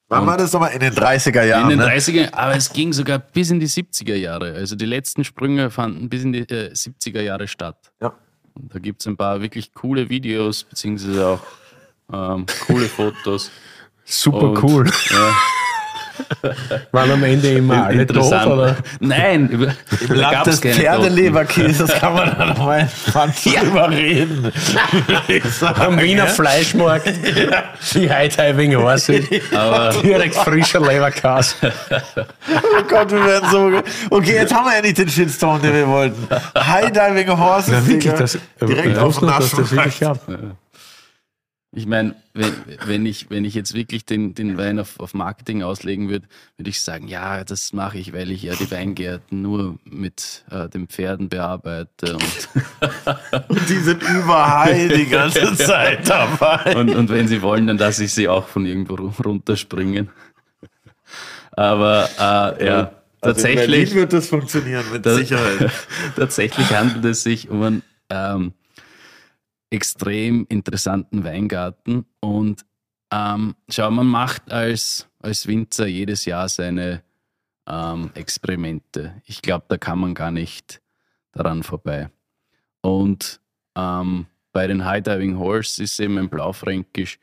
Wann 0.09 0.25
war 0.25 0.37
das 0.37 0.53
nochmal? 0.53 0.71
In 0.71 0.79
den 0.79 0.93
30er 0.93 1.43
Jahren? 1.43 1.69
In 1.69 1.79
den 1.79 1.87
30er, 1.87 2.13
ne? 2.13 2.33
aber 2.33 2.55
es 2.55 2.71
ging 2.71 2.93
sogar 2.93 3.19
bis 3.19 3.51
in 3.51 3.59
die 3.59 3.67
70er 3.67 4.15
Jahre. 4.15 4.53
Also 4.53 4.75
die 4.75 4.85
letzten 4.85 5.25
Sprünge 5.25 5.69
fanden 5.69 6.07
bis 6.07 6.23
in 6.23 6.31
die 6.31 6.39
äh, 6.49 6.71
70er 6.71 7.21
Jahre 7.21 7.47
statt. 7.47 7.91
Ja. 8.01 8.13
Und 8.53 8.73
da 8.73 8.79
gibt 8.79 9.01
es 9.01 9.07
ein 9.07 9.17
paar 9.17 9.41
wirklich 9.41 9.73
coole 9.73 10.09
Videos, 10.09 10.63
beziehungsweise 10.63 11.27
auch 11.27 11.39
ähm, 12.11 12.45
coole 12.65 12.85
Fotos. 12.85 13.51
Super 14.05 14.49
Und, 14.49 14.63
cool. 14.63 14.89
Ja, 15.09 15.33
waren 16.91 17.11
am 17.11 17.23
Ende 17.23 17.49
immer 17.53 17.85
alle 17.85 18.05
tot, 18.07 18.31
oder? 18.45 18.77
Nein, 18.99 19.49
über, 19.49 19.73
im 20.01 20.15
Land 20.15 20.47
des 20.47 20.59
Pferdeleberkäses 20.59 21.91
kann 21.99 22.13
man 22.13 22.37
da 22.37 22.45
noch 22.45 22.65
mal 22.65 22.89
ja. 23.43 23.61
drüber 23.61 23.89
reden. 23.89 24.51
am 25.61 25.99
Wiener 25.99 26.25
ja? 26.25 26.29
Fleischmarkt, 26.29 27.13
die 27.93 28.09
High-Diving 28.09 28.75
Horses, 28.75 29.25
aber 29.53 29.89
direkt 30.03 30.35
frischer 30.35 30.79
Leberkäse. 30.79 31.55
oh 31.61 32.83
Gott, 32.87 33.11
wir 33.11 33.25
werden 33.25 33.49
so... 33.51 33.81
Okay, 34.09 34.35
jetzt 34.35 34.53
haben 34.53 34.65
wir 34.65 34.75
ja 34.75 34.81
nicht 34.81 34.97
den 34.97 35.09
Shitstorm, 35.09 35.61
den 35.61 35.73
wir 35.73 35.87
wollten. 35.87 36.27
High-Diving 36.57 37.37
Horses, 37.37 37.73
Na, 37.73 37.87
wirklich, 37.87 38.13
das, 38.13 38.37
direkt 38.61 38.97
auf 38.97 39.19
den 39.19 39.27
das 39.27 39.71
wirklich 39.71 39.99
Ja. 39.99 40.15
Ich 41.77 41.85
meine, 41.85 42.15
wenn, 42.33 42.53
wenn, 42.87 43.05
ich, 43.05 43.29
wenn 43.29 43.45
ich 43.45 43.53
jetzt 43.53 43.75
wirklich 43.75 44.03
den, 44.03 44.33
den 44.33 44.57
Wein 44.57 44.79
auf, 44.79 44.99
auf 44.99 45.13
Marketing 45.13 45.61
auslegen 45.61 46.09
würde, 46.09 46.27
würde 46.57 46.71
ich 46.71 46.81
sagen, 46.81 47.07
ja, 47.07 47.43
das 47.43 47.71
mache 47.71 47.99
ich, 47.99 48.13
weil 48.13 48.31
ich 48.31 48.41
ja 48.41 48.55
die 48.55 48.71
Weingärten 48.71 49.43
nur 49.43 49.77
mit 49.85 50.43
äh, 50.49 50.67
den 50.69 50.87
Pferden 50.87 51.29
bearbeite. 51.29 52.13
Und, 52.13 52.49
und 53.49 53.69
die 53.69 53.77
sind 53.77 54.01
überall 54.01 54.87
die 54.87 55.05
ganze 55.05 55.55
Zeit 55.55 56.09
dabei. 56.09 56.75
Und, 56.75 56.95
und 56.95 57.09
wenn 57.09 57.27
sie 57.27 57.43
wollen, 57.43 57.67
dann 57.67 57.77
lasse 57.77 58.05
ich 58.05 58.11
sie 58.11 58.27
auch 58.27 58.47
von 58.47 58.65
irgendwo 58.65 58.95
runterspringen. 58.95 60.09
Aber 61.51 62.09
äh, 62.17 62.65
ja, 62.65 62.91
also 63.21 63.41
tatsächlich. 63.43 63.93
wird 63.93 64.13
das 64.13 64.29
funktionieren, 64.29 64.83
mit 64.91 65.03
Sicherheit. 65.03 65.69
tatsächlich 66.15 66.71
handelt 66.71 67.05
es 67.05 67.21
sich 67.21 67.51
um 67.51 67.61
ein. 67.61 67.83
Ähm, 68.09 68.53
extrem 69.69 70.45
interessanten 70.49 71.23
Weingarten. 71.23 72.05
Und 72.19 72.65
ähm, 73.11 73.55
schau, 73.69 73.89
man 73.91 74.07
macht 74.07 74.51
als, 74.51 75.07
als 75.19 75.47
Winzer 75.47 75.87
jedes 75.87 76.25
Jahr 76.25 76.49
seine 76.49 77.03
ähm, 77.67 78.11
Experimente. 78.13 79.21
Ich 79.25 79.41
glaube, 79.41 79.65
da 79.67 79.77
kann 79.77 79.99
man 79.99 80.13
gar 80.13 80.31
nicht 80.31 80.81
daran 81.31 81.63
vorbei. 81.63 82.09
Und 82.81 83.39
ähm, 83.75 84.27
bei 84.51 84.67
den 84.67 84.85
High 84.85 85.03
Diving 85.03 85.37
Horse 85.37 85.83
ist 85.83 85.99
eben 85.99 86.17
ein 86.17 86.29
Blaufränkisch, 86.29 87.19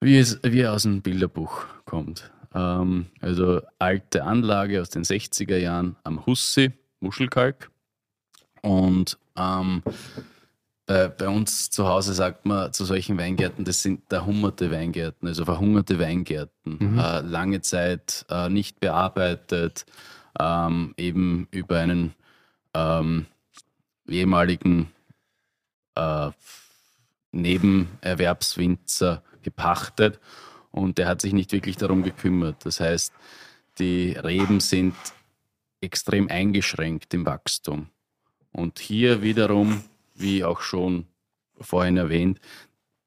wie 0.00 0.18
es 0.18 0.40
wie 0.42 0.66
aus 0.66 0.82
dem 0.82 1.02
Bilderbuch 1.02 1.66
kommt. 1.84 2.32
Ähm, 2.54 3.06
also 3.20 3.60
alte 3.78 4.24
Anlage 4.24 4.80
aus 4.80 4.90
den 4.90 5.04
60er 5.04 5.56
Jahren 5.56 5.96
am 6.02 6.24
Hussi, 6.26 6.72
Muschelkalk. 7.00 7.70
Und 8.62 9.18
bei, 10.90 11.06
bei, 11.06 11.28
uns 11.28 11.70
zu 11.70 11.86
Hause 11.86 12.14
sagt 12.14 12.46
man 12.46 12.72
zu 12.72 12.84
solchen 12.84 13.16
Weingärten, 13.16 13.64
das 13.64 13.80
sind 13.80 14.02
verhungerte 14.08 14.72
Weingärten, 14.72 15.28
also 15.28 15.44
verhungerte 15.44 16.00
Weingärten. 16.00 16.78
Mhm. 16.80 16.98
Äh, 16.98 17.20
lange 17.20 17.60
Zeit 17.60 18.26
äh, 18.28 18.48
nicht 18.48 18.80
bearbeitet, 18.80 19.86
ähm, 20.40 20.92
eben 20.96 21.46
über 21.52 21.78
einen 21.78 22.12
ähm, 22.74 23.26
ehemaligen 24.08 24.90
äh, 25.94 26.30
Nebenerwerbswinzer 27.30 29.22
gepachtet 29.42 30.18
und 30.72 30.98
der 30.98 31.06
hat 31.06 31.20
sich 31.20 31.32
nicht 31.32 31.52
wirklich 31.52 31.76
darum 31.76 32.02
gekümmert. 32.02 32.66
Das 32.66 32.80
heißt, 32.80 33.12
die 33.78 34.14
Reben 34.14 34.58
sind 34.58 34.96
extrem 35.80 36.28
eingeschränkt 36.28 37.14
im 37.14 37.26
Wachstum. 37.26 37.90
Und 38.50 38.80
hier 38.80 39.22
wiederum 39.22 39.84
wie 40.20 40.44
auch 40.44 40.60
schon 40.60 41.06
vorhin 41.60 41.96
erwähnt, 41.96 42.40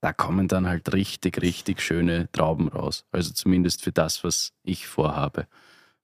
da 0.02 0.12
kommen 0.12 0.48
dann 0.48 0.68
halt 0.68 0.94
richtig, 0.94 1.42
richtig 1.42 1.82
schöne 1.82 2.30
Trauben 2.32 2.68
raus. 2.68 3.06
Also 3.12 3.32
zumindest 3.32 3.82
für 3.82 3.92
das, 3.92 4.24
was 4.24 4.52
ich 4.64 4.86
vorhabe. 4.86 5.48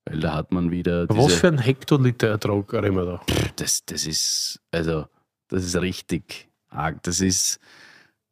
Weil 0.05 0.21
da 0.21 0.33
hat 0.33 0.51
man 0.51 0.71
wieder. 0.71 1.07
Was 1.09 1.33
für 1.33 1.49
ein 1.49 1.57
Hektoliter 1.57 2.29
Ertrag 2.29 2.73
reden 2.73 2.95
wir 2.95 3.05
da? 3.05 3.21
Das, 3.57 3.83
das 3.85 4.05
ist, 4.05 4.61
also, 4.71 5.05
das 5.49 5.65
ist 5.65 5.75
richtig, 5.75 6.47
arg. 6.69 7.03
Das 7.03 7.19
ist, 7.19 7.59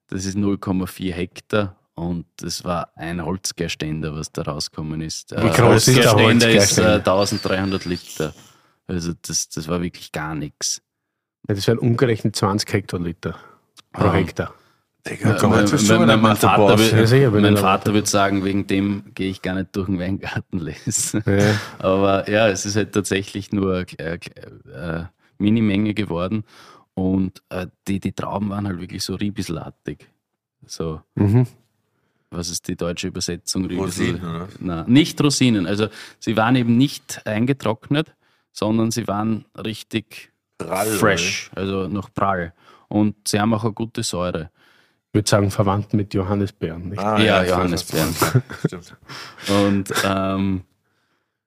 das 0.07 0.25
ist 0.25 0.37
0,4 0.37 1.11
Hektar 1.11 1.75
und 1.95 2.25
das 2.37 2.63
war 2.63 2.91
ein 2.95 3.23
Holzgärständer, 3.23 4.15
was 4.15 4.31
da 4.31 4.43
rausgekommen 4.43 5.01
ist. 5.01 5.31
Wie 5.31 5.49
groß 5.49 5.89
ist 5.89 5.97
der 5.97 6.13
Holzgärständer 6.13 6.49
ist 6.49 6.77
äh, 6.77 6.81
Holzgärständer? 6.81 7.11
1300 7.11 7.85
Liter. 7.85 8.33
Also 8.87 9.11
das, 9.21 9.49
das 9.49 9.67
war 9.67 9.81
wirklich 9.81 10.13
gar 10.13 10.33
nichts. 10.33 10.81
Ja, 11.47 11.55
das 11.55 11.67
wären 11.67 11.77
umgerechnet 11.79 12.35
20 12.35 12.71
Hektoliter 12.73 13.35
pro 13.93 14.07
Ah. 14.07 14.13
Hektar. 14.13 14.53
Digga, 15.07 15.47
mein, 15.47 15.67
Vater, 17.57 17.93
wird 17.93 18.07
sagen, 18.07 18.43
wegen 18.43 18.67
dem 18.67 19.03
gehe 19.15 19.29
ich 19.29 19.41
gar 19.41 19.55
nicht 19.55 19.73
durch 19.75 19.85
den 19.85 19.99
Weingarten 19.99 20.59
lesen. 20.59 21.23
Ja. 21.25 21.57
Aber 21.79 22.29
ja, 22.29 22.49
es 22.49 22.65
ist 22.65 22.75
halt 22.75 22.91
tatsächlich 22.93 23.53
nur 23.53 23.85
eine 23.97 24.19
äh, 24.19 24.19
äh, 24.69 25.05
Minimenge 25.37 25.93
geworden. 25.93 26.43
Und 26.93 27.41
äh, 27.49 27.67
die, 27.87 27.99
die 28.01 28.11
Trauben 28.11 28.49
waren 28.49 28.67
halt 28.67 28.81
wirklich 28.81 29.03
so 29.03 29.15
riebiselartig. 29.15 29.99
So, 30.65 31.01
Mhm. 31.15 31.47
was 32.31 32.49
ist 32.49 32.67
die 32.67 32.75
deutsche 32.75 33.07
Übersetzung? 33.07 33.69
Rosinen, 33.71 34.19
oder? 34.21 34.47
Na, 34.59 34.83
nicht 34.87 35.21
Rosinen. 35.23 35.67
Also 35.67 35.87
sie 36.19 36.35
waren 36.35 36.57
eben 36.57 36.75
nicht 36.75 37.25
eingetrocknet, 37.25 38.13
sondern 38.51 38.91
sie 38.91 39.07
waren 39.07 39.45
richtig 39.55 40.31
Prall, 40.57 40.87
fresh, 40.87 41.49
also 41.55 41.87
noch 41.87 42.13
prall. 42.13 42.53
Und 42.87 43.15
sie 43.27 43.39
haben 43.39 43.53
auch 43.53 43.63
eine 43.63 43.73
gute 43.73 44.03
Säure. 44.03 44.49
Ich 45.09 45.13
würde 45.13 45.29
sagen, 45.29 45.51
verwandt 45.51 45.93
mit 45.93 46.13
Johannisbeeren. 46.13 46.89
Nicht? 46.89 46.99
Ah, 46.99 47.17
Ja, 47.19 47.41
weiß, 47.41 47.49
Johannisbeeren. 47.49 48.15
Und 49.49 49.93
ähm, 50.03 50.61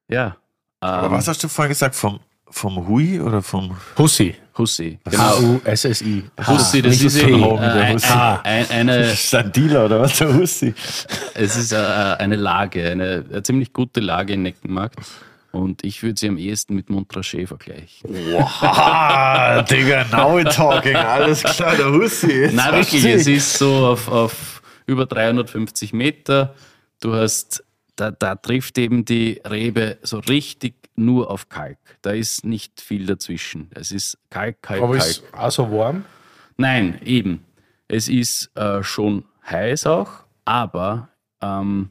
ja. 0.09 0.37
Aber 0.81 1.07
ähm, 1.07 1.13
was 1.13 1.29
hast 1.29 1.43
du 1.45 1.49
vorhin 1.49 1.71
gesagt? 1.71 1.95
Vom, 1.95 2.21
vom 2.49 2.89
Hui 2.89 3.21
oder 3.21 3.43
vom. 3.43 3.77
Hussi. 3.99 4.35
Hussi. 4.57 4.99
Genau. 5.05 5.23
H-U-S-S-I. 5.23 6.25
Hussi, 6.47 6.83
das 6.83 7.01
ist 7.01 7.17
eben 7.23 7.43
äh, 7.43 7.95
Hussi. 7.95 8.07
ein, 8.13 8.67
ein, 8.71 8.91
eine, 8.91 9.15
Dealer 9.55 9.85
oder 9.87 10.01
was? 10.01 10.19
Der 10.19 10.35
Hussi. 10.35 10.75
es 11.35 11.57
ist 11.57 11.73
äh, 11.73 11.77
eine 11.77 12.37
Lage, 12.37 12.91
eine, 12.91 13.25
eine 13.31 13.43
ziemlich 13.43 13.73
gute 13.73 14.01
Lage 14.01 14.35
in 14.35 14.43
Neckenmarkt. 14.43 14.99
Und 15.53 15.85
ich 15.85 16.03
würde 16.03 16.19
sie 16.19 16.29
am 16.29 16.39
ehesten 16.39 16.75
mit 16.77 16.91
Montrachet 16.91 17.47
vergleichen. 17.49 18.09
Ah, 18.39 19.63
Digga, 19.71 20.05
now 20.13 20.37
we're 20.39 20.49
talking. 20.49 20.95
Alles 20.95 21.43
klar, 21.43 21.75
der 21.77 21.91
Hussi. 21.93 22.51
Nein, 22.53 22.75
wirklich, 22.75 23.05
es 23.05 23.27
ist 23.27 23.59
so 23.59 23.87
auf, 23.87 24.09
auf 24.09 24.63
über 24.87 25.07
350 25.07 25.93
Meter. 25.93 26.55
Du 27.01 27.15
hast, 27.15 27.65
da, 27.97 28.13
da 28.13 28.37
trifft 28.37 28.79
eben 28.79 29.05
die 29.05 29.41
Rebe 29.45 29.99
so 30.03 30.19
richtig 30.21 30.75
nur 30.95 31.31
auf 31.31 31.49
Kalk. 31.49 31.79
Da 32.03 32.13
ist 32.13 32.45
nicht 32.45 32.81
viel 32.81 33.07
dazwischen. 33.07 33.71
Es 33.75 33.91
ist 33.91 34.19
Kalk, 34.31 34.63
Kalk, 34.63 34.83
Aber 34.83 34.99
Kalk. 34.99 35.09
ist 35.11 35.25
auch 35.33 35.51
so 35.51 35.71
warm. 35.73 36.05
Nein, 36.59 37.01
eben. 37.05 37.45
Es 37.89 38.09
ist 38.09 38.57
äh, 38.57 38.83
schon 38.85 39.25
heiß 39.49 39.87
auch, 39.87 40.11
aber 40.45 41.09
ähm, 41.43 41.91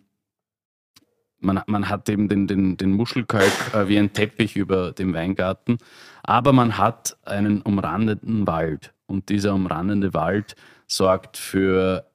man, 1.40 1.62
man 1.68 1.90
hat 1.90 2.10
eben 2.10 2.28
den, 2.28 2.48
den, 2.48 2.78
den 2.78 2.92
Muschelkalk 2.92 3.74
äh, 3.74 3.88
wie 3.88 3.98
ein 3.98 4.14
Teppich 4.14 4.56
über 4.56 4.92
dem 4.92 5.14
Weingarten, 5.14 5.78
aber 6.24 6.54
man 6.54 6.78
hat 6.78 7.18
einen 7.26 7.62
umrandeten 7.62 8.48
Wald 8.48 8.94
und 9.08 9.30
dieser 9.30 9.54
umrandende 9.54 10.14
Wald 10.14 10.56
sorgt 10.88 11.38
für 11.38 12.06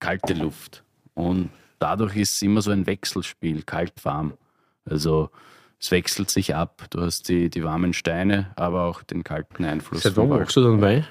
kalte 0.00 0.34
Luft 0.34 0.84
und 1.14 1.50
dadurch 1.78 2.16
ist 2.16 2.34
es 2.34 2.42
immer 2.42 2.62
so 2.62 2.70
ein 2.70 2.86
Wechselspiel, 2.86 3.62
kalt-warm. 3.62 4.34
Also 4.84 5.30
es 5.80 5.90
wechselt 5.90 6.30
sich 6.30 6.54
ab. 6.54 6.86
Du 6.90 7.00
hast 7.00 7.28
die, 7.28 7.50
die 7.50 7.62
warmen 7.62 7.92
Steine, 7.92 8.50
aber 8.56 8.84
auch 8.84 9.02
den 9.02 9.24
kalten 9.24 9.64
Einfluss 9.64 10.02
Seit 10.02 10.16
wann 10.16 10.28
magst 10.28 10.56
du 10.56 10.62
dann 10.62 10.80
Wein? 10.80 11.06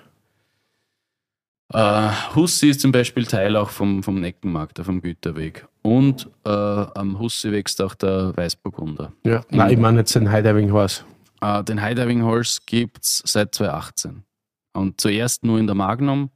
Äh, 1.73 2.09
Hussi 2.35 2.69
ist 2.69 2.81
zum 2.81 2.91
Beispiel 2.91 3.25
Teil 3.25 3.55
auch 3.55 3.69
vom, 3.69 4.01
vom 4.03 4.19
Neckenmarkt, 4.21 4.79
vom 4.79 5.01
Güterweg. 5.01 5.67
Und 5.81 6.29
äh, 6.45 6.49
am 6.49 7.19
Hussi 7.19 7.51
wächst 7.51 7.81
auch 7.81 7.95
der 7.95 8.35
Weißburgunder. 8.35 9.11
Ja. 9.23 9.41
Nein, 9.49 9.71
ich 9.71 9.77
meine 9.77 9.99
jetzt 9.99 10.15
den 10.15 10.31
Heideving 10.31 10.71
Horse. 10.71 11.03
Äh, 11.41 11.63
den 11.63 11.81
Highdiving 11.81 12.23
Horse 12.23 12.59
gibt 12.65 13.03
es 13.03 13.23
seit 13.25 13.53
2018. 13.55 14.23
Und 14.73 15.01
zuerst 15.01 15.43
nur 15.43 15.59
in 15.59 15.67
der 15.67 15.75
Magnum 15.75 16.29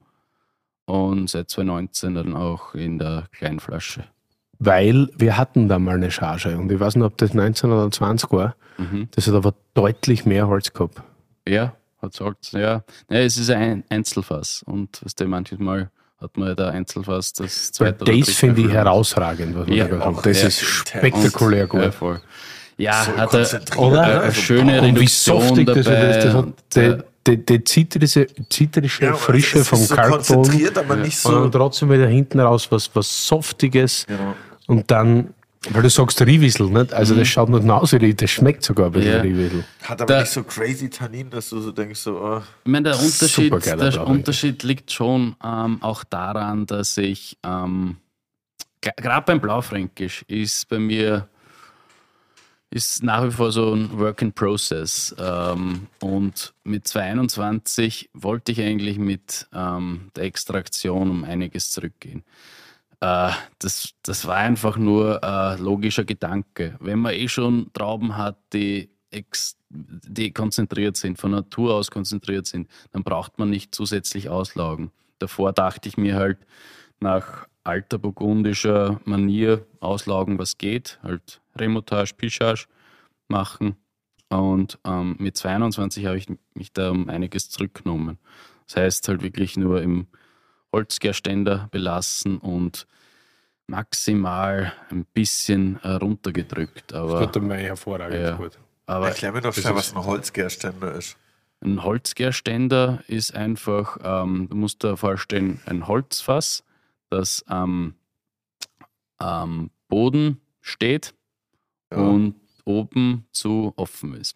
und 0.86 1.30
seit 1.30 1.50
2019 1.50 2.16
dann 2.16 2.36
auch 2.36 2.74
in 2.74 2.98
der 2.98 3.26
Kleinflasche. 3.32 4.06
Weil 4.60 5.10
wir 5.16 5.38
hatten 5.38 5.68
da 5.68 5.80
mal 5.80 5.96
eine 5.96 6.12
Charge 6.12 6.58
und 6.58 6.72
ich 6.72 6.80
weiß 6.80 6.96
nicht, 6.96 7.06
ob 7.06 7.18
das 7.18 7.34
19 7.34 7.72
oder 7.72 7.90
20 7.90 8.32
war. 8.32 8.56
Mhm. 8.78 9.08
Das 9.12 9.28
hat 9.28 9.34
aber 9.34 9.56
deutlich 9.74 10.26
mehr 10.26 10.48
Holz 10.48 10.74
gehabt. 10.74 11.02
Ja, 11.48 11.74
hat 12.02 12.12
gesagt, 12.12 12.52
ja. 12.54 12.60
ja. 12.60 12.84
Es 13.10 13.38
ist 13.38 13.50
ein 13.50 13.84
Einzelfass. 13.90 14.64
Und 14.66 15.00
was 15.04 15.16
der 15.16 15.28
manchmal 15.28 15.90
hat 16.20 16.38
man 16.38 16.50
ja 16.50 16.56
da 16.56 16.70
Einzelfass, 16.70 17.34
das 17.34 17.72
zweite 17.72 18.04
oder 18.04 18.12
das 18.14 18.26
dritte 18.26 18.32
finde 18.32 18.62
ich 18.62 18.70
herausragend, 18.72 19.56
was 19.58 19.68
wir 19.68 19.76
Ja, 19.76 19.90
haben. 19.90 20.02
auch 20.18 20.22
Das 20.22 20.38
sehr 20.38 20.48
ist 20.50 20.60
spektakulär 20.62 21.68
gut. 21.68 21.82
Ja, 21.82 21.92
voll. 21.92 22.22
Ja, 22.78 23.04
So 23.04 23.18
hat 23.18 23.34
er 23.34 23.78
Oder? 23.80 24.02
eine 24.04 24.20
Also, 24.22 24.42
schöne 24.42 24.80
Und 24.82 24.86
wie 24.86 24.90
Reduktion 25.00 25.42
softig 25.42 25.66
das 25.68 25.86
dabei. 25.86 26.10
ist. 26.10 26.26
Das 26.26 26.34
hat 26.34 26.46
und, 26.46 26.56
die, 26.76 26.80
äh, 27.34 27.38
die, 27.38 27.64
zitrische, 27.64 28.28
zitrische 28.50 29.06
Ja, 29.06 29.14
Frische 29.14 29.64
vom 29.64 29.80
so 29.80 29.96
Kalkboden. 29.96 30.26
konzentriert, 30.36 30.78
aber 30.78 30.96
nicht 30.96 31.24
Und 31.26 31.32
so. 31.32 31.42
dann 31.42 31.52
trotzdem 31.52 31.92
wieder 31.92 32.08
hinten 32.08 32.40
raus 32.40 32.68
was, 32.72 32.90
was 32.96 33.28
Softiges. 33.28 34.06
Genau. 34.08 34.34
Und 34.68 34.90
dann, 34.90 35.34
weil 35.70 35.84
du 35.84 35.90
sagst 35.90 36.20
Riewissel, 36.22 36.70
nicht? 36.70 36.92
Also 36.94 37.14
das 37.16 37.28
schaut 37.28 37.50
nicht 37.50 37.64
nur 37.64 37.82
aus 37.82 37.94
wie 37.94 38.14
das 38.14 38.30
schmeckt 38.32 38.64
sogar 38.64 38.88
ein 38.88 38.92
bisschen 38.94 39.12
Ja. 39.14 39.22
Riewissel. 39.22 39.64
Hat 39.84 40.02
aber 40.02 40.14
Da- 40.16 40.20
nicht 40.22 40.32
so 40.32 40.44
crazy 40.44 40.90
Tannin, 40.90 41.30
dass 41.30 41.50
du 41.50 41.60
so 41.62 41.72
denkst, 41.72 42.00
so, 42.00 42.20
oh, 42.20 42.42
Ich 42.66 42.72
meine, 42.72 42.90
der 42.90 43.00
Unterschied, 43.00 43.52
der 43.54 43.76
Blauregel. 43.78 44.00
Unterschied 44.02 44.64
liegt 44.64 44.92
schon 44.92 45.36
ähm, 45.44 45.78
auch 45.84 46.04
daran, 46.04 46.66
dass 46.66 46.98
ich, 46.98 47.38
ähm, 47.44 47.98
gerade 48.82 49.26
beim 49.26 49.40
Blaufränkisch 49.40 50.24
ist 50.28 50.68
bei 50.68 50.80
mir 50.80 51.28
ist 52.74 53.04
nach 53.04 53.26
wie 53.28 53.32
vor 53.32 53.52
so 53.52 53.74
ein 53.74 54.00
Work 54.00 54.22
in 54.22 54.32
Process. 54.32 55.14
Ähm, 55.20 55.88
und 56.00 56.54
mit 56.64 56.88
221 56.88 58.10
wollte 58.14 58.54
ich 58.54 58.62
eigentlich 58.62 58.98
mit 58.98 59.48
ähm, 59.54 60.10
der 60.16 60.24
Extraktion 60.24 61.10
um 61.10 61.24
einiges 61.26 61.70
zurückgehen. 61.72 62.24
Äh, 63.02 63.32
das, 63.60 63.94
das 64.04 64.26
war 64.26 64.38
einfach 64.38 64.78
nur 64.78 65.22
äh, 65.24 65.60
logischer 65.60 66.06
Gedanke. 66.06 66.78
Wenn 66.80 67.00
man 67.00 67.14
eh 67.14 67.28
schon 67.28 67.72
Trauben 67.74 68.16
hat, 68.16 68.38
die, 68.54 68.90
ex, 69.10 69.58
die 69.70 70.32
konzentriert 70.32 70.96
sind, 70.96 71.20
von 71.20 71.32
Natur 71.32 71.76
aus 71.76 71.92
konzentriert 71.92 72.46
sind, 72.46 72.70
dann 72.92 73.04
braucht 73.04 73.40
man 73.40 73.50
nicht 73.50 73.76
zusätzlich 73.76 74.30
auslaugen. 74.30 74.92
Davor 75.20 75.52
dachte 75.52 75.90
ich 75.90 75.98
mir 75.98 76.16
halt 76.16 76.38
nach 77.00 77.48
alter 77.64 77.98
burgundischer 77.98 79.02
Manier 79.06 79.66
auslaugen, 79.80 80.40
was 80.40 80.58
geht, 80.58 81.00
halt 81.04 81.42
Remotage, 81.56 82.14
Pichage 82.16 82.66
machen. 83.28 83.76
Und 84.30 84.80
ähm, 84.86 85.16
mit 85.20 85.38
22 85.38 86.06
habe 86.06 86.18
ich 86.18 86.28
mich 86.54 86.72
da 86.72 86.92
um 86.92 87.10
einiges 87.10 87.50
zurückgenommen. 87.50 88.18
Das 88.68 88.78
heißt 88.78 89.08
halt 89.10 89.22
wirklich 89.22 89.58
nur 89.58 89.82
im 89.82 90.08
Holzgärständer 90.74 91.68
belassen 91.72 92.38
und 92.38 92.88
maximal 93.68 94.74
ein 94.90 95.06
bisschen 95.06 95.80
äh, 95.84 95.90
runtergedrückt. 95.94 96.92
Das 96.92 97.00
Aber, 97.00 97.20
tut 97.26 97.36
dem 97.36 97.50
Wein 97.50 97.60
hervorragend 97.60 98.22
Ja. 98.22 98.36
gut. 98.36 98.58
aber 98.86 99.08
erklär 99.10 99.32
mir 99.32 99.42
doch 99.42 99.54
schnell, 99.54 99.76
was 99.76 99.94
ein 99.96 100.04
Holzgärständer 100.04 100.94
ist. 100.96 101.18
ein 101.62 101.84
Holzgärständer 101.84 103.04
ist 103.08 103.34
einfach, 103.36 103.98
ähm, 104.04 104.48
du 104.50 104.56
musst 104.56 104.84
dir 104.84 104.98
vorstellen, 104.98 105.60
ein 105.66 105.88
Holzfass, 105.88 106.64
das 107.10 107.44
am 107.48 107.96
am 109.18 109.70
Boden 109.88 110.42
steht 110.62 111.14
Ja. 111.92 111.98
und 112.00 112.36
oben 112.66 113.26
zu 113.32 113.72
offen 113.76 114.16
ist. 114.16 114.36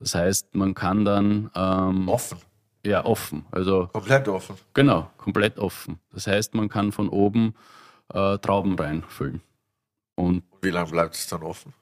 Das 0.00 0.14
heißt, 0.16 0.54
man 0.54 0.74
kann 0.74 1.04
dann 1.04 1.50
ähm, 1.54 2.08
Offen. 2.08 2.38
Ja 2.84 3.04
offen, 3.04 3.44
also 3.50 3.88
Komplett 3.92 4.28
offen. 4.28 4.56
genau, 4.74 5.10
komplett 5.16 5.58
offen. 5.58 5.98
Das 6.12 6.26
heißt, 6.26 6.54
man 6.54 6.68
kann 6.68 6.92
von 6.92 7.08
oben 7.08 7.54
äh, 8.12 8.38
Trauben 8.38 8.76
reinfüllen. 8.78 9.42
Und 10.14 10.42
Wie 10.62 10.70
lange 10.70 10.90
bleibt 10.90 11.14
es 11.14 11.26
dann 11.26 11.42
offen? 11.42 11.74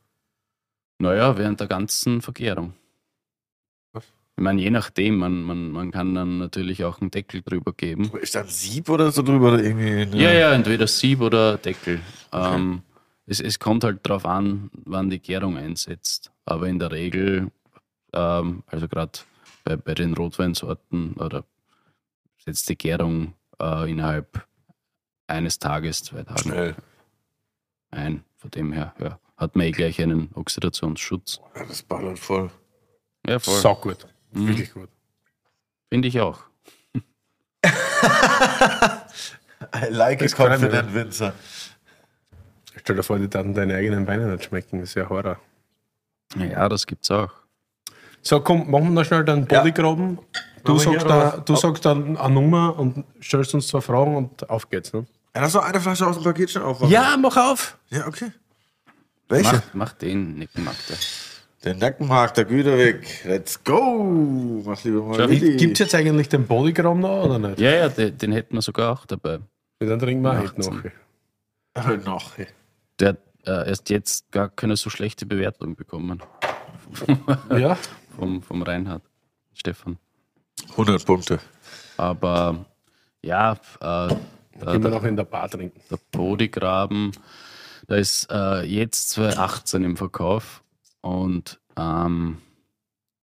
naja, 0.99 1.37
während 1.37 1.61
der 1.61 1.67
ganzen 1.67 2.23
Vergärung. 2.23 2.73
Was? 3.93 4.05
Ich 4.37 4.43
meine, 4.43 4.61
je 4.61 4.71
nachdem, 4.71 5.19
man, 5.19 5.43
man, 5.43 5.71
man 5.71 5.91
kann 5.91 6.15
dann 6.15 6.39
natürlich 6.39 6.85
auch 6.85 7.01
einen 7.01 7.11
Deckel 7.11 7.43
drüber 7.43 7.73
geben. 7.73 8.11
Ist 8.21 8.35
da 8.35 8.41
ein 8.41 8.49
Sieb 8.49 8.89
oder 8.89 9.11
so 9.13 9.23
drüber? 9.23 9.53
Oder 9.53 9.63
irgendwie 9.63 10.19
Ja, 10.19 10.33
ja, 10.33 10.53
entweder 10.53 10.87
Sieb 10.87 11.21
oder 11.21 11.59
Deckel. 11.59 12.01
Ähm, 12.33 12.83
es, 13.27 13.41
es 13.41 13.59
kommt 13.59 13.85
halt 13.85 14.01
darauf 14.07 14.25
an, 14.27 14.71
wann 14.85 15.11
die 15.11 15.19
Gärung 15.21 15.57
einsetzt. 15.57 16.33
Aber 16.47 16.67
in 16.69 16.79
der 16.79 16.93
Regel, 16.93 17.51
ähm, 18.13 18.63
also 18.67 18.89
gerade 18.89 19.13
bei, 19.67 19.77
bei 19.77 19.95
den 19.95 20.15
Rotweinsorten, 20.15 21.15
oder 21.15 21.45
setzt 22.39 22.69
die 22.69 22.79
Gärung 22.79 23.35
äh, 23.61 23.91
innerhalb 23.91 24.47
eines 25.27 25.59
Tages, 25.59 26.05
zwei 26.05 26.23
Tagen 26.23 26.39
Schnell. 26.39 26.77
ein. 27.91 28.25
Von 28.39 28.51
dem 28.53 28.73
her 28.73 28.95
ja, 29.01 29.19
hat 29.37 29.57
man 29.57 29.67
eh 29.67 29.73
gleich 29.73 30.01
einen 30.01 30.31
Oxidationsschutz. 30.35 31.41
Ja, 31.57 31.65
das 31.65 31.83
ballert 31.83 32.19
voll. 32.19 32.51
Ja, 33.27 33.41
voll. 33.41 33.61
So 33.61 33.75
gut. 33.75 34.07
Mhm. 34.31 34.49
Wirklich 34.49 34.73
gut. 34.73 34.89
Finde 35.89 36.09
ich 36.09 36.21
auch. 36.21 36.45
I 37.65 37.71
like 39.89 40.21
a 40.21 40.25
Das 40.27 40.39
mir 40.39 40.49
confident 40.49 40.95
Winzer. 40.95 41.35
Stell 42.77 42.95
dir 42.95 43.03
vor, 43.03 43.19
die 43.19 43.29
dann 43.29 43.55
deine 43.55 43.75
eigenen 43.75 44.07
Weine 44.07 44.29
nicht 44.29 44.45
schmecken. 44.45 44.79
Das 44.79 44.91
ist 44.91 44.95
ja 44.95 45.09
Horror. 45.09 45.41
Ja, 46.37 46.69
das 46.69 46.87
gibt's 46.87 47.11
auch. 47.11 47.33
So, 48.27 48.41
komm, 48.41 48.69
machen 48.69 48.87
wir 48.87 48.91
noch 48.91 49.05
schnell 49.05 49.25
den 49.25 49.47
Bodygraben. 49.47 50.19
Du, 50.65 50.75
Machen 50.75 50.93
wir 50.93 50.99
sagst, 50.99 51.07
hier 51.07 51.09
da, 51.09 51.37
du 51.37 51.55
sagst 51.55 51.85
dann 51.85 52.17
eine 52.17 52.35
Nummer 52.35 52.77
und 52.77 53.05
stellst 53.23 53.55
uns 53.55 53.69
zwei 53.69 53.81
Fragen 53.81 54.17
und 54.17 54.51
auf 54.51 54.69
geht's. 54.69 54.93
Ne? 54.93 55.07
Ja, 55.33 55.43
lass 55.43 55.53
doch 55.53 55.63
eine 55.63 55.81
Flasche 55.81 56.09
aus 56.09 56.17
dem 56.17 56.25
Paket 56.25 56.51
schon 56.51 56.63
aufmachen. 56.63 56.93
Ja, 56.93 57.17
mach 57.17 57.37
auf! 57.37 57.79
Ja, 57.89 58.05
okay. 58.09 58.33
Welche? 59.29 59.53
Mach, 59.53 59.63
mach 59.75 59.93
den 59.93 60.35
Nickenmarkt. 60.41 60.81
Der 61.63 61.75
Nackenmarkt, 61.75 62.37
der 62.39 62.47
Güterweg. 62.47 63.25
Let's 63.27 63.63
go! 63.63 64.61
Mach 64.65 64.83
lieber 64.83 65.05
mal 65.05 65.29
Gibt 65.29 65.75
es 65.75 65.79
jetzt 65.79 65.95
eigentlich 65.95 66.29
den 66.29 66.49
Bodygram 66.49 66.99
noch 66.99 67.27
oder 67.27 67.39
nicht? 67.39 67.61
Ja, 67.61 67.71
ja, 67.71 67.89
den, 67.89 68.19
den 68.19 68.33
hätten 68.33 68.57
wir 68.57 68.63
sogar 68.63 68.93
auch 68.93 69.07
dabei. 69.07 69.39
Ja, 69.81 69.89
dann 69.89 70.01
trinken 70.01 70.23
wir 70.25 70.33
Ja, 70.35 70.41
heute 70.41 70.61
noch. 70.61 72.05
Noch. 72.05 72.33
Der 72.99 73.09
hat 73.11 73.19
äh, 73.47 73.69
erst 73.69 73.89
jetzt 73.91 74.33
gar 74.33 74.49
keine 74.49 74.77
so 74.77 74.91
schlechte 74.91 75.27
Bewertung 75.27 75.77
bekommen 75.77 76.21
Ja, 77.57 77.79
vom, 78.17 78.43
vom 78.43 78.63
Reinhard 78.63 79.03
Stefan. 79.55 79.99
100 80.71 81.05
Punkte. 81.05 81.39
Aber 81.97 82.67
ja, 83.23 83.53
äh, 83.81 84.17
wir 84.59 84.79
der, 84.79 84.91
noch 84.91 85.05
in 85.05 85.17
der 85.17 85.25
Bar 85.25 85.49
trinken. 85.49 85.81
der 85.91 85.99
Bodygraben, 86.11 87.13
da 87.87 87.97
ist 87.97 88.31
äh, 88.31 88.63
jetzt 88.63 89.11
2018 89.11 89.85
im 89.85 89.97
Verkauf 89.97 90.63
und 91.03 91.61
ähm, 91.77 92.39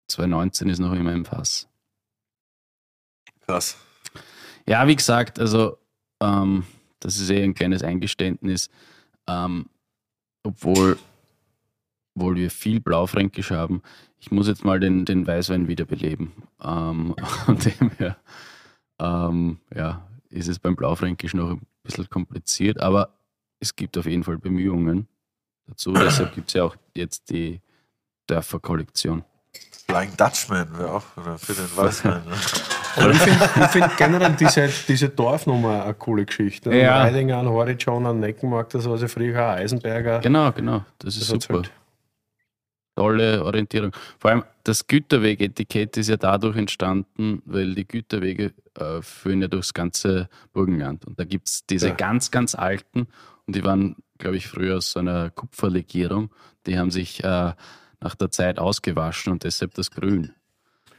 2019 0.07 0.70
ist 0.70 0.80
noch 0.80 0.94
immer 0.94 1.14
im 1.14 1.26
Fass. 1.26 1.68
Krass. 3.41 3.78
Ja, 4.68 4.88
wie 4.88 4.95
gesagt, 4.95 5.40
also 5.40 5.78
ähm, 6.22 6.65
das 6.99 7.18
ist 7.18 7.30
eh 7.30 7.44
ein 7.44 7.53
kleines 7.53 7.84
Eingeständnis. 7.84 8.70
Ähm, 9.28 9.65
obwohl, 10.44 10.98
obwohl 12.15 12.36
wir 12.36 12.52
viel 12.52 12.80
Blaufränkisch 12.80 13.52
haben, 13.52 13.82
ich 14.24 14.32
muss 14.32 14.48
jetzt 14.48 14.64
mal 14.64 14.80
den, 14.80 15.04
den 15.04 15.28
Weißwein 15.28 15.68
wiederbeleben. 15.68 16.32
Ähm, 16.64 17.14
von 17.45 17.58
dem 17.58 17.91
her 17.98 18.16
ähm, 19.00 19.60
ja, 19.76 20.08
ist 20.30 20.48
es 20.48 20.60
beim 20.60 20.78
Blaufränkisch 20.78 21.34
noch 21.34 21.50
ein 21.52 21.62
bisschen 21.84 22.10
kompliziert, 22.10 22.80
aber 22.80 23.10
es 23.60 23.76
gibt 23.76 23.98
auf 23.98 24.06
jeden 24.06 24.24
Fall 24.24 24.38
Bemühungen 24.38 25.10
dazu. 25.68 25.91
Deshalb 25.94 26.34
gibt 26.36 26.48
es 26.48 26.54
ja 26.54 26.64
auch 26.64 26.78
jetzt 26.95 27.30
die 27.32 27.60
Dörfer-Kollektion. 28.28 29.26
Flying 29.90 30.16
Dutchman 30.16 30.78
wäre 30.78 30.94
auch 30.94 31.18
oder 31.18 31.38
für 31.38 31.54
den 31.54 31.66
Weißwein. 31.76 32.24
Ne? 32.24 32.36
Aber 32.95 33.12
ich 33.12 33.18
finde 33.18 33.68
find 33.68 33.98
generell 33.98 34.36
diese, 34.40 34.70
diese 34.88 35.10
Dorfnummer 35.10 35.84
eine 35.84 35.95
coole 35.95 36.26
Geschichte. 36.26 36.74
Ja. 36.74 37.02
Reidinger, 37.02 37.40
an 37.40 37.50
Horizon, 37.50 38.06
an 38.06 38.22
Neckenmarkt, 38.22 38.74
das 38.74 38.88
war 38.88 38.98
ja 38.98 39.08
früher 39.10 39.50
Eisenberger. 39.50 40.20
Genau, 40.20 40.50
genau. 40.54 40.86
Das 41.00 41.18
ist 41.18 41.30
Das 41.30 41.44
super. 41.44 41.56
halt. 41.56 41.72
Tolle 43.03 43.43
Orientierung. 43.43 43.91
Vor 44.19 44.31
allem 44.31 44.43
das 44.63 44.88
Güterweg-Etikett 44.88 45.97
ist 45.97 46.07
ja 46.09 46.17
dadurch 46.17 46.55
entstanden, 46.55 47.41
weil 47.45 47.75
die 47.75 47.85
Güterwege 47.88 48.53
äh, 48.80 49.01
führen 49.01 49.41
ja 49.41 49.47
durchs 49.49 49.73
ganze 49.73 50.30
Burgenland. 50.53 51.05
Und 51.05 51.19
da 51.19 51.25
gibt 51.25 51.47
es 51.49 51.65
diese 51.65 51.89
Ja. 51.89 51.93
ganz, 51.95 52.31
ganz 52.31 52.55
alten, 52.55 53.07
und 53.45 53.55
die 53.57 53.63
waren, 53.65 53.97
glaube 54.19 54.38
ich, 54.38 54.47
früher 54.47 54.77
aus 54.77 54.93
so 54.93 54.99
einer 54.99 55.30
Kupferlegierung. 55.31 56.30
Die 56.65 56.77
haben 56.80 56.91
sich 56.91 57.21
äh, 57.25 57.51
nach 57.99 58.15
der 58.15 58.31
Zeit 58.31 58.57
ausgewaschen 58.57 59.34
und 59.34 59.43
deshalb 59.43 59.73
das 59.73 59.91
Grün. 59.91 60.31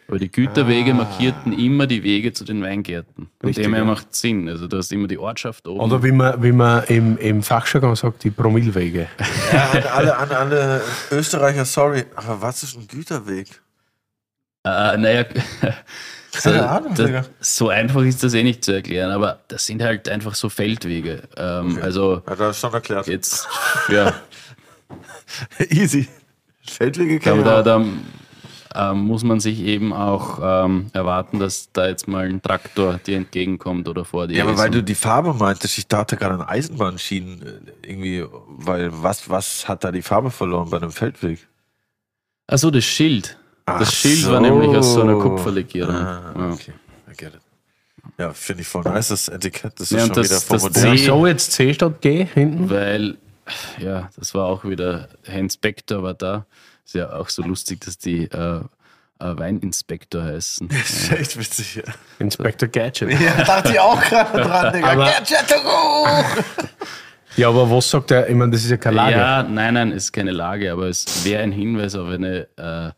Aber 0.08 0.18
die 0.18 0.30
Güterwege 0.30 0.90
Ah. 0.90 0.94
markierten 0.94 1.58
immer 1.58 1.86
die 1.86 2.02
Wege 2.02 2.32
zu 2.32 2.44
den 2.44 2.62
Weingärten. 2.62 3.28
Und 3.42 3.48
Richtig, 3.48 3.64
dem 3.64 3.72
her 3.74 3.82
ja. 3.84 3.88
macht 3.88 4.14
Sinn. 4.14 4.48
Also 4.48 4.66
du 4.68 4.76
hast 4.76 4.92
immer 4.92 5.08
die 5.08 5.18
Ortschaft 5.18 5.66
oben. 5.66 5.80
Oder 5.80 6.02
wie 6.02 6.12
man, 6.12 6.42
wie 6.42 6.52
man 6.52 6.84
im, 6.84 7.16
im 7.18 7.42
Fachjargon 7.42 7.96
sagt, 7.96 8.22
die 8.24 8.30
Promillwege. 8.30 9.08
Ja, 9.52 9.70
an 9.72 9.82
alle, 9.94 10.16
an 10.18 10.30
alle 10.30 10.82
Österreicher, 11.10 11.64
sorry. 11.64 12.04
Aber 12.16 12.42
was 12.42 12.62
ist 12.62 12.76
ein 12.76 12.86
Güterweg? 12.86 13.48
Äh, 14.66 14.96
naja, 14.98 15.24
so, 16.32 16.50
Keine 16.50 16.68
Ahnung, 16.68 16.94
Digga. 16.94 17.24
das, 17.38 17.56
so 17.56 17.68
einfach 17.68 18.02
ist 18.02 18.22
das 18.24 18.34
eh 18.34 18.42
nicht 18.42 18.64
zu 18.64 18.72
erklären, 18.72 19.10
aber 19.12 19.40
das 19.48 19.66
sind 19.66 19.82
halt 19.82 20.08
einfach 20.08 20.34
so 20.34 20.48
Feldwege. 20.48 21.22
Ähm, 21.36 21.78
Also 21.82 22.22
Hat 22.26 22.40
er 22.40 22.52
schon 22.54 22.72
erklärt. 22.72 23.06
jetzt, 23.06 23.46
ja, 23.88 24.12
Easy. 25.70 26.08
Feldwege 26.66 27.20
kann 27.20 27.44
da, 27.44 27.60
auch. 27.60 27.64
da 27.64 27.84
ähm, 28.74 28.98
muss 29.06 29.22
man 29.24 29.40
sich 29.40 29.60
eben 29.60 29.92
auch 29.92 30.40
ähm, 30.42 30.86
erwarten, 30.92 31.38
dass 31.38 31.70
da 31.72 31.86
jetzt 31.88 32.08
mal 32.08 32.26
ein 32.28 32.42
Traktor 32.42 32.98
dir 33.06 33.16
entgegenkommt 33.16 33.88
oder 33.88 34.04
vor 34.04 34.26
dir 34.26 34.36
Ja, 34.38 34.44
aber 34.44 34.58
weil 34.58 34.70
du 34.70 34.82
die 34.82 34.94
Farbe 34.94 35.32
meintest, 35.34 35.78
ich 35.78 35.86
dachte 35.86 36.16
gerade 36.16 36.34
an 36.34 36.42
Eisenbahnschienen 36.42 37.42
äh, 37.42 37.88
irgendwie, 37.88 38.24
weil 38.48 38.90
was, 38.92 39.28
was 39.30 39.68
hat 39.68 39.84
da 39.84 39.92
die 39.92 40.02
Farbe 40.02 40.30
verloren 40.30 40.70
bei 40.70 40.76
einem 40.78 40.90
Feldweg? 40.92 41.46
Ach 42.46 42.58
so, 42.58 42.70
das 42.70 42.84
Schild. 42.84 43.38
Ach 43.66 43.78
das 43.78 43.94
Schild 43.94 44.18
so. 44.18 44.32
war 44.32 44.40
nämlich 44.40 44.68
aus 44.76 44.92
so 44.94 45.02
einer 45.02 45.18
Kupferlegierung. 45.18 45.94
Ah, 45.94 46.34
ja. 46.36 46.50
okay. 46.52 46.72
I 47.10 47.16
get 47.16 47.34
it. 47.34 47.40
Ja, 48.18 48.32
finde 48.34 48.62
ich 48.62 48.68
voll 48.68 48.82
nice, 48.82 49.08
das 49.08 49.28
Etikett. 49.28 49.72
Das 49.80 49.90
ist 49.90 49.96
Ja, 49.98 50.06
schon 50.06 50.14
das- 50.14 50.26
wieder 50.26 50.34
das 50.34 50.44
formuliert. 50.44 50.98
C- 50.98 51.06
So 51.06 51.26
jetzt 51.26 51.52
C 51.52 51.72
statt 51.72 52.00
G 52.02 52.24
hinten. 52.26 52.68
Weil, 52.68 53.16
ja, 53.78 54.10
das 54.16 54.34
war 54.34 54.44
auch 54.46 54.64
wieder, 54.64 55.08
Herr 55.24 55.38
Inspektor 55.40 56.02
war 56.02 56.14
da. 56.14 56.44
Ist 56.84 56.94
ja 56.94 57.12
auch 57.12 57.28
so 57.28 57.42
lustig, 57.42 57.80
dass 57.80 57.98
die 57.98 58.24
äh, 58.24 58.56
äh, 58.58 58.60
Weininspektor 59.18 60.22
heißen. 60.22 60.68
Das 60.68 60.90
ist 60.90 61.12
echt 61.12 61.38
witzig, 61.38 61.76
ja. 61.76 61.82
Inspector 62.18 62.68
Gadget. 62.68 63.10
Ja, 63.20 63.42
dachte 63.44 63.72
ich 63.72 63.80
auch 63.80 64.00
gerade 64.02 64.40
dran, 64.42 64.72
Digga. 64.74 64.88
Aber- 64.92 65.04
Gadgetero! 65.06 66.06
Ja, 67.36 67.48
aber 67.48 67.68
was 67.68 67.90
sagt 67.90 68.12
er? 68.12 68.28
Ich 68.28 68.34
meine, 68.36 68.52
das 68.52 68.62
ist 68.62 68.70
ja 68.70 68.76
keine 68.76 68.94
Lage. 68.94 69.16
Ja, 69.16 69.42
nein, 69.42 69.74
nein, 69.74 69.90
ist 69.90 70.12
keine 70.12 70.30
Lage, 70.30 70.70
aber 70.70 70.86
es 70.86 71.24
wäre 71.24 71.42
ein 71.42 71.50
Hinweis 71.50 71.96
auf 71.96 72.06
eine 72.08 72.46
äh, 72.56 72.90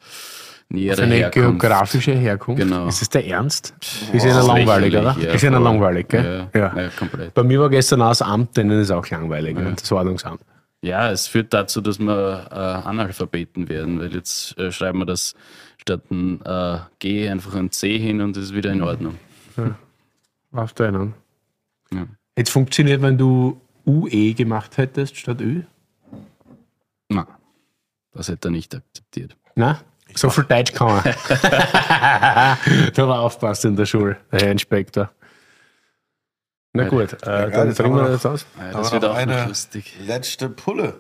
nähere 0.69 0.97
Für 0.97 1.03
eine 1.05 1.15
Herkunft. 1.15 1.61
geografische 1.61 2.13
Herkunft. 2.13 2.61
Genau. 2.61 2.87
Ist 2.87 3.01
das 3.01 3.09
der 3.09 3.27
Ernst? 3.27 3.73
Ist 4.13 4.27
ja 4.27 4.35
Das 4.35 4.41
ist 4.43 4.47
langweilig, 4.47 4.95
oder? 4.95 5.17
ja, 5.19 5.33
ist 5.33 5.41
ja 5.43 5.51
langweilig, 5.59 6.09
gell? 6.09 6.49
Ja, 6.53 6.71
ja, 6.77 6.89
komplett. 6.99 7.33
Bei 7.33 7.45
mir 7.45 7.61
war 7.61 7.71
gestern 7.71 8.03
auch 8.03 8.11
das 8.11 8.21
Amt, 8.21 8.59
denen 8.59 8.79
ist 8.79 8.91
auch 8.91 9.09
langweilig, 9.09 9.57
ne? 9.57 9.73
das 9.75 9.91
Ordnungsamt. 9.91 10.43
Ja, 10.83 11.11
es 11.11 11.27
führt 11.27 11.53
dazu, 11.53 11.81
dass 11.81 11.99
wir 11.99 12.49
äh, 12.51 12.55
Analphabeten 12.55 13.69
werden, 13.69 13.99
weil 13.99 14.15
jetzt 14.15 14.57
äh, 14.59 14.71
schreiben 14.71 14.99
wir 14.99 15.07
das 15.07 15.35
statt 15.79 16.11
ein 16.11 16.45
äh, 16.45 16.79
G 16.99 17.29
einfach 17.29 17.55
ein 17.55 17.71
C 17.71 17.99
hin 17.99 18.21
und 18.21 18.37
es 18.37 18.45
ist 18.45 18.55
wieder 18.55 18.73
in 18.73 18.83
Ordnung. 18.83 19.19
Was 20.51 20.75
du 20.75 20.85
einen? 20.85 21.15
Ja. 21.93 22.07
Jetzt 22.37 22.51
funktioniert, 22.51 23.03
wenn 23.03 23.19
du 23.19 23.61
UE 23.87 24.35
gemacht 24.35 24.77
hättest 24.77 25.17
statt 25.17 25.41
Ü? 25.41 25.63
Na, 27.09 27.27
das 28.13 28.29
hätte 28.29 28.49
er 28.49 28.51
nicht 28.53 28.75
akzeptiert. 28.75 29.37
Na? 29.55 29.81
So 30.15 30.31
viel 30.31 30.45
Deutsch 30.45 30.73
kann 30.73 31.03
er. 31.05 32.59
da 32.95 33.09
war 33.09 33.21
aufpasst 33.21 33.65
in 33.65 33.77
der 33.77 33.87
Schule, 33.87 34.19
der 34.31 34.41
Herr 34.41 34.53
Inspektor. 34.53 35.11
Na 36.77 36.89
gut, 36.89 37.13
äh, 37.15 37.17
geil, 37.27 37.51
dann 37.77 37.87
haben 37.87 37.97
wir 37.97 38.09
das 38.09 38.27
aus. 38.27 38.47
Ja, 38.59 38.71
Aber 38.71 38.79
das 38.83 38.93
wird 38.93 39.03
noch 39.03 39.11
auch 39.11 39.15
eine- 39.15 39.47
lustig. 39.47 39.95
Letzte 40.07 40.49
Pulle. 40.49 40.95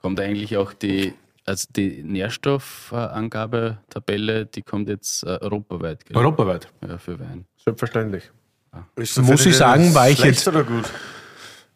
Kommt 0.00 0.20
eigentlich 0.20 0.56
auch 0.56 0.72
die, 0.72 1.14
also 1.44 1.66
die 1.74 2.02
Nährstoffangabe-Tabelle, 2.04 4.46
die 4.46 4.62
kommt 4.62 4.88
jetzt 4.88 5.24
äh, 5.24 5.38
europaweit 5.40 6.04
gell? 6.06 6.16
Europaweit, 6.16 6.68
ja, 6.86 6.98
für 6.98 7.18
Wein. 7.18 7.46
selbstverständlich. 7.64 8.30
Ist 8.96 9.18
Muss 9.22 9.46
ich 9.46 9.56
sagen, 9.56 9.94
war 9.94 10.10
ich 10.10 10.22
jetzt- 10.22 10.46
oder 10.46 10.62
gut? 10.62 10.84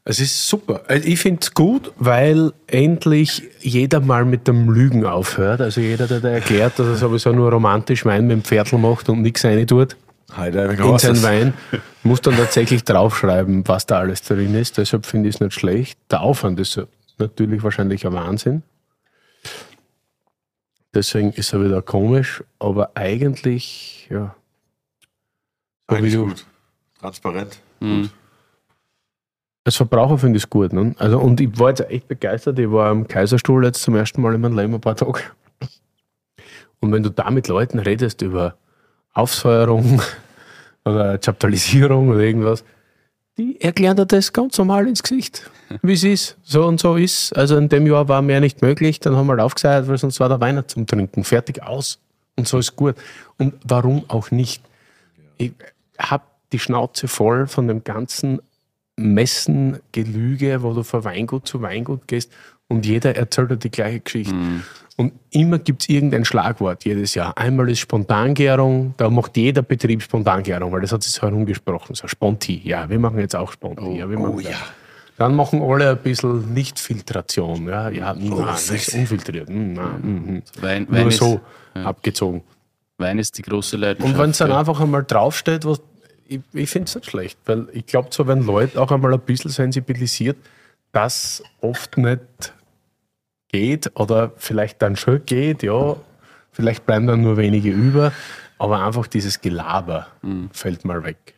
Es 0.04 0.18
ist 0.18 0.48
super. 0.48 0.82
Also 0.88 1.06
Ich 1.08 1.20
finde 1.20 1.40
es 1.42 1.54
gut, 1.54 1.92
weil 1.96 2.52
endlich 2.66 3.42
jeder 3.60 4.00
mal 4.00 4.24
mit 4.24 4.48
dem 4.48 4.68
Lügen 4.68 5.06
aufhört. 5.06 5.60
Also 5.60 5.80
jeder, 5.80 6.08
der 6.08 6.18
da 6.20 6.28
erklärt, 6.30 6.76
dass 6.78 6.88
er 6.88 6.96
sowieso 6.96 7.30
nur 7.32 7.50
romantisch 7.52 8.04
Wein 8.04 8.26
mit 8.26 8.32
dem 8.32 8.42
Pferdl 8.42 8.78
macht 8.78 9.08
und 9.08 9.22
nichts 9.22 9.44
rein 9.44 9.64
tut 9.66 9.96
High 10.36 10.52
Diving 10.52 10.92
in 10.92 10.98
seinen. 10.98 11.22
Wein, 11.22 11.54
muss 12.02 12.20
dann 12.20 12.36
tatsächlich 12.36 12.84
draufschreiben, 12.84 13.66
was 13.68 13.86
da 13.86 13.98
alles 13.98 14.22
drin 14.22 14.54
ist. 14.54 14.78
Deshalb 14.78 15.06
finde 15.06 15.28
ich 15.28 15.36
es 15.36 15.40
nicht 15.40 15.54
schlecht. 15.54 15.98
Der 16.10 16.22
Aufwand 16.22 16.58
ist 16.58 16.80
natürlich 17.18 17.62
wahrscheinlich 17.62 18.06
ein 18.06 18.12
Wahnsinn. 18.12 18.62
Deswegen 20.94 21.32
ist 21.32 21.52
er 21.52 21.64
wieder 21.64 21.80
komisch, 21.80 22.44
aber 22.58 22.92
eigentlich, 22.94 24.08
ja. 24.10 24.34
Eigentlich 25.86 26.14
du, 26.14 26.26
gut. 26.26 26.46
Transparent. 27.00 27.58
Hm. 27.80 28.10
Als 29.64 29.76
Verbraucher 29.76 30.18
finde 30.18 30.36
ich 30.36 30.44
es 30.44 30.50
gut. 30.50 30.72
Ne? 30.72 30.94
Also, 30.98 31.18
und 31.18 31.40
ich 31.40 31.58
war 31.58 31.70
jetzt 31.70 31.88
echt 31.88 32.08
begeistert. 32.08 32.58
Ich 32.58 32.70
war 32.70 32.90
am 32.90 33.06
Kaiserstuhl 33.06 33.64
jetzt 33.64 33.82
zum 33.82 33.94
ersten 33.94 34.20
Mal 34.20 34.34
in 34.34 34.40
meinem 34.40 34.58
Leben 34.58 34.74
ein 34.74 34.80
paar 34.80 34.96
Tage. 34.96 35.20
Und 36.80 36.92
wenn 36.92 37.02
du 37.02 37.10
da 37.10 37.30
mit 37.30 37.48
Leuten 37.48 37.78
redest 37.78 38.22
über 38.22 38.56
Aufsäuerung 39.12 40.02
oder 40.84 41.18
Chaptalisierung 41.18 42.10
oder 42.10 42.20
irgendwas, 42.20 42.64
die 43.38 43.60
erklären 43.60 43.96
dir 43.96 44.06
das 44.06 44.32
ganz 44.32 44.58
normal 44.58 44.86
ins 44.86 45.02
Gesicht, 45.02 45.50
wie 45.82 45.94
es 45.94 46.04
ist. 46.04 46.36
So 46.42 46.66
und 46.66 46.80
so 46.80 46.96
ist. 46.96 47.34
Also 47.36 47.56
in 47.56 47.68
dem 47.68 47.86
Jahr 47.86 48.08
war 48.08 48.20
mehr 48.22 48.40
nicht 48.40 48.62
möglich. 48.62 49.00
Dann 49.00 49.16
haben 49.16 49.26
wir 49.26 49.32
halt 49.32 49.40
aufgesagt, 49.40 49.88
weil 49.88 49.98
sonst 49.98 50.20
war 50.20 50.28
der 50.28 50.40
Wein 50.40 50.56
nicht 50.56 50.70
zum 50.70 50.86
Trinken. 50.86 51.24
Fertig 51.24 51.62
aus. 51.62 51.98
Und 52.36 52.46
so 52.46 52.58
ist 52.58 52.76
gut. 52.76 52.96
Und 53.38 53.54
warum 53.64 54.04
auch 54.08 54.30
nicht? 54.30 54.62
Ich 55.38 55.52
habe 55.98 56.24
die 56.52 56.58
Schnauze 56.58 57.08
voll 57.08 57.46
von 57.46 57.68
dem 57.68 57.84
ganzen 57.84 58.40
Messen, 58.96 59.78
Gelüge, 59.92 60.62
wo 60.62 60.74
du 60.74 60.82
von 60.82 61.04
Weingut 61.04 61.46
zu 61.46 61.62
Weingut 61.62 62.06
gehst 62.06 62.30
und 62.68 62.86
jeder 62.86 63.16
erzählt 63.16 63.50
dir 63.50 63.56
die 63.56 63.70
gleiche 63.70 64.00
Geschichte. 64.00 64.34
Und 64.96 65.12
immer 65.30 65.58
gibt 65.58 65.82
es 65.82 65.88
irgendein 65.88 66.24
Schlagwort 66.24 66.84
jedes 66.84 67.14
Jahr. 67.14 67.36
Einmal 67.38 67.70
ist 67.70 67.78
Spontangärung, 67.80 68.94
da 68.98 69.08
macht 69.08 69.36
jeder 69.36 69.62
Betrieb 69.62 70.02
Spontangärung, 70.02 70.70
weil 70.70 70.82
das 70.82 70.92
hat 70.92 71.02
sich 71.02 71.12
so 71.12 71.22
herumgesprochen. 71.22 71.94
So 71.94 72.06
Sponti, 72.08 72.60
ja, 72.64 72.88
wir 72.88 72.98
machen 72.98 73.18
jetzt 73.18 73.34
auch 73.34 73.52
Sponti. 73.52 73.98
ja, 73.98 74.08
wir 74.08 74.18
machen 74.18 74.42
das. 74.42 74.52
Dann 75.18 75.34
machen 75.34 75.62
alle 75.62 75.90
ein 75.90 75.98
bisschen 75.98 76.52
Nichtfiltration. 76.52 77.68
Ja, 77.68 77.88
ja, 77.90 78.14
na, 78.18 78.56
nicht 78.70 78.94
unfiltriert. 78.94 79.48
hm, 79.48 79.74
na, 79.74 79.98
mhm. 80.02 80.42
Wein, 80.60 80.86
Wein, 80.90 81.00
Nur 81.00 81.08
ist, 81.08 81.18
so 81.18 81.40
abgezogen. 81.74 82.42
Wein 82.98 83.18
ist 83.18 83.38
die 83.38 83.42
große 83.42 83.76
Leidenschaft. 83.76 84.14
Und 84.14 84.20
wenn 84.20 84.30
es 84.30 84.38
dann 84.38 84.50
ja. 84.50 84.58
einfach 84.58 84.80
einmal 84.80 85.04
draufsteht, 85.04 85.64
was, 85.64 85.80
ich, 86.26 86.40
ich 86.52 86.70
finde 86.70 86.88
es 86.88 86.94
nicht 86.94 87.10
schlecht, 87.10 87.38
weil 87.46 87.68
ich 87.72 87.86
glaube, 87.86 88.08
so 88.10 88.26
wenn 88.26 88.44
Leute 88.44 88.80
auch 88.80 88.90
einmal 88.90 89.12
ein 89.12 89.20
bisschen 89.20 89.50
sensibilisiert, 89.50 90.36
dass 90.92 91.42
oft 91.60 91.98
nicht 91.98 92.52
geht 93.52 93.92
oder 93.94 94.32
vielleicht 94.36 94.82
dann 94.82 94.96
schon 94.96 95.24
geht, 95.24 95.62
ja, 95.62 95.96
vielleicht 96.50 96.86
bleiben 96.86 97.06
dann 97.06 97.22
nur 97.22 97.36
wenige 97.36 97.70
über, 97.70 98.12
aber 98.58 98.84
einfach 98.84 99.06
dieses 99.06 99.40
Gelaber 99.40 100.08
fällt 100.52 100.84
mal 100.84 101.04
weg. 101.04 101.34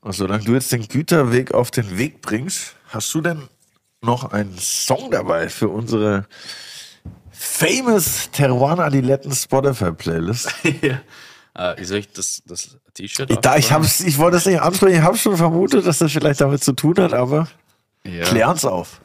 Und 0.00 0.14
solange 0.14 0.44
du 0.44 0.54
jetzt 0.54 0.72
den 0.72 0.86
Güterweg 0.86 1.52
auf 1.52 1.70
den 1.70 1.98
Weg 1.98 2.22
bringst, 2.22 2.76
hast 2.88 3.12
du 3.14 3.20
denn 3.20 3.48
noch 4.02 4.32
einen 4.32 4.56
Song 4.58 5.10
dabei 5.10 5.48
für 5.48 5.68
unsere 5.68 6.26
famous 7.30 8.30
Teruana 8.30 8.84
Adiletten 8.84 9.32
Spotify 9.32 9.92
Playlist? 9.92 10.54
ja. 10.82 11.00
Äh, 11.54 11.84
soll 11.84 11.98
ich 11.98 12.12
das, 12.12 12.42
das 12.46 12.78
T-Shirt 12.94 13.44
Da, 13.44 13.56
ich, 13.56 13.72
hab's, 13.72 14.00
ich 14.00 14.16
wollte 14.18 14.36
es 14.36 14.46
nicht 14.46 14.60
ansprechen, 14.60 14.98
ich 14.98 15.02
habe 15.02 15.18
schon 15.18 15.36
vermutet, 15.36 15.86
dass 15.86 15.98
das 15.98 16.12
vielleicht 16.12 16.40
damit 16.40 16.62
zu 16.62 16.72
tun 16.72 16.96
hat, 16.98 17.12
aber 17.12 17.48
ja. 18.04 18.24
klär 18.24 18.48
uns 18.48 18.64
auf. 18.64 19.00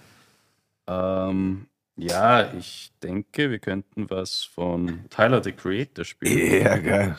Ähm, 0.87 1.65
ja, 1.97 2.53
ich 2.53 2.91
denke, 3.01 3.49
wir 3.51 3.59
könnten 3.59 4.09
was 4.09 4.43
von 4.43 5.05
Tyler 5.09 5.43
the 5.43 5.51
Creator 5.51 6.03
spielen. 6.05 6.63
Ja, 6.63 6.77
geil. 6.77 7.17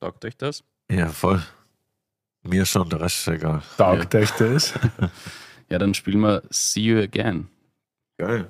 Sagt 0.00 0.24
euch 0.24 0.36
das? 0.36 0.62
Ja, 0.90 1.08
voll. 1.08 1.42
Mir 2.42 2.64
schon, 2.64 2.88
der 2.88 3.00
Rest 3.00 3.18
ist 3.18 3.28
egal. 3.28 3.62
Taugt 3.76 4.14
euch 4.14 4.30
das? 4.32 4.74
Ja, 5.70 5.78
dann 5.78 5.92
spielen 5.92 6.20
wir 6.20 6.42
See 6.48 6.80
You 6.80 7.02
Again. 7.02 7.46
Geil. 8.16 8.46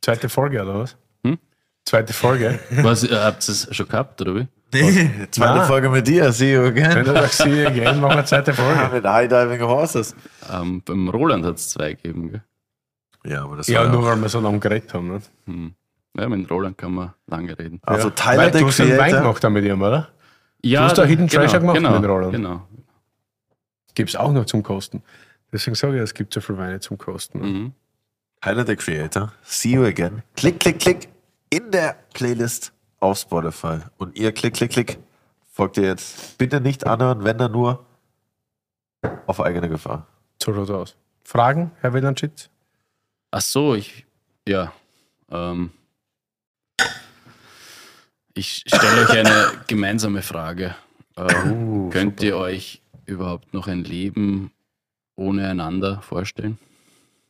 Zweite 0.00 0.30
Folge, 0.30 0.62
oder 0.62 0.78
was? 0.78 0.96
Hm? 1.22 1.38
Zweite 1.84 2.14
Folge. 2.14 2.58
Was, 2.70 3.04
äh, 3.04 3.14
habt 3.14 3.46
ihr 3.46 3.52
es 3.52 3.68
schon 3.76 3.86
gehabt, 3.86 4.18
oder 4.22 4.34
wie? 4.36 4.48
Nee, 4.72 5.26
zweite 5.30 5.58
Na. 5.58 5.64
Folge 5.66 5.90
mit 5.90 6.06
dir, 6.06 6.32
see 6.32 6.54
you 6.54 6.62
Wenn 6.74 6.78
again. 6.86 7.04
du 7.04 7.12
sagst, 7.12 7.42
sie 7.42 7.66
again, 7.66 8.00
machen 8.00 8.16
wir 8.16 8.24
zweite 8.24 8.52
Ja, 8.52 8.56
Folge. 8.78 8.94
mit 8.94 9.04
High 9.04 9.28
Diving 9.28 9.60
Horses. 9.60 10.16
Ähm, 10.50 10.80
beim 10.82 11.10
Roland 11.10 11.44
hat 11.44 11.56
es 11.56 11.68
zwei 11.68 11.92
gegeben. 11.92 12.30
Gell? 12.30 12.42
Ja, 13.24 13.44
aber 13.44 13.56
das 13.56 13.68
Ja, 13.68 13.80
war 13.80 13.88
nur 13.88 14.04
weil 14.04 14.20
wir 14.20 14.28
so 14.28 14.40
lange 14.40 14.58
geredet 14.58 14.92
haben. 14.94 15.08
Ne? 15.08 15.20
Hm. 15.46 15.74
Ja, 16.16 16.28
mit 16.28 16.50
Roland 16.50 16.76
kann 16.78 16.92
man 16.92 17.14
lange 17.26 17.58
reden. 17.58 17.80
Also 17.84 18.08
ja. 18.08 18.14
Tyler, 18.14 18.38
Weil 18.38 18.50
der 18.50 18.60
du 18.60 18.66
hast 18.66 18.80
einen 18.80 18.98
Wein 18.98 19.12
gemacht 19.12 19.44
haben 19.44 19.52
mit 19.52 19.64
ihm, 19.64 19.80
oder? 19.80 20.08
Ja, 20.62 20.82
hast 20.82 20.98
da 20.98 21.04
Hidden 21.04 21.28
Treasure 21.28 21.60
gemacht 21.60 21.76
genau, 21.76 21.98
mit 21.98 22.08
Roland. 22.08 22.32
Genau. 22.32 22.66
Gibt 23.94 24.10
es 24.10 24.16
auch 24.16 24.32
noch 24.32 24.44
zum 24.46 24.62
Kosten. 24.62 25.02
Deswegen 25.52 25.74
sage 25.74 25.96
ich, 25.96 26.02
es 26.02 26.14
gibt 26.14 26.34
so 26.34 26.40
viel 26.40 26.58
Weine 26.58 26.80
zum 26.80 26.98
Kosten. 26.98 27.40
Mhm. 27.40 27.72
Tyler, 28.40 28.64
der 28.64 28.76
Creator. 28.76 29.32
See 29.42 29.70
you 29.70 29.84
again. 29.84 30.22
Klick, 30.36 30.60
klick, 30.60 30.78
klick. 30.78 31.08
In 31.50 31.70
der 31.70 31.96
Playlist 32.12 32.72
auf 33.00 33.18
Spotify. 33.18 33.78
Und 33.96 34.16
ihr 34.16 34.32
klick, 34.32 34.54
klick, 34.54 34.70
klick. 34.70 34.98
Folgt 35.52 35.76
ihr 35.76 35.84
jetzt. 35.84 36.38
Bitte 36.38 36.60
nicht 36.60 36.86
anhören, 36.86 37.24
wenn 37.24 37.38
dann 37.38 37.52
nur 37.52 37.84
auf 39.26 39.40
eigene 39.40 39.68
Gefahr. 39.68 40.06
So 40.42 40.54
schaut 40.54 40.70
aus. 40.70 40.96
Fragen, 41.24 41.72
Herr 41.80 41.94
Wielandschitz? 41.94 42.50
Ach 43.30 43.40
so, 43.40 43.74
ich, 43.74 44.06
ja. 44.46 44.72
Ähm, 45.30 45.70
ich 48.34 48.64
stelle 48.66 49.02
euch 49.02 49.10
eine 49.10 49.52
gemeinsame 49.66 50.22
Frage. 50.22 50.74
Ähm, 51.16 51.90
könnt 51.90 52.22
ihr 52.22 52.36
euch 52.36 52.80
überhaupt 53.04 53.52
noch 53.52 53.66
ein 53.66 53.84
Leben 53.84 54.52
ohne 55.16 55.48
einander 55.48 56.00
vorstellen? 56.00 56.58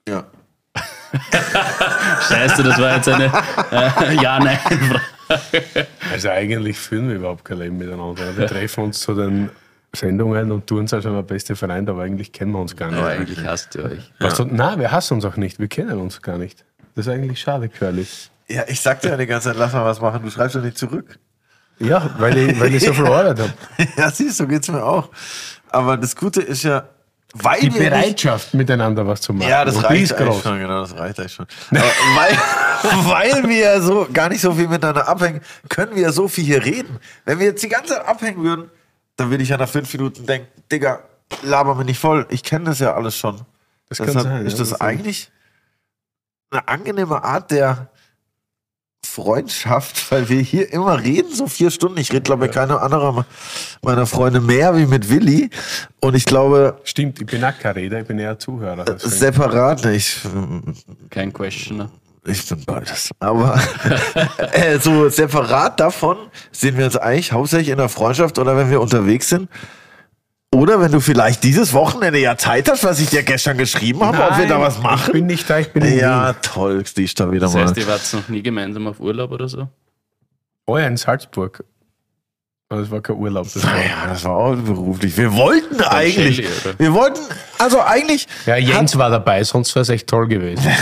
Ja. 0.07 0.27
Scheiße, 2.29 2.63
das 2.63 2.79
war 2.79 2.97
jetzt 2.97 3.09
eine 3.09 3.33
äh, 3.73 4.23
Ja-Nein-Frage. 4.23 5.01
Also 6.13 6.31
eigentlich 6.31 6.79
führen 6.79 7.09
wir 7.09 7.17
überhaupt 7.17 7.45
kein 7.45 7.59
Leben 7.59 7.79
miteinander. 7.79 8.37
Wir 8.37 8.47
treffen 8.47 8.85
uns 8.85 9.01
zu 9.01 9.15
den 9.15 9.51
Sendungen 9.99 10.53
und 10.53 10.67
tun 10.67 10.85
es, 10.85 10.95
als 10.95 11.05
wir 11.05 11.23
beste 11.23 11.57
Freund, 11.57 11.89
aber 11.89 12.03
eigentlich 12.03 12.33
kennen 12.33 12.53
wir 12.53 12.61
uns 12.61 12.77
gar 12.77 12.91
nicht. 12.91 12.99
Aber 12.99 13.09
eigentlich 13.09 13.45
hasst 13.45 13.75
ihr 13.75 13.85
euch. 13.85 14.13
Was 14.19 14.35
du, 14.35 14.45
nein, 14.45 14.79
wir 14.79 14.91
hassen 14.91 15.15
uns 15.15 15.25
auch 15.25 15.37
nicht. 15.37 15.59
Wir 15.59 15.69
kennen 15.69 15.99
uns 15.99 16.23
gar 16.23 16.39
nicht. 16.39 16.65
Das 16.95 17.07
ist 17.07 17.13
eigentlich 17.13 17.41
schade, 17.41 17.69
Curly. 17.69 18.07
Ja, 18.49 18.65
ich 18.67 18.81
sagte 18.81 19.09
ja 19.09 19.17
die 19.17 19.27
ganze 19.27 19.49
Zeit, 19.49 19.59
lass 19.59 19.73
mal 19.73 19.85
was 19.85 20.01
machen. 20.01 20.23
Du 20.23 20.31
schreibst 20.31 20.57
doch 20.57 20.63
nicht 20.63 20.79
zurück. 20.79 21.19
Ja, 21.79 22.11
weil 22.19 22.37
ich, 22.37 22.61
weil 22.61 22.75
ich 22.75 22.85
so 22.85 22.93
viel 22.93 23.07
Arbeit 23.07 23.39
habe. 23.39 23.53
ja, 23.97 24.11
siehst 24.11 24.41
du, 24.41 24.45
so 24.45 24.49
geht's 24.49 24.69
mir 24.69 24.83
auch. 24.83 25.11
Aber 25.71 25.97
das 25.97 26.17
Gute 26.17 26.41
ist 26.41 26.65
ja, 26.65 26.89
weil 27.35 27.61
Die 27.61 27.75
wir 27.75 27.81
nicht 27.81 27.91
Bereitschaft, 27.91 28.55
miteinander 28.55 29.07
was 29.07 29.21
zu 29.21 29.33
machen. 29.33 29.49
Ja, 29.49 29.65
das 29.65 29.83
reicht 29.85 30.03
ist 30.03 30.13
eigentlich 30.15 30.29
groß. 30.29 30.43
schon, 30.43 30.59
genau, 30.59 30.81
das 30.81 30.97
reicht 30.97 31.21
eigentlich 31.21 31.35
schon. 31.35 31.47
Aber 31.71 31.83
weil, 32.17 33.43
weil 33.43 33.49
wir 33.49 33.59
ja 33.59 33.81
so 33.81 34.09
gar 34.13 34.29
nicht 34.29 34.41
so 34.41 34.53
viel 34.55 34.67
miteinander 34.67 35.07
abhängen, 35.07 35.41
können 35.69 35.95
wir 35.95 36.03
ja 36.03 36.13
so 36.13 36.27
viel 36.27 36.45
hier 36.45 36.65
reden. 36.65 36.99
Wenn 37.27 37.39
wir 37.39 37.47
jetzt 37.47 37.63
die 37.63 37.69
ganze 37.69 37.95
Zeit 37.95 38.07
abhängen 38.07 38.43
würden, 38.43 38.71
dann 39.19 39.31
würde 39.31 39.43
ich 39.43 39.51
ja 39.51 39.59
nach 39.59 39.69
fünf 39.69 39.93
Minuten 39.93 40.25
denken, 40.25 40.49
Digga, 40.73 41.01
laber 41.43 41.75
mir 41.75 41.85
nicht 41.85 41.99
voll, 41.99 42.27
ich 42.31 42.43
kenne 42.43 42.67
das 42.67 42.79
ja 42.79 42.95
alles 42.95 43.17
schon. 43.17 43.43
Das 43.89 43.99
kann 43.99 44.07
Deshalb 44.07 44.25
sein. 44.27 44.47
ist 44.47 44.53
ja, 44.55 44.59
das 44.61 44.71
das 44.71 44.81
eigentlich 44.81 45.31
eine 46.51 46.67
angenehme 46.69 47.23
Art 47.23 47.51
der 47.51 47.89
Freundschaft, 49.05 50.11
weil 50.13 50.29
wir 50.29 50.41
hier 50.41 50.73
immer 50.73 51.03
reden, 51.03 51.35
so 51.35 51.49
vier 51.49 51.71
Stunden. 51.71 51.99
Ich 51.99 52.13
rede, 52.13 52.23
glaube 52.23 52.47
ich, 52.47 52.53
keiner 52.53 52.81
anderer 52.81 53.27
meiner 53.83 54.07
Freunde 54.07 54.41
mehr 54.41 54.77
wie 54.77 54.87
mit 54.87 55.11
Willi. 55.11 55.51
Und 56.01 56.15
ich 56.15 56.25
glaube, 56.25 56.81
Stimmt, 56.85 57.21
ich 57.21 57.27
bin 57.27 57.45
auch 57.45 57.59
kein 57.59 57.73
Redner, 57.73 58.01
ich 58.01 58.07
bin 58.07 58.19
eher 58.19 58.39
Zuhörer. 58.39 58.85
deswegen. 58.85 59.15
separat 59.15 59.85
nicht. 59.85 60.21
Kein 61.11 61.33
Questioner. 61.33 61.91
Ich 62.29 62.49
bin 62.49 62.65
beides. 62.65 63.11
Aber 63.21 63.61
äh, 64.53 64.79
so 64.79 65.09
separat 65.09 65.81
davon 65.81 66.17
sind 66.53 66.77
wir 66.77 66.85
jetzt 66.85 67.01
eigentlich 67.01 67.33
hauptsächlich 67.33 67.71
in 67.71 67.79
der 67.79 67.89
Freundschaft 67.89 68.39
oder 68.39 68.57
wenn 68.57 68.71
wir 68.71 68.81
unterwegs 68.81 69.29
sind. 69.29 69.49
Oder 70.55 70.81
wenn 70.81 70.91
du 70.93 71.01
vielleicht 71.01 71.45
dieses 71.45 71.75
Wochenende 71.75 72.19
ja 72.21 72.37
Zeit 72.39 72.71
hast, 72.71 72.83
was 72.83 73.01
ich 73.01 73.11
dir 73.11 73.23
gestern 73.23 73.59
geschrieben 73.59 74.03
habe, 74.03 74.23
ob 74.23 74.39
wir 74.39 74.47
da 74.47 74.61
was 74.61 74.77
Ich 74.77 74.83
machen. 74.83 75.13
bin 75.13 75.27
nicht 75.27 75.49
da, 75.51 75.59
ich 75.59 75.73
bin 75.73 75.85
in 75.85 75.99
ja, 75.99 76.29
Wien. 76.31 76.37
toll, 76.41 76.85
siehst 76.87 77.21
da 77.21 77.31
wieder 77.31 77.43
Das 77.43 77.55
mal. 77.55 77.65
heißt, 77.67 77.77
ihr 77.77 77.87
wart 77.87 78.01
noch 78.15 78.29
nie 78.31 78.43
gemeinsam 78.43 78.87
auf 78.87 78.99
Urlaub 78.99 79.31
oder 79.31 79.47
so? 79.49 79.69
Oh 80.67 80.79
ja, 80.79 80.87
in 80.87 80.97
Salzburg. 80.97 81.63
Aber 82.71 82.81
Das 82.81 82.91
war 82.91 83.01
kein 83.03 83.17
Urlaub. 83.17 83.47
Das 83.53 83.63
war, 83.63 83.77
Ja, 83.77 84.07
das 84.09 84.25
war 84.25 84.37
auch 84.37 84.57
beruflich. 84.57 85.17
Wir 85.19 85.35
wollten 85.35 85.83
eigentlich. 85.83 86.37
Shelly? 86.37 86.75
Wir 86.79 86.95
wollten, 86.95 87.21
also 87.59 87.83
eigentlich. 87.83 88.27
ja, 88.47 88.57
Jens 88.57 88.97
war 88.97 89.11
dabei, 89.11 89.45
sonst 89.45 89.75
wäre 89.75 89.83
es 89.83 89.89
echt 89.91 90.07
toll 90.07 90.29
gewesen. 90.29 90.67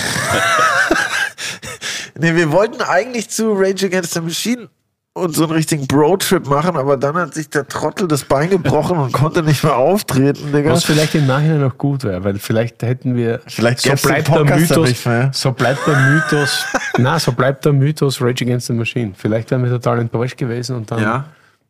Nee, 2.18 2.34
wir 2.34 2.50
wollten 2.52 2.82
eigentlich 2.82 3.28
zu 3.30 3.52
Rage 3.52 3.86
Against 3.86 4.14
the 4.14 4.20
Machine 4.20 4.68
und 5.16 5.34
so 5.34 5.44
einen 5.44 5.52
richtigen 5.52 5.86
Bro-Trip 5.86 6.46
machen, 6.46 6.76
aber 6.76 6.96
dann 6.98 7.16
hat 7.16 7.32
sich 7.32 7.48
der 7.48 7.66
Trottel 7.66 8.06
das 8.06 8.24
Bein 8.24 8.50
gebrochen 8.50 8.98
und 8.98 9.12
konnte 9.12 9.42
nicht 9.42 9.64
mehr 9.64 9.76
auftreten, 9.76 10.52
Digga. 10.52 10.72
Was 10.72 10.84
vielleicht 10.84 11.14
im 11.14 11.26
Nachhinein 11.26 11.60
noch 11.60 11.78
gut 11.78 12.04
wäre, 12.04 12.22
weil 12.22 12.38
vielleicht 12.38 12.82
hätten 12.82 13.16
wir. 13.16 13.40
Vielleicht 13.46 13.80
so 13.80 13.92
bleibt 13.94 14.28
der 14.28 14.44
Mythos. 14.44 15.04
So 15.32 15.52
bleibt 15.52 15.86
der 15.86 15.96
Mythos. 15.96 16.66
na, 16.98 17.18
so 17.18 17.32
bleibt 17.32 17.64
der 17.64 17.72
Mythos 17.72 18.20
Rage 18.20 18.44
Against 18.44 18.66
the 18.66 18.74
Machine. 18.74 19.12
Vielleicht 19.16 19.50
wären 19.50 19.62
wir 19.62 19.70
total 19.70 20.00
enttäuscht 20.00 20.36
gewesen 20.36 20.76
und 20.76 20.90
dann 20.90 21.00
Ja. 21.00 21.24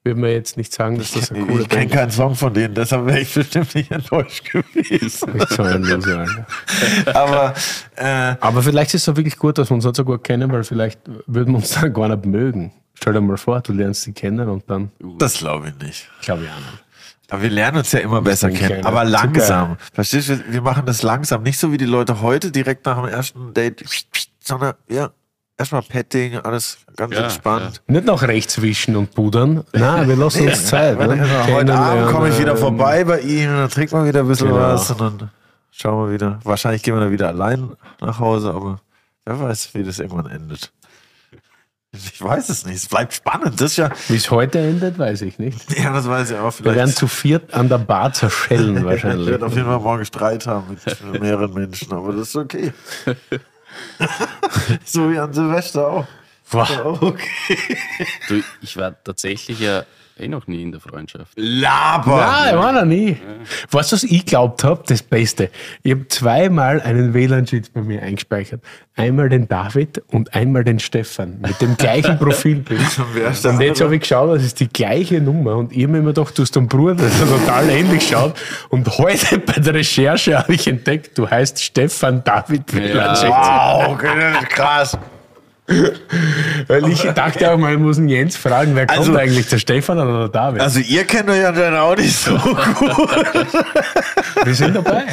Würden 0.07 0.23
wir 0.23 0.33
jetzt 0.33 0.57
nicht 0.57 0.73
sagen, 0.73 0.97
dass 0.97 1.13
das 1.13 1.31
eine 1.31 1.41
Ich, 1.41 1.47
coole 1.47 1.63
ich 1.63 1.69
kenne 1.69 1.89
keinen 1.89 2.11
Song 2.11 2.35
von 2.35 2.55
denen, 2.55 2.75
deshalb 2.75 3.05
wäre 3.07 3.21
ich 3.21 3.35
bestimmt 3.35 3.75
nicht 3.75 3.91
enttäuscht 3.91 4.51
gewesen. 4.51 5.33
ein 5.61 5.83
Loser, 5.83 6.21
Alter. 6.21 6.47
Aber 7.15 7.55
äh, 7.97 8.37
Aber 8.41 8.63
vielleicht 8.63 8.95
ist 8.95 9.03
es 9.03 9.09
auch 9.09 9.17
wirklich 9.17 9.37
gut, 9.37 9.59
dass 9.59 9.71
wir 9.71 9.75
uns 9.75 9.85
nicht 9.85 9.97
so 9.97 10.05
gut 10.05 10.25
kennen, 10.25 10.51
weil 10.51 10.65
vielleicht 10.65 11.01
würden 11.27 11.53
wir 11.53 11.59
uns 11.59 11.71
dann 11.73 11.93
gar 11.93 12.09
nicht 12.09 12.25
mögen. 12.25 12.73
Stell 12.95 13.13
dir 13.13 13.21
mal 13.21 13.37
vor, 13.37 13.61
du 13.61 13.73
lernst 13.73 14.03
sie 14.03 14.13
kennen 14.13 14.49
und 14.49 14.71
dann. 14.71 14.91
das 15.19 15.35
glaube 15.35 15.69
ich 15.69 15.87
nicht. 15.87 16.09
Glaube 16.23 16.45
ich 16.45 16.51
auch 16.51 16.57
nicht. 16.57 16.85
Aber 17.29 17.43
wir 17.43 17.51
lernen 17.51 17.79
uns 17.79 17.93
ja 17.93 17.99
immer 17.99 18.23
besser 18.23 18.47
ein 18.47 18.55
kennen. 18.55 18.87
Aber 18.87 19.05
langsam. 19.05 19.77
Verstehst 19.93 20.29
du? 20.29 20.45
Wir 20.49 20.63
machen 20.63 20.87
das 20.87 21.03
langsam. 21.03 21.43
Nicht 21.43 21.59
so 21.59 21.73
wie 21.73 21.77
die 21.77 21.85
Leute 21.85 22.21
heute 22.21 22.53
direkt 22.53 22.87
nach 22.87 22.97
dem 23.03 23.07
ersten 23.09 23.53
Date, 23.53 23.85
sondern 24.41 24.75
ja, 24.89 25.11
erstmal 25.59 25.83
Petting, 25.83 26.37
alles 26.39 26.79
ganz 26.97 27.15
Ja, 27.15 27.25
entspannt. 27.25 27.83
Nicht 27.87 28.05
noch 28.07 28.23
rechts 28.23 28.61
wischen 28.61 28.97
und 28.97 29.15
pudern. 29.15 29.65
Nein, 29.73 30.09
wir 30.09 30.17
lassen 30.25 30.49
uns 30.49 30.67
Zeit. 30.67 30.99
Ne? 30.99 31.27
Heute 31.49 31.75
Abend 31.75 32.09
komme 32.13 32.29
ich 32.29 32.39
wieder 32.39 32.53
ähm, 32.53 32.59
vorbei 32.59 33.05
bei 33.05 33.21
ihm, 33.21 33.49
dann 33.49 33.69
trinkt 33.71 33.93
man 33.93 34.07
wieder 34.07 34.21
ein 34.21 34.29
bisschen 34.29 34.49
Genau. 34.49 34.61
was 34.61 34.91
und 34.91 35.01
dann 35.01 35.31
schauen 35.71 36.07
wir 36.09 36.15
wieder. 36.15 36.41
Wahrscheinlich 36.45 36.83
gehen 36.83 36.95
wir 36.95 37.01
dann 37.01 37.13
wieder 37.13 37.29
allein 37.29 37.71
nach 38.01 38.19
Hause, 38.19 38.53
aber 38.53 38.81
wer 39.25 39.41
weiß, 39.41 39.71
wie 39.75 39.83
das 39.85 39.99
irgendwann 39.99 40.27
endet. 40.31 40.73
Ich 41.93 42.23
weiß 42.23 42.51
es 42.51 42.67
nicht. 42.67 42.77
Es 42.77 42.87
bleibt 42.89 43.15
spannend. 43.15 43.59
Das 43.59 43.71
ist 43.71 43.79
ja, 43.79 43.89
Wie 44.09 44.17
es 44.17 44.31
heute 44.31 44.59
endet, 44.59 44.99
weiß 44.99 45.23
ich 45.23 45.39
nicht. 45.39 45.79
ja, 45.83 45.95
das 45.95 46.07
weiß 46.07 46.31
ich 46.31 46.37
auch. 46.37 46.53
Wir 46.59 46.67
werden 46.67 46.75
Vielleicht 46.75 46.99
zu 46.99 47.07
viert 47.07 47.55
an 47.55 47.71
der 47.71 47.79
Bar 47.79 48.13
zerschellen 48.13 48.77
ich 48.79 48.85
wahrscheinlich. 48.85 49.27
werde 49.29 49.47
auf 49.47 49.55
jeden 49.55 49.65
Fall 49.67 49.79
morgen 49.81 50.05
Streit 50.05 50.47
haben 50.47 50.77
mit 51.11 51.23
mehreren 51.23 51.55
Menschen, 51.55 51.95
aber 51.95 52.13
das 52.13 52.29
ist 52.29 52.37
okay. 52.37 52.73
so 54.85 55.11
wie 55.11 55.19
an 55.19 55.33
Silvester 55.33 55.89
auch. 55.89 56.07
Wow. 56.51 57.03
Okay. 57.03 57.59
Du, 58.29 58.43
ich 58.63 58.77
war 58.77 59.03
tatsächlich 59.03 59.61
ja 59.61 59.85
eh 60.19 60.29
noch 60.29 60.47
nie 60.47 60.63
in 60.63 60.73
der 60.73 60.81
Freundschaft. 60.81 61.33
Laber! 61.37 62.17
Nein, 62.17 62.55
ich 62.55 62.61
war 62.61 62.73
noch 62.73 62.85
nie. 62.85 63.17
Weißt 63.71 63.93
du, 63.93 63.97
was 63.97 64.05
ich 64.05 64.25
glaubt 64.25 64.65
habe? 64.65 64.83
Das 64.87 65.03
Beste. 65.03 65.51
Ich 65.83 65.93
habe 65.93 66.09
zweimal 66.09 66.81
einen 66.81 67.13
WLAN-Cheat 67.15 67.73
bei 67.73 67.83
mir 67.83 68.03
eingespeichert. 68.03 68.63
Einmal 68.95 69.29
den 69.29 69.47
David 69.47 70.03
und 70.09 70.35
einmal 70.35 70.65
den 70.65 70.79
Stefan 70.79 71.41
mit 71.41 71.61
dem 71.61 71.77
gleichen 71.77 72.19
Profilbild. 72.19 72.81
Und 73.45 73.61
jetzt 73.61 73.81
habe 73.81 73.95
ich 73.95 74.01
geschaut, 74.01 74.37
das 74.37 74.45
ist 74.45 74.61
die 74.61 74.69
gleiche 74.69 75.21
Nummer. 75.21 75.57
Und 75.57 75.73
ich 75.73 75.83
habe 75.83 75.93
mir 75.93 75.99
immer 75.99 76.13
gedacht, 76.13 76.37
du 76.39 76.43
hast 76.43 76.57
einen 76.57 76.69
Bruder, 76.69 76.95
der 76.95 77.11
total 77.11 77.69
ähnlich 77.69 78.09
schaut. 78.09 78.35
Und 78.71 78.89
heute 78.99 79.39
bei 79.39 79.61
der 79.61 79.75
Recherche 79.75 80.39
habe 80.39 80.55
ich 80.55 80.67
entdeckt, 80.67 81.19
du 81.19 81.29
heißt 81.29 81.63
Stefan 81.63 82.25
David 82.25 82.75
WLAN-Cheat. 82.75 83.31
Wow, 83.31 83.89
okay, 83.93 84.09
das 84.19 84.43
ist 84.43 84.49
krass. 84.51 84.99
Weil 86.69 86.89
ich 86.91 87.03
dachte 87.03 87.51
auch 87.53 87.59
mal, 87.59 87.73
ich 87.75 87.79
muss 87.79 87.97
den 87.97 88.09
Jens 88.09 88.37
fragen, 88.37 88.75
wer 88.77 88.87
kommt 88.87 88.99
Also- 89.01 89.17
eigentlich, 89.17 89.49
der 89.49 89.59
Stefan 89.59 89.99
oder 89.99 90.21
der 90.21 90.29
David? 90.29 90.61
Also 90.61 90.81
ihr 90.81 91.05
kennt 91.05 91.29
euch 91.29 91.39
ja 91.41 91.51
dann 91.53 91.75
auch 91.77 91.97
nicht 91.97 92.17
so 92.17 92.37
gut. 92.39 92.57
Wir 94.45 94.55
sind 94.55 94.75
dabei. 94.77 95.05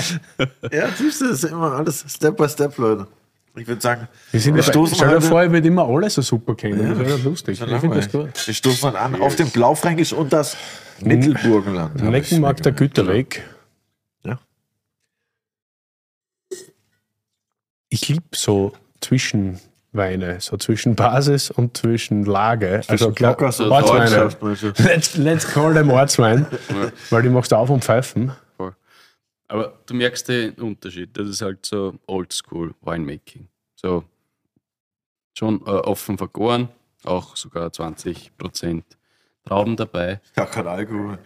ja, 0.72 0.88
siehst 0.98 1.22
du, 1.22 1.28
das 1.30 1.44
ist 1.44 1.52
immer 1.52 1.72
alles 1.74 2.06
Step 2.08 2.38
by 2.38 2.48
Step, 2.48 2.78
Leute. 2.78 3.08
Ich 3.56 3.68
würde 3.68 3.82
sagen, 3.82 4.08
Wir 4.32 4.40
sind 4.40 4.56
wir 4.56 4.64
stoßen 4.64 4.96
Stell 4.96 5.10
dir 5.10 5.22
vor, 5.22 5.44
ich 5.44 5.52
würde 5.52 5.68
immer 5.68 5.88
alle 5.88 6.10
so 6.10 6.22
super 6.24 6.56
kennen. 6.56 6.90
das 6.90 6.98
wäre 7.00 7.18
ja 7.20 7.24
lustig. 7.24 7.62
Ich 7.62 7.80
finde 7.80 7.96
das 7.98 8.12
gut. 8.12 8.48
Wir 8.48 8.54
stoßen 8.54 8.92
mal 8.92 8.98
an 9.00 9.22
auf 9.22 9.36
den 9.36 9.50
Blaufränkisch 9.50 10.14
und 10.14 10.34
das 10.34 10.58
Mittelburgenland. 11.02 12.02
Meckenmark 12.02 12.62
der 12.64 12.72
Güterweg. 12.72 13.44
Ja. 14.24 14.40
Ich 17.90 18.08
liebe 18.10 18.24
so 18.34 18.74
Zwischenweine, 19.94 20.42
so 20.42 20.58
zwischen 20.58 20.96
Basis 20.96 21.52
und 21.52 21.78
zwischen 21.78 22.26
Lage. 22.26 22.82
Also 22.88 23.12
klar, 23.12 23.36
Blockers 23.36 23.60
und 23.60 23.72
Ortsweine. 23.72 24.36
Let's, 24.80 25.18
let's 25.18 25.48
call 25.48 25.74
them 25.74 25.92
Ortswein, 25.92 26.48
weil 27.12 27.22
die 27.22 27.30
machst 27.30 27.52
du 27.52 27.58
auf 27.58 27.70
und 27.70 27.84
pfeifen. 27.84 28.32
Voll. 28.58 28.74
Aber 29.48 29.78
du 29.86 29.94
merkst 29.94 30.28
den 30.28 30.54
Unterschied. 30.54 31.16
Das 31.16 31.28
ist 31.28 31.44
halt 31.44 31.66
so 31.66 31.94
Oldschool 32.08 32.74
Winemaking. 32.82 33.48
So 33.76 34.04
schon 35.38 35.62
äh, 35.62 35.70
offen 35.70 36.18
vergoren, 36.18 36.70
auch 37.04 37.36
sogar 37.36 37.68
20% 37.70 38.84
Trauben 39.46 39.76
dabei. 39.76 40.22
Ja, 40.36 40.46
kein 40.46 40.68
Alkohol. 40.68 41.20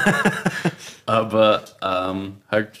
Aber 1.06 1.62
ähm, 1.82 2.38
halt 2.50 2.78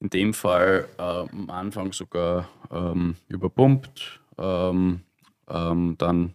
in 0.00 0.10
dem 0.10 0.34
Fall 0.34 0.86
äh, 0.98 1.02
am 1.02 1.50
Anfang 1.50 1.92
sogar 1.92 2.48
ähm, 2.70 3.16
überpumpt, 3.28 4.20
ähm, 4.38 5.00
ähm, 5.48 5.94
dann 5.98 6.34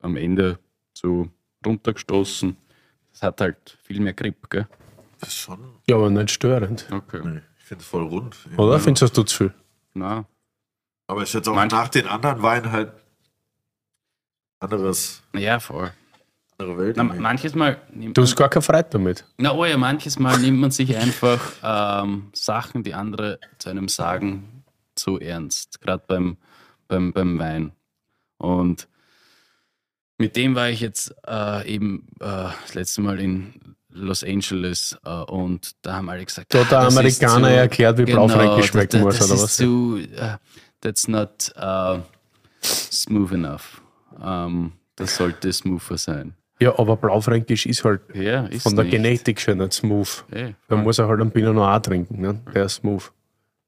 am 0.00 0.16
Ende 0.16 0.58
so 0.94 1.28
runtergestoßen. 1.64 2.56
Das 3.12 3.22
hat 3.22 3.40
halt 3.40 3.78
viel 3.82 4.00
mehr 4.00 4.12
Grip, 4.12 4.48
gell? 4.50 4.66
Das 5.20 5.30
ist 5.30 5.36
schon. 5.38 5.58
Ja, 5.88 5.96
aber 5.96 6.10
nicht 6.10 6.30
störend. 6.30 6.86
Okay. 6.92 7.20
Nee, 7.24 7.40
ich 7.58 7.64
finde 7.64 7.82
es 7.82 7.88
voll 7.88 8.04
rund. 8.06 8.36
Oder 8.56 8.78
findest 8.78 9.02
du 9.02 9.06
das 9.06 9.12
tut 9.14 9.28
zu 9.28 9.36
viel? 9.36 9.54
Na, 9.94 10.26
Aber 11.08 11.22
ist 11.22 11.32
jetzt 11.32 11.48
auch 11.48 11.54
Manch- 11.54 11.72
nach 11.72 11.88
den 11.88 12.06
anderen 12.06 12.42
Weinen 12.42 12.70
halt 12.70 12.92
anderes, 14.60 15.22
ja, 15.34 15.58
voll. 15.60 15.90
andere 16.58 16.78
Welt. 16.78 16.96
Na, 16.96 17.02
manches 17.04 17.54
Mal 17.54 17.80
nimmt 17.92 18.16
Du 18.16 18.20
man, 18.22 18.26
hast 18.28 18.36
gar 18.36 18.48
keine 18.48 18.62
Freude 18.62 18.88
damit. 18.90 19.24
na, 19.38 19.52
oh 19.52 19.64
ja, 19.64 19.76
manches 19.76 20.18
Mal 20.18 20.38
nimmt 20.38 20.58
man 20.58 20.70
sich 20.70 20.96
einfach 20.96 21.40
ähm, 21.62 22.30
Sachen, 22.34 22.82
die 22.82 22.94
andere 22.94 23.38
zu 23.58 23.68
einem 23.70 23.88
sagen, 23.88 24.55
zu 24.96 25.18
ernst. 25.20 25.80
Gerade 25.80 26.02
beim, 26.06 26.36
beim, 26.88 27.12
beim 27.12 27.38
Wein. 27.38 27.72
Und 28.38 28.88
mit 30.18 30.36
dem 30.36 30.54
war 30.54 30.70
ich 30.70 30.80
jetzt 30.80 31.14
äh, 31.26 31.66
eben 31.68 32.08
äh, 32.20 32.24
das 32.64 32.74
letzte 32.74 33.00
Mal 33.02 33.20
in 33.20 33.54
Los 33.90 34.24
Angeles 34.24 34.96
äh, 35.04 35.10
und 35.10 35.72
da 35.82 35.94
haben 35.96 36.08
alle 36.10 36.24
gesagt, 36.24 36.52
Da 36.52 36.60
hat 36.60 36.70
der 36.70 36.78
"Ah, 36.80 36.86
Amerikaner 36.88 37.48
zu- 37.48 37.54
erklärt, 37.54 37.98
wie 37.98 38.04
Blaufränkisch 38.04 38.56
das- 38.58 38.66
schmecken 38.68 39.00
muss, 39.02 39.18
das 39.18 39.26
oder 39.30 39.34
ist 39.36 39.42
was? 39.44 39.56
Zu, 39.56 39.98
äh, 39.98 40.36
that's 40.80 41.08
not 41.08 41.52
uh, 41.58 42.00
smooth 42.62 43.32
enough. 43.32 43.80
Ähm, 44.22 44.72
das 44.96 45.16
sollte 45.16 45.52
smoother 45.52 45.96
sein. 45.98 46.34
Ja, 46.60 46.78
aber 46.78 46.96
Blaufränkisch 46.96 47.66
ist 47.66 47.84
halt 47.84 48.00
Ja, 48.14 48.46
ist 48.46 48.62
von 48.62 48.74
der 48.76 48.84
nicht. 48.86 48.92
Genetik 48.92 49.40
schon 49.40 49.58
nicht 49.58 49.74
smooth. 49.74 50.24
Eh, 50.30 50.52
Da 50.68 50.76
muss 50.76 50.98
er 50.98 51.08
halt 51.08 51.20
einen 51.20 51.30
Pinot 51.30 51.54
Noir 51.54 51.82
trinken, 51.82 52.20
ne? 52.20 52.40
der 52.54 52.64
ist 52.64 52.76
smooth. 52.76 53.12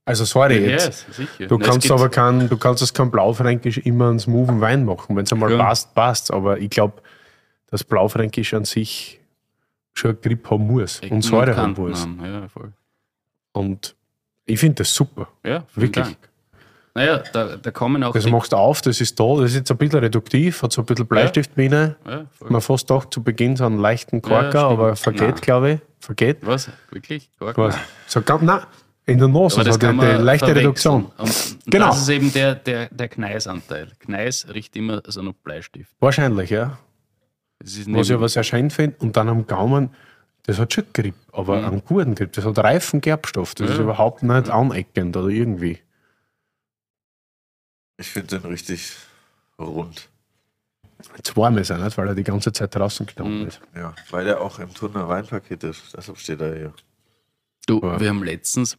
Also 0.09 0.25
sorry 0.25 0.59
ja, 0.65 0.71
jetzt. 0.71 1.13
sicher. 1.13 1.47
Du 1.47 1.59
kannst 1.59 1.83
gibt- 1.83 1.93
aber 1.93 2.09
kein, 2.09 2.49
du 2.49 2.57
kannst 2.57 2.83
aus 2.83 2.93
keinem 2.95 3.11
Blaufränkisch 3.11 3.79
immer 3.79 4.09
einen 4.09 4.19
smoothen 4.19 4.61
Wein 4.61 4.85
machen. 4.85 5.15
Wenn 5.17 5.25
es 5.25 5.33
einmal 5.33 5.53
Ja. 5.53 5.59
passt, 5.59 5.95
passt. 5.95 6.33
Aber 6.33 6.59
ich 6.59 6.71
glaube, 6.71 6.95
dass 7.71 7.85
Blaufränkisch 7.85 8.55
an 8.55 8.65
sich 8.65 9.21
schon 9.95 10.21
Grip 10.21 10.51
haben 10.51 10.67
muss 10.67 11.01
Ecken 11.01 11.17
und 11.17 11.23
Säure 11.23 11.57
haben 11.57 11.75
muss. 11.77 12.01
haben. 12.03 12.21
Ja. 12.25 12.47
Und 13.53 13.95
ich 14.47 14.59
finde 14.59 14.77
das 14.77 14.95
super. 14.95 15.29
Ja, 15.45 15.65
Wirklich. 15.75 16.05
Dank. 16.05 16.17
Naja, 16.95 17.23
da, 17.33 17.57
da 17.57 17.71
kommen 17.71 18.03
auch 18.03 18.13
Das 18.13 18.27
machst 18.27 18.53
du 18.53 18.57
auf, 18.57 18.81
das 18.83 19.01
ist 19.01 19.21
da, 19.21 19.35
das 19.37 19.51
ist 19.51 19.57
jetzt 19.57 19.71
ein 19.71 19.77
bisschen 19.77 20.01
reduktiv, 20.01 20.63
hat 20.63 20.73
so 20.73 20.83
ein 20.83 20.87
bisschen 20.87 21.07
Bleistiftbiene. 21.07 21.97
ja. 22.09 22.27
Man 22.49 22.61
fast 22.61 22.91
doch 22.91 23.05
zu 23.05 23.23
Beginn 23.23 23.57
so 23.57 23.67
einen 23.67 23.79
leichten 23.79 24.21
Korker, 24.21 24.49
stimmt. 24.51 24.65
aber 24.65 24.97
vergeht, 24.97 25.21
Nein. 25.35 25.41
glaube 25.41 25.71
ich. 25.73 25.81
Vergeht. 26.01 26.39
Was? 26.43 26.71
Wirklich? 26.91 27.29
Gar 27.39 27.57
Was? 27.57 27.77
So 28.07 28.23
ganz, 28.23 28.43
nein, 28.43 28.61
in 29.09 29.19
der 29.19 29.29
Nase 29.29 29.57
Aber 29.57 29.65
das 29.65 29.75
hat 29.75 29.81
kann 29.81 29.99
eine 30.01 30.13
man 30.15 30.25
leichte. 30.25 30.55
Reduktion. 30.55 31.07
Und 31.17 31.57
Genau. 31.67 31.87
Das 31.89 32.03
ist 32.03 32.09
eben 32.11 32.33
der, 32.33 32.55
der, 32.55 32.89
der 32.91 33.09
Kneisanteil. 33.09 33.91
Kneis 33.99 34.47
riecht 34.53 34.77
immer 34.77 35.03
so 35.07 35.23
nach 35.23 35.33
Bleistift. 35.33 35.91
Wahrscheinlich, 36.01 36.51
ja. 36.51 36.79
Das 37.59 37.75
ist 37.77 37.93
Was 37.93 38.09
ich 38.09 38.15
aber 38.15 38.29
sehr 38.29 38.45
schön 38.45 38.71
finde. 38.71 38.97
Und 39.01 39.17
dann 39.17 39.29
am 39.29 39.47
Gaumen, 39.47 39.91
das 40.45 40.59
hat 40.59 40.73
schon 40.73 40.85
Grip, 40.93 41.15
aber 41.33 41.67
einen 41.67 41.83
guten 41.85 42.15
Grip. 42.15 42.33
Das 42.33 42.45
hat 42.45 42.59
reifen 42.59 43.01
Gerbstoff. 43.01 43.55
Das 43.55 43.71
ist 43.71 43.77
Ja. 43.79 43.83
überhaupt 43.83 44.23
nicht 44.23 44.49
aneckend 44.51 45.17
oder 45.17 45.29
irgendwie. 45.29 45.79
Ich 47.97 48.09
finde 48.09 48.39
den 48.39 48.49
richtig 48.51 48.93
rund. 49.59 50.09
Jetzt 51.17 51.37
warm 51.37 51.59
ist 51.59 51.71
er 51.71 51.79
nicht, 51.79 51.97
weil 51.99 52.09
er 52.09 52.15
die 52.15 52.25
ganze 52.25 52.53
Zeit 52.53 52.75
draußen 52.75 53.07
gestanden 53.07 53.41
Mhm. 53.43 53.47
ist. 53.49 53.61
Ja, 53.75 53.95
weil 54.11 54.25
der 54.25 54.41
auch 54.41 54.59
im 54.59 54.73
Turner 54.75 55.09
Weinpaket 55.09 55.65
ist. 55.65 55.97
Deshalb 55.97 56.19
steht 56.19 56.41
er 56.41 56.55
hier. 56.57 56.73
Du, 57.67 57.81
wir 57.83 58.09
haben 58.09 58.23
letztens 58.23 58.79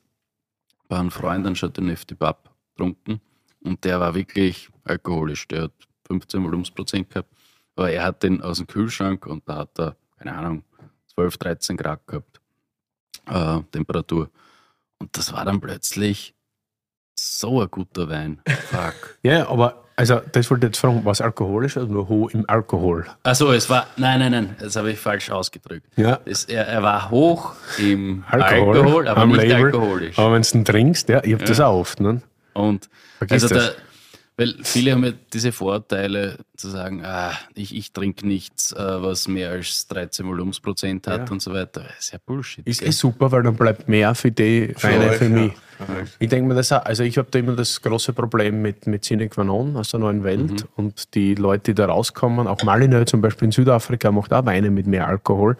bei 0.89 0.97
einem 0.97 1.11
Freund 1.11 1.45
einen 1.45 1.55
Chateauneuf 1.55 2.03
du 2.03 2.15
Pape 2.15 2.49
getrunken 2.71 3.21
und 3.61 3.85
der 3.85 3.99
war 4.01 4.13
wirklich 4.15 4.69
alkoholisch. 4.83 5.47
Der 5.47 5.63
hat 5.63 5.73
15 6.07 6.43
Volumensprozent 6.43 7.09
gehabt, 7.09 7.31
aber 7.75 7.91
er 7.91 8.03
hat 8.03 8.23
den 8.23 8.41
aus 8.41 8.57
dem 8.57 8.67
Kühlschrank 8.67 9.25
und 9.25 9.47
da 9.47 9.57
hat 9.57 9.79
er, 9.79 9.95
keine 10.17 10.35
Ahnung, 10.35 10.63
12, 11.13 11.37
13 11.37 11.77
Grad 11.77 12.05
gehabt, 12.07 12.41
äh, 13.27 13.61
Temperatur. 13.71 14.29
Und 14.97 15.15
das 15.15 15.31
war 15.31 15.45
dann 15.45 15.61
plötzlich 15.61 16.33
so 17.19 17.61
ein 17.61 17.67
guter 17.69 18.09
Wein. 18.09 18.39
Fuck. 18.69 19.17
Ja, 19.23 19.49
aber 19.49 19.83
also 19.95 20.21
das 20.31 20.49
wollte 20.49 20.65
ich 20.65 20.69
jetzt 20.69 20.79
fragen, 20.79 21.01
was 21.03 21.19
alkoholisch 21.19 21.75
oder 21.75 21.87
nur 21.87 22.07
hoch 22.07 22.31
im 22.31 22.45
Alkohol? 22.47 23.05
Also 23.23 23.51
es 23.51 23.69
war, 23.69 23.87
nein, 23.97 24.19
nein, 24.19 24.31
nein, 24.31 24.55
das 24.57 24.77
habe 24.77 24.91
ich 24.91 24.99
falsch 24.99 25.29
ausgedrückt. 25.29 25.85
Ja. 25.97 26.19
Es, 26.23 26.45
er, 26.45 26.67
er 26.67 26.81
war 26.81 27.11
hoch 27.11 27.53
im 27.77 28.23
Alkohol, 28.29 29.09
aber 29.09 29.21
am 29.21 29.29
nicht 29.29 29.41
Label. 29.43 29.65
alkoholisch. 29.65 30.17
Aber 30.17 30.33
wenn 30.33 30.41
du 30.41 30.57
ihn 30.57 30.63
trinkst, 30.63 31.09
ja, 31.09 31.21
ich 31.23 31.33
hab 31.33 31.43
das 31.43 31.59
auch 31.59 31.79
oft. 31.79 31.99
Ne? 31.99 32.21
Und 32.53 32.89
Vergiss 33.17 33.43
also 33.43 33.55
das. 33.55 33.75
da, 33.75 33.81
weil 34.39 34.55
viele 34.63 34.93
haben 34.93 35.03
ja 35.03 35.11
diese 35.33 35.51
Vorteile 35.51 36.37
zu 36.55 36.69
sagen, 36.69 37.03
ah, 37.03 37.33
ich, 37.55 37.75
ich 37.75 37.91
trinke 37.91 38.25
nichts, 38.25 38.71
äh, 38.71 38.77
was 38.77 39.27
mehr 39.27 39.51
als 39.51 39.87
13 39.89 40.25
Volumensprozent 40.25 41.07
hat 41.07 41.27
Ja. 41.27 41.31
und 41.31 41.41
so 41.41 41.51
weiter. 41.53 41.81
Das 41.81 42.05
ist 42.05 42.13
ja 42.13 42.19
Bullshit. 42.25 42.65
Ist 42.65 42.81
eh 42.81 42.91
super, 42.91 43.33
weil 43.33 43.43
dann 43.43 43.55
bleibt 43.55 43.89
mehr 43.89 44.15
für 44.15 44.31
die 44.31 44.73
euch, 44.75 44.79
für 44.79 45.25
ja. 45.25 45.29
mich. 45.29 45.51
Ja. 45.79 45.85
Ich 46.19 46.29
denke 46.29 46.47
mir 46.47 46.55
das 46.55 46.71
auch, 46.71 46.85
also 46.85 47.03
ich 47.03 47.17
habe 47.17 47.27
da 47.29 47.39
immer 47.39 47.53
das 47.57 47.81
große 47.81 48.13
Problem 48.13 48.61
mit, 48.61 48.87
mit 48.87 49.03
Sine 49.03 49.27
qua 49.27 49.43
non 49.43 49.75
aus 49.75 49.91
der 49.91 49.99
neuen 49.99 50.23
Welt 50.23 50.65
und 50.77 51.15
die 51.15 51.35
Leute, 51.35 51.71
die 51.71 51.75
da 51.75 51.87
rauskommen, 51.87 52.47
auch 52.47 52.63
Malinö 52.63 53.03
zum 53.03 53.19
Beispiel 53.19 53.47
in 53.47 53.51
Südafrika 53.51 54.09
macht 54.09 54.31
auch 54.31 54.45
Weine 54.45 54.71
mit 54.71 54.87
mehr 54.87 55.05
Alkohol. 55.05 55.57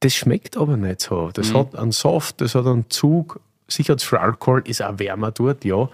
Das 0.00 0.14
schmeckt 0.14 0.56
aber 0.56 0.76
nicht 0.76 1.00
so. 1.00 1.30
Das 1.32 1.54
hat 1.54 1.76
einen 1.76 1.92
Soft, 1.92 2.40
das 2.40 2.56
hat 2.56 2.66
einen 2.66 2.90
Zug, 2.90 3.38
sicher 3.68 3.96
für 3.98 4.20
Alkohol, 4.20 4.62
ist 4.66 4.82
auch 4.82 4.98
wärmer 4.98 5.30
dort, 5.30 5.64
ja. 5.64 5.88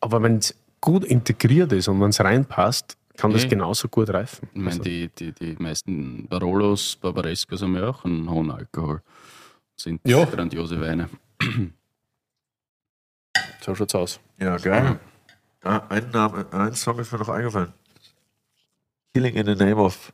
Aber 0.00 0.22
wenn 0.22 0.38
es 0.38 0.54
gut 0.80 1.04
integriert 1.04 1.72
ist 1.72 1.88
und 1.88 2.00
wenn 2.00 2.10
es 2.10 2.20
reinpasst, 2.20 2.96
kann 3.16 3.32
das 3.32 3.44
Ja. 3.44 3.48
genauso 3.48 3.88
gut 3.88 4.10
reifen. 4.10 4.48
Ich 4.52 4.60
meine, 4.60 4.78
die, 4.80 5.08
die, 5.08 5.32
die 5.32 5.56
meisten 5.58 6.28
Barolos, 6.28 6.96
Barbarescos 6.96 7.62
haben 7.62 7.74
ja 7.74 7.88
auch 7.88 8.04
einen 8.04 8.28
hohen 8.30 8.50
Alkohol. 8.50 9.00
Sind 9.76 10.00
Ja. 10.06 10.24
grandiose 10.24 10.80
Weine. 10.80 11.08
so 13.62 13.74
schaut's 13.74 13.94
aus. 13.94 14.20
Ja, 14.38 14.56
geil. 14.58 14.98
Ah, 15.62 15.82
ein, 15.88 16.10
Name, 16.10 16.46
ein 16.52 16.74
Song 16.74 16.98
ist 16.98 17.10
mir 17.12 17.18
noch 17.18 17.28
eingefallen. 17.28 17.72
Killing 19.14 19.34
in 19.34 19.46
the 19.46 19.54
name 19.54 19.76
of 19.76 20.12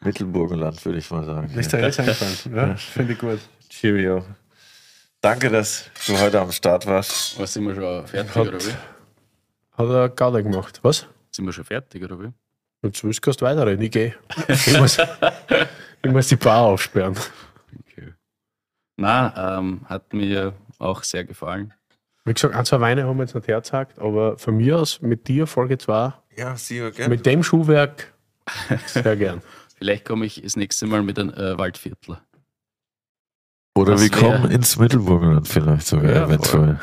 Mittelburgenland, 0.00 0.84
würde 0.84 0.98
ich 0.98 1.10
mal 1.10 1.24
sagen. 1.24 1.50
Ist 1.58 1.72
dir 1.72 1.80
jetzt 1.80 1.98
eingefallen? 2.00 2.36
Ja, 2.54 2.76
finde 2.76 3.14
ich 3.14 3.18
gut. 3.18 3.40
Cheerio. 3.68 4.24
Danke, 5.20 5.48
dass 5.50 5.90
du 6.06 6.18
heute 6.18 6.40
am 6.40 6.52
Start 6.52 6.86
warst. 6.86 7.38
Was 7.40 7.54
sind 7.54 7.66
wir 7.66 7.74
schon 7.74 8.06
fertig 8.06 8.34
Hat- 8.34 8.46
oder 8.48 8.60
wie? 8.60 8.74
Hat 9.76 9.88
er 9.88 10.08
gar 10.08 10.30
nicht 10.32 10.44
gemacht. 10.50 10.80
Was? 10.82 11.06
Sind 11.30 11.44
wir 11.46 11.52
schon 11.52 11.64
fertig 11.64 12.02
oder 12.02 12.18
wie? 12.20 12.32
Jetzt 12.82 13.02
willst 13.04 13.26
du 13.26 13.44
weiterreden, 13.44 13.82
ich 13.84 13.90
gehe. 13.90 14.14
Ich 14.48 14.78
muss, 14.78 14.98
ich 16.02 16.10
muss 16.10 16.28
die 16.28 16.36
Bar 16.36 16.62
aufsperren. 16.66 17.16
Okay. 17.80 18.14
Na, 18.96 19.58
ähm, 19.58 19.82
hat 19.86 20.12
mir 20.12 20.54
auch 20.78 21.02
sehr 21.02 21.24
gefallen. 21.24 21.72
Wie 22.24 22.34
gesagt, 22.34 22.54
ein, 22.54 22.64
zwei 22.64 22.80
Weine 22.80 23.04
haben 23.04 23.16
wir 23.18 23.24
jetzt 23.24 23.34
nicht 23.34 23.48
hergezeigt, 23.48 23.98
aber 23.98 24.36
von 24.38 24.56
mir 24.56 24.78
aus 24.78 25.00
mit 25.00 25.28
dir 25.28 25.46
Folge 25.46 25.78
2, 25.78 26.12
Ja, 26.36 26.54
you 26.68 26.86
again. 26.86 27.08
mit 27.10 27.24
dem 27.24 27.42
Schuhwerk, 27.42 28.12
sehr 28.86 29.16
gern. 29.16 29.42
Vielleicht 29.76 30.04
komme 30.06 30.24
ich 30.26 30.40
das 30.42 30.56
nächste 30.56 30.86
Mal 30.86 31.02
mit 31.02 31.18
einem 31.18 31.30
äh, 31.34 31.56
Waldviertler. 31.58 32.22
Oder 33.76 33.92
Das 33.92 34.02
wir 34.02 34.10
kommen 34.10 34.50
ins 34.50 34.78
Mittelburgenland 34.78 35.46
vielleicht 35.46 35.86
sogar 35.86 36.10
Ja, 36.10 36.24
eventuell. 36.24 36.80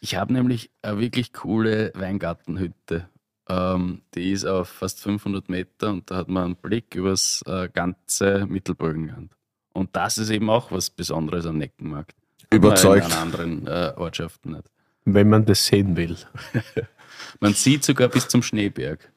Ich 0.00 0.16
habe 0.16 0.32
nämlich 0.32 0.70
eine 0.82 1.00
wirklich 1.00 1.32
coole 1.32 1.92
Weingartenhütte. 1.94 3.08
Ähm, 3.48 4.02
die 4.14 4.32
ist 4.32 4.44
auf 4.44 4.68
fast 4.68 5.00
500 5.00 5.48
Meter 5.48 5.90
und 5.90 6.10
da 6.10 6.16
hat 6.16 6.28
man 6.28 6.44
einen 6.44 6.56
Blick 6.56 6.94
übers 6.94 7.42
äh, 7.46 7.68
ganze 7.68 8.46
Mittelburgenland. 8.46 9.32
Und 9.72 9.96
das 9.96 10.18
ist 10.18 10.30
eben 10.30 10.50
auch 10.50 10.70
was 10.70 10.90
Besonderes 10.90 11.46
am 11.46 11.58
Neckenmarkt. 11.58 12.14
Überzeugt. 12.50 13.06
In, 13.06 13.12
an 13.12 13.18
anderen 13.18 13.66
äh, 13.66 13.92
Ortschaften 13.96 14.52
nicht. 14.52 14.70
Wenn 15.04 15.28
man 15.28 15.44
das 15.46 15.66
sehen 15.66 15.96
will. 15.96 16.16
Man 17.40 17.54
sieht 17.54 17.84
sogar 17.84 18.08
bis 18.08 18.28
zum 18.28 18.42
Schneeberg. 18.42 19.10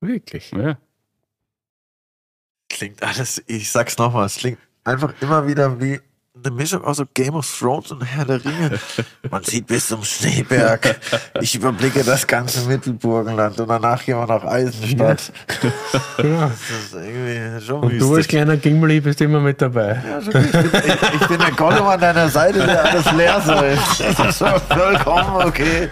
Wirklich. 0.00 0.52
Ja. 0.52 0.78
Klingt 2.68 3.02
alles, 3.02 3.42
ich 3.46 3.70
sag's 3.70 3.98
nochmal, 3.98 4.26
es 4.26 4.36
klingt 4.36 4.58
einfach 4.84 5.14
immer 5.20 5.46
wieder 5.46 5.80
wie 5.80 6.00
eine 6.36 6.54
Mischung 6.54 6.84
aus 6.84 6.96
so 6.96 7.04
Game 7.14 7.34
of 7.34 7.58
Thrones 7.58 7.92
und 7.92 8.02
Herr 8.02 8.24
der 8.24 8.44
Ringe. 8.44 8.78
Man 9.30 9.44
sieht 9.44 9.66
bis 9.66 9.86
zum 9.86 10.02
Schneeberg. 10.02 10.96
Ich 11.40 11.54
überblicke 11.54 12.02
das 12.02 12.26
ganze 12.26 12.66
Mittelburgenland 12.66 13.58
und 13.60 13.68
danach 13.68 14.04
gehen 14.04 14.18
wir 14.18 14.26
nach 14.26 14.44
Eisenstadt. 14.44 15.32
Ja. 16.18 16.50
Das 16.50 16.60
ist 16.70 16.94
irgendwie 16.94 17.64
schon 17.64 17.82
Und 17.84 17.98
du 17.98 18.14
als 18.14 18.26
kleiner 18.26 18.56
Gimli 18.56 19.00
bist 19.00 19.20
immer 19.20 19.40
mit 19.40 19.60
dabei. 19.62 20.02
Ja, 20.08 20.20
schon 20.20 20.44
ich, 20.44 20.50
bin, 20.50 20.70
ich, 20.74 21.20
ich 21.20 21.28
bin 21.28 21.38
der 21.38 21.52
Gollum 21.52 21.86
an 21.86 22.00
deiner 22.00 22.28
Seite, 22.28 22.58
der 22.58 22.84
alles 22.84 23.12
leer 23.12 23.40
so 23.40 23.52
ist. 23.52 24.18
Das 24.18 24.28
ist 24.28 24.38
schon 24.38 24.60
vollkommen 24.60 25.46
okay. 25.46 25.88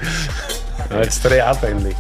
Jetzt 0.91 1.25
dreh 1.25 1.41
ab 1.41 1.63
endlich. 1.63 1.97